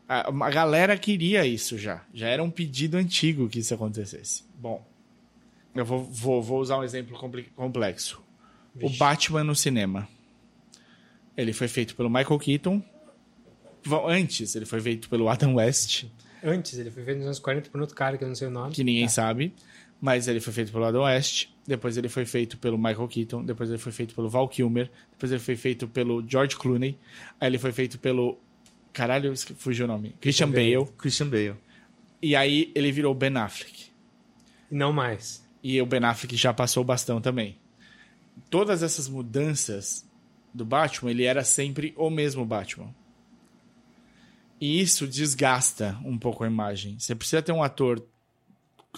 A, 0.06 0.28
a 0.28 0.50
galera 0.50 0.98
queria 0.98 1.46
isso 1.46 1.78
já. 1.78 2.04
Já 2.12 2.28
era 2.28 2.42
um 2.42 2.50
pedido 2.50 2.96
antigo 2.98 3.48
que 3.48 3.58
isso 3.60 3.72
acontecesse. 3.72 4.44
Bom, 4.60 4.86
eu 5.74 5.82
vou, 5.84 6.04
vou, 6.04 6.42
vou 6.42 6.60
usar 6.60 6.78
um 6.78 6.84
exemplo 6.84 7.16
complexo. 7.54 8.22
O 8.82 8.90
Batman 8.90 9.44
no 9.44 9.54
cinema. 9.54 10.06
Ele 11.34 11.54
foi 11.54 11.68
feito 11.68 11.96
pelo 11.96 12.10
Michael 12.10 12.38
Keaton. 12.38 12.82
Antes, 14.08 14.54
ele 14.54 14.64
foi 14.66 14.80
feito 14.80 15.08
pelo 15.08 15.28
Adam 15.28 15.54
West, 15.54 16.04
Antes, 16.44 16.78
ele 16.78 16.90
foi 16.90 17.02
feito 17.04 17.16
nos 17.18 17.26
anos 17.26 17.38
40 17.40 17.70
por 17.70 17.80
outro 17.80 17.96
cara 17.96 18.16
que 18.16 18.22
eu 18.22 18.28
não 18.28 18.34
sei 18.34 18.46
o 18.46 18.50
nome. 18.50 18.72
que 18.72 18.84
ninguém 18.84 19.06
Tá. 19.06 19.12
sabe. 19.12 19.52
Mas 20.00 20.28
ele 20.28 20.38
foi 20.40 20.52
feito 20.52 20.70
pelo 20.70 20.84
Adam 20.84 21.02
West. 21.04 21.48
Depois 21.66 21.96
ele 21.96 22.08
foi 22.08 22.24
feito 22.26 22.56
pelo 22.58 22.76
Michael 22.76 23.08
Keaton. 23.08 23.42
Depois 23.44 23.68
ele 23.70 23.78
foi 23.78 23.90
feito 23.90 24.14
pelo 24.14 24.28
Val 24.28 24.46
Kilmer. 24.48 24.90
Depois 25.12 25.32
ele 25.32 25.40
foi 25.40 25.56
feito 25.56 25.88
pelo 25.88 26.22
George 26.28 26.54
Clooney. 26.54 26.96
Aí 27.40 27.48
ele 27.48 27.58
foi 27.58 27.72
feito 27.72 27.98
pelo. 27.98 28.38
Caralho, 28.92 29.32
fugiu 29.56 29.86
o 29.86 29.88
nome. 29.88 30.14
Christian 30.20 30.50
Bale. 30.50 30.86
Christian 30.98 31.28
Bale. 31.28 31.54
E 32.22 32.36
aí 32.36 32.70
ele 32.74 32.92
virou 32.92 33.14
Ben 33.14 33.34
Affleck. 33.36 33.86
E 34.70 34.74
não 34.74 34.92
mais. 34.92 35.44
E 35.62 35.80
o 35.80 35.86
Ben 35.86 36.04
Affleck 36.04 36.36
já 36.36 36.52
passou 36.52 36.82
o 36.82 36.86
bastão 36.86 37.20
também. 37.20 37.56
Todas 38.50 38.82
essas 38.82 39.08
mudanças 39.08 40.06
do 40.54 40.64
Batman, 40.64 41.10
ele 41.10 41.24
era 41.24 41.42
sempre 41.42 41.92
o 41.96 42.10
mesmo 42.10 42.44
Batman. 42.44 42.94
E 44.60 44.80
isso 44.80 45.06
desgasta 45.06 45.98
um 46.04 46.18
pouco 46.18 46.44
a 46.44 46.46
imagem. 46.46 46.98
Você 46.98 47.14
precisa 47.14 47.42
ter 47.42 47.52
um 47.52 47.62
ator 47.62 48.02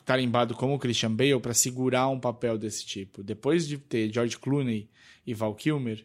tarimbado 0.04 0.54
como 0.54 0.74
o 0.74 0.78
Christian 0.78 1.12
Bale 1.12 1.40
para 1.40 1.54
segurar 1.54 2.08
um 2.08 2.20
papel 2.20 2.56
desse 2.56 2.86
tipo. 2.86 3.22
Depois 3.22 3.66
de 3.66 3.78
ter 3.78 4.12
George 4.12 4.38
Clooney 4.38 4.88
e 5.26 5.34
Val 5.34 5.54
Kilmer 5.54 6.04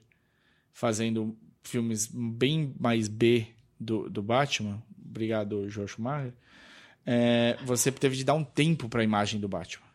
fazendo 0.71 1.37
filmes 1.63 2.09
bem 2.11 2.73
mais 2.79 3.07
B 3.07 3.47
do, 3.79 4.09
do 4.09 4.21
Batman, 4.21 4.81
obrigado, 5.05 5.67
Josh 5.69 5.91
Schumacher, 5.91 6.33
é, 7.05 7.57
você 7.65 7.91
teve 7.91 8.15
de 8.15 8.23
dar 8.23 8.33
um 8.33 8.43
tempo 8.43 8.89
para 8.89 9.01
a 9.01 9.03
imagem 9.03 9.39
do 9.39 9.47
Batman. 9.47 9.85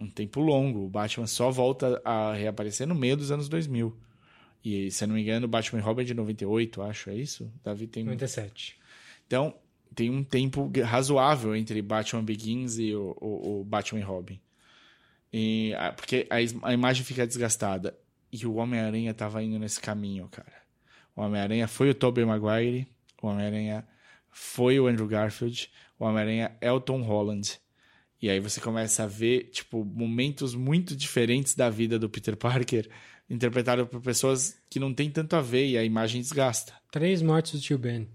Um 0.00 0.10
tempo 0.10 0.40
longo. 0.40 0.84
O 0.84 0.88
Batman 0.88 1.26
só 1.26 1.50
volta 1.50 2.00
a 2.04 2.34
reaparecer 2.34 2.86
no 2.86 2.94
meio 2.94 3.16
dos 3.16 3.30
anos 3.30 3.48
2000. 3.48 3.96
E, 4.68 4.90
se 4.90 5.04
eu 5.04 5.06
não 5.06 5.14
me 5.14 5.22
engano, 5.22 5.44
o 5.44 5.48
Batman 5.48 5.78
e 5.78 5.82
Robin 5.82 6.02
é 6.02 6.06
de 6.06 6.12
98, 6.12 6.82
acho, 6.82 7.10
é 7.10 7.14
isso? 7.14 7.48
Davi 7.62 7.86
tem... 7.86 8.02
97. 8.02 8.76
Então, 9.24 9.54
tem 9.94 10.10
um 10.10 10.24
tempo 10.24 10.68
razoável 10.84 11.54
entre 11.54 11.80
Batman 11.80 12.24
Begins 12.24 12.76
e 12.76 12.92
o, 12.92 13.16
o, 13.20 13.60
o 13.60 13.64
Batman 13.64 14.00
e 14.00 14.02
Robin. 14.02 14.40
E, 15.32 15.72
porque 15.94 16.26
a, 16.28 16.68
a 16.68 16.72
imagem 16.72 17.04
fica 17.04 17.24
desgastada. 17.24 17.96
E 18.32 18.44
o 18.44 18.54
Homem-Aranha 18.54 19.14
tava 19.14 19.40
indo 19.40 19.56
nesse 19.56 19.80
caminho, 19.80 20.26
cara. 20.32 20.60
O 21.14 21.22
Homem-Aranha 21.22 21.68
foi 21.68 21.90
o 21.90 21.94
Tobey 21.94 22.24
Maguire, 22.24 22.88
o 23.22 23.28
Homem-Aranha 23.28 23.86
foi 24.32 24.80
o 24.80 24.88
Andrew 24.88 25.06
Garfield, 25.06 25.70
o 25.96 26.04
Homem-Aranha 26.04 26.56
é 26.60 26.72
o 26.72 26.80
Tom 26.80 27.02
Holland. 27.02 27.60
E 28.20 28.28
aí 28.28 28.40
você 28.40 28.60
começa 28.60 29.04
a 29.04 29.06
ver, 29.06 29.44
tipo, 29.50 29.84
momentos 29.84 30.56
muito 30.56 30.96
diferentes 30.96 31.54
da 31.54 31.70
vida 31.70 32.00
do 32.00 32.10
Peter 32.10 32.36
Parker, 32.36 32.90
interpretado 33.28 33.86
por 33.86 34.00
pessoas 34.00 34.56
que 34.70 34.78
não 34.78 34.92
tem 34.94 35.10
tanto 35.10 35.34
a 35.36 35.40
ver 35.40 35.66
e 35.66 35.76
a 35.78 35.84
imagem 35.84 36.20
desgasta. 36.20 36.72
Três 36.92 37.20
mortes 37.22 37.52
do 37.52 37.60
tio 37.60 37.78
Ben. 37.78 38.08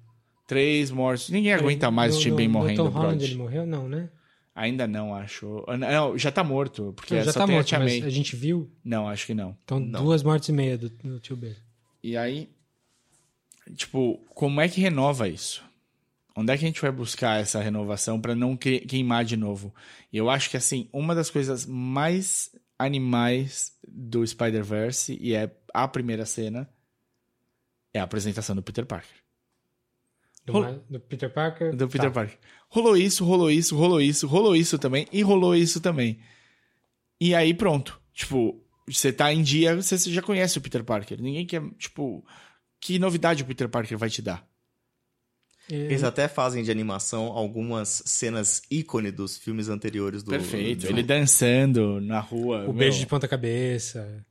Três 0.47 0.91
mortos. 0.91 1.29
Ninguém 1.29 1.53
aguenta 1.53 1.89
mais 1.89 2.13
No- 2.13 2.19
o 2.19 2.21
Tio 2.21 2.31
no- 2.31 2.38
Ben 2.38 2.47
no 2.47 2.53
morrendo, 2.53 2.83
Tom 2.83 2.89
Holland 2.89 3.23
ele 3.23 3.35
morreu? 3.35 3.65
Não, 3.65 3.88
né? 3.88 4.09
Ainda 4.53 4.85
não, 4.85 5.15
acho. 5.15 5.63
Ah, 5.65 5.77
Não, 5.77 6.17
já 6.17 6.29
tá 6.29 6.43
morto, 6.43 6.91
porque 6.95 7.15
Não, 7.15 7.23
já 7.23 7.31
só 7.31 7.39
tá 7.39 7.45
tem 7.45 7.55
morto, 7.55 7.73
a 7.73 7.79
mas 7.79 8.03
a 8.03 8.09
gente 8.09 8.35
viu. 8.35 8.69
Não, 8.83 9.07
acho 9.07 9.25
que 9.25 9.33
não. 9.33 9.55
Então, 9.63 9.79
Não. 9.79 10.03
duas 10.03 10.21
mortes 10.23 10.49
e 10.49 10.51
meia 10.51 10.77
do, 10.77 10.89
do 10.89 11.19
tio 11.21 11.38
Ben. 11.38 11.55
E 12.03 12.17
aí, 12.17 12.49
tipo, 13.75 14.19
como 14.33 14.59
é 14.61 14.67
que 14.67 14.81
renova 14.81 15.27
isso? 15.27 15.63
Onde 16.35 16.51
é 16.53 16.57
que 16.57 16.63
a 16.63 16.67
gente 16.67 16.81
vai 16.81 16.91
buscar 16.91 17.39
essa 17.41 17.61
renovação 17.61 18.19
pra 18.19 18.33
não 18.35 18.55
que- 18.55 18.79
queimar 18.81 19.23
de 19.25 19.35
novo? 19.38 19.73
Eu 20.11 20.29
acho 20.29 20.49
que, 20.49 20.57
assim, 20.57 20.88
uma 20.93 21.13
das 21.13 21.29
coisas 21.29 21.65
mais 21.65 22.49
animais 22.84 23.72
do 23.88 24.26
Spider-Verse, 24.26 25.18
e 25.22 25.34
é 25.34 25.56
a 25.74 25.88
primeira 25.88 26.26
cena, 26.26 26.70
é 27.94 27.99
a 27.99 28.03
apresentação 28.03 28.56
do 28.56 28.64
Peter 28.64 28.86
Parker. 28.86 29.16
Do, 30.45 30.53
Rol- 30.53 30.84
do 30.90 30.99
Peter 30.99 31.32
Parker. 31.32 31.76
Do 31.76 31.88
Peter 31.88 32.10
Tá. 32.10 32.12
Parker. 32.22 32.40
Rolou 32.70 32.98
isso, 32.98 33.24
rolou 33.26 33.52
isso, 33.52 33.76
rolou 33.78 34.02
isso, 34.02 34.28
rolou 34.28 34.56
isso 34.56 34.80
também, 34.80 35.08
e 35.12 35.22
rolou 35.22 35.56
isso 35.56 35.80
também. 35.82 36.20
E 37.20 37.36
aí 37.36 37.53
pronto. 37.53 38.02
Tipo, 38.14 38.64
você 38.88 39.12
tá 39.14 39.32
em 39.32 39.44
dia, 39.44 39.76
você 39.76 39.98
já 39.98 40.22
conhece 40.22 40.58
o 40.58 40.62
Peter 40.62 40.84
Parker. 40.84 41.22
Ninguém 41.22 41.45
quer, 41.45 41.62
tipo, 41.78 42.26
que 42.80 42.98
novidade 42.98 43.44
o 43.44 43.45
Peter 43.45 43.70
Parker 43.70 43.98
vai 43.98 44.10
te 44.10 44.22
dar? 44.22 44.48
E- 45.69 45.75
Eles 45.75 46.03
até 46.03 46.27
fazem 46.27 46.63
de 46.63 46.71
animação 46.71 47.27
algumas 47.27 48.01
cenas 48.05 48.61
ícone 48.69 49.11
dos 49.11 49.38
filmes 49.38 49.69
anteriores 49.69 50.23
do. 50.23 50.31
Perfeito. 50.31 50.81
do- 50.81 50.89
Ele 50.89 51.03
dançando 51.03 52.01
na 52.01 52.19
rua. 52.19 52.59
O 52.59 52.63
meu, 52.65 52.73
beijo 52.73 52.99
de 52.99 53.05
ponta 53.05 53.27
cabeça. 53.27 54.25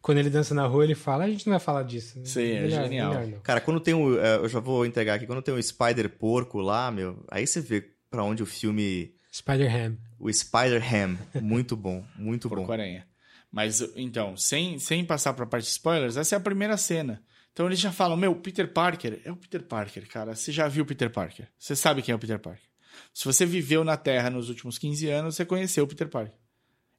Quando 0.00 0.18
ele 0.18 0.28
dança 0.30 0.52
na 0.54 0.66
rua, 0.66 0.82
ele 0.84 0.96
fala, 0.96 1.24
a 1.24 1.28
gente 1.30 1.46
não 1.46 1.52
vai 1.52 1.60
falar 1.60 1.84
disso. 1.84 2.20
Sim, 2.24 2.52
é 2.52 2.68
genial. 2.68 3.14
melhor. 3.14 3.40
Cara, 3.42 3.60
quando 3.60 3.78
tem 3.78 3.94
o. 3.94 4.18
é, 4.20 4.36
Eu 4.36 4.48
já 4.48 4.58
vou 4.58 4.84
entregar 4.84 5.14
aqui. 5.14 5.26
Quando 5.26 5.40
tem 5.42 5.54
o 5.54 5.62
Spider 5.62 6.08
Porco 6.10 6.58
lá, 6.60 6.90
meu. 6.90 7.24
Aí 7.30 7.46
você 7.46 7.60
vê 7.60 7.84
pra 8.10 8.24
onde 8.24 8.42
o 8.42 8.46
filme. 8.46 9.14
Spider-Ham. 9.32 9.96
O 10.18 10.30
Spider-Ham. 10.32 11.16
Muito 11.40 11.76
bom. 11.76 12.04
Muito 12.18 12.48
bom. 12.48 12.56
Porco-aranha. 12.56 13.06
Mas, 13.50 13.80
então, 13.96 14.36
sem, 14.36 14.78
sem 14.78 15.04
passar 15.04 15.34
pra 15.34 15.46
parte 15.46 15.64
de 15.64 15.70
spoilers, 15.70 16.16
essa 16.16 16.34
é 16.34 16.38
a 16.38 16.40
primeira 16.40 16.76
cena. 16.76 17.22
Então 17.52 17.66
eles 17.66 17.78
já 17.78 17.92
falam, 17.92 18.16
meu, 18.16 18.34
Peter 18.34 18.72
Parker 18.72 19.20
é 19.24 19.30
o 19.30 19.36
Peter 19.36 19.62
Parker, 19.62 20.08
cara. 20.08 20.34
Você 20.34 20.50
já 20.50 20.68
viu 20.68 20.84
o 20.84 20.86
Peter 20.86 21.10
Parker. 21.10 21.48
Você 21.58 21.76
sabe 21.76 22.02
quem 22.02 22.12
é 22.12 22.16
o 22.16 22.18
Peter 22.18 22.38
Parker. 22.38 22.64
Se 23.12 23.24
você 23.24 23.44
viveu 23.44 23.84
na 23.84 23.96
Terra 23.96 24.30
nos 24.30 24.48
últimos 24.48 24.78
15 24.78 25.08
anos, 25.08 25.36
você 25.36 25.44
conheceu 25.44 25.84
o 25.84 25.86
Peter 25.86 26.08
Parker. 26.08 26.34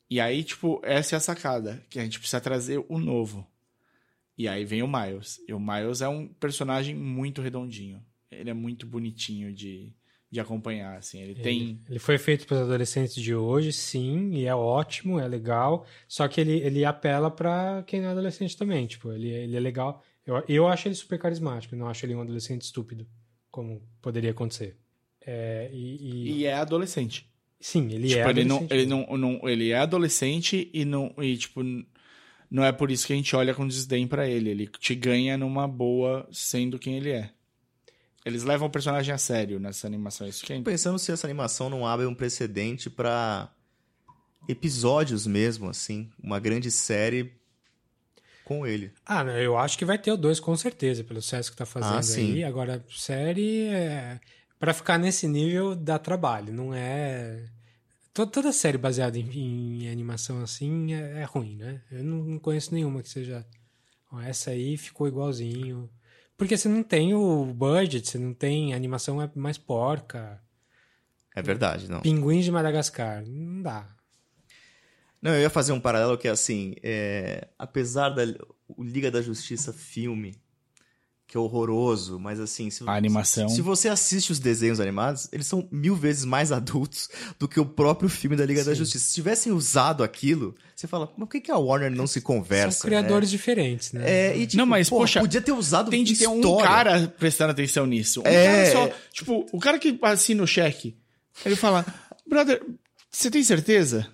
E 0.09 0.19
aí, 0.19 0.43
tipo, 0.43 0.79
essa 0.83 1.15
é 1.15 1.17
a 1.17 1.19
sacada, 1.19 1.83
que 1.89 1.97
a 1.97 2.03
gente 2.03 2.19
precisa 2.19 2.39
trazer 2.39 2.83
o 2.87 2.99
novo. 2.99 3.47
E 4.37 4.47
aí 4.47 4.65
vem 4.65 4.83
o 4.83 4.87
Miles. 4.87 5.41
E 5.47 5.53
o 5.53 5.59
Miles 5.59 6.01
é 6.01 6.07
um 6.07 6.27
personagem 6.27 6.95
muito 6.95 7.41
redondinho. 7.41 8.03
Ele 8.31 8.49
é 8.49 8.53
muito 8.53 8.85
bonitinho 8.85 9.51
de, 9.51 9.93
de 10.29 10.39
acompanhar, 10.39 10.97
assim. 10.97 11.19
Ele 11.19 11.35
tem... 11.35 11.79
Ele 11.89 11.99
foi 11.99 12.17
feito 12.17 12.45
para 12.45 12.55
os 12.55 12.61
adolescentes 12.61 13.15
de 13.15 13.33
hoje, 13.33 13.71
sim, 13.71 14.31
e 14.33 14.45
é 14.45 14.55
ótimo, 14.55 15.19
é 15.19 15.27
legal. 15.27 15.85
Só 16.07 16.27
que 16.27 16.41
ele, 16.41 16.57
ele 16.59 16.83
apela 16.85 17.29
para 17.31 17.83
quem 17.87 18.01
não 18.01 18.09
é 18.09 18.11
adolescente 18.11 18.57
também. 18.57 18.85
Tipo, 18.85 19.11
ele, 19.11 19.29
ele 19.29 19.55
é 19.55 19.59
legal. 19.59 20.03
Eu, 20.25 20.43
eu 20.47 20.67
acho 20.67 20.87
ele 20.87 20.95
super 20.95 21.19
carismático, 21.19 21.75
eu 21.75 21.79
não 21.79 21.87
acho 21.89 22.05
ele 22.05 22.15
um 22.15 22.21
adolescente 22.21 22.61
estúpido, 22.61 23.05
como 23.51 23.81
poderia 24.01 24.31
acontecer. 24.31 24.77
É, 25.25 25.69
e, 25.73 25.95
e- 25.95 26.31
E 26.39 26.45
é 26.45 26.53
adolescente. 26.53 27.29
sim, 27.59 27.91
ele 27.93 28.07
tipo, 28.09 28.19
é 28.21 28.29
ele 28.29 28.43
não, 28.45 28.55
adolescente. 28.57 28.73
ele 28.81 28.85
não, 28.89 29.17
não, 29.17 29.49
ele 29.49 29.71
é 29.71 29.77
adolescente 29.77 30.69
e 30.73 30.85
não, 30.85 31.13
e 31.19 31.37
tipo, 31.37 31.61
não 32.49 32.63
é 32.63 32.71
por 32.71 32.91
isso 32.91 33.05
que 33.07 33.13
a 33.13 33.15
gente 33.15 33.35
olha 33.35 33.53
com 33.53 33.67
desdém 33.67 34.05
pra 34.07 34.27
ele. 34.27 34.49
Ele 34.49 34.67
te 34.67 34.93
ganha 34.95 35.37
numa 35.37 35.67
boa 35.67 36.27
sendo 36.31 36.77
quem 36.79 36.97
ele 36.97 37.11
é. 37.11 37.31
Eles 38.25 38.43
levam 38.43 38.67
o 38.67 38.71
personagem 38.71 39.13
a 39.13 39.17
sério 39.17 39.59
nessa 39.59 39.85
animação. 39.87 40.25
Isso 40.27 40.45
que 40.45 40.53
é 40.53 40.61
pensando 40.61 40.97
se 40.99 41.11
essa 41.11 41.27
animação 41.27 41.69
não 41.69 41.85
abre 41.85 42.05
um 42.05 42.15
precedente 42.15 42.89
pra 42.89 43.53
episódios 44.47 45.25
mesmo, 45.27 45.69
assim. 45.69 46.09
Uma 46.21 46.39
grande 46.39 46.69
série 46.71 47.33
com 48.59 48.67
ele. 48.67 48.91
Ah, 49.05 49.23
não, 49.23 49.37
eu 49.37 49.57
acho 49.57 49.77
que 49.77 49.85
vai 49.85 49.97
ter 49.97 50.11
o 50.11 50.17
2 50.17 50.39
com 50.39 50.55
certeza, 50.55 51.03
pelo 51.03 51.21
sucesso 51.21 51.51
que 51.51 51.57
tá 51.57 51.65
fazendo 51.65 51.95
Ah, 51.97 52.03
sim. 52.03 52.33
aí. 52.33 52.43
Agora, 52.43 52.83
série, 52.89 53.67
é... 53.67 54.19
para 54.59 54.73
ficar 54.73 54.97
nesse 54.97 55.27
nível 55.27 55.75
dá 55.75 55.97
trabalho, 55.99 56.53
não 56.53 56.73
é... 56.73 57.45
To- 58.13 58.27
Toda 58.27 58.51
série 58.51 58.77
baseada 58.77 59.17
em, 59.17 59.83
em 59.85 59.89
animação 59.89 60.41
assim 60.41 60.93
é, 60.93 61.21
é 61.21 61.23
ruim, 61.23 61.55
né? 61.55 61.81
Eu 61.91 62.03
não, 62.03 62.17
não 62.23 62.39
conheço 62.39 62.73
nenhuma 62.73 63.01
que 63.01 63.09
seja... 63.09 63.45
Ó, 64.11 64.21
essa 64.21 64.51
aí 64.51 64.77
ficou 64.77 65.07
igualzinho. 65.07 65.89
Porque 66.37 66.55
você 66.55 66.67
não 66.69 66.83
tem 66.83 67.13
o 67.15 67.45
budget, 67.45 68.07
você 68.07 68.17
não 68.19 68.33
tem... 68.33 68.73
A 68.73 68.75
animação 68.75 69.21
é 69.21 69.29
mais 69.35 69.57
porca. 69.57 70.39
É 71.35 71.41
verdade, 71.41 71.89
não. 71.89 72.01
Pinguins 72.01 72.45
de 72.45 72.51
Madagascar, 72.51 73.23
não 73.25 73.61
dá. 73.63 73.87
Não, 75.23 75.33
eu 75.33 75.39
ia 75.39 75.49
fazer 75.49 75.71
um 75.71 75.79
paralelo 75.79 76.17
que 76.17 76.27
é 76.27 76.31
assim, 76.31 76.75
é, 76.83 77.47
apesar 77.57 78.09
da 78.09 78.23
o 78.67 78.83
Liga 78.83 79.09
da 79.09 79.21
Justiça 79.21 79.71
filme, 79.71 80.35
que 81.25 81.37
é 81.37 81.39
horroroso, 81.39 82.19
mas 82.19 82.41
assim... 82.41 82.69
Se, 82.69 82.83
A 82.85 82.93
animação. 82.93 83.47
Se 83.47 83.61
você 83.61 83.87
assiste 83.87 84.33
os 84.33 84.39
desenhos 84.39 84.81
animados, 84.81 85.29
eles 85.31 85.47
são 85.47 85.65
mil 85.71 85.95
vezes 85.95 86.25
mais 86.25 86.51
adultos 86.51 87.09
do 87.39 87.47
que 87.47 87.57
o 87.57 87.65
próprio 87.65 88.09
filme 88.09 88.35
da 88.35 88.45
Liga 88.45 88.65
da 88.65 88.73
Justiça. 88.73 89.05
Se 89.07 89.13
tivessem 89.13 89.53
usado 89.53 90.03
aquilo, 90.03 90.53
você 90.75 90.87
fala, 90.87 91.05
mas 91.17 91.25
por 91.25 91.31
que, 91.31 91.39
que 91.39 91.51
a 91.51 91.57
Warner 91.57 91.89
não 91.89 92.05
se 92.05 92.19
conversa? 92.19 92.79
São 92.79 92.89
criadores 92.89 93.29
diferentes, 93.29 93.93
né? 93.93 94.03
É, 94.05 94.37
e, 94.37 94.45
tipo, 94.45 94.57
Não, 94.57 94.65
mas, 94.65 94.89
porra, 94.89 95.03
poxa, 95.03 95.19
podia 95.21 95.41
ter 95.41 95.53
usado 95.53 95.89
Tem 95.89 96.03
de 96.03 96.17
ter 96.17 96.27
um 96.27 96.57
cara 96.57 97.07
prestando 97.17 97.51
atenção 97.51 97.85
nisso. 97.85 98.19
Um 98.19 98.27
É. 98.27 98.71
cara 98.71 98.71
só. 98.71 98.95
Tipo, 99.13 99.45
o 99.53 99.59
cara 99.59 99.79
que 99.79 99.97
assina 100.01 100.43
o 100.43 100.47
cheque, 100.47 100.97
ele 101.45 101.55
fala: 101.55 101.85
Brother, 102.27 102.61
você 103.09 103.31
tem 103.31 103.41
certeza? 103.41 104.05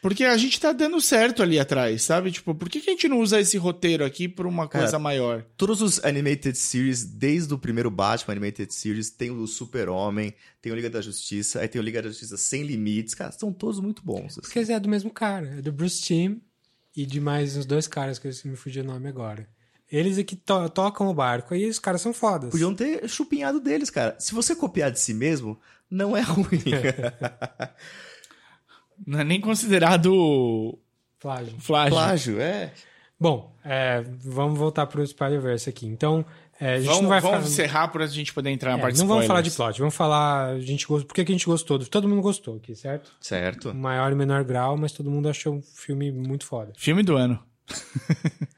Porque 0.00 0.22
a 0.24 0.36
gente 0.36 0.60
tá 0.60 0.72
dando 0.72 1.00
certo 1.00 1.42
ali 1.42 1.58
atrás, 1.58 2.02
sabe? 2.02 2.30
Tipo, 2.30 2.54
por 2.54 2.68
que, 2.68 2.80
que 2.80 2.88
a 2.90 2.92
gente 2.92 3.08
não 3.08 3.18
usa 3.20 3.40
esse 3.40 3.58
roteiro 3.58 4.04
aqui 4.04 4.28
pra 4.28 4.46
uma 4.46 4.68
coisa 4.68 4.86
Cara, 4.86 4.98
maior? 5.00 5.44
Todos 5.56 5.82
os 5.82 6.04
animated 6.04 6.56
series, 6.56 7.04
desde 7.04 7.52
o 7.52 7.58
primeiro 7.58 7.90
Batman 7.90 8.32
animated 8.34 8.72
series, 8.72 9.10
tem 9.10 9.30
o 9.30 9.46
Super-Homem, 9.46 10.32
tem 10.62 10.70
o 10.70 10.74
Liga 10.76 10.88
da 10.88 11.00
Justiça, 11.00 11.60
aí 11.60 11.66
tem 11.68 11.80
o 11.80 11.84
Liga 11.84 12.00
da 12.00 12.08
Justiça 12.08 12.36
Sem 12.36 12.62
Limites, 12.62 13.12
cara, 13.14 13.32
são 13.32 13.52
todos 13.52 13.80
muito 13.80 14.02
bons. 14.04 14.38
assim. 14.38 14.40
Porque 14.40 14.58
é 14.72 14.78
do 14.78 14.88
mesmo 14.88 15.10
cara, 15.10 15.56
é 15.58 15.62
do 15.62 15.72
Bruce 15.72 16.00
Timm 16.00 16.36
e 16.96 17.04
de 17.04 17.20
mais 17.20 17.56
uns 17.56 17.66
dois 17.66 17.88
caras 17.88 18.18
que 18.20 18.28
eu 18.28 18.32
me 18.44 18.54
fugiu 18.56 18.84
o 18.84 18.86
nome 18.86 19.08
agora. 19.08 19.48
Eles 19.90 20.18
é 20.18 20.22
que 20.22 20.36
to- 20.36 20.68
tocam 20.68 21.08
o 21.08 21.14
barco 21.14 21.54
e 21.54 21.66
os 21.66 21.78
caras 21.78 22.00
são 22.02 22.12
fodas. 22.12 22.50
Podiam 22.50 22.74
ter 22.74 23.08
chupinhado 23.08 23.58
deles, 23.58 23.88
cara. 23.90 24.14
Se 24.20 24.34
você 24.34 24.54
copiar 24.54 24.90
de 24.92 25.00
si 25.00 25.14
mesmo, 25.14 25.58
não 25.90 26.16
é 26.16 26.20
ruim. 26.22 26.44
Não 29.06 29.20
é 29.20 29.24
nem 29.24 29.40
considerado 29.40 30.78
flágio. 31.18 31.54
Plágio, 31.90 32.40
é. 32.40 32.72
Bom, 33.20 33.52
é, 33.64 34.04
vamos 34.24 34.58
voltar 34.58 34.86
pro 34.86 35.04
Spider-Verse 35.04 35.68
aqui. 35.68 35.86
Então, 35.86 36.24
é, 36.60 36.74
a 36.74 36.76
gente 36.78 36.86
Vamos, 36.86 37.02
não 37.02 37.08
vai 37.08 37.20
vamos 37.20 37.36
falar... 37.38 37.48
encerrar 37.48 37.88
pra 37.88 38.06
gente 38.06 38.32
poder 38.32 38.50
entrar 38.50 38.72
na 38.72 38.78
É, 38.78 38.80
parte 38.80 38.94
de 38.94 39.00
não 39.00 39.08
vamos 39.08 39.26
falar 39.26 39.40
de 39.40 39.48
spoilers. 39.48 39.76
plot, 39.76 39.80
vamos 39.80 39.94
falar 39.94 40.46
a 40.54 40.60
gente 40.60 40.86
gost... 40.86 41.06
por 41.06 41.14
que 41.14 41.24
que 41.24 41.32
a 41.32 41.34
gente 41.34 41.46
gostou. 41.46 41.78
Todo 41.80 42.08
mundo 42.08 42.22
gostou 42.22 42.56
aqui, 42.56 42.74
certo? 42.74 43.12
Certo. 43.20 43.74
Maior 43.74 44.12
e 44.12 44.14
menor 44.14 44.44
grau, 44.44 44.76
mas 44.76 44.92
todo 44.92 45.10
mundo 45.10 45.28
achou 45.28 45.54
um 45.54 45.62
filme 45.62 46.10
muito 46.12 46.44
foda. 46.44 46.72
Filme 46.76 47.02
do 47.02 47.16
ano. 47.16 47.42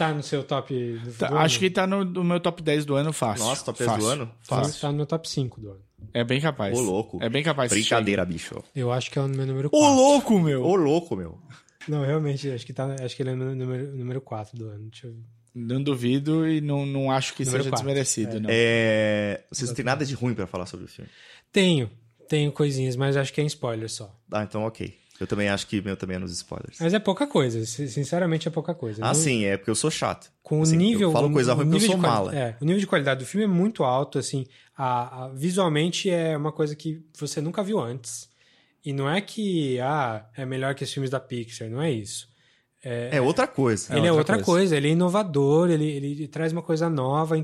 Tá 0.00 0.14
no 0.14 0.22
seu 0.22 0.42
top 0.42 0.72
do, 1.04 1.12
Tá, 1.12 1.28
do 1.28 1.36
acho 1.36 1.56
ano? 1.56 1.60
que 1.60 1.70
tá 1.70 1.86
no, 1.86 2.04
no 2.06 2.24
meu 2.24 2.40
top 2.40 2.62
10 2.62 2.86
do 2.86 2.94
ano 2.94 3.12
fácil. 3.12 3.44
Nossa, 3.44 3.64
top 3.66 3.78
10 3.80 3.90
do 3.90 3.94
Fácil. 3.96 4.08
ano? 4.10 4.26
Tá- 4.26 4.56
Fácil. 4.56 4.80
Tá 4.80 4.88
no 4.88 4.96
meu 4.96 5.04
top 5.06 5.28
5 5.28 5.60
do 5.60 5.70
ano. 5.72 5.80
É 6.14 6.24
bem 6.24 6.40
capaz. 6.40 6.78
Ô, 6.78 6.80
louco. 6.80 7.18
É 7.22 7.28
bem 7.28 7.42
capaz. 7.42 7.70
Brincadeira, 7.70 8.24
bicho. 8.24 8.64
Eu 8.74 8.90
acho 8.90 9.10
que 9.10 9.18
é 9.18 9.22
o 9.22 9.28
meu 9.28 9.46
número 9.46 9.68
chegue. 9.68 9.76
Ô, 9.76 9.80
4. 9.80 9.94
louco, 9.96 10.40
meu! 10.40 10.64
Ô, 10.64 10.74
louco, 10.74 11.14
meu. 11.14 11.38
Não, 11.86 12.02
realmente, 12.04 12.50
acho 12.50 12.64
que, 12.64 12.72
tá, 12.72 12.96
acho 13.04 13.14
que 13.14 13.22
ele 13.22 13.30
é 13.30 13.32
o 13.34 13.36
número, 13.36 13.94
número 13.94 14.20
4 14.22 14.56
do 14.56 14.68
ano. 14.68 14.88
Deixa 14.90 15.06
eu 15.06 15.12
ver. 15.12 15.20
Não 15.54 15.82
duvido 15.82 16.48
e 16.48 16.60
não, 16.62 16.86
não 16.86 17.10
acho 17.10 17.34
que 17.34 17.44
Número 17.44 17.62
seja 17.64 17.70
quatro. 17.70 17.84
desmerecido, 17.86 18.36
É. 18.36 18.40
não. 18.40 18.48
É... 18.50 19.44
Vocês 19.50 19.68
não 19.68 19.74
têm 19.74 19.84
nada 19.84 20.04
de 20.06 20.14
ruim 20.14 20.32
pra 20.32 20.46
falar 20.46 20.64
sobre 20.64 20.86
o 20.86 20.88
filme. 20.88 21.10
Tenho, 21.52 21.90
tenho 22.28 22.50
coisinhas, 22.52 22.96
mas 22.96 23.16
acho 23.16 23.32
que 23.32 23.40
é 23.40 23.44
em 23.44 23.48
spoiler 23.48 23.90
só. 23.90 24.14
Ah, 24.32 24.44
então 24.44 24.62
ok. 24.64 24.94
Eu 25.20 25.26
também 25.26 25.48
acho 25.50 25.66
que 25.66 25.82
meu 25.82 25.96
também 25.96 26.16
é 26.16 26.18
nos 26.18 26.32
spoilers. 26.32 26.78
Mas 26.80 26.94
é 26.94 26.98
pouca 26.98 27.26
coisa, 27.26 27.64
sin- 27.66 27.86
sinceramente 27.86 28.48
é 28.48 28.50
pouca 28.50 28.74
coisa. 28.74 29.02
Ah, 29.04 29.08
Não- 29.08 29.14
sim, 29.14 29.44
é 29.44 29.56
porque 29.58 29.70
eu 29.70 29.74
sou 29.74 29.90
chato. 29.90 30.32
com 30.42 30.62
Assim, 30.62 30.74
o 30.76 30.78
nível. 30.78 31.08
Eu 31.08 31.12
falo 31.12 31.30
coisa 31.30 31.52
ruim 31.52 31.68
porque 31.70 31.84
eu 31.84 31.88
sou 31.90 31.98
mala. 31.98 32.34
É, 32.34 32.56
o 32.60 32.64
nível 32.64 32.80
de 32.80 32.86
qualidade 32.86 33.20
do 33.20 33.26
filme 33.26 33.44
é 33.44 33.48
muito 33.48 33.84
alto, 33.84 34.18
assim. 34.18 34.46
A, 34.76 35.24
a- 35.26 35.28
visualmente 35.28 36.08
é 36.08 36.34
uma 36.36 36.50
coisa 36.52 36.74
que 36.74 37.04
você 37.18 37.40
nunca 37.40 37.62
viu 37.62 37.78
antes. 37.78 38.30
E 38.82 38.94
não 38.94 39.10
é 39.10 39.20
que 39.20 39.78
ah, 39.80 40.24
é 40.34 40.46
melhor 40.46 40.74
que 40.74 40.82
os 40.84 40.90
filmes 40.90 41.10
da 41.10 41.20
Pixar, 41.20 41.68
não 41.68 41.82
é 41.82 41.90
isso. 41.92 42.28
É 42.82 43.20
outra 43.20 43.46
coisa. 43.46 43.94
ele 43.94 44.06
é 44.06 44.10
outra 44.12 44.18
outra 44.20 44.34
coisa. 44.36 44.44
coisa. 44.46 44.76
ele 44.78 44.88
é 44.88 44.92
inovador, 44.92 45.68
ele, 45.68 45.84
ele 45.84 46.26
traz 46.26 46.50
uma 46.50 46.62
coisa 46.62 46.88
nova, 46.88 47.36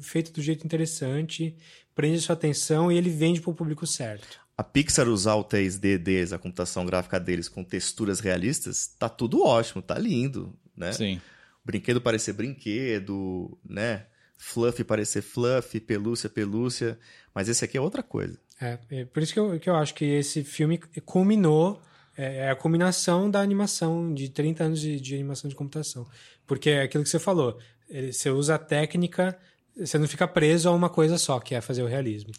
feito 0.00 0.32
do 0.32 0.42
jeito 0.42 0.64
interessante, 0.66 1.54
prende 1.94 2.20
sua 2.20 2.32
atenção 2.32 2.90
e 2.90 2.98
ele 2.98 3.08
vende 3.08 3.40
para 3.40 3.50
o 3.52 3.54
público 3.54 3.86
certo. 3.86 4.39
A 4.60 4.62
Pixar 4.62 5.08
usar 5.08 5.36
o 5.36 5.44
3D 5.44 5.96
deles, 5.96 6.34
a 6.34 6.38
computação 6.38 6.84
gráfica 6.84 7.18
deles 7.18 7.48
com 7.48 7.64
texturas 7.64 8.20
realistas, 8.20 8.88
tá 8.98 9.08
tudo 9.08 9.42
ótimo, 9.42 9.80
tá 9.80 9.98
lindo, 9.98 10.54
né? 10.76 10.92
Sim. 10.92 11.16
O 11.64 11.66
brinquedo 11.66 11.98
parecer 11.98 12.34
brinquedo, 12.34 13.58
né? 13.64 14.04
Fluff 14.36 14.84
parecer 14.84 15.22
fluff, 15.22 15.80
pelúcia, 15.80 16.28
pelúcia. 16.28 16.98
Mas 17.34 17.48
esse 17.48 17.64
aqui 17.64 17.78
é 17.78 17.80
outra 17.80 18.02
coisa. 18.02 18.38
É, 18.60 18.78
é 18.90 19.04
por 19.06 19.22
isso 19.22 19.32
que 19.32 19.40
eu, 19.40 19.58
que 19.58 19.70
eu 19.70 19.76
acho 19.76 19.94
que 19.94 20.04
esse 20.04 20.44
filme 20.44 20.76
culminou, 21.06 21.80
é, 22.14 22.40
é 22.46 22.50
a 22.50 22.54
culminação 22.54 23.30
da 23.30 23.40
animação, 23.40 24.12
de 24.12 24.28
30 24.28 24.64
anos 24.64 24.80
de, 24.80 25.00
de 25.00 25.14
animação 25.14 25.48
de 25.48 25.56
computação. 25.56 26.06
Porque 26.46 26.68
é 26.68 26.82
aquilo 26.82 27.02
que 27.02 27.08
você 27.08 27.18
falou, 27.18 27.58
ele- 27.88 28.12
você 28.12 28.28
usa 28.28 28.56
a 28.56 28.58
técnica, 28.58 29.38
você 29.74 29.96
não 29.96 30.06
fica 30.06 30.28
preso 30.28 30.68
a 30.68 30.72
uma 30.72 30.90
coisa 30.90 31.16
só, 31.16 31.40
que 31.40 31.54
é 31.54 31.62
fazer 31.62 31.82
o 31.82 31.86
realismo. 31.86 32.30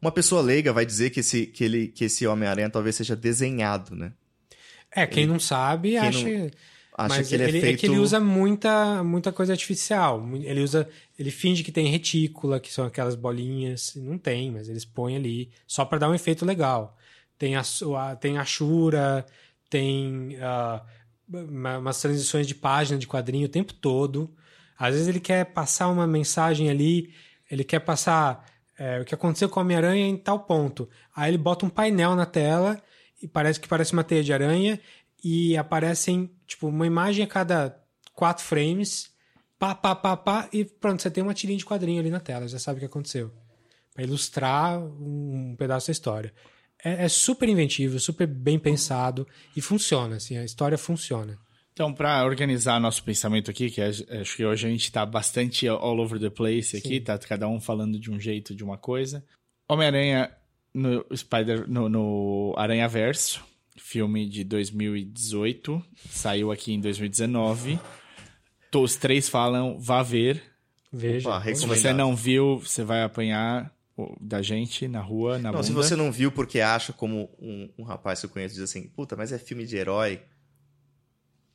Uma 0.00 0.12
pessoa 0.12 0.40
leiga 0.40 0.72
vai 0.72 0.86
dizer 0.86 1.10
que 1.10 1.20
esse, 1.20 1.46
que 1.46 1.64
ele, 1.64 1.88
que 1.88 2.04
esse 2.04 2.26
Homem-Aranha 2.26 2.70
talvez 2.70 2.94
seja 2.96 3.16
desenhado, 3.16 3.94
né? 3.96 4.12
É, 4.90 5.06
quem 5.06 5.26
não 5.26 5.38
sabe, 5.40 5.90
quem 5.90 5.98
acha... 5.98 6.28
não- 6.28 6.50
Acha 7.00 7.14
mas 7.18 7.28
que 7.28 7.34
ele, 7.36 7.44
é 7.44 7.48
feito... 7.60 7.78
que 7.78 7.86
ele 7.86 7.98
usa 7.98 8.18
muita, 8.18 9.04
muita 9.04 9.30
coisa 9.30 9.52
artificial. 9.52 10.28
Ele 10.34 10.60
usa, 10.60 10.88
ele 11.16 11.30
finge 11.30 11.62
que 11.62 11.70
tem 11.70 11.86
retícula, 11.86 12.58
que 12.58 12.72
são 12.72 12.84
aquelas 12.84 13.14
bolinhas. 13.14 13.92
Não 13.94 14.18
tem, 14.18 14.50
mas 14.50 14.68
eles 14.68 14.84
põem 14.84 15.14
ali 15.14 15.48
só 15.64 15.84
para 15.84 15.98
dar 15.98 16.08
um 16.10 16.14
efeito 16.14 16.44
legal. 16.44 16.96
Tem 17.38 17.54
a, 17.54 17.62
tem 18.20 18.36
a 18.36 18.44
Shura, 18.44 19.24
tem 19.70 20.36
uma- 21.28 21.78
umas 21.78 22.00
transições 22.00 22.48
de 22.48 22.54
página 22.56 22.98
de 22.98 23.06
quadrinho 23.06 23.46
o 23.46 23.50
tempo 23.50 23.72
todo. 23.74 24.34
Às 24.76 24.94
vezes 24.94 25.06
ele 25.06 25.20
quer 25.20 25.44
passar 25.46 25.86
uma 25.88 26.04
mensagem 26.06 26.68
ali, 26.68 27.12
ele 27.48 27.62
quer 27.62 27.78
passar 27.78 28.44
é, 28.78 29.00
o 29.00 29.04
que 29.04 29.14
aconteceu 29.14 29.48
com 29.48 29.58
o 29.58 29.62
Homem-Aranha 29.62 30.06
em 30.06 30.16
tal 30.16 30.40
ponto. 30.40 30.88
Aí 31.14 31.30
ele 31.30 31.38
bota 31.38 31.66
um 31.66 31.70
painel 31.70 32.14
na 32.14 32.24
tela 32.24 32.80
e 33.20 33.26
parece 33.26 33.58
que 33.58 33.66
parece 33.66 33.92
uma 33.92 34.04
teia 34.04 34.22
de 34.22 34.32
aranha 34.32 34.80
e 35.22 35.56
aparecem, 35.56 36.30
tipo, 36.46 36.68
uma 36.68 36.86
imagem 36.86 37.24
a 37.24 37.28
cada 37.28 37.76
quatro 38.14 38.44
frames, 38.44 39.10
pá, 39.58 39.74
pá, 39.74 39.94
pá, 39.94 40.16
pá, 40.16 40.48
e 40.52 40.64
pronto, 40.64 41.02
você 41.02 41.10
tem 41.10 41.22
uma 41.22 41.34
tirinha 41.34 41.58
de 41.58 41.64
quadrinho 41.64 42.00
ali 42.00 42.10
na 42.10 42.20
tela, 42.20 42.46
já 42.46 42.58
sabe 42.58 42.76
o 42.76 42.80
que 42.80 42.86
aconteceu. 42.86 43.32
Pra 43.92 44.04
ilustrar 44.04 44.78
um 44.80 45.56
pedaço 45.58 45.88
da 45.88 45.92
história. 45.92 46.32
É, 46.84 47.04
é 47.04 47.08
super 47.08 47.48
inventivo, 47.48 47.98
super 47.98 48.28
bem 48.28 48.58
pensado 48.58 49.26
e 49.56 49.60
funciona, 49.60 50.16
assim, 50.16 50.36
a 50.36 50.44
história 50.44 50.78
funciona. 50.78 51.36
Então, 51.78 51.94
para 51.94 52.24
organizar 52.24 52.80
nosso 52.80 53.04
pensamento 53.04 53.52
aqui, 53.52 53.70
que 53.70 53.80
acho 53.80 54.04
acho 54.12 54.36
que 54.36 54.44
hoje 54.44 54.66
a 54.66 54.68
gente 54.68 54.90
tá 54.90 55.06
bastante 55.06 55.68
all 55.68 56.00
over 56.00 56.18
the 56.18 56.28
place 56.28 56.76
aqui, 56.76 56.96
Sim. 56.96 57.00
tá 57.02 57.16
cada 57.18 57.46
um 57.46 57.60
falando 57.60 58.00
de 58.00 58.10
um 58.10 58.18
jeito, 58.18 58.52
de 58.52 58.64
uma 58.64 58.76
coisa. 58.76 59.24
Homem-Aranha 59.68 60.28
no 60.74 61.06
Spider 61.16 61.70
no, 61.70 61.88
no 61.88 62.52
Aranha 62.58 62.88
Verso, 62.88 63.44
filme 63.76 64.28
de 64.28 64.42
2018, 64.42 65.80
saiu 66.10 66.50
aqui 66.50 66.72
em 66.72 66.80
2019. 66.80 67.78
To- 68.72 68.82
Os 68.82 68.96
três 68.96 69.28
falam, 69.28 69.78
vá 69.78 70.02
ver. 70.02 70.42
Veja. 70.92 71.28
Opa, 71.28 71.54
Se 71.54 71.64
você 71.64 71.92
não 71.92 72.16
viu, 72.16 72.58
você 72.58 72.82
vai 72.82 73.04
apanhar 73.04 73.72
da 74.20 74.42
gente 74.42 74.88
na 74.88 75.00
rua, 75.00 75.38
na 75.38 75.52
Não, 75.52 75.62
se 75.62 75.70
bunda. 75.70 75.84
você 75.84 75.94
não 75.94 76.10
viu 76.10 76.32
porque 76.32 76.60
acha 76.60 76.92
como 76.92 77.30
um, 77.38 77.68
um 77.78 77.84
rapaz 77.84 78.18
que 78.18 78.26
eu 78.26 78.30
conheço 78.30 78.54
diz 78.56 78.64
assim, 78.64 78.88
puta, 78.88 79.14
mas 79.14 79.30
é 79.30 79.38
filme 79.38 79.64
de 79.64 79.76
herói. 79.76 80.20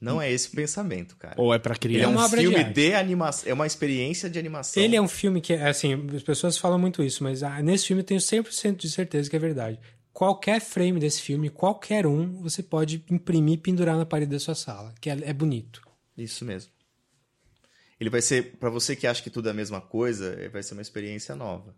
Não 0.04 0.22
é 0.22 0.32
esse 0.32 0.50
o 0.50 0.52
pensamento, 0.52 1.16
cara. 1.16 1.36
Ou 1.38 1.54
é 1.54 1.58
pra 1.60 1.76
Ele 1.84 2.00
é. 2.00 2.04
É 2.04 2.08
um 2.08 2.18
obra 2.18 2.40
de 2.42 2.48
filme 2.48 2.58
arte. 2.64 2.74
de 2.74 2.94
animação, 2.94 3.50
é 3.50 3.54
uma 3.54 3.66
experiência 3.68 4.30
de 4.30 4.38
animação. 4.38 4.82
Ele 4.84 4.96
é 4.96 5.02
um 5.02 5.08
filme 5.08 5.40
que, 5.42 5.54
assim, 5.54 5.94
as 6.16 6.24
pessoas 6.24 6.58
falam 6.58 6.78
muito 6.78 7.02
isso, 7.04 7.24
mas 7.24 7.42
ah, 7.44 7.62
nesse 7.62 7.88
filme 7.88 8.02
eu 8.02 8.06
tenho 8.06 8.20
100% 8.20 8.76
de 8.76 8.90
certeza 8.90 9.30
que 9.30 9.36
é 9.36 9.40
verdade. 9.40 9.80
Qualquer 10.12 10.60
frame 10.62 11.00
desse 11.00 11.22
filme, 11.22 11.50
qualquer 11.50 12.06
um, 12.06 12.34
você 12.42 12.62
pode 12.62 13.04
imprimir 13.10 13.56
e 13.56 13.58
pendurar 13.58 13.98
na 13.98 14.06
parede 14.06 14.32
da 14.32 14.40
sua 14.40 14.54
sala, 14.56 14.94
que 15.02 15.10
é, 15.10 15.18
é 15.24 15.34
bonito. 15.34 15.82
Isso 16.18 16.46
mesmo. 16.46 16.72
Ele 18.00 18.10
vai 18.10 18.22
ser, 18.22 18.58
pra 18.58 18.70
você 18.70 18.96
que 18.96 19.08
acha 19.08 19.24
que 19.24 19.30
tudo 19.30 19.48
é 19.48 19.52
a 19.52 19.56
mesma 19.56 19.80
coisa, 19.82 20.38
vai 20.52 20.62
ser 20.62 20.74
uma 20.74 20.82
experiência 20.82 21.36
nova. 21.36 21.76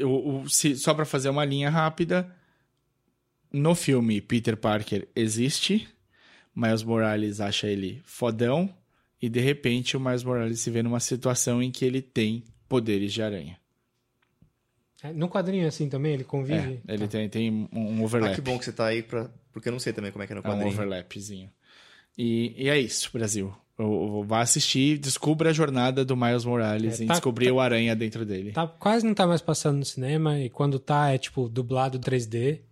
o, 0.00 0.42
o- 0.42 0.48
se- 0.50 0.76
só 0.76 0.92
pra 0.92 1.04
fazer 1.06 1.28
uma 1.30 1.44
linha 1.44 1.70
rápida, 1.70 2.30
no 3.52 3.74
filme 3.74 4.20
Peter 4.20 4.56
Parker 4.56 5.08
existe, 5.16 5.88
Miles 6.56 6.82
Morales 6.82 7.40
acha 7.40 7.66
ele 7.68 8.00
fodão 8.04 8.72
e 9.20 9.28
de 9.28 9.40
repente 9.40 9.96
o 9.96 10.00
Miles 10.00 10.24
Morales 10.24 10.58
se 10.60 10.70
vê 10.70 10.82
numa 10.82 10.98
situação 11.00 11.62
em 11.62 11.70
que 11.70 11.84
ele 11.84 12.00
tem 12.02 12.42
poderes 12.68 13.12
de 13.12 13.22
aranha. 13.22 13.58
É, 15.02 15.12
No 15.12 15.28
quadrinho 15.28 15.68
assim 15.68 15.88
também, 15.88 16.14
ele 16.14 16.24
convive. 16.24 16.80
É, 16.88 16.94
ele 16.94 17.02
Tá. 17.04 17.08
tem, 17.08 17.28
tem 17.28 17.50
um- 17.50 17.68
um 17.72 18.00
Ah, 18.00 18.04
overlap. 18.04 18.34
que 18.34 18.40
bom 18.40 18.58
que 18.58 18.64
você 18.64 18.72
tá 18.72 18.86
aí, 18.86 19.02
pra... 19.02 19.30
porque 19.52 19.68
eu 19.68 19.72
não 19.72 19.78
sei 19.78 19.92
também 19.92 20.10
como 20.10 20.22
é 20.24 20.26
que 20.26 20.32
é 20.32 20.36
no 20.36 20.40
É 20.42 20.44
um 20.48 20.52
quadrinho. 20.52 20.72
overlapzinho. 20.72 21.50
E, 22.16 22.54
e 22.64 22.68
é 22.70 22.78
isso, 22.80 23.10
Brasil. 23.12 23.54
Eu- 23.78 23.84
eu- 24.16 24.24
Vá 24.26 24.40
assistir, 24.40 24.96
descubra 24.98 25.50
a 25.50 25.52
jornada 25.52 26.02
do 26.02 26.16
Miles 26.16 26.46
Morales 26.46 26.98
É, 26.98 27.04
em 27.04 27.06
tá- 27.06 27.12
descobrir 27.14 27.50
o 27.50 27.60
aranha 27.60 27.94
dentro 27.94 28.24
dele. 28.24 28.52
Tá, 28.52 28.66
quase 28.66 29.04
não 29.04 29.12
tá 29.12 29.26
mais 29.26 29.42
passando 29.42 29.76
no 29.76 29.84
cinema, 29.84 30.40
e 30.40 30.48
quando 30.48 30.78
tá 30.78 31.10
é 31.12 31.18
tipo 31.18 31.46
dublado 31.46 31.98
3D, 31.98 32.62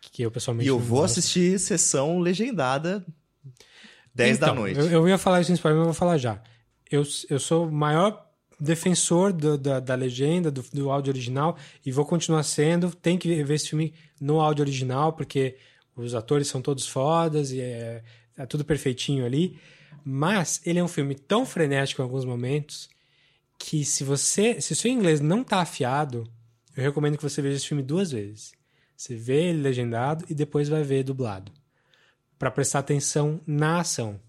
que 0.00 0.22
eu 0.22 0.30
pessoalmente 0.30 0.66
E 0.66 0.70
eu 0.70 0.78
não 0.78 0.84
vou 0.84 1.00
gosto. 1.00 1.18
assistir 1.18 1.58
sessão 1.58 2.20
legendada 2.20 3.04
10 4.14 4.38
da 4.38 4.46
Então, 4.48 4.56
noite. 4.56 4.78
Eu, 4.78 4.86
eu 4.90 5.08
ia 5.08 5.18
falar 5.18 5.40
isso 5.40 5.50
em 5.50 5.54
spoiler, 5.54 5.78
mas 5.78 5.86
eu 5.88 5.92
vou 5.92 5.98
falar 5.98 6.18
já. 6.18 6.40
Eu, 6.90 7.02
eu 7.28 7.38
sou 7.40 7.66
o 7.66 7.72
maior 7.72 8.24
defensor 8.60 9.32
do- 9.32 9.58
da, 9.58 9.80
da 9.80 9.94
legenda, 9.94 10.50
do, 10.50 10.64
do 10.72 10.90
áudio 10.90 11.10
original, 11.12 11.56
e 11.84 11.90
vou 11.90 12.04
continuar 12.04 12.42
sendo. 12.44 12.94
Tem 12.94 13.18
que 13.18 13.42
ver 13.42 13.54
esse 13.54 13.68
filme 13.70 13.92
no 14.20 14.40
áudio 14.40 14.62
original, 14.62 15.12
porque 15.12 15.56
os 15.96 16.14
atores 16.14 16.46
são 16.48 16.62
todos 16.62 16.86
fodas 16.86 17.50
e 17.50 17.60
é, 17.60 18.02
é 18.36 18.46
tudo 18.46 18.64
perfeitinho 18.64 19.24
ali. 19.26 19.58
Mas 20.04 20.60
ele 20.64 20.78
é 20.78 20.84
um 20.84 20.88
filme 20.88 21.14
tão 21.14 21.44
frenético 21.46 22.00
em 22.02 22.04
alguns 22.04 22.24
momentos 22.24 22.88
que 23.58 23.84
se 23.84 24.04
você, 24.04 24.60
se 24.60 24.72
o 24.72 24.76
seu 24.76 24.90
inglês 24.90 25.20
não 25.20 25.42
tá 25.42 25.60
afiado, 25.60 26.28
eu 26.76 26.82
recomendo 26.82 27.16
que 27.16 27.22
você 27.22 27.40
veja 27.40 27.56
esse 27.56 27.66
filme 27.68 27.82
duas 27.82 28.10
vezes. 28.10 28.52
Você 28.96 29.14
vê 29.16 29.44
ele 29.50 29.62
legendado 29.62 30.24
e 30.28 30.34
depois 30.34 30.68
vai 30.68 30.82
ver 30.82 31.02
dublado, 31.04 31.50
Pra 32.44 32.50
prestar 32.50 32.80
atenção 32.80 33.40
na 33.46 33.80
ação. 33.80 34.20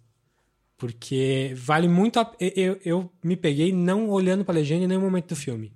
Porque 0.78 1.52
vale 1.54 1.86
muito 1.86 2.18
a... 2.18 2.34
eu, 2.40 2.80
eu, 2.86 3.12
me 3.22 3.36
peguei 3.36 3.74
não 3.74 4.10
olhando 4.10 4.46
pra 4.46 4.56
legenda 4.56 4.86
em 4.86 4.88
nenhum 4.88 5.02
momento 5.02 5.28
do 5.28 5.36
filme. 5.36 5.74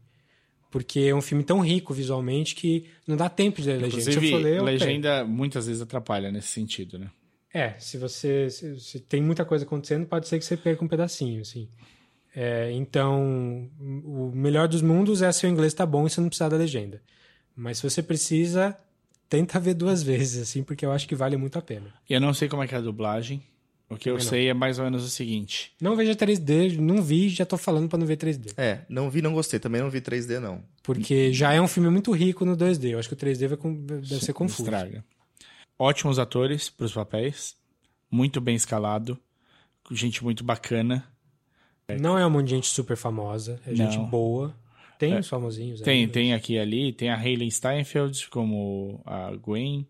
Porque 0.72 1.02
é 1.02 1.14
um 1.14 1.22
filme 1.22 1.44
tão 1.44 1.60
rico 1.60 1.94
visualmente 1.94 2.56
que 2.56 2.86
não 3.06 3.18
dá 3.18 3.28
tempo 3.28 3.62
de 3.62 3.68
ler 3.68 3.82
legenda. 3.82 4.04
Se 4.04 4.10
eu 4.12 4.14
Inclusive, 4.14 4.32
for 4.32 4.42
ler, 4.42 4.58
eu 4.58 4.64
pego. 4.64 4.86
legenda 4.86 5.26
muitas 5.26 5.68
vezes 5.68 5.82
atrapalha 5.82 6.32
nesse 6.32 6.48
sentido, 6.48 6.98
né? 6.98 7.12
É, 7.54 7.78
se 7.78 7.98
você 7.98 8.50
se, 8.50 8.80
se 8.80 9.02
tem 9.02 9.22
muita 9.22 9.44
coisa 9.44 9.66
acontecendo, 9.66 10.06
pode 10.06 10.26
ser 10.26 10.40
que 10.40 10.46
você 10.46 10.56
perca 10.56 10.82
um 10.82 10.88
pedacinho, 10.88 11.42
assim. 11.42 11.68
É, 12.34 12.72
então, 12.72 13.70
o 13.78 14.32
melhor 14.34 14.70
dos 14.70 14.82
mundos 14.82 15.22
é 15.22 15.30
se 15.34 15.46
o 15.46 15.50
inglês 15.50 15.74
tá 15.74 15.86
bom 15.86 16.08
e 16.08 16.10
você 16.10 16.22
não 16.22 16.30
precisar 16.30 16.48
da 16.48 16.56
legenda. 16.56 17.02
Mas 17.54 17.80
se 17.80 17.84
você 17.90 18.02
precisa, 18.02 18.78
tenta 19.30 19.60
ver 19.60 19.74
duas 19.76 20.02
vezes, 20.04 20.42
assim, 20.42 20.64
porque 20.64 20.86
eu 20.86 20.92
acho 20.92 21.08
que 21.08 21.16
vale 21.16 21.38
muito 21.38 21.58
a 21.60 21.62
pena. 21.62 21.94
E 22.10 22.14
eu 22.14 22.20
não 22.20 22.34
sei 22.34 22.50
como 22.50 22.64
é 22.64 22.68
que 22.68 22.74
é 22.76 22.78
a 22.78 22.82
dublagem. 22.82 23.42
O 23.92 23.96
que 23.98 24.08
eu 24.10 24.14
não. 24.16 24.22
sei 24.22 24.50
é 24.50 24.54
mais 24.54 24.78
ou 24.78 24.86
menos 24.86 25.04
o 25.04 25.10
seguinte. 25.10 25.72
Não 25.82 25.96
veja 25.96 26.14
3D, 26.16 26.78
não 26.78 27.02
vi, 27.02 27.28
já 27.30 27.44
tô 27.44 27.58
falando 27.58 27.90
pra 27.90 27.98
não 27.98 28.06
ver 28.06 28.18
3D. 28.18 28.54
É, 28.56 28.82
não 28.88 29.10
vi, 29.10 29.20
não 29.22 29.34
gostei. 29.34 29.60
Também 29.60 29.82
não 29.82 29.90
vi 29.90 30.00
3D, 30.00 30.40
não. 30.40 30.64
Porque 30.84 31.34
já 31.34 31.54
é 31.54 31.60
um 31.62 31.68
filme 31.68 31.90
muito 31.90 32.12
rico 32.12 32.46
no 32.46 32.56
2D. 32.56 32.92
Eu 32.92 33.00
acho 33.00 33.08
que 33.10 33.16
o 33.16 33.18
3D 33.18 33.48
vai 33.48 33.58
com- 33.58 33.74
deve 33.86 34.24
ser 34.24 34.34
confuso. 34.34 34.62
Estraga. 34.64 35.04
Ótimos 35.78 36.20
atores 36.20 36.70
pros 36.70 36.94
papéis. 36.94 37.56
Muito 38.12 38.40
bem 38.40 38.56
escalado. 38.56 39.18
com 39.84 39.96
Gente 39.96 40.24
muito 40.24 40.44
bacana. 40.44 41.04
Não 42.00 42.16
é 42.16 42.24
um 42.26 42.30
monte 42.30 42.46
de 42.50 42.56
gente 42.56 42.68
super 42.68 42.96
famosa, 42.96 43.60
é 43.66 43.74
gente 43.74 43.98
Não. 43.98 44.06
boa. 44.06 44.56
Tem 45.00 45.18
os 45.18 45.28
famosinhos. 45.30 45.80
Tem, 45.82 46.04
aí, 46.04 46.08
tem 46.08 46.34
aqui 46.34 46.54
e 46.54 46.60
ali. 46.60 46.92
Tem 46.92 47.10
a 47.10 47.16
Hayley 47.16 47.50
Steinfeld 47.50 48.28
como 48.30 49.02
a 49.06 49.32
Gwen. 49.36 49.88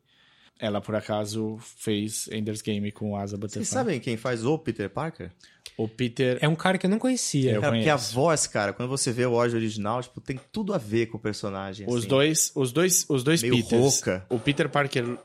Ela, 0.60 0.80
por 0.80 0.94
acaso, 0.96 1.58
fez 1.60 2.28
Ender's 2.32 2.62
Game 2.62 2.92
com 2.92 3.16
Asa 3.16 3.36
Vocês 3.36 3.40
Butterfly. 3.40 3.66
sabem 3.66 4.00
quem 4.00 4.18
faz 4.18 4.46
o 4.46 4.58
Peter 4.58 4.90
Parker? 4.90 5.32
O 5.76 5.88
Peter... 5.88 6.38
É 6.42 6.48
um 6.48 6.56
cara 6.56 6.78
que 6.78 6.86
eu 6.86 6.90
não 6.90 7.00
conhecia. 7.00 7.54
Eu 7.54 7.62
Cara, 7.62 7.74
porque 7.74 7.90
a 7.90 7.94
conheço. 7.94 8.14
voz, 8.14 8.46
cara, 8.46 8.74
quando 8.74 8.90
você 8.90 9.12
vê 9.12 9.26
o 9.26 9.40
áudio 9.40 9.56
original, 9.58 10.02
tipo, 10.04 10.20
tem 10.22 10.40
tudo 10.52 10.74
a 10.74 10.78
ver 10.78 11.08
com 11.08 11.18
o 11.18 11.20
personagem. 11.20 11.88
Os 11.90 12.00
assim. 12.00 12.08
dois, 12.08 12.52
os 12.54 12.72
dois, 12.72 13.06
os 13.10 13.24
dois 13.24 13.42
Meio 13.42 13.56
Peters. 13.56 13.82
rouca. 13.82 14.26
O 14.30 14.38
Peter 14.38 14.70
Parker 14.70 15.18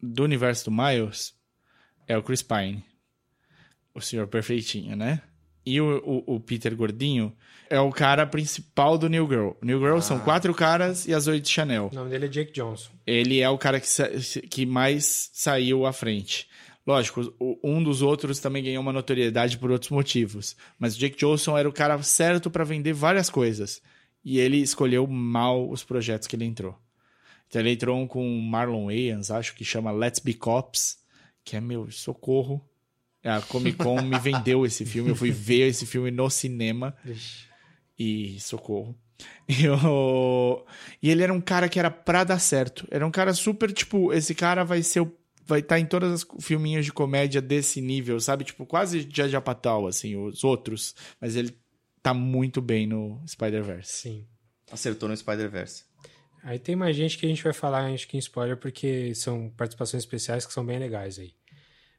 do 0.00 0.22
universo 0.22 0.66
do 0.66 0.70
Miles 0.70 1.34
é 2.06 2.16
o 2.16 2.22
Chris 2.22 2.42
Pine. 2.42 2.84
O 3.94 4.00
senhor 4.00 4.28
perfeitinho, 4.28 4.94
né? 4.94 5.22
E 5.68 5.80
o, 5.80 5.98
o, 6.26 6.36
o 6.36 6.40
Peter 6.40 6.74
gordinho 6.74 7.32
é 7.68 7.78
o 7.78 7.90
cara 7.90 8.26
principal 8.26 8.96
do 8.96 9.08
New 9.08 9.26
Girl. 9.28 9.50
New 9.62 9.78
Girl 9.78 9.96
Ah. 9.98 10.00
são 10.02 10.18
quatro 10.20 10.54
caras 10.54 11.06
e 11.06 11.12
as 11.12 11.26
oito 11.26 11.48
Chanel. 11.48 11.90
O 11.92 11.94
nome 11.94 12.10
dele 12.10 12.24
é 12.26 12.28
Jake 12.28 12.52
Johnson. 12.52 12.90
Ele 13.06 13.40
é 13.40 13.48
o 13.50 13.58
cara 13.58 13.78
que, 13.80 13.86
que 14.48 14.64
mais 14.64 15.30
saiu 15.32 15.84
à 15.84 15.92
frente. 15.92 16.48
Lógico, 16.86 17.34
um 17.62 17.82
dos 17.82 18.00
outros 18.00 18.38
também 18.38 18.64
ganhou 18.64 18.80
uma 18.82 18.94
notoriedade 18.94 19.58
por 19.58 19.70
outros 19.70 19.90
motivos. 19.90 20.56
Mas 20.78 20.96
o 20.96 20.98
Jake 20.98 21.18
Johnson 21.18 21.58
era 21.58 21.68
o 21.68 21.72
cara 21.72 22.02
certo 22.02 22.50
pra 22.50 22.64
vender 22.64 22.94
várias 22.94 23.28
coisas. 23.28 23.82
E 24.24 24.38
ele 24.38 24.56
escolheu 24.56 25.06
mal 25.06 25.68
os 25.68 25.84
projetos 25.84 26.26
que 26.26 26.34
ele 26.34 26.46
entrou. 26.46 26.74
Então 27.46 27.60
ele 27.60 27.72
entrou 27.72 27.98
um 27.98 28.06
com 28.06 28.26
Marlon 28.40 28.86
Wayans, 28.86 29.30
acho 29.30 29.54
que 29.54 29.64
chama 29.64 29.90
Let's 29.90 30.18
Be 30.18 30.32
Cops, 30.34 30.98
que 31.44 31.56
é 31.56 31.60
meu 31.60 31.90
socorro. 31.90 32.62
A 33.24 33.40
Comic 33.42 33.76
Con 33.78 34.00
me 34.02 34.18
vendeu 34.18 34.64
esse 34.64 34.84
filme, 34.84 35.10
eu 35.10 35.16
fui 35.16 35.30
ver 35.30 35.68
esse 35.68 35.84
filme 35.86 36.10
no 36.10 36.30
cinema 36.30 36.96
e 37.98 38.38
socorro. 38.40 38.96
E, 39.48 39.68
o- 39.68 40.64
e 41.02 41.10
ele 41.10 41.22
era 41.24 41.32
um 41.32 41.40
cara 41.40 41.68
que 41.68 41.78
era 41.78 41.90
pra 41.90 42.22
dar 42.22 42.38
certo. 42.38 42.86
Era 42.90 43.04
um 43.06 43.10
cara 43.10 43.34
super, 43.34 43.72
tipo, 43.72 44.12
esse 44.12 44.34
cara 44.34 44.64
vai 44.64 44.82
ser 44.82 45.00
o. 45.00 45.12
Vai 45.44 45.60
estar 45.60 45.80
em 45.80 45.86
todas 45.86 46.12
as 46.12 46.26
filminhos 46.44 46.84
de 46.84 46.92
comédia 46.92 47.40
desse 47.40 47.80
nível, 47.80 48.20
sabe? 48.20 48.44
Tipo, 48.44 48.66
quase 48.66 49.00
Judge 49.00 49.34
Apatow, 49.34 49.86
assim, 49.88 50.14
os 50.14 50.44
outros. 50.44 50.94
Mas 51.20 51.36
ele 51.36 51.56
tá 52.02 52.12
muito 52.12 52.60
bem 52.60 52.86
no 52.86 53.20
Spider-Verse. 53.26 53.90
Sim. 53.90 54.26
Acertou 54.70 55.08
no 55.08 55.16
Spider-Verse. 55.16 55.84
Aí 56.44 56.58
tem 56.58 56.76
mais 56.76 56.94
gente 56.94 57.16
que 57.16 57.24
a 57.24 57.28
gente 57.30 57.42
vai 57.42 57.54
falar, 57.54 57.86
acho 57.92 58.06
que 58.06 58.16
em 58.16 58.20
spoiler, 58.20 58.58
porque 58.58 59.14
são 59.14 59.48
participações 59.56 60.02
especiais 60.02 60.44
que 60.46 60.52
são 60.52 60.64
bem 60.64 60.78
legais 60.78 61.18
aí. 61.18 61.32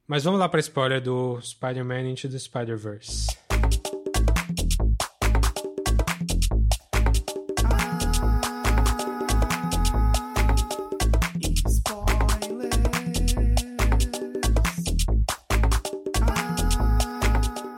Mas 0.10 0.23
vamos 0.23 0.40
lá 0.40 0.49
pra 0.49 0.60
spoiler 0.60 0.99
do 0.99 1.40
Spider-Man 1.40 2.10
Into 2.10 2.27
the 2.27 2.40
Spider-Verse. 2.40 3.27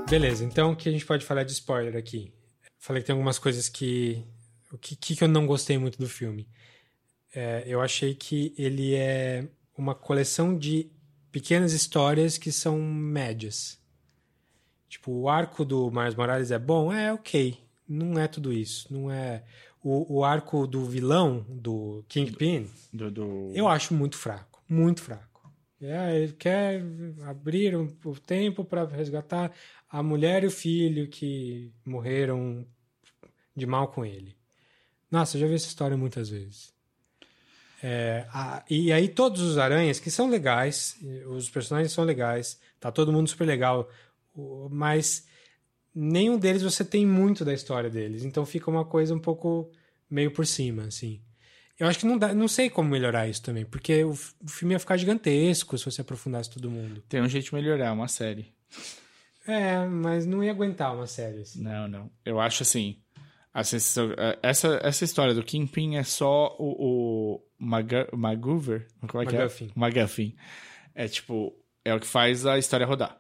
Beleza, 0.10 0.46
então 0.46 0.72
o 0.72 0.76
que 0.78 0.88
a 0.88 0.92
gente 0.94 1.06
pode 1.06 1.26
falar 1.26 1.44
de 1.44 1.52
spoiler 1.52 1.98
aqui? 1.98 2.32
Falei 2.80 3.02
que 3.02 3.08
tem 3.08 3.14
algumas 3.14 3.40
coisas 3.40 3.68
que. 3.68 4.24
O 4.72 4.78
que, 4.78 4.96
que 4.96 5.22
eu 5.22 5.28
não 5.28 5.46
gostei 5.46 5.78
muito 5.78 5.98
do 5.98 6.08
filme? 6.08 6.48
É, 7.36 7.66
eu 7.66 7.82
achei 7.82 8.16
que 8.16 8.56
ele 8.58 8.96
é 8.96 9.50
uma 9.78 9.94
coleção 9.94 10.58
de 10.58 10.90
pequenas 11.32 11.74
histórias 11.74 12.38
que 12.38 12.52
são 12.52 12.82
médias. 12.82 13.80
Tipo, 14.90 15.12
o 15.12 15.30
arco 15.30 15.64
do 15.64 15.90
Miles 15.90 16.16
Morales 16.16 16.52
é 16.52 16.60
bom? 16.60 16.92
É, 16.92 17.14
ok. 17.14 17.58
Não 17.88 18.20
é 18.20 18.28
tudo 18.28 18.52
isso. 18.52 18.94
Não 18.94 19.10
é. 19.12 19.44
O, 19.84 20.18
o 20.20 20.24
arco 20.26 20.68
do 20.68 20.86
vilão, 20.86 21.46
do 21.50 22.04
Kingpin, 22.08 22.70
Do, 22.94 23.10
do... 23.10 23.52
eu 23.56 23.68
acho 23.68 23.94
muito 23.94 24.18
fraco. 24.18 24.62
Muito 24.70 25.02
fraco. 25.02 25.52
É, 25.82 26.16
ele 26.22 26.34
quer 26.34 26.84
abrir 27.26 27.76
um- 27.76 27.92
o 28.06 28.14
tempo 28.20 28.64
para 28.64 28.86
resgatar 28.86 29.52
a 29.90 30.04
mulher 30.04 30.44
e 30.44 30.48
o 30.48 30.52
filho 30.52 31.08
que 31.08 31.72
morreram 31.84 32.66
de 33.56 33.66
mal 33.66 33.88
com 33.88 34.06
ele. 34.06 34.36
Nossa, 35.10 35.36
eu 35.38 35.42
já 35.42 35.48
vi 35.48 35.56
essa 35.56 35.68
história 35.68 35.98
muitas 35.98 36.30
vezes. 36.30 36.72
É, 37.84 38.26
a- 38.32 38.64
e 38.70 38.92
aí 38.94 39.08
todos 39.08 39.42
os 39.42 39.58
aranhas, 39.58 40.00
que 40.00 40.12
são 40.12 40.30
legais, 40.30 40.96
os 41.28 41.50
personagens 41.50 41.92
são 41.92 42.04
legais, 42.04 42.60
tá 42.80 42.92
todo 42.92 43.12
mundo 43.12 43.28
super 43.30 43.46
legal, 43.46 43.90
mas 44.70 45.26
nenhum 45.94 46.38
deles 46.38 46.62
você 46.62 46.86
tem 46.86 47.06
muito 47.06 47.44
da 47.44 47.54
história 47.54 47.90
deles, 47.90 48.24
então 48.24 48.46
fica 48.46 48.70
uma 48.70 48.86
coisa 48.86 49.14
um 49.14 49.20
pouco 49.20 49.72
meio 50.10 50.32
por 50.32 50.46
cima, 50.46 50.84
assim. 50.84 51.22
Eu 51.80 51.88
acho 51.88 51.98
que 51.98 52.06
não 52.06 52.18
dá, 52.18 52.32
não 52.34 52.48
sei 52.48 52.70
como 52.70 52.90
melhorar 52.90 53.28
isso 53.28 53.42
também, 53.42 53.66
porque 53.66 54.04
o, 54.04 54.12
o 54.12 54.48
filme 54.48 54.76
ia 54.76 54.80
ficar 54.80 54.98
gigantesco 54.98 55.76
se 55.78 55.86
você 55.86 56.02
aprofundasse 56.02 56.52
todo 56.52 56.70
mundo. 56.70 57.02
Tem 57.10 57.20
um 57.22 57.28
jeito 57.28 57.46
de 57.46 57.56
melhorar, 57.56 57.92
uma 57.94 58.08
série. 58.08 58.54
É, 59.48 59.84
mas 59.88 60.28
não 60.28 60.44
ia 60.44 60.52
aguentar 60.52 60.94
uma 60.94 61.08
série 61.08 61.40
assim. 61.42 61.64
Não, 61.64 61.88
não. 61.88 62.12
Eu 62.24 62.40
acho 62.40 62.62
assim. 62.62 62.98
Sensação- 63.64 64.14
essa, 64.42 64.80
essa 64.84 65.04
história 65.04 65.34
do 65.34 65.44
Kingpin 65.44 65.96
é 65.98 66.04
só 66.04 66.56
o, 66.58 67.36
o 67.38 67.42
Maga, 67.60 68.08
Magoover? 68.14 68.88
Como 69.08 69.22
é 69.24 69.26
que 69.26 69.36
MacGuffin. 69.36 69.72
é? 69.76 69.80
McGuffin. 69.80 70.36
É 70.96 71.08
tipo, 71.08 71.54
é 71.84 71.94
o 71.94 72.00
que 72.00 72.08
faz 72.08 72.46
a 72.46 72.58
história 72.58 72.86
rodar. 72.86 73.18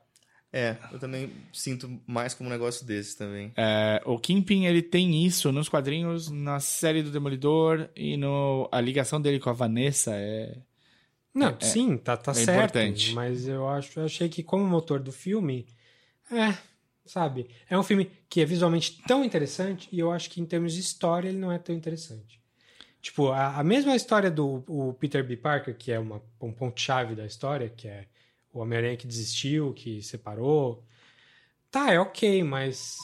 É, 0.54 0.76
eu 0.92 1.00
também 1.00 1.32
sinto 1.54 2.02
mais 2.06 2.34
como 2.34 2.50
um 2.50 2.52
negócio 2.52 2.86
desse 2.86 3.18
também. 3.18 3.54
É, 3.56 4.02
o 4.06 4.20
Kingpin, 4.20 4.66
ele 4.66 4.82
tem 4.82 5.26
isso 5.26 5.50
nos 5.52 5.70
quadrinhos, 5.70 6.30
na 6.30 6.60
série 6.60 7.02
do 7.02 7.10
Demolidor 7.12 7.90
e 7.96 8.18
no, 8.18 8.68
a 8.72 8.82
ligação 8.82 9.22
dele 9.22 9.40
com 9.40 9.50
a 9.50 9.54
Vanessa 9.54 10.12
é... 10.14 10.58
Não, 11.34 11.56
É- 11.58 11.64
sim, 11.66 11.96
tá, 11.98 12.18
tá 12.18 12.32
é 12.32 12.36
certo. 12.36 12.50
importante. 12.58 13.14
Mas 13.14 13.48
eu 13.48 13.68
acho, 13.70 13.98
eu 14.02 14.06
achei 14.06 14.28
que 14.28 14.44
como 14.44 14.66
motor 14.66 15.00
do 15.00 15.14
filme, 15.14 15.66
é, 16.30 16.54
sabe, 17.06 17.50
é 17.70 17.78
um 17.78 17.84
filme 17.84 18.12
que 18.30 18.42
é 18.42 18.46
visualmente 18.46 19.02
tão 19.08 19.24
interessante 19.24 19.88
e 19.92 20.00
eu 20.00 20.12
acho 20.12 20.30
que 20.30 20.40
em 20.42 20.46
termos 20.46 20.74
de 20.74 20.80
história 20.80 21.30
ele 21.30 21.38
não 21.38 21.52
é 21.52 21.58
tão 21.60 21.74
interessante. 21.76 22.40
Tipo, 23.02 23.30
a, 23.32 23.58
a 23.58 23.64
mesma 23.64 23.96
história 23.96 24.30
do 24.30 24.64
o 24.68 24.94
Peter 24.94 25.26
B. 25.26 25.36
Parker, 25.36 25.76
que 25.76 25.92
é 25.92 25.98
uma, 26.00 26.22
um 26.40 26.52
ponto-chave 26.52 27.16
da 27.16 27.26
história, 27.26 27.68
que 27.70 27.88
é 27.88 28.06
o 28.54 28.60
Homem-Aranha 28.60 28.96
que 28.98 29.08
desistiu, 29.08 29.74
que 29.74 30.02
separou. 30.04 30.84
Tá, 31.72 31.92
é 31.92 32.00
ok, 32.00 32.44
mas. 32.44 32.96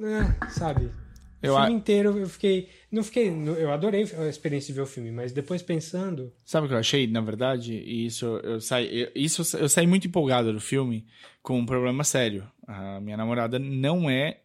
é, 0.00 0.48
sabe? 0.50 0.86
O 0.86 0.92
Eu 1.42 1.54
filme 1.56 1.72
a- 1.72 1.76
inteiro 1.76 2.18
eu 2.18 2.28
fiquei. 2.28 2.68
Não 2.92 3.02
fiquei. 3.02 3.28
Eu 3.30 3.72
adorei 3.72 4.02
a 4.18 4.28
experiência 4.28 4.66
de 4.66 4.74
ver 4.74 4.82
o 4.82 4.86
filme, 4.86 5.10
mas 5.10 5.32
depois 5.32 5.62
pensando. 5.62 6.30
Sabe 6.44 6.66
o 6.66 6.68
que 6.68 6.74
eu 6.74 6.78
achei, 6.78 7.06
na 7.06 7.22
verdade? 7.22 7.72
E 7.72 8.04
isso 8.04 8.26
eu 8.44 8.60
saí, 8.60 9.10
isso 9.14 9.56
eu 9.56 9.68
saí 9.68 9.86
muito 9.86 10.06
empolgado 10.06 10.52
do 10.52 10.60
filme 10.60 11.06
com 11.42 11.58
um 11.58 11.64
problema 11.64 12.04
sério. 12.04 12.46
A 12.66 13.00
minha 13.00 13.16
namorada 13.16 13.58
não 13.58 14.10
é 14.10 14.41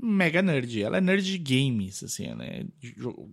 mega 0.00 0.42
nerd. 0.42 0.82
Ela 0.82 0.98
é 0.98 1.00
nerd 1.00 1.24
de 1.24 1.38
games, 1.38 2.02
assim, 2.02 2.26
ela 2.26 2.44
é 2.44 2.64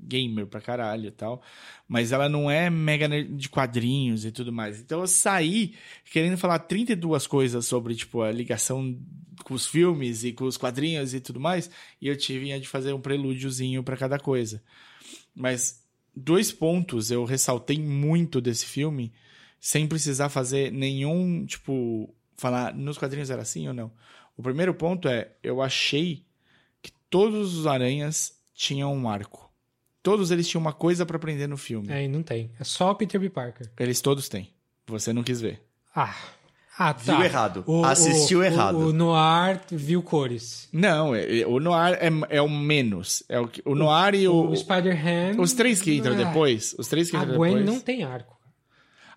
gamer 0.03 0.47
pra 0.47 0.61
caralho 0.61 1.07
e 1.07 1.11
tal. 1.11 1.41
Mas 1.87 2.11
ela 2.11 2.27
não 2.27 2.49
é 2.49 2.69
mega 2.69 3.07
nerd 3.07 3.33
de 3.35 3.49
quadrinhos 3.49 4.25
e 4.25 4.31
tudo 4.31 4.51
mais. 4.51 4.79
Então 4.79 5.01
eu 5.01 5.07
saí 5.07 5.75
querendo 6.11 6.37
falar 6.37 6.59
32 6.59 7.27
coisas 7.27 7.65
sobre, 7.65 7.95
tipo, 7.95 8.21
a 8.21 8.31
ligação 8.31 8.97
com 9.43 9.53
os 9.53 9.67
filmes 9.67 10.23
e 10.23 10.31
com 10.31 10.45
os 10.45 10.57
quadrinhos 10.57 11.13
e 11.13 11.19
tudo 11.19 11.39
mais. 11.39 11.69
E 12.01 12.07
eu 12.07 12.15
tive 12.15 12.59
de 12.59 12.67
fazer 12.67 12.93
um 12.93 13.01
prelúdiozinho 13.01 13.83
pra 13.83 13.97
cada 13.97 14.19
coisa. 14.19 14.61
Mas 15.35 15.83
dois 16.15 16.51
pontos 16.51 17.11
eu 17.11 17.25
ressaltei 17.25 17.79
muito 17.79 18.39
desse 18.39 18.65
filme, 18.65 19.11
sem 19.59 19.87
precisar 19.87 20.29
fazer 20.29 20.71
nenhum, 20.71 21.45
tipo, 21.45 22.13
falar 22.37 22.73
nos 22.73 22.97
quadrinhos 22.97 23.29
era 23.29 23.41
assim 23.41 23.67
ou 23.67 23.73
não. 23.73 23.91
O 24.37 24.41
primeiro 24.43 24.73
ponto 24.73 25.07
é, 25.07 25.31
eu 25.43 25.61
achei 25.61 26.25
que 26.81 26.91
todos 27.09 27.55
os 27.57 27.67
aranhas 27.67 28.33
tinham 28.53 28.93
um 28.93 29.07
arco. 29.09 29.51
Todos 30.01 30.31
eles 30.31 30.47
tinham 30.47 30.61
uma 30.61 30.73
coisa 30.73 31.05
pra 31.05 31.15
aprender 31.17 31.47
no 31.47 31.55
filme. 31.57 31.91
É, 31.91 32.03
e 32.03 32.07
não 32.07 32.21
tem. 32.23 32.51
É 32.59 32.63
só 32.63 32.91
o 32.91 32.95
Peter 32.95 33.19
B. 33.19 33.29
Parker. 33.29 33.69
Eles 33.79 34.01
todos 34.01 34.27
têm. 34.27 34.49
Você 34.87 35.13
não 35.13 35.23
quis 35.23 35.39
ver. 35.39 35.61
Ah. 35.95 36.13
Ah, 36.77 36.91
tá. 36.93 37.15
Viu 37.15 37.23
errado. 37.23 37.63
Assistiu 37.85 38.43
errado. 38.43 38.75
O, 38.79 38.87
o 38.87 38.93
Noir 38.93 39.61
viu 39.71 40.01
cores. 40.01 40.67
Não, 40.73 41.13
é- 41.13 41.41
é- 41.41 41.47
o 41.47 41.59
Noir 41.59 41.97
é, 42.01 42.09
é 42.37 42.41
o 42.41 42.49
menos. 42.49 43.21
É 43.29 43.39
o, 43.39 43.47
que- 43.47 43.61
o 43.63 43.75
Noir 43.75 44.15
e 44.15 44.27
o. 44.27 44.49
O 44.49 44.55
Spider-Ham... 44.57 45.39
os 45.39 45.53
três 45.53 45.79
que 45.79 45.93
entram 45.95 46.15
Ah, 46.15 46.23
depois. 46.25 46.75
Os 46.79 46.87
três 46.87 47.11
que 47.11 47.15
A 47.15 47.21
entram 47.21 47.37
Gwen 47.37 47.57
depois. 47.57 47.75
não 47.75 47.79
tem 47.79 48.03
arco. 48.03 48.32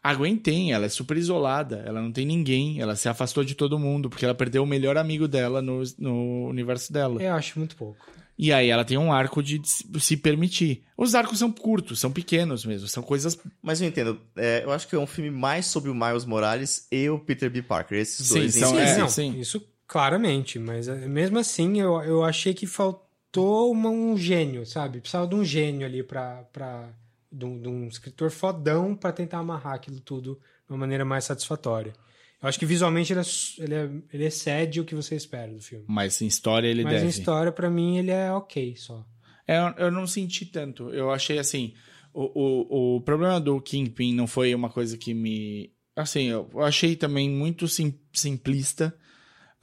A 0.08 0.14
Gwen 0.14 0.36
tem, 0.36 0.72
ela 0.72 0.86
é 0.86 0.88
super 0.88 1.16
isolada, 1.16 1.82
ela 1.86 2.00
não 2.00 2.12
tem 2.12 2.24
ninguém, 2.26 2.80
ela 2.80 2.94
se 2.96 3.08
afastou 3.08 3.42
de 3.44 3.54
todo 3.54 3.78
mundo, 3.78 4.08
porque 4.08 4.24
ela 4.24 4.34
perdeu 4.34 4.62
o 4.62 4.66
melhor 4.66 4.96
amigo 4.96 5.26
dela 5.26 5.60
no, 5.60 5.82
no 5.98 6.46
universo 6.48 6.92
dela. 6.92 7.22
Eu 7.22 7.34
acho 7.34 7.58
muito 7.58 7.74
pouco. 7.76 8.06
E 8.38 8.52
aí 8.52 8.68
ela 8.68 8.84
tem 8.84 8.98
um 8.98 9.10
arco 9.12 9.42
de 9.42 9.60
se 9.64 9.84
se 9.98 10.16
permitir. 10.16 10.82
Os 10.96 11.14
arcos 11.14 11.38
são 11.38 11.50
curtos, 11.50 11.98
são 11.98 12.10
pequenos 12.12 12.66
mesmo, 12.66 12.86
são 12.86 13.02
coisas. 13.02 13.38
Mas 13.62 13.80
eu 13.80 13.88
entendo. 13.88 14.20
É, 14.36 14.62
eu 14.62 14.70
acho 14.72 14.86
que 14.86 14.94
é 14.94 14.98
um 14.98 15.06
filme 15.06 15.30
mais 15.30 15.64
sobre 15.66 15.90
o 15.90 15.94
Miles 15.94 16.26
Morales 16.26 16.86
e 16.92 17.08
o 17.08 17.18
Peter 17.18 17.50
B. 17.50 17.62
Parker. 17.62 17.98
Esses 17.98 18.26
Sim, 18.26 18.40
dois. 18.40 18.54
Sim, 18.54 18.60
é, 18.60 18.66
específico. 18.66 19.00
não, 19.00 19.08
sim. 19.08 19.40
isso 19.40 19.66
claramente, 19.88 20.58
mas 20.58 20.86
eh, 20.86 21.08
mesmo 21.08 21.38
assim 21.38 21.80
eu, 21.80 22.00
eu 22.02 22.22
achei 22.24 22.52
que 22.52 22.66
faltou 22.66 23.70
uma- 23.72 23.88
um 23.88 24.16
gênio, 24.18 24.66
sabe? 24.66 25.00
Precisava 25.00 25.26
de 25.26 25.34
um 25.34 25.44
gênio 25.44 25.86
ali 25.86 26.02
pra. 26.02 26.44
pra 26.52 26.90
de, 27.30 27.44
um, 27.44 27.60
de 27.60 27.68
um 27.68 27.86
escritor 27.88 28.30
fodão 28.30 28.94
pra 28.94 29.12
tentar 29.12 29.38
amarrar 29.38 29.74
aquilo 29.74 30.00
tudo 30.00 30.38
de 30.66 30.72
uma 30.72 30.78
maneira 30.78 31.04
mais 31.04 31.24
satisfatória. 31.24 31.92
Eu 32.42 32.48
acho 32.48 32.58
que 32.58 32.66
visualmente 32.66 33.12
ele, 33.12 33.20
é, 33.20 33.24
ele, 33.58 33.74
é- 33.74 33.90
ele 34.12 34.24
excede 34.26 34.80
o 34.80 34.84
que 34.84 34.94
você 34.94 35.14
espera 35.16 35.52
do 35.52 35.60
filme. 35.62 35.84
Mas 35.88 36.20
em 36.20 36.26
história 36.26 36.68
ele 36.68 36.82
mas 36.84 36.92
deve. 36.94 37.06
em 37.06 37.08
história, 37.08 37.50
pra 37.50 37.70
mim, 37.70 37.98
ele 37.98 38.10
é 38.10 38.30
ok 38.32 38.74
só. 38.76 39.04
É, 39.48 39.58
eu- 39.78 39.90
não 39.90 40.06
senti 40.06 40.44
tanto. 40.44 40.90
Eu 40.90 41.10
achei 41.10 41.38
assim. 41.38 41.72
O, 42.12 42.22
o, 42.34 42.96
o 42.96 43.00
problema 43.00 43.40
do 43.40 43.60
Kingpin 43.60 44.14
não 44.14 44.26
foi 44.26 44.54
uma 44.54 44.68
coisa 44.70 44.96
que 44.96 45.12
me. 45.14 45.70
Assim, 45.94 46.24
eu 46.24 46.48
achei 46.62 46.94
também 46.96 47.28
muito 47.30 47.66
sim- 47.68 47.98
simplista. 48.12 48.94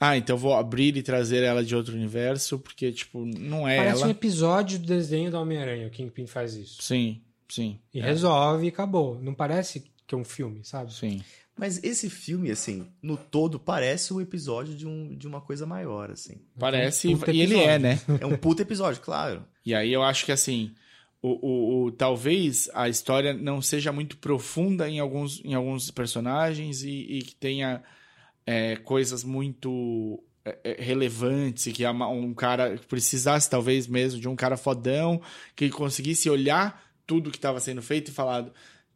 Ah, 0.00 0.16
então 0.16 0.34
eu 0.34 0.40
vou 0.40 0.54
abrir 0.54 0.96
e 0.96 1.02
trazer 1.02 1.42
ela 1.44 1.64
de 1.64 1.74
outro 1.76 1.94
universo, 1.94 2.58
porque, 2.58 2.90
tipo, 2.92 3.24
não 3.24 3.66
é 3.68 3.76
Parece 3.76 4.00
um 4.00 4.02
ela. 4.02 4.10
episódio 4.10 4.78
do 4.78 4.86
desenho 4.86 5.30
do 5.30 5.38
Homem-Aranha, 5.38 5.86
o 5.86 5.90
Kingpin 5.90 6.26
faz 6.26 6.54
isso. 6.54 6.82
Sim, 6.82 7.22
sim. 7.48 7.78
E 7.92 8.00
é, 8.00 8.02
resolve 8.04 8.66
e 8.66 8.68
acabou. 8.68 9.18
Não 9.20 9.34
parece 9.34 9.84
que 10.06 10.14
é 10.14 10.18
um 10.18 10.24
filme, 10.24 10.64
sabe? 10.64 10.92
Sim. 10.92 11.22
Mas 11.56 11.82
esse 11.84 12.10
filme, 12.10 12.50
assim, 12.50 12.86
no 13.00 13.16
todo, 13.16 13.60
parece 13.60 14.12
um 14.12 14.20
episódio 14.20 14.74
de, 14.74 14.86
um, 14.86 15.14
de 15.16 15.26
uma 15.26 15.40
coisa 15.40 15.64
maior, 15.64 16.10
assim. 16.10 16.40
Parece. 16.58 17.14
puta 17.14 17.30
E 17.32 17.40
ele 17.40 17.56
é, 17.56 17.78
né? 17.78 18.00
É 18.20 18.26
um 18.26 18.36
puta 18.36 18.62
episódio, 18.62 19.00
claro. 19.00 19.44
E 19.64 19.72
aí 19.74 19.92
eu 19.92 20.02
acho 20.02 20.24
que 20.24 20.32
assim, 20.32 20.72
o, 21.22 21.28
o, 21.28 21.84
o- 21.84 21.92
talvez 21.92 22.68
a 22.74 22.88
história 22.88 23.32
não 23.32 23.62
seja 23.62 23.92
muito 23.92 24.16
profunda 24.16 24.88
em 24.90 24.98
alguns, 24.98 25.40
em 25.44 25.54
alguns 25.54 25.90
personagens 25.92 26.82
e, 26.82 26.90
e 26.90 27.22
que 27.22 27.36
tenha 27.36 27.82
é, 28.44 28.74
coisas 28.76 29.22
muito 29.22 30.22
é, 30.44 30.58
é, 30.64 30.82
relevantes 30.82 31.66
e 31.68 31.72
que 31.72 31.84
ama- 31.84 32.08
um 32.08 32.34
cara 32.34 32.78
precisasse 32.88 33.48
talvez 33.48 33.86
mesmo 33.86 34.20
de 34.20 34.28
um 34.28 34.34
cara 34.36 34.56
fodão 34.56 35.22
que 35.54 35.70
conseguisse 35.70 36.28
olhar 36.28 36.83
tudo 37.06 37.30
que 37.30 37.36
estava 37.38 37.60
sendo 37.60 37.82
feito 37.82 38.08
e 38.10 38.14
falar, 38.14 38.46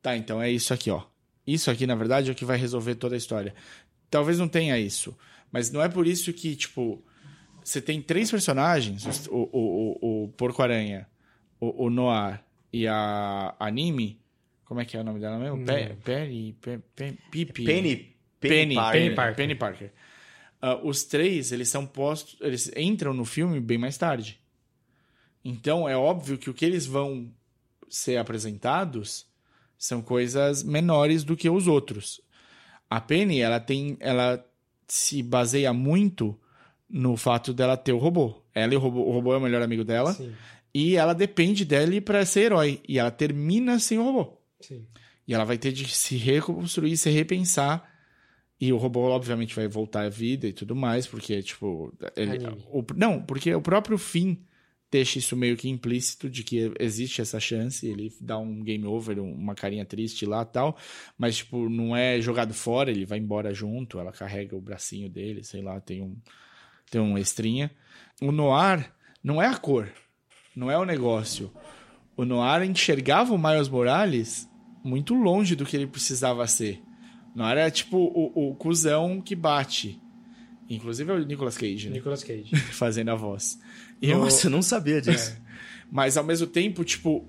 tá, 0.02 0.16
então 0.16 0.40
é 0.40 0.50
isso 0.50 0.72
aqui, 0.72 0.90
ó. 0.90 1.02
Isso 1.46 1.70
aqui, 1.70 1.86
na 1.86 1.94
verdade, 1.94 2.28
é 2.28 2.32
o 2.32 2.34
que 2.36 2.44
vai 2.44 2.58
resolver 2.58 2.94
toda 2.94 3.14
a 3.14 3.18
história. 3.18 3.54
Talvez 4.10 4.38
não 4.38 4.48
tenha 4.48 4.78
isso, 4.78 5.16
mas 5.50 5.70
não 5.70 5.82
é 5.82 5.88
por 5.88 6.06
isso 6.06 6.32
que, 6.32 6.54
tipo, 6.56 7.02
você 7.62 7.80
tem 7.80 8.00
três 8.02 8.30
personagens, 8.30 9.26
o, 9.28 9.48
o, 9.52 9.98
o, 10.00 10.24
o 10.24 10.28
Porco-Aranha, 10.28 11.06
o, 11.60 11.86
o 11.86 11.90
Noir 11.90 12.40
e 12.72 12.86
a 12.86 13.54
Anime. 13.58 14.20
Como 14.64 14.80
é 14.80 14.84
que 14.84 14.96
é 14.96 15.00
o 15.00 15.04
nome 15.04 15.20
dela 15.20 15.38
mesmo? 15.38 15.64
Pe- 15.64 15.72
lembro. 15.72 15.96
Penny, 16.04 16.52
Pe- 16.60 16.78
Pe- 16.94 17.18
Pipi. 17.30 17.64
Penny, 17.64 18.16
Penny, 18.40 18.74
Parker. 18.74 19.00
Penny 19.02 19.14
Parker. 19.14 19.36
Penny 19.36 19.54
Parker. 19.54 19.92
Ah, 20.60 20.76
os 20.84 21.04
três, 21.04 21.52
eles 21.52 21.68
são 21.68 21.86
postos, 21.86 22.36
eles 22.40 22.70
entram 22.76 23.14
no 23.14 23.24
filme 23.24 23.60
bem 23.60 23.78
mais 23.78 23.96
tarde. 23.96 24.38
Então 25.44 25.88
é 25.88 25.96
óbvio 25.96 26.36
que 26.36 26.50
o 26.50 26.54
que 26.54 26.64
eles 26.64 26.84
vão 26.84 27.32
ser 27.90 28.16
apresentados 28.16 29.26
são 29.76 30.02
coisas 30.02 30.62
menores 30.62 31.24
do 31.24 31.36
que 31.36 31.48
os 31.48 31.66
outros. 31.66 32.20
A 32.90 33.00
Penny, 33.00 33.40
ela 33.40 33.60
tem, 33.60 33.96
ela 34.00 34.44
se 34.86 35.22
baseia 35.22 35.72
muito 35.72 36.38
no 36.88 37.16
fato 37.16 37.52
dela 37.52 37.76
ter 37.76 37.92
o 37.92 37.98
robô. 37.98 38.42
Ela 38.54 38.74
e 38.74 38.76
o 38.76 38.80
robô, 38.80 39.02
o 39.02 39.12
robô 39.12 39.34
é 39.34 39.36
o 39.36 39.40
melhor 39.40 39.62
amigo 39.62 39.84
dela 39.84 40.12
Sim, 40.14 40.32
e 40.74 40.96
ela 40.96 41.12
depende 41.14 41.64
dele 41.64 42.00
para 42.00 42.24
ser 42.24 42.40
herói 42.46 42.80
e 42.88 42.98
ela 42.98 43.10
termina 43.10 43.78
sem 43.78 43.98
o 43.98 44.02
robô. 44.04 44.38
sim. 44.60 44.86
E 45.26 45.34
ela 45.34 45.44
vai 45.44 45.58
ter 45.58 45.72
de 45.72 45.86
se 45.88 46.16
reconstruir, 46.16 46.96
se 46.96 47.10
repensar. 47.10 47.86
E 48.58 48.72
o 48.72 48.78
robô, 48.78 49.02
obviamente, 49.10 49.54
vai 49.54 49.68
voltar 49.68 50.06
à 50.06 50.08
vida 50.08 50.46
e 50.48 50.52
tudo 50.54 50.74
mais, 50.74 51.06
porque, 51.06 51.40
tipo. 51.42 51.92
Ele, 52.16 52.38
o- 52.72 52.82
não, 52.96 53.20
porque 53.22 53.54
o 53.54 53.60
próprio 53.60 53.98
fim 53.98 54.42
deixa 54.90 55.18
isso 55.18 55.36
meio 55.36 55.56
que 55.56 55.68
implícito 55.68 56.28
de 56.30 56.42
que 56.42 56.72
existe 56.78 57.20
essa 57.20 57.38
chance. 57.38 57.86
Ele 57.86 58.12
dá 58.20 58.38
um 58.38 58.62
game 58.62 58.84
over, 58.86 59.18
um- 59.20 59.32
uma 59.34 59.54
carinha 59.54 59.84
triste 59.84 60.24
lá 60.26 60.44
tal. 60.44 60.76
Mas, 61.16 61.36
tipo, 61.38 61.68
não 61.68 61.96
é 61.96 62.20
jogado 62.20 62.54
fora, 62.54 62.90
ele 62.90 63.04
vai 63.04 63.18
embora 63.18 63.52
junto. 63.52 63.98
Ela 63.98 64.12
carrega 64.12 64.56
o 64.56 64.60
bracinho 64.60 65.08
dele, 65.10 65.44
sei 65.44 65.62
lá, 65.62 65.80
tem 65.80 66.02
um, 66.02 66.16
tem 66.90 67.00
um 67.00 67.18
extrinha. 67.18 67.70
O 68.20 68.32
Noir 68.32 68.90
não 69.22 69.40
é 69.42 69.46
a 69.46 69.56
cor, 69.56 69.92
não 70.56 70.70
é 70.70 70.78
o 70.78 70.84
negócio. 70.84 71.52
O 72.16 72.24
Noir 72.24 72.62
enxergava 72.62 73.32
o 73.34 73.38
Miles 73.38 73.68
Morales 73.68 74.48
muito 74.82 75.14
longe 75.14 75.54
do 75.54 75.64
que 75.66 75.76
ele 75.76 75.86
precisava 75.86 76.46
ser. 76.46 76.82
Não 77.34 77.46
era 77.46 77.70
tipo 77.70 77.96
o, 77.96 78.50
o 78.50 78.54
cuzão 78.56 79.20
que 79.20 79.36
bate. 79.36 80.00
Inclusive 80.68 81.10
é 81.10 81.14
o 81.14 81.24
Nicolas 81.24 81.56
Cage, 81.56 81.88
né? 81.88 81.94
Nicolas 81.96 82.22
Cage. 82.22 82.54
Fazendo 82.72 83.10
a 83.10 83.14
voz. 83.14 83.58
E 84.02 84.10
eu- 84.10 84.18
Nossa, 84.18 84.46
eu 84.46 84.50
não 84.50 84.62
sabia 84.62 85.00
disso. 85.00 85.36
mas 85.90 86.16
ao 86.16 86.24
mesmo 86.24 86.46
tempo, 86.46 86.84
tipo, 86.84 87.24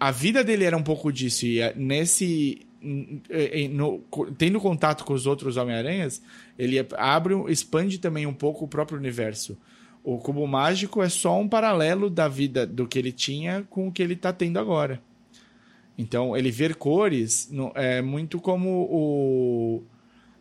a 0.00 0.10
vida 0.10 0.42
dele 0.42 0.64
era 0.64 0.76
um 0.76 0.82
pouco 0.82 1.12
disso. 1.12 1.44
E 1.46 1.60
eh, 1.60 1.74
nesse. 1.76 2.62
n- 2.82 3.20
eh, 3.28 3.68
no- 3.68 3.98
tendo 4.38 4.58
contato 4.60 5.04
com 5.04 5.12
os 5.12 5.26
outros 5.26 5.56
Homem-Aranhas, 5.56 6.22
ele 6.58 6.76
abre, 6.96 7.34
expande 7.52 7.98
também 7.98 8.24
um 8.26 8.32
pouco 8.34 8.64
o 8.64 8.68
próprio 8.68 8.98
universo. 8.98 9.58
O 10.02 10.16
cubo 10.16 10.46
mágico 10.46 11.02
é 11.02 11.08
só 11.10 11.38
um 11.38 11.46
paralelo 11.48 12.08
da 12.08 12.26
vida 12.28 12.66
do 12.66 12.86
que 12.88 12.98
ele 12.98 13.12
tinha 13.12 13.66
com 13.68 13.88
o 13.88 13.92
que 13.92 14.02
ele 14.02 14.16
tá 14.16 14.32
tendo 14.32 14.58
agora. 14.58 15.02
Então, 15.98 16.36
ele 16.36 16.50
ver 16.50 16.76
cores 16.76 17.48
no- 17.50 17.72
é 17.74 18.00
muito 18.00 18.40
como 18.40 18.88
o. 18.90 19.82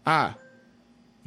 Ah, 0.06 0.36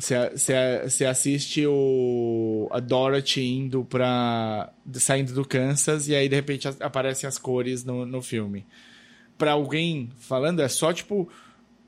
você 0.00 1.04
assiste 1.04 1.66
o, 1.66 2.68
a 2.70 2.80
Dorothy 2.80 3.42
indo 3.44 3.84
pra. 3.84 4.72
saindo 4.94 5.32
do 5.32 5.44
Kansas 5.44 6.08
e 6.08 6.14
aí 6.14 6.28
de 6.28 6.34
repente 6.34 6.66
aparecem 6.80 7.28
as 7.28 7.38
cores 7.38 7.84
no, 7.84 8.04
no 8.06 8.22
filme. 8.22 8.64
Pra 9.38 9.52
alguém 9.52 10.10
falando, 10.18 10.60
é 10.60 10.68
só 10.68 10.92
tipo. 10.92 11.28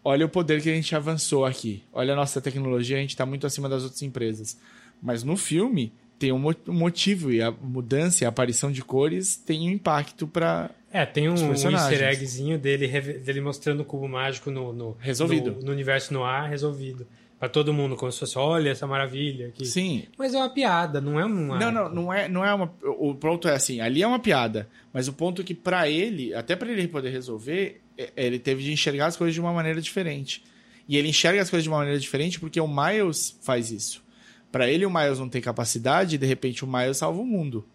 Olha 0.05 0.27
o 0.27 0.29
poder 0.29 0.61
que 0.61 0.69
a 0.69 0.75
gente 0.75 0.95
avançou 0.97 1.45
aqui. 1.45 1.85
Olha 1.93 2.13
a 2.13 2.17
nossa 2.17 2.41
tecnologia, 2.41 2.97
a 2.97 3.01
gente 3.01 3.17
tá 3.17 3.25
muito 3.25 3.47
acima 3.47 3.69
das 3.69 3.85
outras 3.85 4.03
empresas. 4.03 4.59
Mas 5.01 5.23
no 5.23 5.37
filme 5.37 5.93
tem 6.19 6.33
um 6.33 6.39
mo- 6.39 6.55
um 6.69 6.73
motivo 6.73 7.31
e 7.33 7.41
a 7.41 7.53
mudança 7.53 8.25
e 8.25 8.27
a 8.27 8.29
aparição 8.29 8.73
de 8.73 8.83
cores 8.83 9.37
tem 9.37 9.69
um 9.69 9.71
impacto 9.73 10.27
pra. 10.27 10.71
É, 10.93 11.07
tem 11.07 11.29
um, 11.29 11.35
um 11.35 11.53
easter 11.53 12.03
eggzinho 12.03 12.59
dele, 12.59 12.89
dele 13.21 13.41
mostrando 13.41 13.81
o 13.81 13.85
cubo 13.85 14.09
mágico 14.09 14.51
no, 14.51 14.73
no, 14.73 14.97
Resolvido. 14.99 15.53
no, 15.53 15.63
no 15.67 15.73
universo 15.73 16.13
no 16.13 16.25
ar, 16.25 16.49
resolvido. 16.51 17.07
Pra 17.43 17.49
todo 17.49 17.75
mundo, 17.75 17.97
como 17.97 18.13
se 18.13 18.21
fosse, 18.21 18.39
olha 18.39 18.71
essa 18.71 18.87
maravilha 18.87 19.49
aqui. 19.49 19.65
Sim, 19.67 20.05
Mas 20.17 20.33
é 20.33 20.37
uma 20.39 20.49
piada, 20.49 21.01
não 21.01 21.19
é 21.19 21.25
uma... 21.25 21.59
Não, 21.59 21.73
não, 21.73 21.89
não 21.89 22.13
é, 22.13 22.29
não 22.29 22.45
é 22.45 22.55
uma. 22.55 22.73
O 22.85 23.17
ponto 23.17 23.49
é 23.49 23.53
assim, 23.53 23.81
ali 23.81 24.01
é 24.01 24.07
uma 24.07 24.21
piada, 24.21 24.69
mas 24.93 25.09
o 25.09 25.13
ponto 25.13 25.43
é 25.43 25.45
que 25.45 25.53
pra 25.53 25.89
ele, 25.89 26.33
até 26.35 26.55
pra 26.55 26.71
ele 26.71 26.87
poder 26.87 27.11
resolver, 27.11 27.81
é- 27.99 28.13
ele 28.17 28.39
teve 28.39 28.63
de 28.63 28.71
enxergar 28.73 29.07
as 29.07 29.17
coisas 29.17 29.35
de 29.35 29.41
uma 29.41 29.53
maneira 29.53 29.81
diferente. 29.81 30.45
E 30.89 30.97
ele 30.97 31.09
enxerga 31.09 31.43
as 31.43 31.51
coisas 31.51 31.65
de 31.65 31.69
uma 31.69 31.79
maneira 31.79 31.99
diferente 31.99 32.39
porque 32.39 32.61
o 32.61 32.69
Miles 32.69 33.37
faz 33.43 33.73
isso. 33.73 34.05
Pra 34.53 34.71
ele, 34.71 34.87
o 34.87 34.91
Miles 34.91 35.19
não 35.19 35.29
tem 35.29 35.43
capacidade 35.43 36.15
e 36.15 36.19
de 36.19 36.27
repente 36.27 36.65
o 36.65 36.69
Miles 36.69 36.99
salva 36.99 37.21
o 37.21 37.27
mundo. 37.27 37.67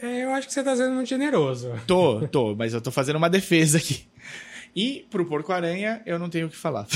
É, 0.00 0.22
eu 0.22 0.30
acho 0.30 0.46
que 0.46 0.54
você 0.54 0.62
tá 0.62 0.76
sendo 0.76 0.94
muito 0.94 1.08
generoso. 1.08 1.72
Tô, 1.84 2.28
tô, 2.28 2.54
mas 2.54 2.72
eu 2.74 2.80
tô 2.80 2.92
fazendo 2.92 3.16
uma 3.16 3.28
defesa 3.28 3.78
aqui. 3.78 4.04
E 4.74 5.06
pro 5.10 5.26
Porco-Aranha, 5.26 6.00
eu 6.06 6.18
não 6.18 6.28
tenho 6.30 6.46
o 6.46 6.50
que 6.50 6.56
falar. 6.56 6.86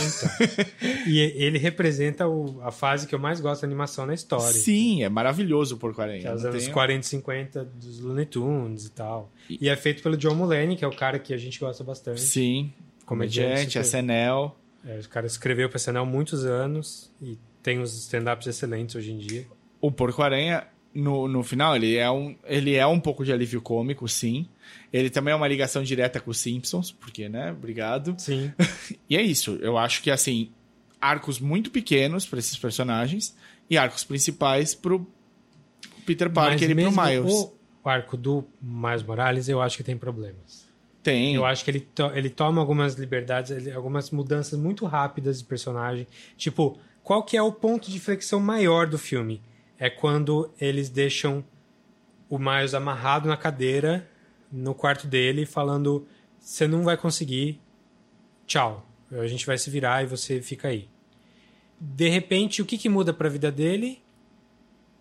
E 1.07 1.19
ele 1.19 1.59
representa 1.59 2.27
o- 2.29 2.61
a 2.63 2.71
fase 2.71 3.07
que 3.07 3.15
eu 3.15 3.19
mais 3.19 3.41
gosto 3.41 3.63
da 3.63 3.67
animação 3.67 4.07
na 4.07 4.15
história. 4.15 4.53
Sim, 4.53 5.03
é 5.03 5.09
maravilhoso 5.09 5.75
o 5.75 5.79
Porco-Aranha. 5.79 6.29
É 6.29 6.35
os 6.35 6.45
anos 6.45 6.63
tenho- 6.63 6.73
40 6.73 7.01
e 7.01 7.09
50 7.09 7.65
dos 7.65 8.01
Looney 8.01 8.27
Tunes 8.27 8.87
e 8.87 8.91
tal. 8.91 9.31
E 9.49 9.69
é 9.69 9.77
feito 9.77 10.03
pelo 10.03 10.17
John 10.17 10.35
Mulaney, 10.35 10.77
que 10.77 10.85
é 10.85 10.89
o 10.89 10.95
cara 10.95 11.19
que 11.19 11.35
a 11.35 11.37
gente 11.37 11.59
gosta 11.59 11.83
bastante. 11.83 12.21
Sim, 12.21 12.73
comediante, 13.05 13.79
SNL. 13.79 14.53
É, 14.87 14.99
o 15.01 15.09
cara 15.09 15.27
escreveu 15.27 15.69
pra 15.69 15.77
SNL 15.77 16.03
há 16.03 16.05
muitos 16.05 16.45
anos 16.45 17.11
e 17.21 17.39
tem 17.63 17.79
uns 17.81 17.95
stand-ups 17.97 18.47
excelentes 18.47 18.95
hoje 18.95 19.13
em 19.13 19.19
dia. 19.19 19.47
O 19.81 19.91
Porco-Aranha, 19.91 20.67
no, 20.95 21.27
no 21.27 21.43
final, 21.43 21.75
ele 21.75 21.97
é, 21.97 22.11
um, 22.11 22.37
ele 22.45 22.75
é 22.75 22.87
um 22.87 23.01
pouco 23.01 23.25
de 23.25 23.33
alívio 23.33 23.61
cômico, 23.61 24.07
sim. 24.09 24.47
Ele 24.93 25.11
também 25.11 25.33
é 25.33 25.37
uma 25.37 25.49
ligação 25.49 25.83
direta 25.83 26.21
com 26.21 26.31
os 26.31 26.39
Simpsons, 26.39 26.93
porque, 26.93 27.29
né? 27.29 27.53
Obrigado. 27.53 28.15
Sim. 28.19 28.53
E 29.09 29.17
é 29.17 29.23
isso. 29.23 29.59
Eu 29.61 29.77
acho 29.79 30.03
que, 30.03 30.11
assim, 30.11 30.51
arcos 31.01 31.39
muito 31.41 31.71
pequenos 31.71 32.27
pra 32.27 32.39
esses 32.39 32.57
personagens 32.57 33.37
e 33.69 33.77
arcos 33.77 34.05
principais 34.05 34.75
pro 34.75 35.07
Peter 36.07 36.31
Parker 36.31 36.71
e 36.71 36.75
pro 36.75 36.91
Miles. 36.93 37.33
O 37.83 37.89
arco 37.89 38.17
do 38.17 38.45
Miles 38.63 39.03
Morales, 39.03 39.49
eu 39.49 39.61
acho 39.61 39.77
que 39.77 39.83
tem 39.83 39.97
problemas. 39.97 40.65
Tem. 41.03 41.35
Eu 41.35 41.45
acho 41.45 41.63
que 41.65 41.71
ele, 41.71 41.81
to- 41.81 42.13
ele 42.15 42.31
toma 42.31 42.61
algumas 42.61 42.95
liberdades, 42.95 43.51
ele- 43.51 43.71
algumas 43.71 44.11
mudanças 44.11 44.59
muito 44.59 44.87
rápidas 44.87 45.39
de 45.41 45.45
personagem. 45.45 46.07
Tipo, 46.37 46.79
qual 47.03 47.23
que 47.23 47.37
é 47.37 47.43
o 47.43 47.53
ponto 47.53 47.91
de 47.91 48.01
flexão 48.01 48.41
maior 48.41 48.87
do 48.87 48.97
filme? 48.99 49.43
É 49.79 49.91
quando 49.91 50.51
eles 50.59 50.89
deixam 50.89 51.45
o 52.31 52.39
Miles 52.39 52.73
amarrado 52.73 53.29
na 53.29 53.37
cadeira 53.37 54.09
no 54.51 54.75
quarto 54.75 55.07
dele, 55.07 55.47
falando: 55.47 56.07
você 56.39 56.67
não 56.67 56.85
vai 56.85 56.97
conseguir, 56.97 57.61
tchau. 58.47 58.87
A 59.11 59.27
gente 59.27 59.47
vai 59.47 59.57
se 59.57 59.71
virar 59.71 60.03
e 60.03 60.07
você 60.07 60.41
fica 60.43 60.69
aí. 60.69 60.89
De 61.81 62.09
repente, 62.09 62.63
o 62.63 62.67
que, 62.67 62.79
que 62.79 62.89
muda 62.89 63.13
pra 63.13 63.29
vida 63.29 63.51
dele? 63.51 64.03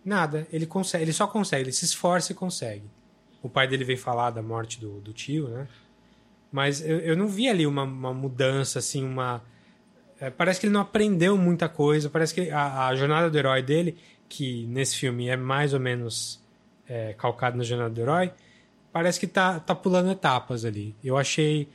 Nada. 0.03 0.47
Ele 0.51 0.65
consegue, 0.65 1.03
ele 1.03 1.13
só 1.13 1.25
consegue, 1.27 1.63
ele 1.63 1.71
se 1.71 1.85
esforça 1.85 2.31
e 2.31 2.35
consegue. 2.35 2.83
O 3.41 3.49
pai 3.49 3.67
dele 3.67 3.83
vem 3.83 3.97
falar 3.97 4.29
da 4.31 4.41
morte 4.41 4.79
do, 4.79 4.99
do 4.99 5.13
tio, 5.13 5.47
né? 5.47 5.67
Mas 6.51 6.87
eu, 6.87 6.99
eu 6.99 7.17
não 7.17 7.27
vi 7.27 7.49
ali 7.49 7.65
uma, 7.65 7.83
uma 7.83 8.13
mudança, 8.13 8.79
assim, 8.79 9.03
uma. 9.03 9.41
é, 10.19 10.29
parece 10.29 10.59
que 10.59 10.67
ele 10.67 10.73
não 10.73 10.81
aprendeu 10.81 11.37
muita 11.37 11.67
coisa. 11.67 12.09
Parece 12.09 12.33
que 12.33 12.51
a, 12.51 12.87
a 12.87 12.95
jornada 12.95 13.29
do 13.29 13.37
herói 13.37 13.61
dele, 13.61 13.97
que 14.29 14.65
nesse 14.67 14.95
filme 14.97 15.29
é 15.29 15.35
mais 15.35 15.73
ou 15.73 15.79
menos 15.79 16.43
é, 16.87 17.13
calcado 17.13 17.57
na 17.57 17.63
jornada 17.63 17.89
do 17.89 17.99
herói, 17.99 18.31
parece 18.93 19.19
que 19.19 19.27
tá, 19.27 19.59
tá 19.59 19.75
pulando 19.75 20.09
etapas 20.11 20.63
ali. 20.63 20.95
Eu 21.03 21.17
achei. 21.17 21.67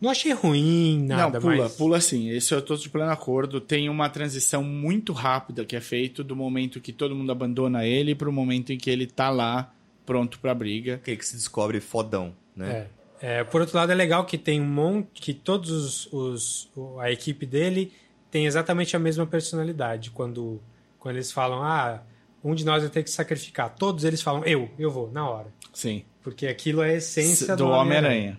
Não 0.00 0.10
achei 0.10 0.32
ruim, 0.32 1.04
nada, 1.08 1.40
não, 1.40 1.40
pula, 1.40 1.56
mas. 1.64 1.74
pula 1.74 2.00
sim. 2.00 2.28
Isso 2.30 2.54
eu 2.54 2.62
tô 2.62 2.76
de 2.76 2.88
pleno 2.88 3.10
acordo. 3.10 3.60
Tem 3.60 3.88
uma 3.88 4.08
transição 4.08 4.62
muito 4.62 5.12
rápida 5.12 5.64
que 5.64 5.74
é 5.74 5.80
feito 5.80 6.22
do 6.22 6.36
momento 6.36 6.80
que 6.80 6.92
todo 6.92 7.16
mundo 7.16 7.32
abandona 7.32 7.84
ele 7.84 8.14
pro 8.14 8.30
momento 8.32 8.72
em 8.72 8.78
que 8.78 8.88
ele 8.88 9.08
tá 9.08 9.28
lá 9.28 9.72
pronto 10.06 10.38
pra 10.38 10.54
briga. 10.54 11.00
Que, 11.02 11.16
que 11.16 11.26
se 11.26 11.34
descobre 11.34 11.80
fodão, 11.80 12.32
né? 12.54 12.86
É. 12.94 12.98
É, 13.20 13.42
por 13.42 13.60
outro 13.60 13.76
lado, 13.76 13.90
é 13.90 13.94
legal 13.96 14.24
que 14.24 14.38
tem 14.38 14.60
um 14.60 14.64
monte. 14.64 15.20
que 15.20 15.34
todos 15.34 16.06
os, 16.06 16.12
os- 16.12 16.70
a 17.00 17.10
equipe 17.10 17.44
dele 17.44 17.92
tem 18.30 18.46
exatamente 18.46 18.94
a 18.94 18.98
mesma 19.00 19.26
personalidade. 19.26 20.12
Quando, 20.12 20.60
quando 21.00 21.16
eles 21.16 21.32
falam, 21.32 21.60
ah, 21.64 22.00
um 22.44 22.54
de 22.54 22.64
nós 22.64 22.82
vai 22.84 22.90
ter 22.92 23.02
que 23.02 23.10
sacrificar. 23.10 23.74
Todos 23.74 24.04
eles 24.04 24.22
falam, 24.22 24.44
eu, 24.44 24.70
eu 24.78 24.88
vou, 24.92 25.10
na 25.10 25.28
hora. 25.28 25.48
Sim. 25.74 26.04
Porque 26.30 26.46
aquilo 26.46 26.82
é 26.82 26.90
a 26.90 26.94
essência 26.94 27.56
do 27.56 27.64
do, 27.64 27.70
Homem-Aranha. 27.70 28.38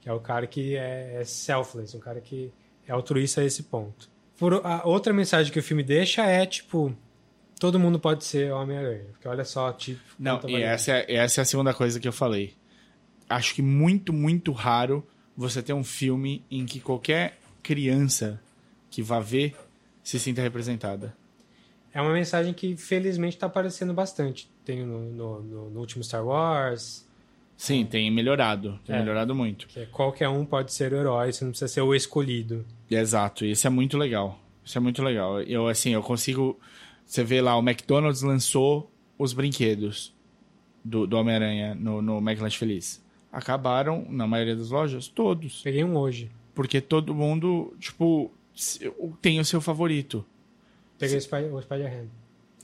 Que 0.00 0.08
é 0.08 0.12
o 0.12 0.20
cara 0.20 0.46
que 0.46 0.76
é, 0.76 1.22
selfless, 1.24 1.96
um 1.96 2.00
cara 2.00 2.20
que 2.20 2.52
é 2.86 2.92
altruísta 2.92 3.40
a 3.40 3.44
esse 3.44 3.62
ponto. 3.64 4.08
Por, 4.38 4.64
a 4.64 4.86
outra 4.86 5.12
mensagem 5.12 5.52
que 5.52 5.58
o 5.58 5.62
filme 5.62 5.82
deixa 5.82 6.24
é, 6.24 6.46
tipo, 6.46 6.96
todo 7.58 7.78
mundo 7.78 8.00
pode 8.00 8.24
ser 8.24 8.52
Homem-Aranha. 8.52 9.04
Porque 9.12 9.28
olha 9.28 9.44
só, 9.44 9.72
tipo. 9.72 10.00
Não, 10.18 10.40
e 10.48 10.62
essa 10.62 10.92
é, 10.92 11.14
essa 11.16 11.40
é 11.40 11.42
a 11.42 11.44
segunda 11.44 11.74
coisa 11.74 12.00
que 12.00 12.08
eu 12.08 12.12
falei. 12.12 12.54
Acho 13.28 13.54
que 13.54 13.62
muito, 13.62 14.12
muito 14.12 14.50
raro 14.52 15.06
você 15.36 15.62
ter 15.62 15.72
um 15.72 15.84
filme 15.84 16.44
em 16.50 16.64
que 16.66 16.80
qualquer 16.80 17.38
criança 17.62 18.40
que 18.90 19.02
vá 19.02 19.20
ver 19.20 19.54
se 20.02 20.18
sinta 20.18 20.42
representada. 20.42 21.14
É 21.92 22.00
uma 22.00 22.12
mensagem 22.12 22.52
que 22.54 22.76
felizmente 22.76 23.36
está 23.36 23.46
aparecendo 23.46 23.92
bastante. 23.92 24.50
Tem 24.64 24.84
no, 24.84 25.00
no- 25.10 25.42
no- 25.42 25.70
no 25.70 25.80
último 25.80 26.02
Star 26.02 26.24
Wars, 26.24 27.06
Sim, 27.62 27.84
tem 27.84 28.10
melhorado. 28.10 28.80
Tem 28.86 28.96
É. 28.96 29.00
melhorado 29.00 29.34
muito. 29.34 29.66
que 29.66 29.80
é 29.80 29.84
qualquer 29.84 30.30
um 30.30 30.46
pode 30.46 30.72
ser 30.72 30.94
o 30.94 30.96
herói, 30.96 31.30
você 31.30 31.44
não 31.44 31.50
precisa 31.50 31.68
ser 31.68 31.82
o 31.82 31.94
escolhido. 31.94 32.64
Exato, 32.90 33.44
e 33.44 33.50
isso 33.50 33.66
é 33.66 33.70
muito 33.70 33.98
legal. 33.98 34.40
Isso 34.64 34.78
é 34.78 34.80
muito 34.80 35.02
legal. 35.02 35.42
Eu, 35.42 35.68
assim, 35.68 35.90
eu 35.90 36.02
consigo. 36.02 36.58
Você 37.04 37.22
vê 37.22 37.42
lá, 37.42 37.54
o 37.56 37.60
McDonald's 37.60 38.22
lançou 38.22 38.90
os 39.18 39.34
brinquedos 39.34 40.14
do, 40.82 41.06
do 41.06 41.18
Homem-Aranha 41.18 41.74
no, 41.74 42.00
no 42.00 42.16
McLanche 42.18 42.56
Feliz. 42.56 43.04
Acabaram, 43.30 44.06
na 44.08 44.26
maioria 44.26 44.56
das 44.56 44.70
lojas, 44.70 45.06
todos. 45.06 45.60
Peguei 45.62 45.84
um 45.84 45.96
hoje. 45.98 46.30
Porque 46.54 46.80
todo 46.80 47.14
mundo, 47.14 47.74
tipo, 47.78 48.32
tem 49.20 49.38
o 49.38 49.44
seu 49.44 49.60
favorito. 49.60 50.24
Peguei 50.98 51.16
o, 51.16 51.20
Spy- 51.20 51.44
o 51.52 51.60
Spider-Man. 51.60 52.06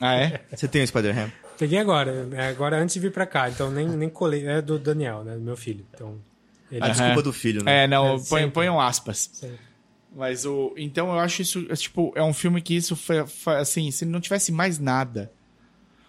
Ah, 0.00 0.14
é? 0.14 0.40
Você 0.54 0.66
tem 0.66 0.82
o 0.82 0.86
Spider-Ham? 0.86 1.30
Peguei 1.58 1.78
agora, 1.78 2.28
é 2.32 2.48
agora 2.48 2.78
antes 2.80 2.94
de 2.94 3.00
vir 3.00 3.12
pra 3.12 3.26
cá, 3.26 3.48
então 3.48 3.70
nem, 3.70 3.88
nem 3.88 4.08
colei. 4.08 4.46
É 4.46 4.60
do 4.60 4.78
Daniel, 4.78 5.24
né? 5.24 5.34
Do 5.34 5.40
meu 5.40 5.56
filho. 5.56 5.84
Então. 5.94 6.16
Ele 6.70 6.84
A 6.84 6.88
desculpa 6.88 7.22
do 7.22 7.32
filho, 7.32 7.62
né? 7.64 7.84
É, 7.84 7.86
não, 7.86 8.16
É, 8.16 8.20
põe, 8.28 8.50
ponham 8.50 8.80
aspas. 8.80 9.30
Sempre. 9.32 9.58
Mas 10.14 10.44
o. 10.44 10.72
Então 10.76 11.12
eu 11.12 11.18
acho 11.18 11.42
isso. 11.42 11.66
é, 11.70 11.74
Tipo, 11.74 12.12
é 12.16 12.22
um 12.22 12.32
filme 12.32 12.60
que 12.60 12.74
isso 12.74 12.96
foi. 12.96 13.26
foi, 13.26 13.56
assim, 13.56 13.90
se 13.90 14.04
não 14.04 14.20
tivesse 14.20 14.50
mais 14.50 14.78
nada. 14.78 15.30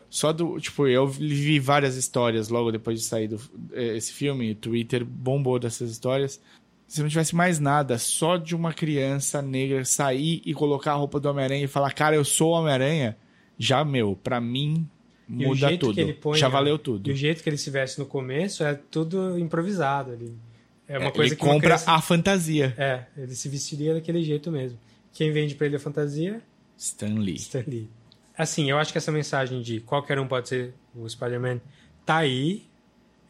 Só 0.09 0.31
do. 0.31 0.59
Tipo, 0.59 0.87
eu 0.87 1.05
vi 1.07 1.59
várias 1.59 1.95
histórias 1.95 2.49
logo 2.49 2.71
depois 2.71 2.99
de 3.01 3.05
sair 3.05 3.27
do, 3.27 3.39
eh, 3.73 3.97
esse 3.97 4.13
filme. 4.13 4.51
O 4.51 4.55
Twitter 4.55 5.03
bombou 5.05 5.59
dessas 5.59 5.91
histórias. 5.91 6.41
Se 6.87 7.01
não 7.01 7.09
tivesse 7.09 7.35
mais 7.35 7.59
nada, 7.59 7.97
só 7.97 8.37
de 8.37 8.55
uma 8.55 8.71
criança 8.71 9.41
negra 9.41 9.83
sair 9.83 10.41
e 10.45 10.53
colocar 10.53 10.93
a 10.93 10.95
roupa 10.95 11.19
do 11.19 11.29
Homem-Aranha 11.29 11.65
e 11.65 11.67
falar, 11.67 11.91
cara, 11.91 12.15
eu 12.15 12.23
sou 12.23 12.51
o 12.51 12.53
Homem-Aranha, 12.53 13.17
já, 13.59 13.83
meu, 13.83 14.17
pra 14.23 14.39
mim, 14.39 14.87
muda 15.27 15.77
tudo. 15.77 16.13
põe. 16.15 16.37
já 16.37 16.47
valeu 16.47 16.77
tudo. 16.79 17.09
E 17.09 17.13
o 17.13 17.15
jeito 17.15 17.43
que 17.43 17.49
ele 17.49 17.57
se 17.57 17.69
veste 17.69 17.99
no 17.99 18.05
começo 18.05 18.63
é 18.63 18.73
tudo 18.75 19.37
improvisado. 19.39 20.13
Ele, 20.13 20.35
é 20.87 20.97
uma 20.97 21.07
É, 21.09 21.11
coisa 21.11 21.33
ele 21.33 21.35
que 21.35 21.41
compra 21.45 21.59
criança- 21.75 21.91
a 21.91 22.01
fantasia. 22.01 22.73
É, 22.77 23.03
ele 23.17 23.35
se 23.35 23.49
vestiria 23.49 23.93
daquele 23.93 24.23
jeito 24.23 24.51
mesmo. 24.51 24.77
Quem 25.13 25.31
vende 25.31 25.55
pra 25.55 25.65
ele 25.67 25.75
a 25.75 25.79
fantasia 25.79 26.41
Stan 26.77 27.15
Lee. 27.19 27.35
Stan 27.35 27.63
Lee. 27.67 27.89
Assim, 28.37 28.69
eu 28.69 28.77
acho 28.77 28.91
que 28.91 28.97
essa 28.99 29.11
mensagem 29.11 29.61
de 29.61 29.79
qualquer 29.79 30.19
um 30.19 30.27
pode 30.27 30.47
ser 30.47 30.73
o 30.95 31.09
Spider-Man 31.09 31.59
tá 32.05 32.17
aí, 32.17 32.63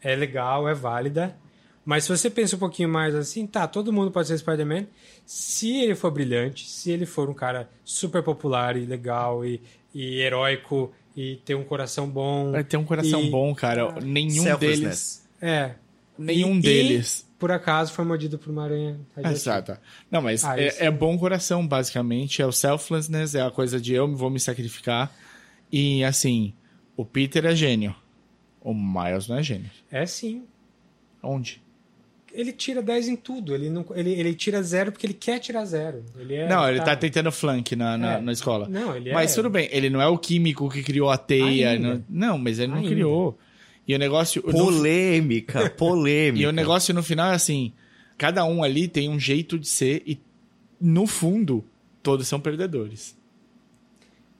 é 0.02 0.14
legal, 0.14 0.68
é 0.68 0.74
válida. 0.74 1.34
Mas 1.84 2.04
se 2.04 2.10
você 2.10 2.28
pensa 2.28 2.54
um 2.56 2.58
pouquinho 2.58 2.90
mais 2.90 3.14
assim, 3.14 3.46
tá, 3.46 3.66
todo 3.66 3.90
mundo 3.90 4.10
pode 4.10 4.28
ser 4.28 4.36
Spider-Man. 4.36 4.86
Se 5.24 5.78
ele 5.80 5.94
for 5.94 6.10
brilhante, 6.10 6.68
se 6.68 6.90
ele 6.90 7.06
for 7.06 7.30
um 7.30 7.34
cara 7.34 7.70
super 7.82 8.22
popular 8.22 8.76
e 8.76 8.84
legal 8.84 9.42
e, 9.44 9.60
e 9.94 10.20
heróico 10.20 10.92
e 11.20 11.36
ter 11.44 11.56
um 11.56 11.64
coração 11.64 12.08
bom. 12.08 12.52
Vai 12.52 12.62
ter 12.62 12.76
um 12.76 12.84
coração 12.84 13.22
e- 13.24 13.30
bom, 13.30 13.52
cara. 13.54 13.92
Nenhum 14.00 14.56
deles. 14.56 15.26
É. 15.42 15.74
Nenhum 16.16 16.56
E- 16.58 16.60
deles. 16.62 17.20
E, 17.20 17.38
por 17.38 17.50
acaso 17.50 17.92
foi 17.92 18.04
mordido 18.04 18.38
por 18.38 18.50
uma 18.50 18.64
aranha. 18.64 19.00
radioativa. 19.16 19.32
Exato. 19.32 19.78
Não, 20.10 20.22
mas 20.22 20.44
Ah, 20.44 20.60
é, 20.60 20.86
é 20.86 20.90
bom 20.90 21.18
coração, 21.18 21.66
basicamente. 21.66 22.40
É 22.40 22.46
o 22.46 22.52
selflessness, 22.52 23.34
é 23.34 23.40
a 23.42 23.50
coisa 23.50 23.80
de 23.80 23.94
eu 23.94 24.14
vou 24.14 24.30
me 24.30 24.38
sacrificar. 24.38 25.12
E, 25.72 26.04
assim, 26.04 26.52
o 26.96 27.04
Peter 27.04 27.44
é 27.44 27.54
gênio. 27.54 27.94
O 28.60 28.72
Miles 28.74 29.26
não 29.28 29.38
é 29.38 29.42
gênio. 29.42 29.70
É 29.90 30.06
sim. 30.06 30.44
Onde? 31.22 31.60
Ele 32.32 32.52
tira 32.52 32.82
10 32.82 33.08
em 33.08 33.16
tudo. 33.16 33.54
Ele, 33.54 33.70
não, 33.70 33.84
ele, 33.94 34.12
ele 34.12 34.34
tira 34.34 34.62
zero 34.62 34.92
porque 34.92 35.06
ele 35.06 35.14
quer 35.14 35.38
tirar 35.38 35.64
zero. 35.64 36.04
Ele 36.18 36.34
é, 36.34 36.48
não, 36.48 36.68
ele 36.68 36.80
tá 36.80 36.94
tentando 36.94 37.32
flank 37.32 37.74
na, 37.74 37.96
na, 37.98 38.12
É. 38.14 38.20
na 38.20 38.32
escola. 38.32 38.68
Não, 38.68 38.94
ele 38.96 39.12
Mas 39.12 39.32
é- 39.32 39.34
tudo 39.34 39.50
bem, 39.50 39.68
ele 39.72 39.88
não 39.90 40.00
é 40.00 40.06
o 40.06 40.16
químico 40.18 40.68
que 40.68 40.82
criou 40.82 41.10
a 41.10 41.16
teia. 41.18 41.78
Não, 41.78 42.04
não, 42.08 42.38
mas 42.38 42.58
ele 42.58 42.68
não 42.72 42.78
Ainda. 42.78 42.90
criou. 42.90 43.38
E 43.86 43.94
o 43.94 43.98
negócio. 43.98 44.42
no- 44.46 44.52
Polêmica, 44.52 45.70
polêmica. 45.76 46.42
E 46.42 46.46
o 46.46 46.52
negócio 46.52 46.94
no 46.94 47.02
final 47.02 47.32
é 47.32 47.34
assim: 47.34 47.72
cada 48.16 48.44
um 48.44 48.62
ali 48.62 48.86
tem 48.88 49.08
um 49.08 49.18
jeito 49.18 49.58
de 49.58 49.66
ser 49.66 50.02
e, 50.06 50.18
no 50.80 51.06
fundo, 51.06 51.64
todos 52.02 52.28
são 52.28 52.38
perdedores. 52.38 53.16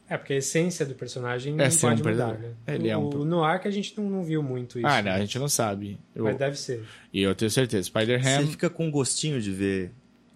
É, 0.09 0.16
porque 0.16 0.32
a 0.32 0.36
essência 0.36 0.86
do 0.86 0.94
personagem 0.94 1.52
É 1.55 1.64
não 1.64 1.70
ser 1.70 1.86
um 1.86 1.89
pode 1.90 2.02
mudar, 2.02 2.39
né? 2.39 2.52
Ele 2.66 2.89
é 2.89 2.97
um 2.97 3.06
o, 3.06 3.10
per- 3.10 3.18
No 3.20 3.44
ar 3.44 3.60
que 3.60 3.68
a 3.68 3.70
gente 3.70 3.94
não, 3.98 4.09
não 4.09 4.24
viu 4.24 4.43
muito 4.43 4.78
isso. 4.78 4.86
Ah, 4.89 5.02
não, 5.02 5.12
a 5.12 5.18
gente 5.18 5.39
não 5.39 5.48
sabe. 5.48 5.98
Eu- 6.14 6.24
Mas 6.24 6.36
deve 6.39 6.56
ser. 6.56 6.82
E 7.12 7.20
eu 7.22 7.35
tenho 7.35 7.51
certeza. 7.51 7.82
Você 7.85 7.89
Spider-Ham, 7.90 8.47
fica 8.47 8.70
com 8.70 8.86
um 8.86 8.90
gostinho 8.90 9.40
de 9.40 9.51
ver 9.52 9.93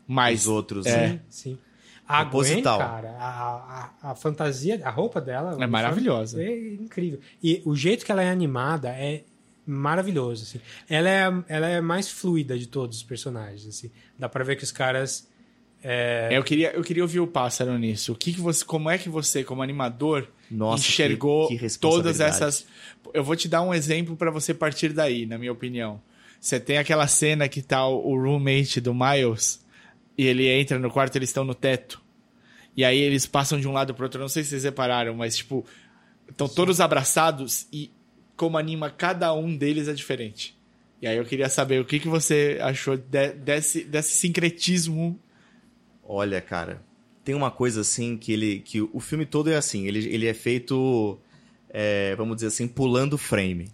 mais 0.06 0.42
os 0.42 0.48
outros, 0.48 0.84
É. 0.86 1.08
né? 1.08 1.20
Sim. 1.28 1.56
A 2.06 2.24
Gwen, 2.24 2.30
Proposital. 2.30 2.78
cara, 2.78 3.10
a, 3.12 3.90
a, 4.02 4.10
a 4.10 4.14
fantasia, 4.14 4.80
a 4.84 4.90
roupa 4.90 5.20
dela... 5.20 5.56
É 5.62 5.66
maravilhosa. 5.66 6.42
É 6.42 6.74
incrível. 6.74 7.20
E 7.42 7.62
o 7.64 7.74
jeito 7.74 8.04
que 8.04 8.12
ela 8.12 8.22
é 8.22 8.28
animada 8.30 8.90
é 8.90 9.22
maravilhoso, 9.66 10.42
assim. 10.42 10.60
Ela 10.90 11.08
é, 11.08 11.22
ela 11.48 11.68
é 11.68 11.80
mais 11.80 12.10
fluida 12.10 12.58
de 12.58 12.66
todos 12.66 12.98
os 12.98 13.02
personagens, 13.02 13.66
assim. 13.66 13.90
Dá 14.18 14.28
pra 14.28 14.44
ver 14.44 14.56
que 14.56 14.64
os 14.64 14.72
caras... 14.72 15.28
É, 15.84 16.28
eu, 16.30 16.44
queria, 16.44 16.70
eu 16.72 16.82
queria 16.82 17.02
ouvir 17.02 17.18
o 17.20 17.26
Pássaro 17.26 17.76
nisso. 17.78 18.12
O 18.12 18.14
que, 18.16 18.32
que 18.32 18.40
você, 18.40 18.64
como 18.64 18.88
é 18.88 18.96
que 18.98 19.08
você, 19.08 19.42
como 19.42 19.62
animador, 19.62 20.28
Nossa, 20.50 20.82
enxergou 20.86 21.48
que- 21.48 21.58
que 21.58 21.78
todas 21.78 22.20
essas. 22.28 22.66
Eu 23.12 23.24
vou 23.24 23.34
te 23.34 23.48
dar 23.48 23.62
um 23.62 23.74
exemplo 23.74 24.16
pra 24.16 24.30
você 24.30 24.54
partir 24.54 24.90
daí, 24.92 25.26
na 25.26 25.36
minha 25.38 25.50
opinião. 25.52 26.00
Você 26.40 26.58
tem 26.60 26.78
aquela 26.78 27.06
cena 27.06 27.48
que 27.48 27.60
tá 27.62 27.86
o 27.86 28.12
o 28.12 28.16
roommate 28.16 28.80
do 28.80 28.94
Miles 28.94 29.64
e 30.16 30.26
ele 30.26 30.48
entra 30.48 30.78
no 30.78 30.90
quarto, 30.90 31.16
eles 31.16 31.28
estão 31.30 31.44
no 31.44 31.54
teto. 31.54 32.00
E 32.76 32.84
aí 32.84 32.98
eles 32.98 33.26
passam 33.26 33.60
de 33.60 33.66
um 33.68 33.72
lado 33.72 33.92
pro 33.94 34.04
outro. 34.04 34.18
Eu 34.18 34.22
não 34.22 34.28
sei 34.28 34.42
se 34.44 34.50
vocês 34.50 34.64
repararam, 34.64 35.14
mas 35.14 35.36
tipo, 35.36 35.64
estão 36.28 36.48
todos 36.48 36.80
abraçados 36.80 37.66
e 37.72 37.90
como 38.36 38.56
anima 38.56 38.88
cada 38.88 39.32
um 39.34 39.54
deles 39.56 39.88
é 39.88 39.92
diferente. 39.92 40.56
E 41.00 41.06
aí 41.06 41.16
eu 41.16 41.24
queria 41.24 41.48
saber 41.48 41.80
o 41.80 41.84
que, 41.84 41.98
que 41.98 42.08
você 42.08 42.58
achou 42.62 42.96
de- 42.96 43.32
desse, 43.32 43.82
desse 43.84 44.14
sincretismo 44.16 45.18
Olha, 46.04 46.40
cara, 46.40 46.82
tem 47.24 47.34
uma 47.34 47.50
coisa 47.50 47.80
assim 47.82 48.16
que 48.16 48.32
ele. 48.32 48.60
que 48.60 48.80
o 48.80 49.00
filme 49.00 49.24
todo 49.24 49.50
é 49.50 49.56
assim, 49.56 49.86
ele, 49.86 50.06
ele 50.08 50.26
é 50.26 50.34
feito, 50.34 51.18
é, 51.70 52.14
vamos 52.16 52.36
dizer 52.36 52.48
assim, 52.48 52.66
pulando 52.66 53.16
frame. 53.16 53.70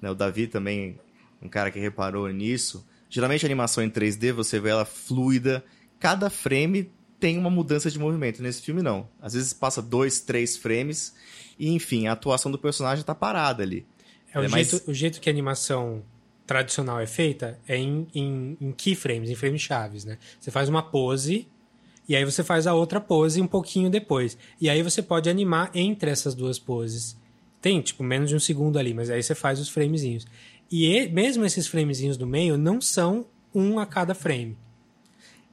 Né, 0.00 0.10
O 0.10 0.14
Davi 0.14 0.46
também, 0.46 0.98
um 1.40 1.48
cara 1.48 1.70
que 1.70 1.78
reparou 1.78 2.28
nisso. 2.28 2.86
Geralmente 3.08 3.44
a 3.44 3.48
animação 3.48 3.82
em 3.82 3.90
3D 3.90 4.32
você 4.32 4.58
vê 4.60 4.70
ela 4.70 4.84
fluida, 4.84 5.64
cada 5.98 6.28
frame 6.28 6.90
tem 7.18 7.38
uma 7.38 7.48
mudança 7.48 7.90
de 7.90 7.98
movimento. 7.98 8.42
Nesse 8.42 8.60
filme 8.60 8.82
não. 8.82 9.08
Às 9.20 9.32
vezes 9.34 9.52
passa 9.52 9.80
dois, 9.80 10.20
três 10.20 10.56
frames 10.56 11.14
e 11.58 11.70
enfim, 11.70 12.06
a 12.06 12.12
atuação 12.12 12.50
do 12.50 12.58
personagem 12.58 13.04
tá 13.04 13.14
parada 13.14 13.62
ali. 13.62 13.86
É 14.32 14.38
o, 14.38 14.44
É, 14.44 14.48
jeito, 14.48 14.90
o 14.90 14.92
jeito 14.94 15.20
que 15.20 15.30
a 15.30 15.32
animação 15.32 16.02
tradicional 16.46 17.00
é 17.00 17.06
feita 17.06 17.58
é 17.66 17.76
em, 17.76 18.06
em, 18.14 18.56
em 18.60 18.72
keyframes, 18.72 19.28
em 19.30 19.34
frames 19.34 19.60
chaves, 19.60 20.04
né? 20.04 20.18
Você 20.38 20.50
faz 20.50 20.68
uma 20.68 20.82
pose 20.82 21.48
e 22.08 22.14
aí 22.14 22.24
você 22.24 22.44
faz 22.44 22.66
a 22.66 22.74
outra 22.74 23.00
pose 23.00 23.40
um 23.40 23.46
pouquinho 23.46 23.90
depois. 23.90 24.38
E 24.60 24.70
aí 24.70 24.82
você 24.82 25.02
pode 25.02 25.28
animar 25.28 25.70
entre 25.74 26.10
essas 26.10 26.34
duas 26.34 26.58
poses. 26.58 27.16
Tem, 27.60 27.80
tipo, 27.80 28.04
menos 28.04 28.28
de 28.28 28.36
um 28.36 28.40
segundo 28.40 28.78
ali, 28.78 28.94
mas 28.94 29.10
aí 29.10 29.22
você 29.22 29.34
faz 29.34 29.58
os 29.58 29.68
framezinhos. 29.68 30.24
E 30.70 30.86
e- 30.86 31.08
mesmo 31.08 31.44
esses 31.44 31.66
framezinhos 31.66 32.16
do 32.16 32.26
meio 32.26 32.56
não 32.56 32.80
são 32.80 33.26
um 33.54 33.78
a 33.78 33.86
cada 33.86 34.14
frame, 34.14 34.56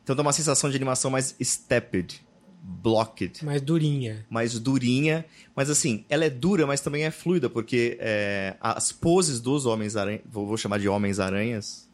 Então 0.03 0.15
dá 0.15 0.21
uma 0.21 0.33
sensação 0.33 0.69
de 0.69 0.75
animação 0.75 1.09
mais 1.09 1.35
stepped, 1.41 2.22
blocked. 2.63 3.43
mais 3.43 3.61
durinha. 3.61 4.25
mais 4.29 4.57
durinha. 4.57 5.25
Mas 5.53 5.69
assim, 5.69 6.05
ela 6.07 6.23
é 6.23 6.29
dura, 6.29 6.65
mas 6.65 6.79
também 6.79 7.03
é 7.03 7.11
fluida, 7.11 7.49
porque 7.49 7.97
é, 7.99 8.55
as 8.61 8.91
poses 8.91 9.41
dos 9.41 9.65
Homens-Aranha. 9.65 10.21
Vou, 10.25 10.47
vou 10.47 10.55
chamar 10.55 10.79
de 10.79 10.87
Homens-Aranhas. 10.87 11.89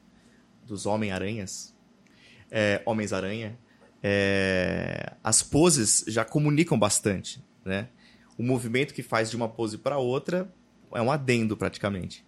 Dos 0.68 0.86
Homem-Aranhas. 0.86 1.74
É, 2.52 2.82
Homens-Aranha. 2.86 3.58
é, 4.04 5.14
as 5.24 5.42
poses 5.42 6.06
já 6.08 6.24
comunicam 6.24 6.78
bastante, 6.78 7.44
né? 7.66 7.90
O 8.38 8.44
movimento 8.44 8.94
que 8.94 9.04
faz 9.04 9.30
de 9.30 9.36
uma 9.36 9.50
pose 9.50 9.78
para 9.78 9.98
outra 9.98 10.50
é 10.94 11.02
um 11.02 11.12
adendo, 11.12 11.58
praticamente. 11.58 12.24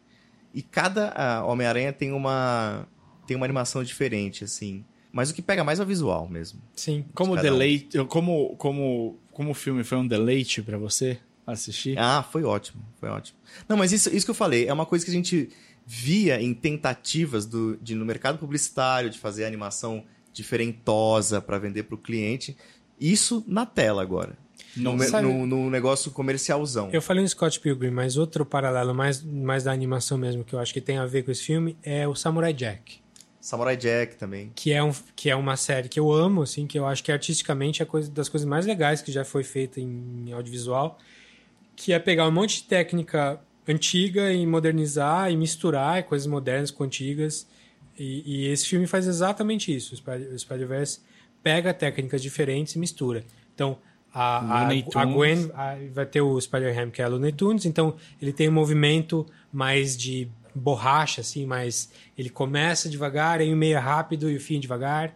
E 0.54 0.62
cada 0.62 1.14
ah, 1.16 1.46
Homem-Aranha 1.46 1.94
tem 1.94 2.12
uma, 2.12 2.86
tem 3.26 3.38
uma 3.38 3.46
animação 3.46 3.84
diferente, 3.84 4.44
assim. 4.44 4.84
Mas 5.12 5.30
o 5.30 5.34
que 5.34 5.42
pega 5.42 5.64
mais 5.64 5.80
é 5.80 5.84
o 5.84 5.86
visual 5.86 6.28
mesmo. 6.30 6.62
Sim. 6.76 7.04
Como 7.14 7.36
Cada 7.36 7.48
um. 7.48 7.52
deleite, 7.52 7.98
como 8.06 8.56
como 8.58 9.18
como 9.32 9.52
o 9.52 9.54
filme 9.54 9.84
foi 9.84 9.98
um 9.98 10.08
deleite 10.08 10.62
pra 10.62 10.78
você 10.78 11.18
assistir? 11.46 11.98
Ah, 11.98 12.24
foi 12.24 12.44
ótimo, 12.44 12.82
foi 13.00 13.10
ótimo. 13.10 13.38
Não, 13.68 13.76
mas 13.78 13.92
isso, 13.92 14.10
isso 14.16 14.26
que 14.26 14.30
eu 14.32 14.36
falei 14.36 14.68
é 14.68 14.74
uma 14.74 14.86
coisa 14.86 15.04
que 15.04 15.12
a 15.12 15.14
gente 15.14 15.50
via 15.86 16.42
em 16.42 16.54
tentativas 16.54 17.46
do, 17.46 17.76
de 17.82 17.96
no 17.96 18.06
mercado 18.06 18.38
publicitário 18.38 19.10
de 19.10 19.18
fazer 19.20 19.44
animação 19.46 20.04
diferentosa 20.34 21.42
para 21.42 21.58
vender 21.58 21.84
para 21.84 21.96
o 21.96 21.98
cliente. 21.98 22.56
Isso 23.00 23.44
na 23.48 23.66
tela 23.66 24.02
agora. 24.02 24.38
No, 24.78 24.98
Sabe- 25.04 25.28
no- 25.28 25.46
no 25.46 25.70
negócio 25.70 26.12
comercialzão. 26.12 26.90
Eu 26.94 27.02
falei 27.02 27.22
no 27.24 27.28
Scott 27.28 27.60
Pilgrim, 27.60 27.90
mas 27.90 28.16
outro 28.16 28.46
paralelo 28.46 28.94
mais, 28.94 29.22
mais 29.24 29.64
da 29.64 29.72
animação 29.72 30.18
mesmo 30.18 30.44
que 30.46 30.54
eu 30.54 30.60
acho 30.60 30.72
que 30.74 30.80
tem 30.80 30.98
a 30.98 31.06
ver 31.06 31.24
com 31.24 31.32
esse 31.32 31.44
filme 31.44 31.76
é 31.84 32.08
o 32.08 32.16
Samurai 32.16 32.54
Jack. 32.54 33.01
Samurai 33.42 33.76
Jack 33.76 34.16
também. 34.18 34.52
que 34.56 34.72
é, 34.72 34.82
um, 34.84 34.94
que 35.16 35.30
é 35.30 35.36
uma 35.36 35.58
série 35.58 35.90
que 35.90 36.00
eu 36.00 36.12
amo, 36.12 36.44
assim, 36.44 36.68
que 36.68 36.78
eu 36.80 36.86
acho 36.86 37.04
que 37.04 37.12
artisticamente 37.12 37.82
é 37.82 37.86
coisa, 37.86 38.10
das 38.12 38.30
coisas 38.30 38.48
mais 38.48 38.66
legais 38.66 39.02
que 39.02 39.12
já 39.12 39.26
foi 39.26 39.44
feita 39.44 39.82
em, 39.82 40.32
audiovisual, 40.32 40.98
que 41.76 41.92
é 41.92 41.98
pegar 42.00 42.28
um 42.28 42.32
monte 42.32 42.58
de 42.58 42.64
técnica 42.66 43.42
antiga 43.68 44.32
e 44.32 44.46
modernizar 44.46 45.32
e 45.32 45.36
misturar 45.36 46.04
coisas 46.04 46.28
modernas 46.28 46.70
com 46.72 46.84
antigas. 46.84 47.48
E, 47.98 48.24
e 48.26 48.48
esse 48.48 48.68
filme 48.68 48.86
faz 48.88 49.08
exatamente 49.08 49.76
isso. 49.76 49.94
O 49.94 49.98
Spider- 49.98 50.32
o 50.34 50.38
Spider-Verse 50.40 51.00
pega 51.44 51.74
técnicas 51.74 52.22
diferentes 52.22 52.76
e 52.76 52.80
mistura. 52.80 53.24
Então, 53.56 53.78
a, 54.14 54.66
a, 54.66 54.70
a. 54.70 55.06
Gwen 55.06 55.50
a- 55.54 55.78
vai 55.92 56.06
ter 56.06 56.22
o 56.22 56.40
Spider-Ham, 56.40 56.92
que 56.92 57.02
é 57.02 57.06
a 57.06 57.08
Looney 57.08 57.32
Tunes, 57.32 57.66
então 57.66 57.96
ele 58.22 58.34
tem 58.34 58.50
um 58.50 58.52
movimento 58.52 59.26
mais 59.52 59.96
de 59.98 60.30
borracha, 60.56 61.22
assim, 61.22 61.46
mas 61.46 61.92
ele 62.18 62.30
começa 62.30 62.90
devagar, 62.90 63.40
aí 63.40 63.54
o 63.54 63.58
meio 63.58 63.76
é 63.78 63.80
rápido 63.80 64.30
e 64.30 64.36
o 64.36 64.40
fim 64.40 64.58
é 64.58 64.60
devagar. 64.60 65.16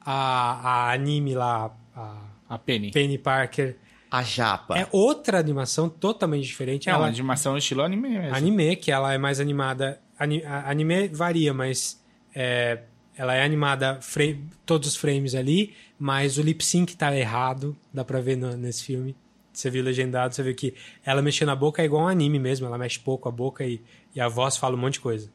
A, 0.00 0.88
a 0.88 0.92
anime 0.92 1.34
lá, 1.34 1.74
a 1.94 2.16
A 2.48 2.58
Penny. 2.58 2.90
Penny 2.90 3.18
Parker, 3.18 3.76
A 4.10 4.22
japa. 4.22 4.78
é 4.78 4.86
outra 4.90 5.38
animação 5.38 5.88
totalmente 5.88 6.44
diferente. 6.46 6.88
É 6.88 6.92
uma 6.92 6.98
ela, 6.98 7.06
animação 7.08 7.56
estilo 7.56 7.82
anime 7.82 8.08
mesmo. 8.08 8.34
anime, 8.34 8.76
que 8.76 8.90
ela 8.90 9.12
é 9.14 9.18
mais 9.18 9.38
animada. 9.40 10.00
ani- 10.18 10.44
a- 10.44 10.68
anime 10.70 11.08
varia, 11.08 11.52
mas 11.54 12.00
é, 12.34 12.82
ela 13.16 13.34
é 13.34 13.44
animada 13.44 14.00
frame- 14.00 14.44
todos 14.66 14.88
os 14.88 14.96
frames 14.96 15.34
ali, 15.34 15.74
mas 15.98 16.36
o 16.38 16.42
lip 16.42 16.64
sync 16.64 16.96
tá 16.96 17.16
errado, 17.16 17.76
dá 17.92 18.04
pra 18.04 18.20
ver 18.20 18.36
no- 18.36 18.56
nesse 18.56 18.84
filme. 18.84 19.14
Você 19.52 19.68
viu 19.70 19.82
legendado, 19.84 20.34
você 20.34 20.42
viu 20.42 20.54
que 20.54 20.74
ela 21.04 21.20
mexendo 21.22 21.50
a 21.50 21.56
boca 21.56 21.82
é 21.82 21.84
igual 21.84 22.04
um 22.04 22.08
anime 22.08 22.38
mesmo, 22.38 22.66
ela 22.66 22.78
mexe 22.78 22.98
pouco 22.98 23.28
a 23.28 23.32
boca 23.32 23.64
e, 23.64 23.82
e 24.14 24.20
a 24.20 24.28
voz 24.28 24.56
fala 24.56 24.74
um 24.76 24.78
monte 24.80 24.94
de 24.94 25.00
coisa. 25.00 25.30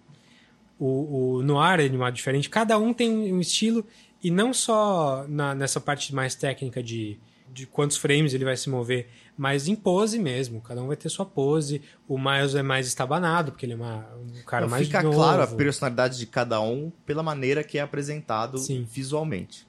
O, 0.80 1.38
o 1.38 1.44
Noir 1.44 1.80
é 1.80 1.86
animado 1.86 2.14
diferente, 2.14 2.50
cada 2.50 2.78
um 2.78 2.94
tem 2.94 3.34
um 3.34 3.40
estilo, 3.40 3.86
e 4.24 4.30
não 4.30 4.54
só 4.54 5.26
na- 5.28 5.56
nessa 5.56 5.80
parte 5.80 6.14
mais 6.14 6.36
técnica 6.36 6.82
de, 6.84 7.18
de 7.52 7.66
quantos 7.66 7.98
frames 7.98 8.34
ele 8.34 8.46
vai 8.46 8.56
se 8.56 8.70
mover, 8.70 9.08
mas 9.38 9.68
em 9.68 9.76
pose 9.76 10.20
mesmo. 10.20 10.62
Cada 10.62 10.82
um 10.82 10.88
vai 10.88 10.96
ter 10.96 11.10
sua 11.10 11.26
pose. 11.26 11.82
O 12.08 12.18
Miles 12.18 12.56
é 12.56 12.62
mais 12.64 12.88
estabanado, 12.88 13.52
porque 13.52 13.66
ele 13.66 13.74
é 13.74 13.76
uma- 13.76 14.08
um 14.16 14.42
cara 14.44 14.66
Então, 14.66 14.70
mais 14.70 14.86
fica 14.88 15.02
novo. 15.04 15.16
claro 15.16 15.42
a 15.44 15.48
personalidade 15.48 16.18
de 16.18 16.26
cada 16.26 16.60
um 16.62 16.92
pela 17.06 17.22
maneira 17.24 17.64
que 17.64 17.78
é 17.78 17.82
apresentado 17.82 18.58
Sim. 18.58 18.88
visualmente. 18.92 19.66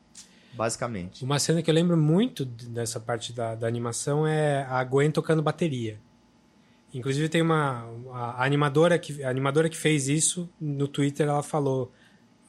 Basicamente. 0.55 1.23
Uma 1.25 1.39
cena 1.39 1.63
que 1.63 1.71
eu 1.71 1.75
lembro 1.75 1.97
muito 1.97 2.45
dessa 2.45 2.99
parte 2.99 3.33
da, 3.33 3.55
da 3.55 3.67
animação 3.67 4.27
é 4.27 4.65
a 4.69 4.83
Gwen 4.83 5.11
tocando 5.11 5.43
bateria. 5.43 6.01
Inclusive 6.93 7.29
tem 7.29 7.43
uma 7.43 7.85
a 8.13 8.45
animadora 8.45 8.99
que 8.99 9.23
a 9.23 9.29
animadora 9.29 9.69
que 9.69 9.77
fez 9.77 10.09
isso 10.09 10.49
no 10.61 10.89
Twitter 10.89 11.29
ela 11.29 11.43
falou 11.43 11.93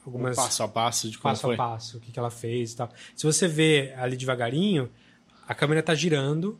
algumas 0.04 0.34
passo 0.34 0.62
a 0.62 0.68
passo 0.68 1.10
de 1.10 1.18
como 1.18 1.32
passo 1.32 1.42
foi. 1.42 1.54
a 1.54 1.58
passo 1.58 1.98
o 1.98 2.00
que, 2.00 2.10
que 2.10 2.18
ela 2.18 2.30
fez 2.30 2.72
e 2.72 2.76
tal. 2.76 2.90
Se 3.14 3.26
você 3.26 3.46
vê 3.46 3.92
ali 3.98 4.16
devagarinho, 4.16 4.88
a 5.46 5.54
câmera 5.54 5.82
tá 5.82 5.94
girando 5.94 6.58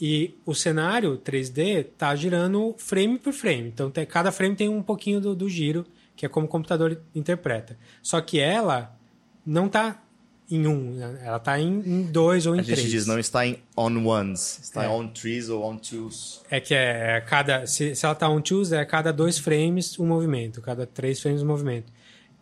e 0.00 0.34
o 0.44 0.54
cenário 0.54 1.16
3D 1.18 1.86
tá 1.96 2.14
girando 2.16 2.74
frame 2.78 3.16
por 3.18 3.32
frame. 3.32 3.68
Então 3.68 3.90
tem- 3.92 4.04
cada 4.04 4.32
frame 4.32 4.56
tem 4.56 4.68
um 4.68 4.82
pouquinho 4.82 5.20
do, 5.20 5.36
do 5.36 5.48
giro, 5.48 5.86
que 6.16 6.26
é 6.26 6.28
como 6.28 6.46
o 6.46 6.48
computador 6.48 7.00
interpreta. 7.14 7.78
Só 8.02 8.20
que 8.20 8.40
ela 8.40 8.98
não 9.46 9.68
tá 9.68 10.02
em 10.50 10.66
um, 10.66 10.92
né? 10.92 11.20
ela 11.24 11.38
tá 11.38 11.58
em, 11.58 11.80
em 11.80 12.02
dois 12.02 12.46
ou 12.46 12.54
em 12.54 12.60
A 12.60 12.62
gente 12.62 12.74
três. 12.76 12.90
diz, 12.90 13.06
não 13.06 13.18
está 13.18 13.46
em 13.46 13.58
on 13.76 14.04
ones, 14.06 14.60
está 14.62 14.84
É. 14.84 14.88
on 14.88 15.08
trees 15.08 15.48
ou 15.48 15.64
on 15.64 15.76
twos. 15.76 16.42
É 16.50 16.60
que 16.60 16.74
é, 16.74 17.16
é 17.16 17.20
cada. 17.20 17.66
Se, 17.66 17.94
se 17.94 18.04
ela 18.04 18.14
tá 18.14 18.28
on 18.28 18.40
twos, 18.40 18.72
é 18.72 18.84
cada 18.84 19.12
dois 19.12 19.38
frames 19.38 19.98
um 19.98 20.06
movimento, 20.06 20.60
cada 20.60 20.86
três 20.86 21.20
frames 21.20 21.42
um 21.42 21.46
movimento. 21.46 21.92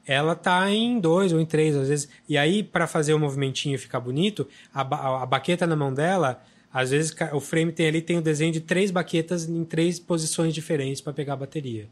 Ela 0.05 0.35
tá 0.35 0.69
em 0.69 0.99
dois 0.99 1.33
ou 1.33 1.41
em 1.41 1.47
três, 1.47 1.77
às 1.77 1.89
vezes. 1.89 2.09
E 2.29 2.37
aí, 2.37 2.63
para 2.65 2.89
fazer 2.89 3.15
o 3.15 3.19
movimentinho 3.21 3.79
ficar 3.79 4.01
bonito, 4.01 4.49
a, 4.75 4.81
a, 4.83 5.23
a 5.23 5.27
baqueta 5.27 5.65
na 5.65 5.77
mão 5.77 5.95
dela, 5.95 6.43
às 6.73 6.91
vezes 6.91 7.15
o 7.33 7.39
frame 7.39 7.71
tem 7.71 7.87
ali 7.87 8.03
tem 8.03 8.19
o 8.19 8.23
desenho 8.23 8.53
de 8.53 8.61
três 8.61 8.91
baquetas 8.91 9.49
em 9.49 9.65
três 9.65 10.01
posições 10.01 10.53
diferentes 10.53 11.01
para 11.01 11.13
pegar 11.13 11.35
a 11.35 11.37
bateria. 11.37 11.89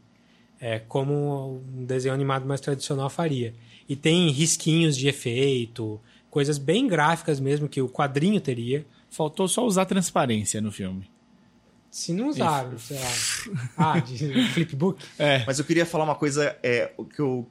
É 0.59 0.79
como 0.79 1.61
um 1.73 1.85
desenho 1.85 2.13
animado 2.13 2.45
mais 2.45 2.59
tradicional 2.59 3.09
faria. 3.09 3.53
E 3.91 3.95
tem 3.97 4.29
risquinhos 4.29 4.95
de 4.95 5.09
efeito, 5.09 5.99
coisas 6.29 6.57
bem 6.57 6.87
gráficas 6.87 7.41
mesmo 7.41 7.67
que 7.67 7.81
o 7.81 7.89
quadrinho 7.89 8.39
teria. 8.39 8.85
Faltou 9.09 9.49
só 9.49 9.65
usar 9.65 9.83
transparência 9.83 10.61
no 10.61 10.71
filme. 10.71 11.11
Se 11.89 12.13
não 12.13 12.29
usaram, 12.29 12.79
sei 12.79 12.97
lá. 12.97 13.11
Ah, 13.75 13.99
de 13.99 14.47
flipbook? 14.53 15.03
É. 15.19 15.43
Mas 15.45 15.59
eu 15.59 15.65
queria 15.65 15.85
falar 15.85 16.05
uma 16.05 16.15
coisa, 16.15 16.57
é, 16.63 16.93
o 16.95 17.03
que 17.03 17.19
eu, 17.19 17.45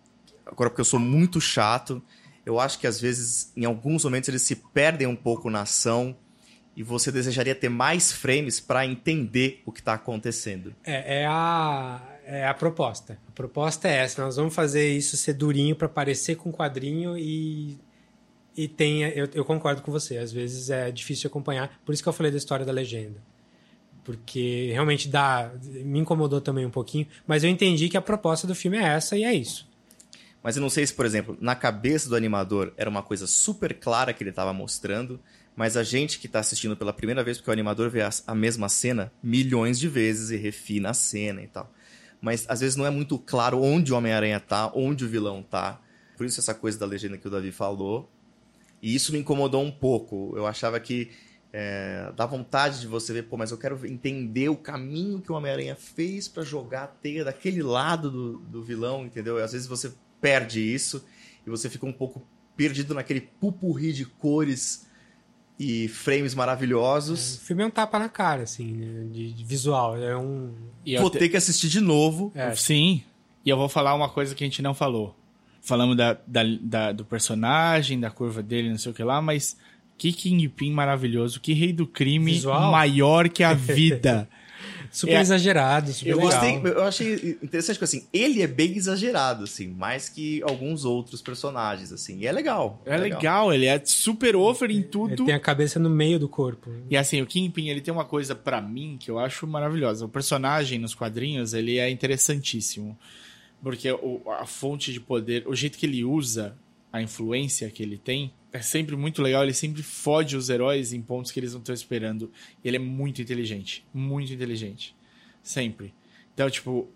agora 0.46 0.70
porque 0.70 0.80
eu 0.80 0.84
sou 0.86 0.98
muito 0.98 1.42
chato, 1.42 2.02
eu 2.16 2.20
eu 2.50 2.58
acho 2.58 2.78
que 2.78 2.86
às 2.86 2.98
vezes, 2.98 3.52
em 3.54 3.66
alguns 3.66 4.04
momentos, 4.04 4.28
eles 4.30 4.40
se 4.40 4.56
perdem 4.56 5.06
um 5.06 5.16
pouco 5.16 5.50
na 5.50 5.60
ação 5.60 6.16
e 6.74 6.82
você 6.82 7.12
desejaria 7.12 7.54
ter 7.54 7.68
mais 7.68 8.12
frames 8.12 8.58
para 8.58 8.86
entender 8.86 9.62
o 9.66 9.72
que 9.72 9.80
está 9.80 9.94
acontecendo. 9.94 10.74
É, 10.82 11.22
é 11.22 11.26
a, 11.26 12.00
é 12.30 12.46
a 12.46 12.54
proposta. 12.54 13.18
A 13.28 13.32
proposta 13.32 13.88
é 13.88 13.96
essa. 13.96 14.22
Nós 14.22 14.36
vamos 14.36 14.54
fazer 14.54 14.88
isso 14.88 15.16
ser 15.16 15.32
durinho 15.32 15.74
para 15.74 15.88
parecer 15.88 16.36
com 16.36 16.52
quadrinho 16.52 17.18
e 17.18 17.76
e 18.56 18.68
tem 18.68 19.02
eu, 19.02 19.28
eu 19.34 19.44
concordo 19.44 19.82
com 19.82 19.90
você. 19.90 20.16
Às 20.16 20.32
vezes 20.32 20.70
é 20.70 20.92
difícil 20.92 21.28
acompanhar. 21.28 21.80
Por 21.84 21.92
isso 21.92 22.02
que 22.02 22.08
eu 22.08 22.12
falei 22.12 22.30
da 22.30 22.38
história 22.38 22.64
da 22.64 22.70
legenda. 22.70 23.20
Porque 24.04 24.70
realmente 24.72 25.08
dá. 25.08 25.50
Me 25.62 25.98
incomodou 25.98 26.40
também 26.40 26.64
um 26.64 26.70
pouquinho. 26.70 27.06
Mas 27.26 27.42
eu 27.42 27.50
entendi 27.50 27.88
que 27.88 27.96
a 27.96 28.02
proposta 28.02 28.46
do 28.46 28.54
filme 28.54 28.78
é 28.78 28.84
essa 28.84 29.16
e 29.16 29.24
é 29.24 29.34
isso. 29.34 29.68
Mas 30.42 30.56
eu 30.56 30.62
não 30.62 30.70
sei 30.70 30.86
se, 30.86 30.94
por 30.94 31.04
exemplo, 31.04 31.36
na 31.40 31.56
cabeça 31.56 32.08
do 32.08 32.16
animador 32.16 32.72
era 32.76 32.88
uma 32.88 33.02
coisa 33.02 33.26
super 33.26 33.74
clara 33.74 34.12
que 34.12 34.22
ele 34.22 34.30
estava 34.30 34.52
mostrando, 34.54 35.20
mas 35.54 35.76
a 35.76 35.82
gente 35.82 36.18
que 36.18 36.26
está 36.26 36.38
assistindo 36.38 36.76
pela 36.76 36.94
primeira 36.94 37.22
vez, 37.22 37.36
porque 37.36 37.50
o 37.50 37.52
animador 37.52 37.90
vê 37.90 38.00
a 38.02 38.34
mesma 38.34 38.68
cena 38.68 39.12
milhões 39.22 39.78
de 39.78 39.86
vezes 39.86 40.30
e 40.30 40.36
refina 40.36 40.90
a 40.90 40.94
cena 40.94 41.42
e 41.42 41.46
tal. 41.46 41.70
Mas 42.20 42.44
às 42.48 42.60
vezes 42.60 42.76
não 42.76 42.86
é 42.86 42.90
muito 42.90 43.18
claro 43.18 43.62
onde 43.62 43.92
o 43.92 43.96
Homem-Aranha 43.96 44.40
tá, 44.40 44.70
onde 44.74 45.04
o 45.04 45.08
vilão 45.08 45.42
tá. 45.42 45.80
Por 46.16 46.26
isso 46.26 46.38
essa 46.38 46.54
coisa 46.54 46.78
da 46.78 46.86
legenda 46.86 47.16
que 47.16 47.26
o 47.26 47.30
Davi 47.30 47.50
falou. 47.50 48.10
E 48.82 48.94
isso 48.94 49.12
me 49.12 49.18
incomodou 49.18 49.62
um 49.62 49.70
pouco. 49.70 50.32
Eu 50.36 50.46
achava 50.46 50.78
que 50.78 51.10
é, 51.52 52.12
dá 52.16 52.26
vontade 52.26 52.80
de 52.80 52.86
você 52.86 53.12
ver, 53.12 53.24
pô, 53.24 53.36
mas 53.36 53.50
eu 53.50 53.58
quero 53.58 53.86
entender 53.86 54.48
o 54.48 54.56
caminho 54.56 55.20
que 55.20 55.32
o 55.32 55.34
Homem-Aranha 55.34 55.74
fez 55.74 56.28
para 56.28 56.42
jogar 56.42 56.84
a 56.84 56.86
teia 56.86 57.24
daquele 57.24 57.62
lado 57.62 58.10
do, 58.10 58.38
do 58.38 58.62
vilão, 58.62 59.04
entendeu? 59.04 59.38
E 59.38 59.42
às 59.42 59.52
vezes 59.52 59.66
você 59.66 59.92
perde 60.20 60.60
isso 60.60 61.04
e 61.46 61.50
você 61.50 61.68
fica 61.68 61.86
um 61.86 61.92
pouco 61.92 62.22
perdido 62.56 62.94
naquele 62.94 63.20
pupurri 63.20 63.92
de 63.92 64.04
cores 64.04 64.86
e 65.62 65.88
frames 65.88 66.34
maravilhosos. 66.34 67.36
O 67.36 67.40
filme 67.40 67.62
é 67.62 67.66
um 67.66 67.70
tapa 67.70 67.98
na 67.98 68.08
cara, 68.08 68.44
assim, 68.44 68.72
né, 68.72 69.06
de, 69.12 69.30
de 69.32 69.44
visual. 69.44 69.96
É 69.98 70.16
um. 70.16 70.54
E 70.86 70.94
eu 70.94 71.02
Vou 71.02 71.10
te- 71.10 71.18
ter 71.18 71.28
que 71.28 71.36
assistir 71.36 71.68
de 71.68 71.80
novo. 71.80 72.32
É. 72.34 72.54
Sim. 72.56 73.02
E 73.44 73.50
eu 73.50 73.56
vou 73.58 73.68
falar 73.68 73.94
uma 73.94 74.08
coisa 74.08 74.34
que 74.34 74.42
a 74.42 74.46
gente 74.46 74.62
não 74.62 74.72
falou. 74.72 75.14
Falamos 75.60 75.96
da, 75.96 76.14
da- 76.26 76.42
da- 76.60 76.92
do 76.92 77.04
personagem, 77.04 78.00
da 78.00 78.10
curva 78.10 78.42
dele, 78.42 78.70
não 78.70 78.78
sei 78.78 78.90
o 78.90 78.94
que 78.94 79.04
lá, 79.04 79.20
mas 79.20 79.56
que 79.98 80.12
Kingpin 80.14 80.72
maravilhoso, 80.72 81.38
que 81.40 81.52
rei 81.52 81.74
do 81.74 81.86
crime 81.86 82.32
Visual. 82.32 82.72
maior 82.72 83.28
que 83.28 83.44
a 83.44 83.52
vida. 83.54 84.26
Super 84.92 85.12
É. 85.14 85.20
exagerado, 85.20 85.92
super 85.92 86.10
Eu 86.10 86.16
legal. 86.18 86.32
gostei, 86.32 86.72
eu 86.72 86.82
achei 86.82 87.38
interessante 87.42 87.78
que 87.78 87.84
assim, 87.84 88.06
ele 88.12 88.42
é 88.42 88.46
bem 88.48 88.76
exagerado, 88.76 89.44
assim, 89.44 89.68
mais 89.68 90.08
que 90.08 90.42
alguns 90.42 90.84
outros 90.84 91.22
personagens, 91.22 91.92
assim. 91.92 92.18
E 92.18 92.26
é 92.26 92.32
legal. 92.32 92.82
É 92.84 92.96
legal, 92.96 93.52
ele 93.54 93.66
é 93.66 93.80
super 93.84 94.34
over 94.34 94.68
em 94.70 94.82
tudo. 94.82 95.12
Ele 95.14 95.24
tem 95.26 95.34
a 95.34 95.38
cabeça 95.40 95.78
no 95.78 95.88
meio 95.88 96.18
do 96.18 96.28
corpo. 96.28 96.70
E 96.90 96.96
assim, 96.96 97.22
o 97.22 97.26
Kingpin, 97.26 97.68
ele 97.68 97.80
tem 97.80 97.94
uma 97.94 98.04
coisa 98.04 98.34
pra 98.34 98.60
mim 98.60 98.96
que 98.98 99.10
eu 99.10 99.18
acho 99.20 99.46
maravilhosa. 99.46 100.04
O 100.04 100.08
personagem 100.08 100.78
nos 100.78 100.94
quadrinhos, 100.94 101.54
ele 101.54 101.78
é 101.78 101.88
interessantíssimo. 101.88 102.98
Porque 103.62 103.92
o- 103.92 104.22
a 104.40 104.46
fonte 104.46 104.92
de 104.92 104.98
poder, 105.00 105.46
o 105.46 105.54
jeito 105.54 105.76
que 105.78 105.86
ele 105.86 106.02
usa, 106.02 106.56
a 106.92 107.00
influência 107.02 107.70
que 107.70 107.82
ele 107.82 107.96
tem, 107.98 108.32
é 108.52 108.60
sempre 108.60 108.96
muito 108.96 109.22
legal. 109.22 109.42
Ele 109.44 109.52
sempre 109.54 109.82
fode 109.82 110.36
os 110.36 110.48
heróis 110.48 110.92
em 110.92 111.00
pontos 111.00 111.30
que 111.30 111.38
eles 111.38 111.52
não 111.52 111.60
estão 111.60 111.74
esperando. 111.74 112.30
Ele 112.64 112.76
é 112.76 112.80
muito 112.80 113.22
inteligente. 113.22 113.84
Muito 113.94 114.32
inteligente. 114.32 114.94
Sempre. 115.42 115.94
Então, 116.34 116.50
tipo, 116.50 116.88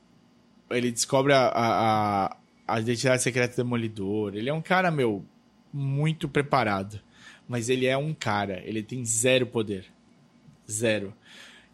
ele 0.71 0.91
descobre 0.91 1.33
a, 1.33 1.47
a, 1.49 2.37
a- 2.67 2.81
identidade 2.81 3.23
secreta 3.23 3.55
do 3.55 3.57
Demolidor. 3.65 4.35
Ele 4.35 4.49
é 4.49 4.53
um 4.53 4.63
cara, 4.63 4.91
meu, 4.91 5.25
muito 5.73 6.29
preparado. 6.29 7.01
Mas 7.49 7.69
ele 7.69 7.87
é 7.87 7.97
um 7.97 8.13
cara. 8.15 8.61
Ele 8.65 8.83
tem 8.83 9.05
zero 9.05 9.47
poder. 9.47 9.87
Zero. 10.71 11.15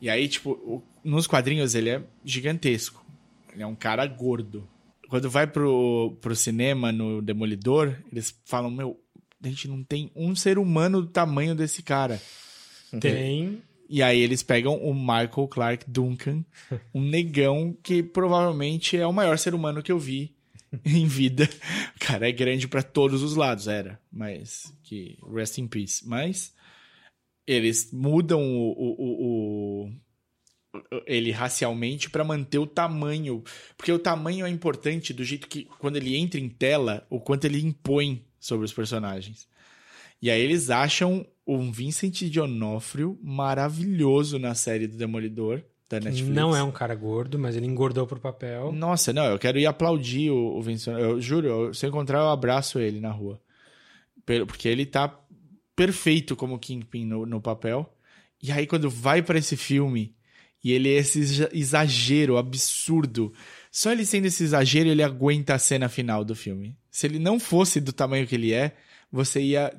E 0.01 0.11
aí, 0.11 0.29
tipo, 0.29 0.83
nos 1.05 1.27
quadrinhos 1.27 1.75
ele 1.75 1.91
é 1.91 2.03
gigantesco. 2.25 3.05
Ele 3.53 3.63
é 3.63 3.67
um 3.67 3.75
cara 3.75 4.05
gordo. 4.07 4.69
Quando 5.11 5.28
vai 5.28 5.47
pro, 5.47 6.16
pro 6.20 6.35
cinema, 6.37 6.91
no 6.93 7.20
Demolidor, 7.20 7.97
eles 8.11 8.35
falam, 8.45 8.70
meu, 8.70 8.99
a 9.43 9.49
gente 9.49 9.66
não 9.69 9.82
tem 9.82 10.11
um 10.15 10.35
ser 10.37 10.57
humano 10.59 11.03
do 11.03 11.09
tamanho 11.09 11.55
desse 11.55 11.82
cara. 11.82 12.20
Tem. 13.01 13.62
E 13.89 14.03
aí 14.05 14.20
eles 14.20 14.43
pegam 14.43 14.77
o 14.77 14.95
Michael 14.95 15.49
Clark 15.49 15.91
Duncan, 15.91 16.45
um 16.95 17.03
negão 17.03 17.77
que 17.82 18.03
provavelmente 18.05 18.97
é 18.97 19.05
o 19.07 19.12
maior 19.12 19.37
ser 19.37 19.53
humano 19.55 19.82
que 19.82 19.91
eu 19.91 19.99
vi 19.99 20.32
em 20.87 21.07
vida. 21.07 21.49
O 21.97 21.99
cara 21.99 22.28
é 22.28 22.32
grande 22.32 22.69
pra 22.69 22.82
todos 22.82 23.23
os 23.24 23.35
lados, 23.35 23.66
era, 23.66 24.01
mas 24.12 24.73
que 24.85 25.19
rest 25.35 25.59
in 25.59 25.66
peace. 25.66 26.07
Mas 26.07 26.55
eles 27.47 27.91
mudam 27.93 28.41
o- 28.41 28.73
o- 28.78 29.87
o- 29.87 29.93
ele 31.07 31.31
racialmente 31.33 32.09
pra 32.09 32.23
manter 32.25 32.59
o 32.59 32.67
tamanho, 32.67 33.43
porque 33.77 33.91
o 33.93 33.99
tamanho 33.99 34.47
é 34.47 34.49
importante 34.51 35.13
do 35.13 35.25
jeito 35.25 35.49
que 35.49 35.65
quando 35.79 35.97
ele 35.97 36.17
entra 36.17 36.39
em 36.39 36.49
tela, 36.49 37.07
o 37.11 37.19
quanto 37.21 37.45
ele 37.45 37.61
impõe 37.61 38.25
sobre 38.39 38.65
os 38.65 38.73
personagens. 38.73 39.49
E 40.23 40.31
aí 40.31 40.41
eles 40.41 40.71
acham 40.71 41.27
um 41.47 41.73
Vincent 41.73 42.23
D'Onofrio 42.31 43.19
maravilhoso 43.23 44.39
na 44.39 44.55
série 44.55 44.87
do 44.87 44.97
Demolidor 44.97 45.63
da 45.89 45.99
Netflix. 45.99 46.29
Não 46.37 46.55
é 46.55 46.63
um 46.63 46.71
cara 46.71 46.95
gordo, 46.95 47.37
mas 47.39 47.57
ele 47.57 47.67
engordou 47.67 48.07
pro 48.07 48.21
papel. 48.21 48.71
Nossa, 48.71 49.13
não, 49.13 49.25
eu 49.25 49.39
quero 49.39 49.59
ir 49.59 49.67
aplaudir 49.67 50.31
o, 50.31 50.57
o 50.57 50.63
Vincent. 50.63 50.97
Eu 50.97 51.21
juro, 51.21 51.49
eu- 51.49 51.75
se 51.75 51.85
eu 51.85 51.89
encontrar, 51.91 52.21
eu 52.21 52.29
abraço 52.29 52.79
ele 52.79 53.01
na 53.01 53.11
rua. 53.11 53.41
Porque 54.47 54.69
ele 54.69 54.87
tá 54.87 55.19
perfeito 55.75 56.37
como 56.37 56.59
Kingpin 56.59 57.05
no, 57.07 57.27
no 57.27 57.41
papel. 57.41 57.93
E 58.43 58.53
aí, 58.53 58.67
quando 58.67 58.89
vai 58.89 59.21
pra 59.23 59.39
esse 59.39 59.57
filme, 59.57 60.15
e 60.62 60.73
ele 60.73 60.89
é 60.89 60.99
esse 60.99 61.20
exa- 61.20 61.51
exagero 61.53 62.37
absurdo. 62.37 63.32
Só 63.70 63.93
ele 63.93 64.05
sendo 64.05 64.27
esse 64.27 64.43
exagero, 64.43 64.89
ele 64.89 65.03
aguenta 65.03 65.55
a 65.55 65.59
cena 65.59 65.89
final 65.89 66.24
do 66.24 66.35
filme. 66.35 66.77
Se 66.91 67.07
ele 67.07 67.19
não 67.19 67.39
fosse 67.39 67.81
do 67.81 67.93
tamanho 67.93 68.27
que 68.27 68.35
ele 68.35 68.53
é, 68.53 68.77
você 69.11 69.41
ia 69.41 69.73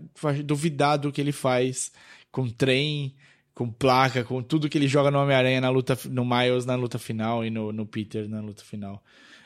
duvidar 0.45 0.97
do 0.97 1.11
que 1.11 1.21
ele 1.21 1.31
faz 1.31 1.91
com 2.31 2.49
trem, 2.49 3.15
com 3.53 3.69
placa, 3.69 4.23
com 4.23 4.41
tudo 4.41 4.69
que 4.69 4.77
ele 4.77 4.87
joga 4.87 5.11
no 5.11 5.19
Homem-Aranha 5.19 5.61
na 5.61 5.69
luta, 5.69 5.97
no 6.09 6.25
Miles 6.25 6.65
na 6.65 6.75
luta 6.75 6.97
final 6.97 7.45
e 7.45 7.49
no, 7.49 7.71
no 7.71 7.85
Peter 7.85 8.27
na 8.27 8.41
luta 8.41 8.63
final. 8.63 9.03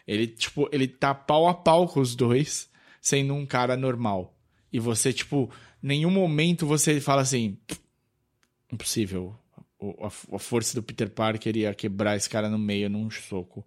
Ele, 0.07 0.27
tipo, 0.27 0.69
ele 0.71 0.87
tá 0.87 1.13
pau 1.13 1.47
a 1.47 1.53
pau 1.53 1.87
com 1.87 1.99
os 1.99 2.15
dois, 2.15 2.69
sendo 3.01 3.33
um 3.33 3.45
cara 3.45 3.75
normal. 3.75 4.33
E 4.71 4.79
você, 4.79 5.11
tipo, 5.11 5.49
nenhum 5.81 6.11
momento 6.11 6.67
você 6.67 7.01
fala 7.01 7.21
assim, 7.21 7.57
impossível. 8.71 9.35
O- 9.97 10.05
a, 10.05 10.35
a 10.35 10.39
força 10.39 10.75
do 10.75 10.83
Peter 10.83 11.09
Parker 11.09 11.55
ia 11.55 11.73
quebrar 11.73 12.15
esse 12.15 12.29
cara 12.29 12.49
no 12.49 12.57
meio 12.59 12.89
num 12.89 13.09
soco. 13.11 13.65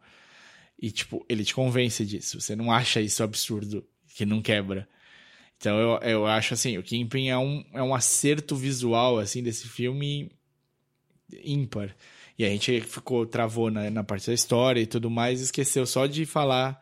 E, 0.80 0.90
tipo, 0.90 1.24
ele 1.28 1.44
te 1.44 1.54
convence 1.54 2.04
disso. 2.06 2.40
Você 2.40 2.54
não 2.56 2.70
acha 2.72 3.00
isso 3.00 3.22
absurdo, 3.22 3.86
que 4.14 4.24
não 4.26 4.40
quebra. 4.42 4.88
Então, 5.56 5.78
eu, 5.78 5.98
eu 6.08 6.26
acho 6.26 6.54
assim, 6.54 6.78
o 6.78 6.82
Kingpin 6.82 7.28
é 7.28 7.38
um, 7.38 7.64
é 7.72 7.82
um 7.82 7.94
acerto 7.94 8.54
visual, 8.56 9.18
assim, 9.18 9.42
desse 9.42 9.68
filme 9.68 10.30
ímpar. 11.44 11.94
E 12.38 12.44
a 12.44 12.48
gente 12.48 12.80
ficou, 12.82 13.26
travou 13.26 13.70
na, 13.70 13.90
na 13.90 14.04
parte 14.04 14.28
da 14.28 14.34
história 14.34 14.80
e 14.80 14.86
tudo 14.86 15.10
mais, 15.10 15.40
e 15.40 15.44
esqueceu 15.44 15.84
só 15.86 16.06
de 16.06 16.24
falar 16.24 16.80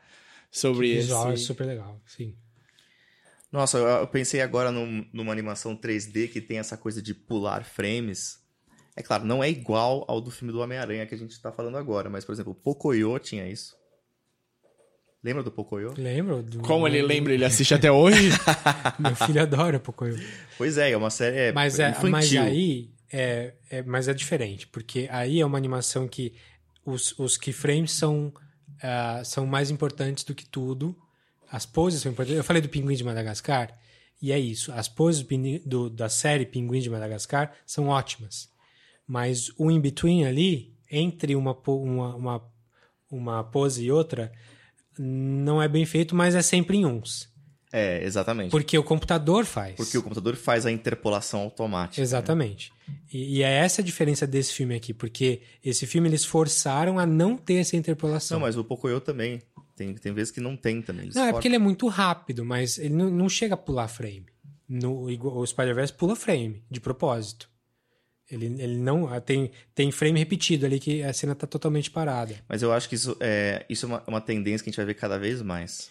sobre 0.51 0.93
O 0.95 1.01
visual 1.01 1.33
é 1.33 1.37
super 1.37 1.67
legal, 1.67 2.01
sim. 2.07 2.35
Nossa, 3.51 3.79
eu 3.79 3.87
eu 3.87 4.07
pensei 4.07 4.41
agora 4.41 4.71
num- 4.71 5.07
numa 5.13 5.33
animação 5.33 5.75
3D 5.75 6.29
que 6.29 6.41
tem 6.41 6.59
essa 6.59 6.77
coisa 6.77 7.01
de 7.01 7.15
pular 7.15 7.65
frames. 7.65 8.45
É 8.97 9.03
claro, 9.03 9.27
não 9.27 9.45
é 9.45 9.51
igual 9.51 10.05
ao 10.09 10.21
do 10.21 10.31
filme 10.31 10.51
do 10.53 10.61
Homem-Aranha 10.61 11.07
que 11.07 11.15
a 11.15 11.19
gente 11.19 11.39
tá 11.41 11.53
falando 11.53 11.77
agora, 11.77 12.09
mas, 12.09 12.25
por 12.25 12.33
exemplo, 12.33 12.53
o 12.53 12.55
Pocoyo 12.55 13.19
tinha 13.19 13.47
isso. 13.47 13.77
Lembra 15.23 15.43
do 15.43 15.51
Pocoyo? 15.51 15.93
Lembro? 15.99 16.43
Do... 16.43 16.61
Como 16.61 16.87
ele 16.87 17.03
lembra, 17.03 17.35
ele 17.35 17.45
assiste 17.45 17.75
até 17.75 17.91
hoje. 17.93 18.31
Meu 18.99 19.15
filho 19.15 19.43
adora 19.43 19.79
Pocoyo. 19.79 20.17
Pois 20.57 20.79
é, 20.79 20.93
é 20.93 20.97
uma 20.97 21.11
série 21.11 21.37
é, 21.37 21.53
Mas, 21.53 21.79
é, 21.79 21.91
infantil. 21.91 22.11
mas 22.11 22.35
aí 22.37 22.91
é, 23.13 23.55
é, 23.71 23.83
mas 23.83 24.09
é 24.09 24.15
diferente, 24.15 24.67
porque 24.67 25.09
aí 25.11 25.41
é 25.41 25.47
uma 25.47 25.59
animação 25.59 26.09
que 26.09 26.35
os, 26.85 27.19
os 27.19 27.37
keyframes 27.37 27.93
são, 27.93 28.33
ah, 28.83 29.23
são 29.25 29.45
mais 29.47 29.71
importantes 29.71 30.25
do 30.25 30.35
que 30.35 30.47
tudo. 30.47 30.97
As 31.51 31.67
poses 31.67 32.03
são 32.03 32.13
importantes. 32.13 32.39
Eu 32.39 32.45
falei 32.45 32.63
do 32.63 32.69
Pinguim 32.69 32.95
de 32.95 33.05
Madagascar, 33.05 33.77
e 34.23 34.33
é 34.33 34.39
isso. 34.39 34.73
As 34.73 34.89
poses 34.89 35.27
do- 35.65 35.91
da 35.91 36.09
série 36.09 36.47
Pinguim 36.47 36.81
de 36.81 36.89
Madagascar 36.89 37.53
são 37.67 37.89
ótimas. 37.89 38.49
Mas 39.07 39.53
o 39.57 39.71
in-between 39.71 40.25
ali, 40.25 40.75
entre 40.91 41.37
uma, 41.37 41.57
uma, 41.67 42.17
uma, 42.17 42.53
uma 43.11 43.45
pose 43.45 43.85
e 43.85 43.93
outra, 43.93 44.33
não 44.99 45.63
é 45.63 45.69
bem 45.69 45.85
feito, 45.85 46.15
mas 46.15 46.35
é 46.35 46.43
sempre 46.43 46.79
em 46.79 46.85
uns. 46.85 47.35
É, 47.73 48.03
exatamente. 48.05 48.51
Porque 48.51 48.79
o 48.79 48.83
computador 48.83 49.45
faz. 49.45 49.77
Porque 49.77 49.99
o 49.99 50.03
computador 50.03 50.35
faz 50.37 50.65
a 50.65 50.71
interpolação 50.71 51.41
automática. 51.41 52.01
Exatamente. 52.01 52.73
E, 53.13 53.39
e 53.39 53.43
é 53.43 53.51
essa 53.51 53.83
a 53.83 53.85
diferença 53.85 54.27
desse 54.27 54.53
filme 54.55 54.75
aqui, 54.75 54.95
porque 54.95 55.43
esse 55.63 55.87
filme 55.87 56.09
eles 56.09 56.25
forçaram 56.25 56.99
a 56.99 57.05
não 57.05 57.37
ter 57.37 57.57
essa 57.57 57.77
interpolação. 57.77 58.39
Não, 58.39 58.47
mas 58.47 58.57
o 58.57 58.65
Pocoyo 58.65 59.01
também. 59.01 59.43
Tem, 59.77 59.93
tem 59.95 60.15
vezes 60.15 60.31
que 60.31 60.41
não 60.41 60.57
tem 60.57 60.81
também. 60.81 61.11
Não, 61.15 61.25
é 61.25 61.33
porque 61.33 61.49
ele 61.49 61.57
é 61.57 61.59
muito 61.59 61.87
rápido, 61.87 62.47
mas 62.47 62.79
ele 62.79 62.95
não, 62.95 63.11
não 63.11 63.29
chega 63.29 63.53
a 63.55 63.59
pular 63.59 63.89
frame. 63.89 64.25
No, 64.67 65.05
o 65.05 65.47
Spider-Verse 65.47 65.93
pula 65.93 66.17
frame, 66.17 66.63
de 66.71 66.81
propósito. 66.81 67.51
Ele, 68.31 68.47
ele 68.61 68.77
não. 68.79 69.07
ah, 69.13 69.21
Tem, 69.21 69.51
tem 69.75 69.91
frame 69.93 70.19
repetido 70.19 70.67
ali 70.67 70.81
que 70.81 71.03
a 71.03 71.13
cena 71.13 71.35
tá 71.35 71.47
totalmente 71.47 71.91
parada. 71.91 72.35
Mas 72.49 72.61
eu 72.63 72.73
acho 72.73 72.89
que 72.89 72.95
isso 72.97 73.17
é, 73.21 73.65
isso 73.69 73.87
é 73.87 73.89
uma, 73.89 74.03
uma 74.07 74.21
tendência 74.21 74.65
que 74.65 74.69
a 74.69 74.73
gente 74.73 74.77
vai 74.79 74.87
ver 74.87 74.95
cada 74.95 75.19
vez 75.19 75.41
mais. 75.43 75.91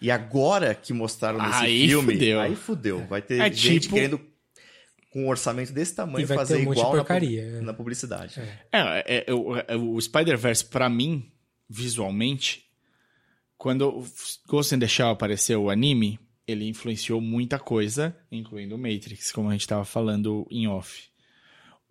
E 0.00 0.10
agora 0.10 0.74
que 0.74 0.92
mostraram 0.92 1.38
nesse 1.42 1.64
Aí 1.64 1.88
filme, 1.88 2.14
fudeu. 2.14 2.40
aí 2.40 2.56
fudeu. 2.56 3.06
Vai 3.06 3.20
ter 3.22 3.40
É 3.40 3.52
gente 3.52 3.80
tipo- 3.82 3.94
querendo, 3.94 4.20
com 5.12 5.24
um 5.24 5.28
orçamento 5.28 5.72
desse 5.72 5.92
E 5.92 5.96
tamanho, 5.96 6.26
vai 6.26 6.36
fazer 6.36 6.56
ter 6.56 6.62
um 6.62 6.64
monte 6.66 6.74
de 6.76 6.80
igual 6.80 6.96
na, 6.96 7.16
é. 7.26 7.60
na 7.60 7.74
publicidade. 7.74 8.40
É, 8.40 8.58
é, 8.72 9.24
é, 9.26 9.34
o, 9.34 9.56
é, 9.56 9.76
o 9.76 10.00
Spider-Verse, 10.00 10.64
pra 10.66 10.88
mim, 10.88 11.30
visualmente, 11.68 12.64
quando 13.58 13.88
o 13.88 14.06
Ghost 14.46 14.74
in 14.74 14.78
the 14.78 14.86
Shell 14.88 15.08
apareceu, 15.08 15.64
o 15.64 15.70
anime, 15.70 16.18
ele 16.46 16.66
influenciou 16.68 17.20
muita 17.20 17.58
coisa, 17.58 18.16
incluindo 18.30 18.76
o 18.76 18.78
Matrix, 18.78 19.32
como 19.32 19.48
a 19.48 19.52
gente 19.52 19.66
tava 19.66 19.84
falando 19.84 20.46
em 20.50 20.66
off. 20.66 21.09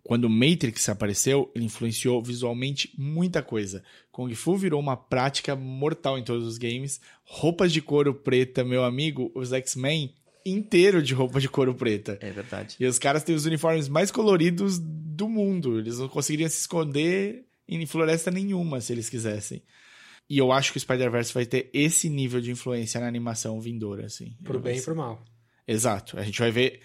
Quando 0.02 0.24
o 0.24 0.30
Matrix 0.30 0.88
apareceu, 0.88 1.50
ele 1.54 1.66
influenciou 1.66 2.22
visualmente 2.22 2.92
muita 2.96 3.42
coisa. 3.42 3.82
Kung 4.10 4.34
Fu 4.34 4.56
virou 4.56 4.80
uma 4.80 4.96
prática 4.96 5.54
mortal 5.54 6.18
em 6.18 6.24
todos 6.24 6.46
os 6.46 6.58
games. 6.58 7.00
Roupas 7.24 7.72
de 7.72 7.80
couro 7.80 8.14
preta, 8.14 8.64
meu 8.64 8.84
amigo, 8.84 9.30
os 9.34 9.52
X-Men 9.52 10.14
inteiro 10.44 11.02
de 11.02 11.14
roupa 11.14 11.40
de 11.40 11.48
couro 11.48 11.74
preta. 11.74 12.18
É 12.20 12.30
verdade. 12.30 12.76
E 12.80 12.86
os 12.86 12.98
caras 12.98 13.22
têm 13.22 13.34
os 13.34 13.46
uniformes 13.46 13.88
mais 13.88 14.10
coloridos 14.10 14.78
do 14.78 15.28
mundo. 15.28 15.78
Eles 15.78 15.98
não 15.98 16.08
conseguiriam 16.08 16.48
se 16.48 16.60
esconder 16.60 17.44
em 17.68 17.84
floresta 17.86 18.30
nenhuma 18.30 18.80
se 18.80 18.92
eles 18.92 19.08
quisessem. 19.08 19.62
E 20.28 20.38
eu 20.38 20.52
acho 20.52 20.70
que 20.70 20.78
o 20.78 20.80
Spider-Verse 20.80 21.34
vai 21.34 21.44
ter 21.44 21.68
esse 21.72 22.08
nível 22.08 22.40
de 22.40 22.52
influência 22.52 23.00
na 23.00 23.08
animação 23.08 23.60
vindoura, 23.60 24.06
assim. 24.06 24.36
Pro 24.44 24.60
bem 24.60 24.78
e 24.78 24.82
pro 24.82 24.94
mal. 24.94 25.22
Exato. 25.72 26.18
A 26.18 26.22
gente 26.22 26.38
vai 26.40 26.50
ver 26.50 26.80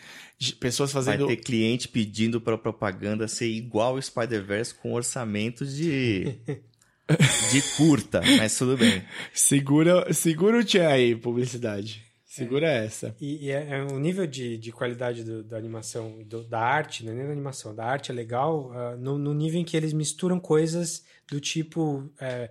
pessoas 0.60 0.92
Vai 0.92 1.04
fazendo. 1.04 1.28
ter 1.28 1.38
cliente 1.38 1.88
pedindo 1.88 2.40
pra 2.42 2.58
propaganda 2.58 3.28
ser 3.28 3.48
igual 3.48 3.96
o 3.96 4.02
Spider-Verse 4.02 4.76
com 4.76 4.94
orçamento 4.94 5.66
de. 5.66 6.36
de 7.52 7.62
curta, 7.78 8.20
mas 8.38 8.58
tudo 8.58 8.76
bem. 8.78 9.04
Segura, 9.34 10.12
segura 10.14 10.58
o 10.60 10.64
tchan 10.64 10.88
aí, 10.88 11.16
publicidade. 11.16 12.04
Segura 12.26 12.68
essa. 12.70 13.16
E, 13.22 13.46
e 13.46 13.52
é, 13.52 13.70
é 13.78 13.84
o 13.84 13.98
nível 14.00 14.28
de, 14.28 14.58
de 14.58 14.72
qualidade 14.72 15.24
do- 15.24 15.42
da 15.44 15.56
animação, 15.56 16.22
do- 16.26 16.44
da 16.44 16.60
arte, 16.60 17.06
não 17.06 17.14
é 17.14 17.16
nem 17.16 17.26
da 17.28 17.32
animação, 17.32 17.74
da 17.74 17.86
arte 17.86 18.12
é 18.12 18.14
legal 18.14 18.72
ah, 18.74 18.98
no, 18.98 19.18
no 19.18 19.34
nível 19.34 19.62
em 19.62 19.64
que 19.64 19.78
eles 19.78 19.94
misturam 19.94 20.38
coisas 20.40 21.06
do 21.32 21.40
tipo 21.40 22.12
é, 22.20 22.50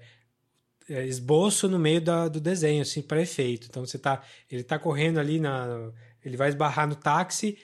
é, 0.89 1.05
esboço 1.07 1.69
no 1.69 1.79
meio 1.79 2.01
da- 2.01 2.29
do 2.29 2.41
desenho, 2.41 2.81
assim, 2.81 3.03
para 3.03 3.21
efeito. 3.21 3.67
Então 3.69 3.85
você 3.85 3.99
tá, 3.99 4.23
ele 4.51 4.63
tá 4.63 4.79
correndo 4.79 5.19
ali 5.21 5.39
na, 5.39 5.91
ele 6.25 6.37
vai 6.37 6.49
esbarrar 6.49 6.89
no 6.89 6.95
táxi, 6.95 7.57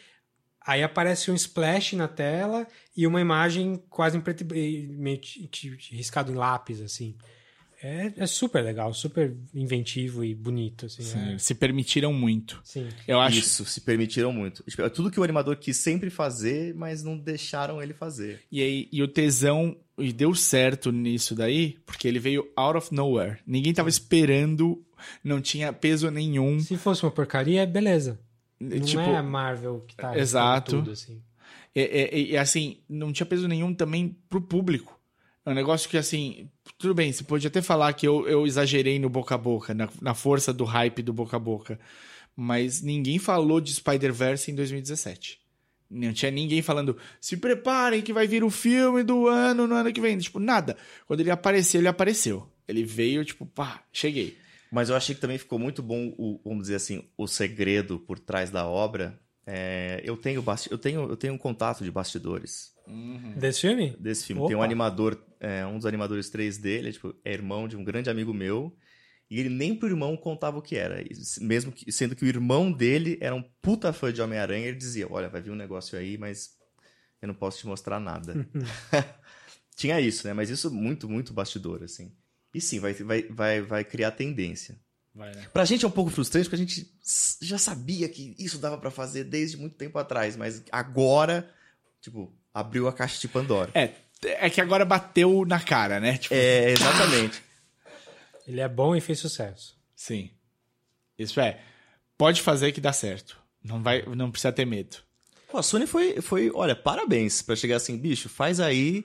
aí 0.61 0.83
aparece 0.83 1.31
um 1.31 1.35
splash 1.35 1.95
na 1.95 2.07
tela 2.09 2.67
e 2.97 3.07
uma 3.07 3.21
imagem 3.21 3.83
quase 3.89 4.17
em 4.17 4.21
preto 4.21 4.45
riscado 5.91 6.33
em 6.33 6.35
lápis, 6.35 6.81
assim. 6.81 7.17
É, 7.83 8.13
é 8.15 8.27
super 8.27 8.63
legal, 8.63 8.93
super 8.93 9.35
inventivo 9.55 10.23
e 10.23 10.35
bonito, 10.35 10.85
assim. 10.85 11.03
Sim, 11.03 11.33
é- 11.35 11.39
Se 11.39 11.55
permitiram 11.55 12.13
muito. 12.13 12.61
sim. 12.63 12.87
Eu 13.09 13.19
acho. 13.19 13.39
Isso, 13.39 13.65
se 13.65 13.81
permitiram 13.81 14.31
muito. 14.35 14.63
Tipo, 14.69 14.83
É 14.83 14.91
tudo 14.91 15.11
que 15.11 15.19
o 15.19 15.23
animador 15.23 15.57
quis 15.57 15.79
sempre 15.79 16.11
fazer, 16.11 16.75
mas 16.75 17.03
não 17.03 17.17
deixaram 17.17 17.83
ele 17.83 17.95
fazer. 17.95 18.43
E, 18.53 18.61
aí, 18.61 18.89
e 18.93 19.03
o 19.03 19.09
tesão 19.09 19.75
e 19.97 20.13
deu 20.13 20.35
certo 20.35 20.93
nisso 20.93 21.35
daí, 21.35 21.79
porque 21.87 22.07
ele 22.07 22.19
veio 22.19 22.47
out 22.55 22.77
of 22.77 22.95
nowhere. 22.95 23.39
Ninguém 23.47 23.73
tava 23.73 23.89
esperando, 23.89 24.85
não 25.25 25.41
tinha 25.41 25.73
peso 25.73 26.11
nenhum. 26.11 26.61
Se 26.61 26.77
fosse 26.77 27.03
uma 27.03 27.11
porcaria, 27.11 27.67
beleza. 27.67 28.21
Não 28.61 28.81
tipo, 28.81 29.01
é 29.01 29.17
a 29.17 29.23
Marvel 29.23 29.85
que 29.87 29.97
tá 29.97 30.17
Exato. 30.19 30.77
tudo, 30.77 30.91
assim. 30.91 31.23
E, 31.75 31.81
e- 31.81 32.31
e, 32.33 32.37
assim, 32.37 32.79
não 32.89 33.13
tinha 33.13 33.27
peso 33.27 33.49
nenhum 33.49 33.73
também 33.73 34.17
pro 34.29 34.41
público. 34.41 35.01
É 35.47 35.51
um 35.51 35.55
negócio 35.55 35.89
que, 35.89 35.97
assim, 35.97 36.51
tudo 36.77 36.95
bem, 36.95 37.11
você 37.13 37.25
pode 37.25 37.47
até 37.47 37.63
falar 37.63 37.93
que 37.95 38.07
eu, 38.07 38.29
eu 38.29 38.47
exagerei 38.47 38.99
no 38.99 39.09
boca 39.09 39.35
a 39.35 39.39
boca, 39.39 39.73
na, 39.73 39.89
na 40.03 40.15
força 40.15 40.53
do 40.53 40.65
hype 40.65 41.03
do 41.03 41.13
boca 41.13 41.37
a 41.37 41.41
boca. 41.41 41.81
Mas 42.37 42.83
ninguém 42.83 43.19
falou 43.19 43.61
de 43.61 43.73
Spider-Verse 43.73 44.51
em 44.51 44.55
2017. 44.55 45.41
Não 45.91 46.13
tinha 46.13 46.31
ninguém 46.31 46.63
falando, 46.63 46.97
se 47.21 47.37
preparem 47.37 48.03
que 48.03 48.13
vai 48.13 48.27
vir 48.27 48.45
o 48.45 48.51
filme 48.51 49.03
do 49.03 49.27
ano 49.27 49.67
no 49.67 49.75
ano 49.75 49.93
que 49.93 50.01
vem. 50.01 50.17
Tipo, 50.19 50.39
nada. 50.39 50.77
Quando 51.07 51.21
ele 51.21 51.31
apareceu, 51.31 51.81
ele 51.81 51.89
apareceu. 51.89 52.47
Ele 52.69 52.85
veio, 52.85 53.25
tipo, 53.25 53.45
pá, 53.45 53.83
cheguei. 53.93 54.37
Mas 54.71 54.89
eu 54.89 54.97
achei 54.97 55.15
que 55.15 55.21
também 55.21 55.39
ficou 55.39 55.59
muito 55.59 55.83
bom, 55.83 56.15
o, 56.17 56.41
vamos 56.45 56.63
dizer 56.63 56.77
assim, 56.77 57.09
o 57.17 57.27
segredo 57.27 57.99
por 57.99 58.19
trás 58.19 58.51
da 58.51 58.67
obra. 58.67 59.21
É, 59.47 60.01
eu, 60.05 60.17
tenho 60.17 60.43
basti- 60.43 60.71
eu, 60.71 60.79
tenho, 60.79 61.09
eu 61.09 61.17
tenho 61.17 61.35
um 61.35 61.39
contato 61.39 61.83
de 61.83 61.91
bastidores 61.91 62.73
Desse 63.35 63.63
filme? 63.63 63.97
desse 63.99 64.27
filme. 64.27 64.41
Opa. 64.43 64.49
Tem 64.49 64.57
um 64.57 64.63
animador, 64.63 65.21
é, 65.41 65.65
um 65.67 65.77
dos 65.77 65.87
animadores 65.87 66.29
3 66.29 66.59
dele, 66.59 66.91
é, 66.91 66.93
tipo, 66.93 67.15
é 67.25 67.33
irmão 67.33 67.67
de 67.67 67.77
um 67.77 67.85
grande 67.85 68.11
amigo 68.11 68.33
meu. 68.35 68.77
E 69.31 69.39
ele 69.39 69.49
nem 69.49 69.75
pro 69.77 69.89
irmão 69.89 70.17
contava 70.17 70.59
o 70.59 70.63
que 70.63 70.77
era. 70.77 71.05
Mesmo 71.41 71.71
que, 71.71 71.91
sendo 71.93 72.17
que 72.17 72.25
o 72.25 72.29
irmão 72.29 72.73
dele 72.73 73.17
era 73.21 73.35
um 73.35 73.43
puta 73.63 73.93
fã 73.93 74.13
de 74.13 74.21
Homem-Aranha, 74.21 74.67
ele 74.67 74.77
dizia: 74.77 75.07
Olha, 75.09 75.29
vai 75.29 75.41
vir 75.41 75.51
um 75.53 75.57
negócio 75.57 75.97
aí, 75.97 76.19
mas 76.19 76.59
eu 77.23 77.29
não 77.29 77.35
posso 77.35 77.59
te 77.59 77.67
mostrar 77.67 78.01
nada. 78.01 78.35
Tinha 79.77 80.01
isso, 80.01 80.27
né? 80.27 80.33
Mas 80.33 80.51
isso 80.51 80.71
muito, 80.73 81.09
muito 81.09 81.33
bastidor, 81.33 81.83
assim. 81.85 82.13
E 82.53 82.61
sim, 82.61 82.81
vai, 82.81 82.93
vai, 82.95 83.23
vai, 83.23 83.61
vai 83.61 83.85
criar 83.85 84.11
tendência. 84.13 84.77
Vai, 85.15 85.35
né? 85.35 85.47
Pra 85.53 85.65
gente 85.65 85.85
é 85.85 85.89
um 85.89 85.93
pouco 85.93 86.11
frustrante, 86.11 86.49
porque 86.49 86.63
a 86.63 86.67
gente 86.67 86.91
já 87.43 87.59
sabia 87.59 88.09
que 88.09 88.35
isso 88.39 88.59
dava 88.59 88.79
pra 88.79 88.91
fazer 88.91 89.25
desde 89.25 89.57
muito 89.57 89.77
tempo 89.77 89.99
atrás, 89.99 90.37
mas 90.37 90.63
agora, 90.71 91.49
tipo, 92.01 92.33
abriu 92.55 92.89
a 92.89 92.93
caixa 92.93 93.21
de 93.21 93.29
Pandora. 93.29 93.71
É, 93.75 93.93
é 94.23 94.51
que 94.51 94.61
agora 94.61 94.85
bateu 94.85 95.45
na 95.45 95.61
cara, 95.61 95.99
né? 96.01 96.19
Tipo, 96.19 96.35
É, 96.35 96.71
exatamente. 96.71 97.43
Ele 98.47 98.61
é 98.61 98.69
bom 98.69 98.95
e 98.97 99.01
fez 99.01 99.19
sucesso. 99.19 99.77
Sim. 99.95 100.31
Isso 101.19 101.41
é. 101.41 101.61
Pode 102.17 102.43
fazer 102.43 102.73
que 102.73 102.81
dá 102.81 102.93
certo. 102.93 103.39
Não, 103.63 103.83
vai, 103.83 104.03
não 104.07 104.31
precisa 104.31 104.53
ter 104.53 104.65
medo. 104.65 104.97
Pô, 105.51 105.59
a 105.59 105.63
Sony 105.63 105.87
foi, 105.87 106.21
foi, 106.21 106.51
olha, 106.55 106.75
parabéns 106.75 107.43
pra 107.43 107.57
chegar 107.57 107.77
assim, 107.77 107.97
bicho, 107.97 108.29
faz 108.29 108.61
aí. 108.61 109.05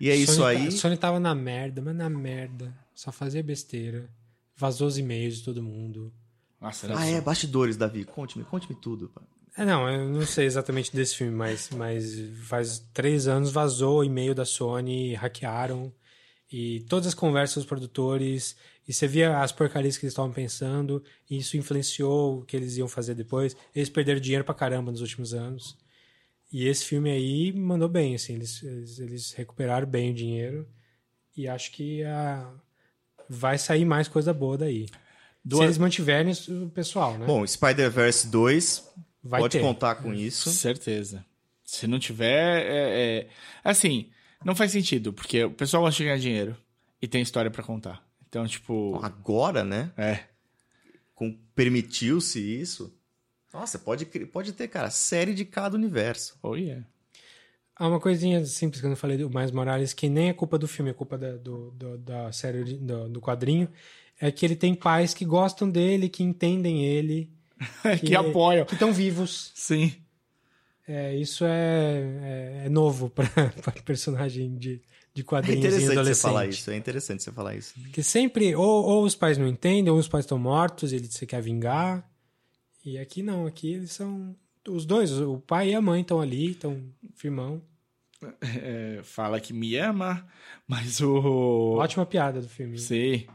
E 0.00 0.10
é 0.10 0.12
Sony 0.14 0.22
isso 0.24 0.40
tá- 0.40 0.48
aí. 0.48 0.72
Sony 0.72 0.96
tava 0.96 1.18
na 1.20 1.34
merda, 1.34 1.80
mas 1.82 1.94
na 1.96 2.08
merda. 2.10 2.74
Só 2.94 3.10
fazia 3.12 3.42
besteira. 3.42 4.08
Vazou 4.56 4.88
os 4.88 4.98
e-mails 4.98 5.36
de 5.38 5.44
todo 5.44 5.62
mundo. 5.62 6.12
Nossa, 6.60 6.88
Ah, 6.96 7.06
é, 7.06 7.20
bastidores, 7.20 7.76
Davi. 7.76 8.04
Conte-me, 8.04 8.44
conte-me 8.44 8.74
tudo. 8.80 9.08
pá. 9.10 9.22
É, 9.58 9.64
não, 9.64 9.88
eu 9.88 10.08
não 10.10 10.26
sei 10.26 10.44
exatamente 10.46 10.94
desse 10.94 11.16
filme, 11.16 11.32
mas, 11.34 11.70
mas 11.70 12.14
faz 12.44 12.78
três 12.92 13.26
anos 13.26 13.50
vazou 13.50 14.00
o 14.00 14.04
e-mail 14.04 14.34
da 14.34 14.44
Sony, 14.44 15.14
hackearam, 15.14 15.90
e 16.52 16.80
todas 16.88 17.06
as 17.08 17.14
conversas 17.14 17.56
dos 17.56 17.66
produtores, 17.66 18.54
e 18.86 18.92
você 18.92 19.06
via 19.08 19.40
as 19.40 19.52
porcarias 19.52 19.96
que 19.96 20.04
eles 20.04 20.12
estavam 20.12 20.30
pensando, 20.30 21.02
e 21.28 21.38
isso 21.38 21.56
influenciou 21.56 22.40
o 22.40 22.44
que 22.44 22.54
eles 22.56 22.76
iam 22.76 22.86
fazer 22.88 23.14
depois. 23.14 23.56
Eles 23.74 23.88
perderam 23.88 24.20
dinheiro 24.20 24.44
pra 24.44 24.54
caramba 24.54 24.90
nos 24.92 25.00
últimos 25.00 25.32
anos. 25.34 25.76
E 26.52 26.66
esse 26.66 26.84
filme 26.84 27.10
aí 27.10 27.52
mandou 27.52 27.88
bem, 27.88 28.14
assim, 28.14 28.34
eles, 28.34 28.62
eles, 28.62 28.98
eles 28.98 29.32
recuperaram 29.32 29.86
bem 29.86 30.10
o 30.12 30.14
dinheiro, 30.14 30.68
e 31.36 31.48
acho 31.48 31.72
que 31.72 32.02
a, 32.04 32.50
vai 33.28 33.58
sair 33.58 33.84
mais 33.84 34.08
coisa 34.08 34.32
boa 34.32 34.56
daí. 34.56 34.86
Do 35.44 35.58
Se 35.58 35.64
eles 35.64 35.78
mantiverem 35.78 36.32
o 36.48 36.70
pessoal, 36.70 37.16
né? 37.18 37.26
Bom, 37.26 37.46
Spider-Verse 37.46 38.28
2, 38.28 38.88
Vai 39.22 39.40
pode 39.40 39.52
ter. 39.52 39.60
contar 39.60 39.96
com 39.96 40.12
isso. 40.14 40.50
Certeza. 40.50 41.24
Se 41.64 41.86
não 41.86 41.98
tiver, 41.98 42.62
é, 42.64 43.18
é- 43.18 43.28
Assim, 43.62 44.08
não 44.44 44.54
faz 44.54 44.72
sentido, 44.72 45.12
porque 45.12 45.44
o 45.44 45.50
pessoal 45.50 45.82
gosta 45.82 45.98
de 45.98 46.04
ganhar 46.04 46.18
dinheiro 46.18 46.56
e 47.02 47.08
tem 47.08 47.22
história 47.22 47.50
pra 47.50 47.62
contar. 47.62 48.04
Então, 48.28 48.46
tipo. 48.46 48.98
Agora, 49.02 49.64
né? 49.64 49.90
É. 49.96 50.20
Com 51.14 51.36
permitiu-se 51.54 52.40
isso. 52.40 52.92
Nossa, 53.58 53.78
pode, 53.78 54.04
pode 54.06 54.52
ter, 54.52 54.68
cara, 54.68 54.90
série 54.90 55.32
de 55.34 55.44
cada 55.44 55.76
universo. 55.76 56.36
Oh, 56.42 56.54
yeah. 56.56 56.84
Há 57.74 57.88
uma 57.88 57.98
coisinha 58.00 58.44
simples 58.44 58.80
que 58.80 58.86
eu 58.86 58.90
não 58.90 58.96
falei 58.96 59.16
do 59.18 59.30
Mais 59.30 59.50
Morales, 59.50 59.92
que 59.92 60.08
nem 60.08 60.28
é 60.28 60.32
culpa 60.32 60.58
do 60.58 60.66
filme, 60.68 60.90
é 60.90 60.94
culpa 60.94 61.16
da, 61.18 61.36
do, 61.36 61.70
do- 61.72 61.98
da 61.98 62.32
série, 62.32 62.64
do, 62.74 63.08
do 63.08 63.20
quadrinho, 63.20 63.68
é 64.20 64.30
que 64.30 64.44
ele 64.46 64.56
tem 64.56 64.74
pais 64.74 65.12
que 65.14 65.24
gostam 65.24 65.68
dele, 65.70 66.08
que 66.08 66.22
entendem 66.22 66.84
ele, 66.84 67.30
que 68.04 68.14
apoiam. 68.14 68.64
que 68.64 68.74
estão 68.74 68.92
vivos. 68.92 69.52
Sim. 69.54 69.92
É, 70.88 71.14
isso 71.16 71.44
é, 71.44 72.60
é, 72.62 72.62
é 72.66 72.68
novo 72.68 73.10
para 73.10 73.26
personagem 73.84 74.54
de, 74.56 74.80
de 75.12 75.22
É 75.22 75.24
quadrinhos 75.24 75.56
em 75.56 75.58
interessante 75.58 75.84
você 75.84 75.90
adolescente. 75.92 76.22
falar 76.22 76.46
isso, 76.46 76.70
é 76.70 76.76
interessante 76.76 77.22
você 77.24 77.32
falar 77.32 77.54
isso. 77.56 77.74
Porque 77.82 78.02
sempre, 78.02 78.54
ou, 78.54 78.84
ou 78.84 79.04
os 79.04 79.14
pais 79.14 79.36
não 79.36 79.46
entendem, 79.48 79.90
ou 79.92 79.98
os 79.98 80.08
pais 80.08 80.24
estão 80.24 80.38
mortos, 80.38 80.92
ele 80.92 81.06
você 81.10 81.26
quer 81.26 81.42
vingar. 81.42 82.08
E 82.86 82.98
aqui 82.98 83.22
não, 83.22 83.46
aqui 83.46 83.74
eles 83.74 83.90
são 83.92 84.34
os 84.68 84.86
dois, 84.86 85.10
o 85.12 85.38
pai 85.40 85.70
e 85.70 85.74
a 85.74 85.80
mãe 85.82 86.02
estão 86.02 86.20
ali, 86.20 86.52
estão 86.52 86.82
firmão. 87.16 87.60
É, 88.40 89.00
fala 89.02 89.40
que 89.40 89.52
me 89.52 89.76
ama, 89.76 90.26
mas 90.66 91.00
o. 91.00 91.74
Ótima 91.78 92.06
piada 92.06 92.40
do 92.40 92.48
filme. 92.48 92.78
Sim. 92.78 93.26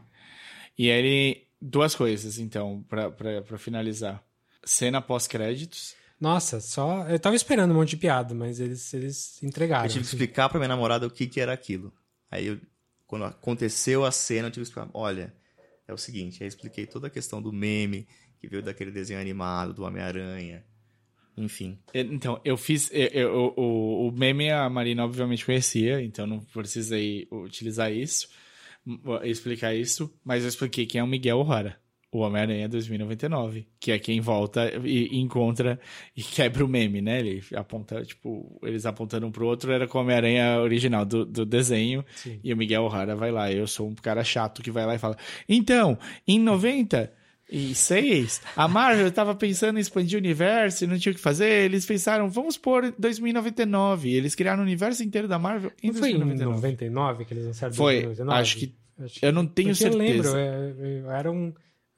E 0.76 0.88
ele. 0.88 1.46
Duas 1.60 1.94
coisas, 1.94 2.38
então, 2.38 2.84
pra, 2.88 3.08
pra, 3.10 3.42
pra 3.42 3.56
finalizar. 3.58 4.20
Cena 4.64 5.00
pós-créditos. 5.00 5.94
Nossa, 6.20 6.60
só. 6.60 7.06
Eu 7.08 7.18
tava 7.20 7.36
esperando 7.36 7.70
um 7.70 7.74
monte 7.74 7.90
de 7.90 7.98
piada, 7.98 8.34
mas 8.34 8.58
eles, 8.58 8.92
eles 8.92 9.40
entregaram. 9.42 9.84
Eu 9.84 9.88
tive 9.88 10.00
que 10.00 10.06
assim. 10.08 10.16
explicar 10.16 10.48
pra 10.48 10.58
minha 10.58 10.68
namorada 10.68 11.06
o 11.06 11.10
que, 11.10 11.26
que 11.28 11.40
era 11.40 11.52
aquilo. 11.52 11.92
Aí, 12.30 12.46
eu- 12.46 12.60
quando 13.06 13.24
aconteceu 13.26 14.04
a 14.04 14.10
cena, 14.10 14.48
eu 14.48 14.50
tive 14.50 14.64
que 14.64 14.70
explicar. 14.70 14.90
Olha, 14.92 15.32
é 15.86 15.92
o 15.92 15.98
seguinte. 15.98 16.42
Aí 16.42 16.46
eu 16.46 16.48
expliquei 16.48 16.84
toda 16.86 17.06
a 17.06 17.10
questão 17.10 17.40
do 17.40 17.52
meme, 17.52 18.08
que 18.42 18.48
veio 18.48 18.62
daquele 18.62 18.90
desenho 18.90 19.20
animado, 19.20 19.72
do 19.72 19.84
Homem-Aranha. 19.84 20.64
Enfim. 21.36 21.78
Então, 21.94 22.38
eu 22.44 22.56
fiz. 22.58 22.90
eu- 22.92 23.08
eu- 23.08 23.54
o, 23.56 24.08
o 24.08 24.12
meme 24.12 24.50
a 24.50 24.68
Marina 24.68 25.04
obviamente 25.04 25.46
conhecia, 25.46 26.02
então 26.02 26.26
não 26.26 26.40
precisei 26.40 27.26
utilizar 27.30 27.90
isso, 27.90 28.28
explicar 29.22 29.74
isso, 29.74 30.12
mas 30.24 30.42
eu 30.42 30.48
expliquei 30.48 30.84
quem 30.86 31.00
é 31.00 31.04
o 31.04 31.06
Miguel 31.06 31.38
O'Hara, 31.38 31.76
o 32.10 32.18
Homem-Aranha 32.18 32.68
2099, 32.68 33.66
que 33.80 33.92
é 33.92 33.98
quem 33.98 34.20
volta 34.20 34.70
e, 34.84 35.16
encontra 35.18 35.80
e 36.14 36.22
quebra 36.22 36.64
o 36.64 36.68
meme, 36.68 37.00
né? 37.00 37.20
Ele 37.20 37.42
aponta, 37.54 38.04
tipo, 38.04 38.58
eles 38.62 38.84
apontando 38.84 39.26
um 39.26 39.30
pro 39.32 39.46
outro, 39.46 39.72
era 39.72 39.86
com 39.86 39.96
o 39.98 40.00
Homem-Aranha 40.02 40.58
original 40.60 41.06
do, 41.06 41.24
do 41.24 41.46
desenho, 41.46 42.04
Sim. 42.16 42.40
e 42.44 42.52
o 42.52 42.56
Miguel 42.56 42.82
O'Hara 42.82 43.14
vai 43.16 43.30
lá. 43.30 43.50
Eu 43.50 43.66
sou 43.66 43.88
um 43.88 43.94
cara 43.94 44.22
chato 44.24 44.62
que 44.62 44.70
vai 44.70 44.84
lá 44.84 44.94
e 44.96 44.98
fala: 44.98 45.16
Então, 45.48 45.96
em 46.28 46.38
96, 47.52 48.40
a 48.56 48.66
Marvel 48.66 49.08
estava 49.08 49.34
pensando 49.34 49.78
em 49.78 49.80
expandir 49.80 50.16
o 50.18 50.20
universo 50.20 50.84
e 50.84 50.86
não 50.86 50.98
tinha 50.98 51.12
o 51.12 51.14
que 51.14 51.20
fazer. 51.20 51.64
Eles 51.64 51.84
pensaram: 51.86 52.28
Vamos 52.28 52.56
pôr 52.56 52.92
2099. 52.98 54.08
E 54.08 54.14
eles 54.16 54.34
criaram 54.34 54.60
o 54.60 54.62
universo 54.62 55.02
inteiro 55.02 55.28
da 55.28 55.38
Marvel 55.38 55.70
em 55.82 55.88
Não 55.88 55.94
foi 55.94 56.10
em 56.10 56.18
2099. 56.18 56.54
99 56.56 57.24
que 57.24 57.34
eles 57.34 57.44
lançaram 57.46 57.74
Foi, 57.74 58.02
2099? 58.02 58.40
acho 58.40 58.56
que- 58.56 58.74
eu 59.20 59.32
não 59.32 59.46
tenho 59.46 59.70
Porque 59.70 59.84
Eu 59.84 59.96
lembro, 59.96 60.22
certeza. 60.30 60.38
eu, 60.80 60.86
eu 60.86 61.10
era 61.10 61.30
um. 61.30 61.52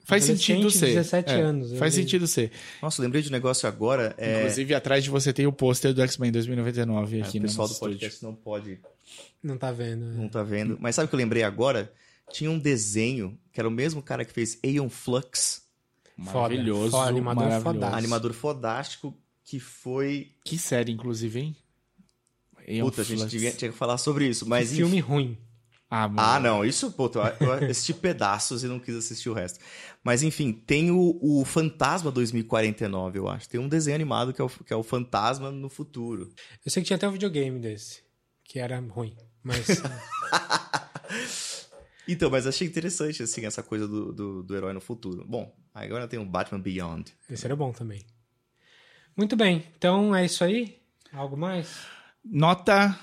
Faz 0.06 0.24
sentido 0.24 0.70
ser. 0.70 0.86
17 0.94 1.32
É, 1.32 1.40
anos. 1.40 1.72
Faz 1.78 1.94
sentido 1.94 2.26
ser. 2.26 2.50
Nossa, 2.82 3.00
lembrei 3.00 3.22
de 3.22 3.28
um 3.28 3.32
negócio 3.32 3.66
agora. 3.66 4.14
É, 4.18 4.40
Inclusive, 4.40 4.74
atrás 4.74 5.02
de 5.02 5.08
você 5.08 5.32
tem 5.32 5.46
o 5.46 5.52
pôster 5.52 5.94
do 5.94 6.02
X-Men 6.02 6.30
2099 6.30 7.18
é, 7.18 7.22
aqui 7.22 7.38
o 7.38 7.40
no 7.40 7.48
pessoal 7.48 7.66
do 7.66 7.70
nosso 7.70 7.80
podcast 7.80 8.14
estúdio. 8.16 8.28
não 8.28 8.34
pode, 8.36 8.78
Não 9.42 9.56
tá 9.56 9.72
vendo. 9.72 10.04
né? 10.04 10.14
não 10.18 10.28
tá 10.28 10.42
vendo. 10.42 10.76
Mas 10.78 10.94
sabe 10.94 11.06
o 11.06 11.08
que 11.08 11.14
eu 11.14 11.18
lembrei 11.18 11.42
agora? 11.42 11.90
Tinha 12.32 12.50
um 12.50 12.58
desenho 12.58 13.38
que 13.52 13.60
era 13.60 13.68
o 13.68 13.72
mesmo 13.72 14.02
cara 14.02 14.24
que 14.24 14.32
fez 14.32 14.58
Aeon 14.64 14.88
Flux. 14.88 15.62
Maravilhoso. 16.16 16.90
Foda, 16.90 17.08
animador 17.08 17.44
maravilhoso. 17.44 17.64
fodástico. 17.64 17.98
animador 17.98 18.32
fodástico, 18.32 19.18
que 19.44 19.60
foi. 19.60 20.32
Que 20.44 20.58
série, 20.58 20.92
inclusive, 20.92 21.40
hein? 21.40 21.56
Aeon 22.66 22.86
Puta, 22.86 23.02
a 23.02 23.04
gente 23.04 23.18
Flux. 23.18 23.30
devia, 23.30 23.52
tinha 23.52 23.70
que 23.70 23.76
falar 23.76 23.98
sobre 23.98 24.28
isso. 24.28 24.48
Mas 24.48 24.70
Que 24.70 24.76
filme 24.76 25.00
ruim. 25.00 25.38
Ah. 25.90 26.10
Ah, 26.16 26.40
não, 26.40 26.64
isso, 26.64 26.92
eu 26.98 27.10
eu 27.40 27.52
assisti 27.70 27.94
pedaços 28.00 28.64
e 28.64 28.66
não 28.66 28.80
quis 28.80 28.96
assistir 28.96 29.28
o 29.28 29.32
resto. 29.32 29.60
Mas 30.02 30.24
enfim, 30.24 30.52
tem 30.52 30.90
o, 30.90 31.18
o 31.22 31.44
Fantasma 31.44 32.10
2049, 32.10 33.18
eu 33.18 33.28
acho. 33.28 33.48
Tem 33.48 33.60
um 33.60 33.68
desenho 33.68 33.94
animado 33.94 34.32
que 34.32 34.40
é, 34.40 34.44
o, 34.44 34.48
que 34.48 34.72
é 34.72 34.76
o 34.76 34.82
Fantasma 34.82 35.52
no 35.52 35.68
futuro. 35.68 36.32
Eu 36.64 36.70
sei 36.70 36.82
que 36.82 36.88
tinha 36.88 36.96
até 36.96 37.06
um 37.06 37.12
videogame 37.12 37.60
desse, 37.60 38.00
que 38.42 38.58
era 38.58 38.80
ruim. 38.80 39.14
Mas 39.40 39.66
Então, 42.06 42.30
mas 42.30 42.46
achei 42.46 42.66
interessante, 42.66 43.22
assim, 43.22 43.46
essa 43.46 43.62
coisa 43.62 43.88
do, 43.88 44.12
do, 44.12 44.42
do 44.42 44.56
herói 44.56 44.72
no 44.72 44.80
futuro. 44.80 45.24
Bom, 45.26 45.54
agora 45.72 46.06
tem 46.06 46.18
o 46.18 46.24
Batman 46.24 46.60
Beyond. 46.60 47.12
esse 47.30 47.46
era 47.46 47.56
bom 47.56 47.72
também. 47.72 48.02
Muito 49.16 49.36
bem, 49.36 49.64
então 49.76 50.14
é 50.14 50.24
isso 50.24 50.42
aí? 50.44 50.78
Algo 51.12 51.36
mais? 51.36 51.86
Nota. 52.24 52.98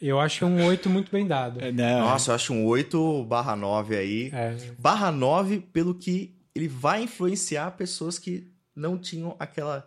Eu 0.00 0.18
acho 0.18 0.46
um 0.46 0.64
8 0.64 0.88
muito 0.88 1.10
bem 1.10 1.26
dado. 1.26 1.60
Não, 1.72 2.00
Nossa, 2.00 2.30
eu 2.30 2.34
acho 2.34 2.52
um 2.54 2.64
8 2.64 3.24
barra 3.24 3.54
9 3.54 3.96
aí. 3.96 4.30
É, 4.32 4.56
Barra 4.78 5.10
9 5.10 5.60
pelo 5.60 5.94
que 5.94 6.34
ele 6.54 6.68
vai 6.68 7.02
influenciar 7.02 7.72
pessoas 7.72 8.18
que 8.18 8.50
não 8.74 8.96
tinham 8.96 9.36
aquela, 9.38 9.86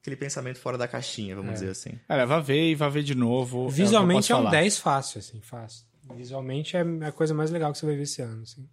aquele 0.00 0.16
pensamento 0.16 0.58
fora 0.58 0.76
da 0.76 0.88
caixinha, 0.88 1.36
vamos 1.36 1.52
dizer 1.54 1.70
assim. 1.70 1.90
Cara, 2.08 2.26
vá 2.26 2.40
ver 2.40 2.70
e 2.70 2.74
vá 2.74 2.88
ver 2.88 3.02
de 3.04 3.14
novo. 3.14 3.68
é 3.68 3.70
Visualmente 3.70 4.32
é, 4.32 4.34
um 4.34 4.38
falar. 4.38 4.50
10 4.50 4.78
fácil, 4.78 5.18
assim, 5.20 5.40
fácil. 5.40 5.84
Visualmente 6.16 6.76
é 6.76 6.80
a 7.06 7.12
coisa 7.12 7.34
mais 7.34 7.50
legal 7.50 7.72
que 7.72 7.78
você 7.78 7.86
vai 7.86 7.96
ver 7.96 8.02
esse 8.02 8.22
ano, 8.22 8.42
assim. 8.42 8.66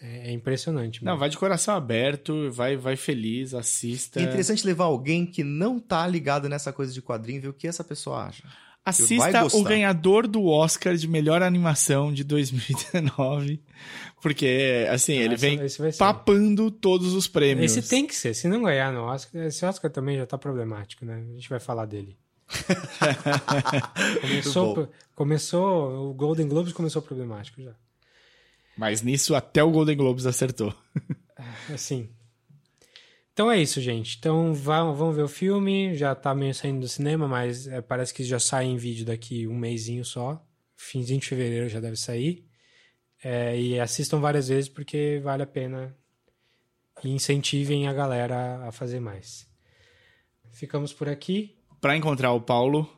É, 0.00 0.30
é 0.30 0.32
impressionante. 0.32 1.04
Não, 1.04 1.12
mesmo. 1.12 1.20
vai 1.20 1.28
de 1.28 1.38
coração 1.38 1.74
aberto, 1.76 2.50
vai, 2.50 2.76
vai 2.76 2.96
feliz, 2.96 3.54
assista. 3.54 4.18
É 4.20 4.24
interessante 4.24 4.66
levar 4.66 4.84
alguém 4.84 5.24
que 5.24 5.44
não 5.44 5.78
tá 5.78 6.06
ligado 6.06 6.48
nessa 6.48 6.72
coisa 6.72 6.92
de 6.92 7.00
quadrinho 7.00 7.36
e 7.38 7.40
ver 7.40 7.48
o 7.48 7.52
que 7.54 7.68
essa 7.68 7.84
pessoa 7.84 8.24
acha. 8.24 8.42
Assista 8.84 9.46
o 9.56 9.62
ganhador 9.62 10.26
do 10.26 10.44
Oscar 10.46 10.96
de 10.96 11.06
melhor 11.06 11.40
animação 11.40 12.12
de 12.12 12.24
2019. 12.24 13.62
Porque, 14.20 14.86
assim, 14.90 15.12
ele 15.14 15.34
Essa- 15.34 15.40
vem 15.46 15.92
papando 15.96 16.68
todos 16.68 17.12
os 17.14 17.28
prêmios. 17.28 17.76
Esse 17.76 17.88
tem 17.88 18.04
que 18.06 18.14
ser. 18.14 18.34
Se 18.34 18.48
não 18.48 18.62
ganhar 18.62 18.92
no 18.92 19.02
Oscar, 19.02 19.42
esse 19.42 19.64
Oscar 19.64 19.88
também 19.88 20.16
já 20.18 20.26
tá 20.26 20.36
problemático, 20.36 21.04
né? 21.04 21.24
A 21.30 21.34
gente 21.34 21.48
vai 21.48 21.60
falar 21.60 21.86
dele. 21.86 22.16
Começou, 24.20 24.92
começou, 25.14 26.10
o 26.10 26.14
Golden 26.14 26.48
Globes 26.48 26.72
começou 26.72 27.02
problemático 27.02 27.62
já. 27.62 27.74
Mas 28.76 29.02
nisso 29.02 29.34
até 29.34 29.62
o 29.62 29.70
Golden 29.70 29.96
Globes 29.96 30.26
acertou. 30.26 30.74
Assim. 31.72 32.08
Então 33.32 33.50
é 33.50 33.60
isso, 33.60 33.80
gente. 33.80 34.16
Então 34.18 34.52
vamos 34.54 35.16
ver 35.16 35.22
o 35.22 35.28
filme. 35.28 35.94
Já 35.94 36.14
tá 36.14 36.34
meio 36.34 36.54
saindo 36.54 36.80
do 36.80 36.88
cinema, 36.88 37.26
mas 37.26 37.66
é, 37.66 37.80
parece 37.80 38.12
que 38.12 38.22
já 38.22 38.38
sai 38.38 38.66
em 38.66 38.76
vídeo 38.76 39.06
daqui 39.06 39.46
um 39.46 39.56
mêsinho 39.56 40.04
só. 40.04 40.44
Finzinho 40.76 41.20
de 41.20 41.28
fevereiro 41.28 41.68
já 41.68 41.80
deve 41.80 41.96
sair. 41.96 42.46
É, 43.24 43.58
e 43.58 43.78
assistam 43.78 44.20
várias 44.20 44.48
vezes 44.48 44.68
porque 44.68 45.20
vale 45.22 45.42
a 45.42 45.46
pena. 45.46 45.96
E 47.02 47.08
incentivem 47.10 47.88
a 47.88 47.92
galera 47.92 48.66
a 48.66 48.72
fazer 48.72 49.00
mais. 49.00 49.46
Ficamos 50.52 50.92
por 50.92 51.08
aqui. 51.08 51.56
Pra 51.82 51.94
encontrar 51.96 52.32
o 52.32 52.40
Paulo, 52.40 52.88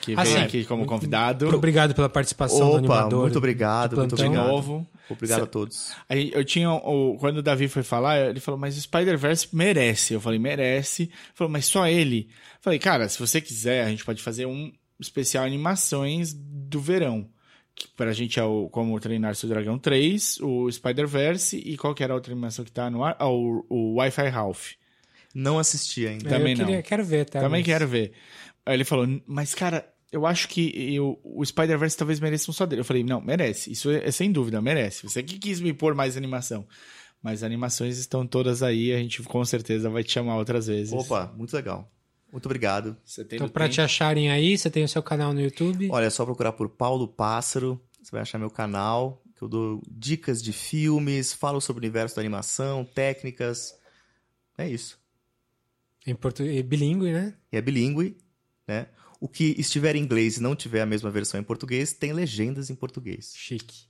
que 0.00 0.14
Ah, 0.16 0.22
vem 0.22 0.34
sim. 0.34 0.38
aqui 0.42 0.64
como 0.64 0.86
convidado. 0.86 1.46
Muito 1.46 1.56
obrigado 1.56 1.94
pela 1.94 2.08
participação 2.08 2.58
do 2.58 2.66
Opa, 2.66 2.78
animador. 2.78 3.22
muito 3.22 3.38
obrigado, 3.38 3.90
do 3.96 4.00
muito 4.00 4.14
obrigado. 4.14 4.46
novo. 4.46 4.86
Obrigado 5.10 5.42
a 5.42 5.46
todos. 5.46 5.92
Aí 6.08 6.30
eu 6.34 6.44
tinha 6.44 6.70
o 6.70 7.16
quando 7.18 7.38
o 7.38 7.42
Davi 7.42 7.68
foi 7.68 7.82
falar, 7.82 8.18
ele 8.30 8.40
falou: 8.40 8.58
"Mas 8.60 8.76
o 8.76 8.80
Spider-Verse 8.80 9.48
merece". 9.54 10.14
Eu 10.14 10.20
falei: 10.20 10.38
"Merece". 10.38 11.04
Ele 11.04 11.12
falou: 11.34 11.50
"Mas 11.50 11.66
só 11.66 11.86
ele". 11.88 12.28
Eu 12.30 12.58
falei: 12.60 12.78
"Cara, 12.78 13.08
se 13.08 13.18
você 13.18 13.40
quiser, 13.40 13.84
a 13.84 13.88
gente 13.88 14.04
pode 14.04 14.22
fazer 14.22 14.46
um 14.46 14.72
especial 15.00 15.44
animações 15.44 16.32
do 16.32 16.80
verão". 16.80 17.26
Que 17.74 17.88
pra 17.88 18.12
gente 18.12 18.38
é 18.38 18.44
o 18.44 18.68
Como 18.68 18.98
Treinar 19.00 19.34
Seu 19.34 19.48
Dragão 19.48 19.78
3, 19.78 20.38
o 20.42 20.70
Spider-Verse 20.70 21.56
e 21.56 21.76
qual 21.78 21.94
que 21.94 22.04
era 22.04 22.12
a 22.12 22.16
outra 22.16 22.30
animação 22.32 22.64
que 22.66 22.70
tá 22.70 22.90
no 22.90 23.02
ar? 23.02 23.16
Ah, 23.18 23.28
o, 23.30 23.64
o 23.70 23.94
Wi-Fi 23.94 24.28
Ralph. 24.28 24.72
Não 25.34 25.58
assisti 25.58 26.06
ainda. 26.06 26.28
Também 26.28 26.52
eu 26.52 26.58
queria- 26.58 26.76
não. 26.76 26.82
Quero 26.82 27.04
ver, 27.04 27.24
tá? 27.26 27.40
Também 27.40 27.60
mas- 27.60 27.66
quero 27.66 27.86
ver. 27.88 28.12
Aí 28.66 28.74
ele 28.74 28.84
falou, 28.84 29.06
mas 29.26 29.54
cara, 29.54 29.86
eu 30.10 30.26
acho 30.26 30.48
que 30.48 30.94
eu- 30.94 31.18
o 31.24 31.44
Spider-Verse 31.44 31.96
talvez 31.96 32.20
mereça 32.20 32.50
um 32.50 32.54
só 32.54 32.66
dele. 32.66 32.80
Eu 32.80 32.84
falei, 32.84 33.02
não, 33.02 33.20
merece. 33.20 33.72
Isso 33.72 33.90
é, 33.90 34.06
é 34.06 34.10
sem 34.10 34.30
dúvida, 34.30 34.60
merece. 34.60 35.02
Você 35.04 35.22
que 35.22 35.38
quis 35.38 35.60
me 35.60 35.72
pôr 35.72 35.94
mais 35.94 36.16
animação. 36.16 36.66
Mas 37.22 37.42
animações 37.42 37.98
estão 37.98 38.26
todas 38.26 38.62
aí, 38.62 38.92
a 38.92 38.98
gente 38.98 39.22
com 39.22 39.44
certeza 39.44 39.88
vai 39.88 40.02
te 40.02 40.10
chamar 40.12 40.36
outras 40.36 40.66
vezes. 40.66 40.92
Opa, 40.92 41.32
muito 41.36 41.54
legal. 41.54 41.88
Muito 42.32 42.46
obrigado. 42.46 42.96
Você 43.04 43.24
tem 43.24 43.36
Então, 43.36 43.48
tempo. 43.48 43.68
te 43.68 43.80
acharem 43.80 44.30
aí, 44.30 44.56
você 44.58 44.68
tem 44.70 44.82
o 44.82 44.88
seu 44.88 45.02
canal 45.02 45.32
no 45.32 45.40
YouTube. 45.40 45.88
Olha, 45.92 46.06
é 46.06 46.10
só 46.10 46.24
procurar 46.24 46.52
por 46.52 46.68
Paulo 46.68 47.06
Pássaro. 47.06 47.80
Você 48.02 48.10
vai 48.10 48.22
achar 48.22 48.38
meu 48.38 48.50
canal, 48.50 49.22
que 49.36 49.42
eu 49.42 49.48
dou 49.48 49.82
dicas 49.88 50.42
de 50.42 50.52
filmes, 50.52 51.32
falo 51.32 51.60
sobre 51.60 51.80
o 51.80 51.82
universo 51.84 52.16
da 52.16 52.22
animação, 52.22 52.84
técnicas. 52.84 53.74
É 54.58 54.68
isso. 54.68 54.98
Em 56.06 56.14
português, 56.14 56.62
bilíngue, 56.62 57.12
né? 57.12 57.34
E 57.52 57.56
é 57.56 57.60
bilíngue, 57.60 58.16
né? 58.66 58.86
O 59.20 59.28
que 59.28 59.54
estiver 59.56 59.94
em 59.94 60.02
inglês 60.02 60.38
e 60.38 60.42
não 60.42 60.56
tiver 60.56 60.80
a 60.80 60.86
mesma 60.86 61.08
versão 61.10 61.38
em 61.38 61.44
português, 61.44 61.92
tem 61.92 62.12
legendas 62.12 62.70
em 62.70 62.74
português. 62.74 63.32
Chique. 63.36 63.84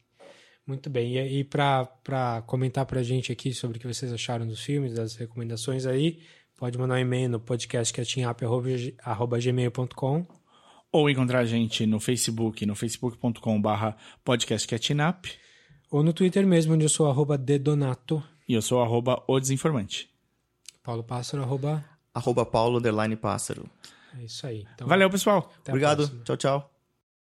Muito 0.67 0.91
bem. 0.91 1.17
E, 1.17 1.41
e 1.41 1.45
para 1.45 2.43
comentar 2.47 2.85
pra 2.85 3.03
gente 3.03 3.33
aqui 3.33 3.55
sobre 3.55 3.79
o 3.79 3.81
que 3.81 3.87
vocês 3.87 4.13
acharam 4.13 4.47
dos 4.47 4.61
filmes, 4.63 4.93
das 4.95 5.17
recomendações 5.17 5.87
aí, 5.87 6.21
pode 6.57 6.77
mandar 6.77 6.97
um 6.97 6.99
e-mail 6.99 7.31
no 7.31 7.41
podcastcatchingup.gmail.com 7.41 10.27
Ou 10.93 11.09
encontrar 11.09 11.39
a 11.41 11.47
gente 11.47 11.87
no 11.87 11.99
Facebook, 11.99 12.67
no 12.67 12.75
facebook.com 12.75 13.59
barra 13.61 13.97
podcastcatchingup. 14.23 15.31
ou 15.91 16.03
no 16.03 16.13
Twitter 16.13 16.47
mesmo, 16.47 16.75
onde 16.75 16.85
eu 16.85 16.91
sou 16.91 17.09
arroba 17.09 17.39
dedonato. 17.39 18.23
E 18.47 18.53
eu 18.53 18.61
sou 18.61 18.83
arroba 18.83 19.25
o 19.27 19.41
desinformante. 19.41 20.11
Paulo 20.83 21.03
Pássaro, 21.03 21.43
arroba... 21.43 21.91
Arroba 22.15 22.45
Paulo 22.45 22.79
Underline 22.79 23.17
Pássaro. 23.17 23.65
É 24.19 24.25
isso 24.25 24.47
aí. 24.47 24.67
Então, 24.75 24.87
Valeu, 24.87 25.09
pessoal! 25.09 25.51
Obrigado. 25.67 26.09
Tchau, 26.25 26.37
tchau. 26.37 26.72